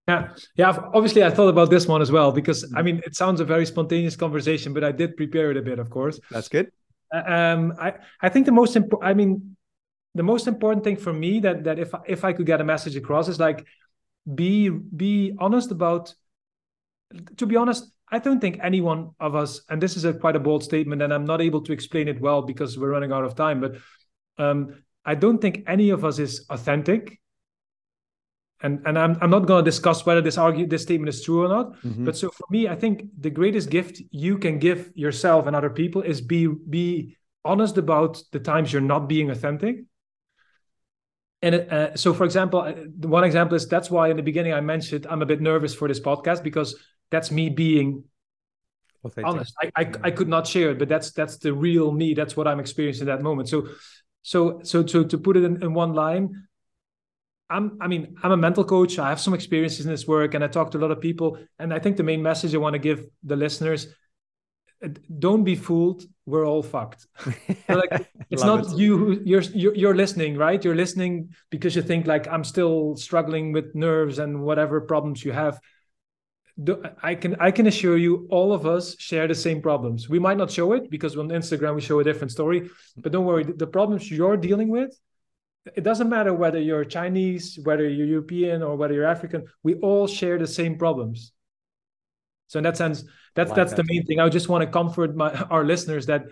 Yeah, 0.09 0.29
yeah. 0.55 0.79
Obviously, 0.95 1.25
I 1.25 1.31
thought 1.31 1.49
about 1.49 1.69
this 1.69 1.87
one 1.87 2.01
as 2.01 2.13
well 2.13 2.31
because 2.31 2.73
I 2.77 2.83
mean, 2.83 3.03
it 3.05 3.17
sounds 3.17 3.41
a 3.41 3.45
very 3.45 3.67
spontaneous 3.67 4.15
conversation, 4.15 4.73
but 4.73 4.85
I 4.85 4.93
did 4.93 5.17
prepare 5.17 5.51
it 5.51 5.57
a 5.57 5.63
bit, 5.63 5.79
of 5.79 5.91
course. 5.91 6.21
That's 6.31 6.49
good. 6.49 6.71
Uh, 7.13 7.23
um, 7.27 7.75
I 7.81 7.95
I 8.21 8.29
think 8.29 8.47
the 8.47 8.53
most 8.53 8.77
important. 8.77 9.11
I 9.11 9.15
mean, 9.15 9.57
the 10.15 10.23
most 10.23 10.47
important 10.47 10.85
thing 10.85 10.97
for 10.97 11.13
me 11.13 11.41
that 11.41 11.65
that 11.65 11.79
if 11.79 11.91
if 12.07 12.25
I 12.25 12.33
could 12.33 12.47
get 12.47 12.61
a 12.61 12.65
message 12.65 12.97
across 12.97 13.29
is 13.29 13.41
like 13.41 13.67
be 14.33 14.69
be 14.69 15.35
honest 15.39 15.71
about. 15.71 16.15
To 17.37 17.47
be 17.47 17.55
honest, 17.55 17.89
I 18.11 18.19
don't 18.19 18.41
think 18.41 18.59
any 18.63 18.81
one 18.81 19.11
of 19.21 19.37
us, 19.37 19.61
and 19.69 19.81
this 19.81 19.97
is 19.97 20.05
a 20.05 20.13
quite 20.13 20.35
a 20.35 20.41
bold 20.41 20.65
statement, 20.65 21.03
and 21.03 21.15
I'm 21.15 21.25
not 21.25 21.41
able 21.41 21.61
to 21.63 21.73
explain 21.73 22.09
it 22.09 22.21
well 22.21 22.43
because 22.43 22.77
we're 22.77 22.91
running 22.91 23.13
out 23.13 23.25
of 23.25 23.37
time. 23.37 23.61
But 23.61 23.77
um, 24.39 24.83
I 25.05 25.15
don't 25.15 25.41
think 25.41 25.63
any 25.69 25.91
of 25.91 26.05
us 26.05 26.19
is 26.19 26.47
authentic 26.51 27.21
and 28.63 28.81
and 28.87 28.99
I'm 28.99 29.19
I'm 29.21 29.31
not 29.31 29.47
going 29.47 29.65
to 29.65 29.71
discuss 29.71 30.07
whether 30.07 30.21
this 30.21 30.39
argue 30.39 30.67
this 30.67 30.83
statement 30.83 31.09
is 31.09 31.23
true 31.23 31.45
or 31.45 31.49
not. 31.49 31.75
Mm-hmm. 31.83 32.05
But 32.05 32.17
so 32.17 32.31
for 32.31 32.47
me, 32.51 32.69
I 32.69 32.75
think 32.75 33.05
the 33.19 33.31
greatest 33.31 33.71
gift 33.71 34.01
you 34.11 34.39
can 34.39 34.59
give 34.59 34.91
yourself 34.95 35.47
and 35.47 35.55
other 35.55 35.71
people 35.71 36.03
is 36.03 36.21
be 36.21 36.47
be 36.47 37.17
honest 37.45 37.79
about 37.79 38.23
the 38.33 38.41
times 38.41 38.73
you're 38.73 38.83
not 38.83 39.09
being 39.09 39.31
authentic. 39.31 39.85
And 41.43 41.55
uh, 41.55 41.97
so, 41.97 42.15
for 42.15 42.25
example, 42.25 42.61
uh, 42.61 42.73
one 43.07 43.25
example 43.25 43.57
is 43.57 43.69
that's 43.69 43.91
why 43.91 44.09
in 44.09 44.17
the 44.17 44.23
beginning 44.23 44.55
I 44.55 44.61
mentioned 44.61 45.07
I'm 45.09 45.23
a 45.23 45.27
bit 45.27 45.41
nervous 45.41 45.75
for 45.75 45.87
this 45.87 46.01
podcast 46.01 46.43
because 46.43 46.77
that's 47.11 47.31
me 47.31 47.51
being 47.51 48.05
authentic. 49.05 49.33
honest. 49.33 49.55
I, 49.63 49.71
I 49.77 49.91
I 50.05 50.11
could 50.11 50.29
not 50.29 50.47
share 50.47 50.71
it, 50.71 50.79
but 50.79 50.89
that's 50.89 51.13
that's 51.13 51.37
the 51.37 51.53
real 51.53 51.93
me. 51.93 52.15
That's 52.15 52.37
what 52.37 52.49
I'm 52.49 52.59
experiencing 52.59 53.09
at 53.09 53.19
that 53.19 53.23
moment. 53.23 53.51
So 53.51 53.69
so 54.23 54.61
so 54.63 54.83
to 54.83 55.05
to 55.05 55.19
put 55.19 55.37
it 55.37 55.45
in, 55.45 55.63
in 55.63 55.75
one 55.75 55.93
line 55.93 56.49
I'm, 57.49 57.79
I 57.81 57.87
mean, 57.87 58.17
I'm 58.23 58.33
a 58.33 58.37
mental 58.37 58.65
coach. 58.65 58.99
I 58.99 59.09
have 59.09 59.21
some 59.21 59.35
experiences 59.35 59.87
in 59.87 59.93
this 59.93 60.07
work, 60.07 60.35
and 60.35 60.43
I 60.43 60.49
talk 60.49 60.71
to 60.73 60.79
a 60.79 60.81
lot 60.81 60.91
of 60.91 61.01
people. 61.01 61.39
And 61.59 61.73
I 61.73 61.79
think 61.79 61.97
the 61.97 62.03
main 62.03 62.23
message 62.23 62.55
I 62.55 62.59
want 62.59 62.75
to 62.75 62.79
give 62.79 63.07
the 63.23 63.37
listeners: 63.37 63.89
don't 65.19 65.45
be 65.45 65.55
fooled. 65.55 66.03
We're 66.27 66.47
all 66.47 66.63
fucked. 66.63 67.07
like, 67.69 68.11
it's 68.31 68.43
not 68.43 68.73
it. 68.73 68.79
you. 68.79 69.23
You're, 69.25 69.43
you're 69.43 69.75
you're 69.75 69.95
listening, 69.95 70.37
right? 70.37 70.63
You're 70.63 70.75
listening 70.75 71.31
because 71.51 71.77
you 71.77 71.83
think 71.83 72.07
like 72.07 72.27
I'm 72.29 72.45
still 72.45 72.97
struggling 72.97 73.53
with 73.53 73.75
nerves 73.75 74.19
and 74.19 74.43
whatever 74.43 74.81
problems 74.81 75.25
you 75.25 75.33
have. 75.33 75.61
I 77.03 77.15
can 77.15 77.37
I 77.39 77.51
can 77.51 77.67
assure 77.67 77.99
you, 77.99 78.27
all 78.31 78.53
of 78.53 78.67
us 78.67 78.99
share 78.99 79.29
the 79.29 79.35
same 79.35 79.61
problems. 79.61 80.09
We 80.09 80.19
might 80.19 80.39
not 80.39 80.51
show 80.51 80.73
it 80.73 80.91
because 80.91 81.17
on 81.17 81.29
Instagram 81.29 81.75
we 81.75 81.81
show 81.83 82.01
a 82.01 82.05
different 82.05 82.33
story, 82.33 82.71
but 82.97 83.13
don't 83.13 83.27
worry. 83.27 83.45
The 83.45 83.67
problems 83.67 84.11
you're 84.11 84.39
dealing 84.39 84.69
with, 84.69 84.99
it 85.75 85.83
doesn't 85.83 86.09
matter 86.09 86.33
whether 86.33 86.59
you're 86.59 86.85
Chinese, 86.85 87.59
whether 87.65 87.89
you're 87.89 88.07
European, 88.07 88.63
or 88.63 88.77
whether 88.77 88.95
you're 88.95 89.07
African. 89.07 89.45
We 89.63 89.75
all 89.77 90.07
share 90.07 90.39
the 90.39 90.47
same 90.47 90.79
problems. 90.79 91.33
So 92.49 92.59
in 92.59 92.65
that 92.65 92.77
sense, 92.77 93.05
that's 93.35 93.51
like 93.51 93.57
that's 93.57 93.73
that. 93.73 93.77
the 93.77 93.85
main 93.93 94.05
thing. 94.05 94.21
I 94.21 94.29
just 94.29 94.49
want 94.49 94.63
to 94.63 94.71
comfort 94.71 95.17
my 95.17 95.33
our 95.51 95.65
listeners 95.65 96.07
that 96.07 96.27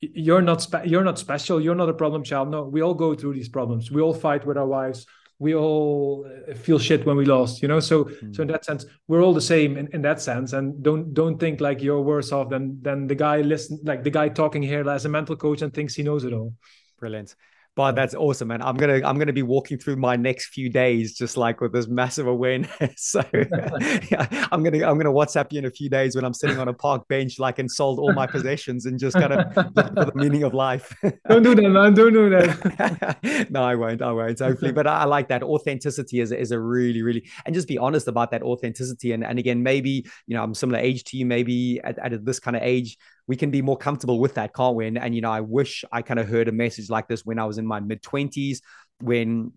you're 0.00 0.42
not 0.42 0.62
spe- 0.62 0.86
you're 0.86 1.04
not 1.04 1.18
special. 1.18 1.60
You're 1.60 1.74
not 1.74 1.88
a 1.88 1.94
problem 1.94 2.24
child. 2.24 2.50
No, 2.50 2.62
we 2.64 2.82
all 2.82 2.94
go 2.94 3.14
through 3.14 3.34
these 3.34 3.48
problems. 3.48 3.90
We 3.90 4.00
all 4.00 4.14
fight 4.14 4.46
with 4.46 4.56
our 4.56 4.66
wives 4.66 5.06
we 5.38 5.54
all 5.54 6.26
uh, 6.48 6.54
feel 6.54 6.78
shit 6.78 7.06
when 7.06 7.16
we 7.16 7.24
lost 7.24 7.62
you 7.62 7.68
know 7.68 7.80
so 7.80 8.04
mm. 8.04 8.34
so 8.34 8.42
in 8.42 8.48
that 8.48 8.64
sense 8.64 8.84
we're 9.06 9.22
all 9.22 9.32
the 9.32 9.40
same 9.40 9.76
in, 9.76 9.88
in 9.92 10.02
that 10.02 10.20
sense 10.20 10.52
and 10.52 10.82
don't 10.82 11.14
don't 11.14 11.38
think 11.38 11.60
like 11.60 11.82
you're 11.82 12.00
worse 12.00 12.32
off 12.32 12.48
than 12.48 12.80
than 12.82 13.06
the 13.06 13.14
guy 13.14 13.40
listen 13.40 13.78
like 13.84 14.02
the 14.02 14.10
guy 14.10 14.28
talking 14.28 14.62
here 14.62 14.88
as 14.88 15.04
a 15.04 15.08
mental 15.08 15.36
coach 15.36 15.62
and 15.62 15.72
thinks 15.72 15.94
he 15.94 16.02
knows 16.02 16.24
it 16.24 16.32
all 16.32 16.52
brilliant 16.98 17.34
but 17.78 17.94
that's 17.94 18.12
awesome, 18.12 18.48
man. 18.48 18.60
I'm 18.60 18.76
gonna 18.76 19.00
I'm 19.04 19.20
gonna 19.20 19.32
be 19.32 19.44
walking 19.44 19.78
through 19.78 19.94
my 19.94 20.16
next 20.16 20.46
few 20.46 20.68
days 20.68 21.14
just 21.14 21.36
like 21.36 21.60
with 21.60 21.72
this 21.72 21.86
massive 21.86 22.26
awareness. 22.26 22.72
so 22.96 23.22
yeah, 23.32 24.48
I'm 24.50 24.64
gonna 24.64 24.84
I'm 24.84 24.98
gonna 24.98 25.12
WhatsApp 25.12 25.52
you 25.52 25.60
in 25.60 25.64
a 25.64 25.70
few 25.70 25.88
days 25.88 26.16
when 26.16 26.24
I'm 26.24 26.34
sitting 26.34 26.58
on 26.58 26.66
a 26.66 26.72
park 26.72 27.06
bench, 27.06 27.38
like 27.38 27.60
and 27.60 27.70
sold 27.70 28.00
all 28.00 28.12
my 28.12 28.26
possessions 28.26 28.86
and 28.86 28.98
just 28.98 29.14
kind 29.14 29.32
of 29.32 29.54
for 29.54 29.62
the 29.62 30.10
meaning 30.16 30.42
of 30.42 30.54
life. 30.54 30.92
don't 31.28 31.44
do 31.44 31.54
that, 31.54 31.68
man. 31.68 31.94
Don't 31.94 32.12
do 32.12 32.28
that. 32.30 33.46
no, 33.48 33.62
I 33.62 33.76
won't. 33.76 34.02
I 34.02 34.10
won't. 34.10 34.40
Hopefully, 34.40 34.72
but 34.72 34.88
I, 34.88 35.02
I, 35.02 35.04
like 35.04 35.28
that 35.28 35.44
authenticity 35.44 36.18
is 36.18 36.32
is 36.32 36.50
a 36.50 36.58
really 36.58 37.02
really 37.02 37.30
and 37.46 37.54
just 37.54 37.68
be 37.68 37.78
honest 37.78 38.08
about 38.08 38.32
that 38.32 38.42
authenticity. 38.42 39.12
And 39.12 39.24
and 39.24 39.38
again, 39.38 39.62
maybe 39.62 40.04
you 40.26 40.34
know 40.34 40.42
I'm 40.42 40.52
similar 40.52 40.80
age 40.80 41.04
to 41.04 41.16
you. 41.16 41.26
Maybe 41.26 41.80
at, 41.84 41.96
at 42.00 42.24
this 42.24 42.40
kind 42.40 42.56
of 42.56 42.62
age, 42.64 42.98
we 43.28 43.36
can 43.36 43.50
be 43.50 43.62
more 43.62 43.76
comfortable 43.76 44.18
with 44.18 44.34
that, 44.34 44.54
can't 44.54 44.74
we? 44.74 44.86
And, 44.86 44.98
and 44.98 45.14
you 45.14 45.20
know, 45.20 45.30
I 45.30 45.42
wish 45.42 45.84
I 45.92 46.02
kind 46.02 46.18
of 46.18 46.28
heard 46.28 46.48
a 46.48 46.52
message 46.52 46.90
like 46.90 47.06
this 47.06 47.24
when 47.24 47.38
I 47.38 47.44
was 47.44 47.58
in 47.58 47.66
my 47.66 47.78
mid 47.78 48.02
20s, 48.02 48.60
when 49.00 49.52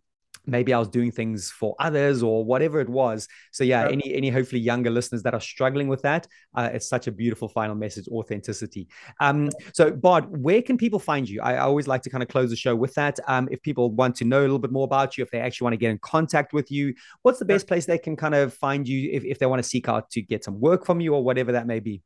maybe 0.46 0.74
I 0.74 0.80
was 0.80 0.88
doing 0.88 1.12
things 1.12 1.52
for 1.52 1.76
others 1.80 2.24
or 2.24 2.44
whatever 2.44 2.82
it 2.82 2.90
was. 2.90 3.28
So 3.52 3.64
yeah, 3.64 3.86
yeah. 3.86 3.92
any 3.92 4.14
any 4.14 4.30
hopefully 4.30 4.60
younger 4.62 4.90
listeners 4.90 5.24
that 5.24 5.34
are 5.34 5.40
struggling 5.40 5.88
with 5.88 6.02
that, 6.02 6.28
uh, 6.56 6.70
it's 6.74 6.90
such 6.90 7.08
a 7.08 7.12
beautiful 7.12 7.48
final 7.48 7.76
message, 7.76 8.08
authenticity. 8.08 8.88
Um, 9.20 9.50
so 9.74 9.92
Bart, 9.92 10.30
where 10.30 10.62
can 10.62 10.78
people 10.78 11.00
find 11.00 11.30
you? 11.30 11.42
I, 11.42 11.54
I, 11.54 11.60
always 11.60 11.88
like 11.88 12.02
to 12.04 12.10
kind 12.10 12.24
of 12.24 12.30
close 12.30 12.50
the 12.50 12.56
show 12.56 12.76
with 12.76 12.94
that. 12.96 13.20
Um, 13.28 13.48
if 13.52 13.62
people 13.62 13.92
want 13.92 14.16
to 14.18 14.26
know 14.26 14.40
a 14.40 14.42
little 14.42 14.60
bit 14.60 14.72
more 14.72 14.86
about 14.86 15.18
you, 15.18 15.24
if 15.24 15.32
they 15.32 15.40
actually 15.40 15.66
want 15.66 15.74
to 15.74 15.78
get 15.78 15.92
in 15.92 16.00
contact 16.00 16.54
with 16.54 16.72
you, 16.72 16.94
what's 17.22 17.40
the 17.40 17.46
best 17.46 17.68
place 17.68 17.86
they 17.86 17.98
can 17.98 18.16
kind 18.16 18.36
of 18.36 18.54
find 18.54 18.88
you 18.88 19.12
if, 19.12 19.24
if 19.24 19.40
they 19.40 19.46
want 19.46 19.62
to 19.62 19.68
seek 19.68 19.88
out 19.88 20.10
to 20.12 20.22
get 20.22 20.44
some 20.44 20.60
work 20.60 20.86
from 20.86 21.00
you 21.00 21.14
or 21.14 21.24
whatever 21.24 21.52
that 21.54 21.68
may 21.68 21.80
be? 21.80 22.02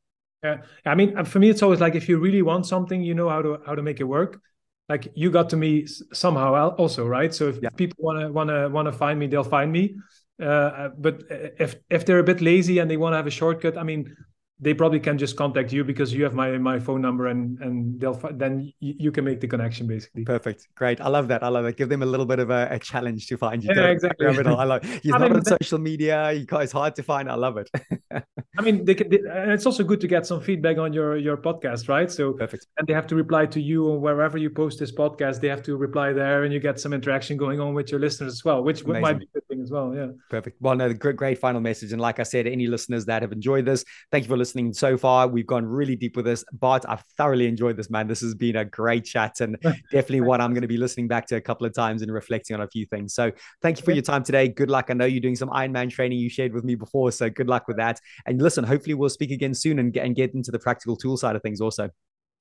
Yeah, 0.46 0.62
I 0.86 0.94
mean, 0.94 1.18
uh, 1.18 1.24
for 1.24 1.40
me, 1.40 1.50
it's 1.50 1.64
always 1.64 1.80
like 1.80 1.96
if 1.96 2.08
you 2.08 2.20
really 2.20 2.44
want 2.44 2.68
something, 2.68 3.02
you 3.02 3.16
know 3.16 3.30
how 3.30 3.42
to 3.42 3.60
how 3.66 3.74
to 3.74 3.82
make 3.82 4.00
it 4.00 4.04
work. 4.04 4.42
Like 4.88 5.08
you 5.16 5.32
got 5.32 5.50
to 5.50 5.58
me 5.58 5.88
somehow 6.14 6.76
also, 6.76 7.08
right? 7.08 7.34
So 7.34 7.48
if 7.50 7.58
yeah. 7.64 7.70
people 7.76 7.98
want 8.00 8.20
to 8.20 8.32
want 8.32 8.50
to 8.52 8.70
want 8.70 8.86
to 8.88 8.92
find 8.92 9.20
me, 9.20 9.26
they'll 9.26 9.52
find 9.60 9.72
me. 9.72 9.96
Uh, 10.40 10.46
uh 10.46 10.90
but 11.06 11.24
if 11.66 11.76
if 11.90 12.06
they're 12.06 12.20
a 12.20 12.30
bit 12.32 12.42
lazy 12.42 12.78
and 12.80 12.92
they 12.92 12.98
want 12.98 13.14
to 13.14 13.18
have 13.18 13.26
a 13.26 13.38
shortcut, 13.42 13.76
I 13.76 13.84
mean, 13.84 14.16
they 14.60 14.74
probably 14.74 15.02
can 15.02 15.18
just 15.18 15.36
contact 15.36 15.74
you 15.74 15.84
because 15.84 16.14
you 16.14 16.24
have 16.24 16.34
my 16.34 16.58
my 16.58 16.80
phone 16.80 17.02
number 17.02 17.28
and 17.28 17.60
and 17.60 18.00
they'll 18.00 18.20
then 18.36 18.72
you 18.80 19.12
can 19.12 19.26
make 19.26 19.42
the 19.42 19.48
connection 19.48 19.86
basically. 19.86 20.24
Perfect. 20.24 20.68
Great. 20.76 21.02
I 21.02 21.10
love 21.10 21.28
that. 21.28 21.44
I 21.44 21.50
love 21.50 21.66
it 21.66 21.76
give 21.76 21.90
them 21.90 22.02
a 22.02 22.06
little 22.06 22.26
bit 22.26 22.40
of 22.40 22.50
a, 22.50 22.70
a 22.72 22.80
challenge 22.80 23.28
to 23.28 23.38
find 23.38 23.62
you. 23.64 23.72
Yeah, 23.76 23.88
exactly. 23.88 24.26
i 24.28 24.64
love 24.64 24.84
he's 25.04 25.14
I 25.14 25.18
not 25.18 25.32
mean, 25.32 25.40
on 25.40 25.46
social 25.46 25.78
media. 25.78 26.32
You 26.32 26.46
guys 26.46 26.72
hard 26.72 26.96
to 26.96 27.04
find. 27.04 27.30
I 27.30 27.36
love 27.36 27.58
it. 27.58 27.70
I 28.58 28.62
mean 28.62 28.86
they 28.86 28.96
can, 28.96 29.10
they, 29.10 29.18
and 29.18 29.52
it's 29.52 29.66
also 29.66 29.84
good 29.84 30.00
to 30.02 30.08
get 30.08 30.26
some 30.26 30.40
feedback 30.40 30.78
on 30.78 30.94
your 30.94 31.18
your 31.18 31.36
podcast 31.36 31.90
right? 31.90 32.10
So 32.10 32.32
perfect. 32.32 32.68
and 32.78 32.88
they 32.88 32.94
have 32.94 33.08
to 33.08 33.16
reply 33.16 33.48
to 33.48 33.62
you 33.62 33.86
or 33.86 34.00
wherever 34.00 34.38
you 34.38 34.50
post 34.50 34.80
this 34.80 34.92
podcast. 34.92 35.42
They 35.42 35.50
have 35.50 35.64
to 35.64 35.76
reply 35.76 36.14
there 36.14 36.46
and 36.46 36.54
you 36.54 36.62
get 36.62 36.80
some 36.80 36.94
interaction 36.94 37.36
going 37.36 37.60
on 37.60 37.74
with 37.74 37.92
your 37.92 38.00
listeners 38.00 38.32
as 38.32 38.46
well 38.46 38.64
which 38.64 38.84
Amazing. 38.84 39.02
might 39.02 39.20
be 39.20 39.26
a 39.26 39.34
good 39.34 39.48
thing 39.50 39.62
as 39.62 39.70
well 39.70 39.94
yeah. 39.94 40.08
Perfect. 40.30 40.62
Well 40.62 40.76
no 40.76 40.94
great, 40.94 41.18
great 41.18 41.40
final 41.40 41.60
message. 41.60 41.92
And 41.92 42.00
like 42.00 42.22
i 42.22 42.24
said 42.24 42.48
any 42.48 42.68
listeners 42.68 43.06
that 43.08 43.22
have 43.22 43.34
enjoyed 43.34 43.66
this 43.66 43.84
thank 44.12 44.24
you 44.24 44.30
for 44.30 44.38
listening 44.38 44.45
listening 44.46 44.72
so 44.74 44.96
far. 44.96 45.28
We've 45.28 45.48
gone 45.48 45.66
really 45.66 45.96
deep 45.96 46.16
with 46.16 46.26
this, 46.26 46.46
but 46.60 46.88
I've 46.88 47.04
thoroughly 47.18 47.48
enjoyed 47.48 47.78
this, 47.78 47.90
man. 47.90 48.08
This 48.08 48.22
has 48.22 48.36
been 48.36 48.58
a 48.58 48.66
great 48.66 49.04
chat 49.04 49.42
and 49.42 49.58
definitely 49.92 50.22
one 50.22 50.40
I'm 50.40 50.54
going 50.54 50.62
to 50.62 50.68
be 50.68 50.78
listening 50.78 51.08
back 51.08 51.26
to 51.28 51.36
a 51.38 51.42
couple 51.42 51.66
of 51.66 51.74
times 51.74 52.04
and 52.04 52.14
reflecting 52.14 52.54
on 52.54 52.62
a 52.62 52.68
few 52.68 52.86
things. 52.86 53.16
So 53.16 53.32
thank 53.64 53.80
you 53.80 53.84
for 53.84 53.92
your 53.92 54.04
time 54.04 54.24
today. 54.24 54.48
Good 54.48 54.70
luck. 54.70 54.86
I 54.90 54.94
know 54.94 55.06
you're 55.06 55.20
doing 55.20 55.36
some 55.36 55.50
Ironman 55.50 55.90
training 55.90 56.20
you 56.20 56.30
shared 56.30 56.54
with 56.54 56.64
me 56.64 56.76
before. 56.76 57.12
So 57.12 57.28
good 57.28 57.48
luck 57.48 57.68
with 57.68 57.78
that. 57.78 58.00
And 58.28 58.40
listen, 58.40 58.64
hopefully 58.64 58.94
we'll 58.94 59.10
speak 59.10 59.32
again 59.32 59.56
soon 59.56 59.80
and 59.80 59.92
get, 59.92 60.06
and 60.06 60.16
get 60.16 60.36
into 60.36 60.52
the 60.52 60.60
practical 60.60 60.96
tool 60.96 61.18
side 61.18 61.36
of 61.36 61.42
things 61.42 61.60
also. 61.60 61.90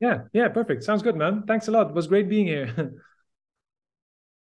Yeah, 0.00 0.24
yeah, 0.34 0.48
perfect. 0.48 0.84
Sounds 0.84 1.02
good, 1.02 1.16
man. 1.16 1.44
Thanks 1.46 1.68
a 1.68 1.70
lot. 1.70 1.88
It 1.88 1.94
was 1.94 2.06
great 2.06 2.28
being 2.28 2.46
here. 2.46 2.92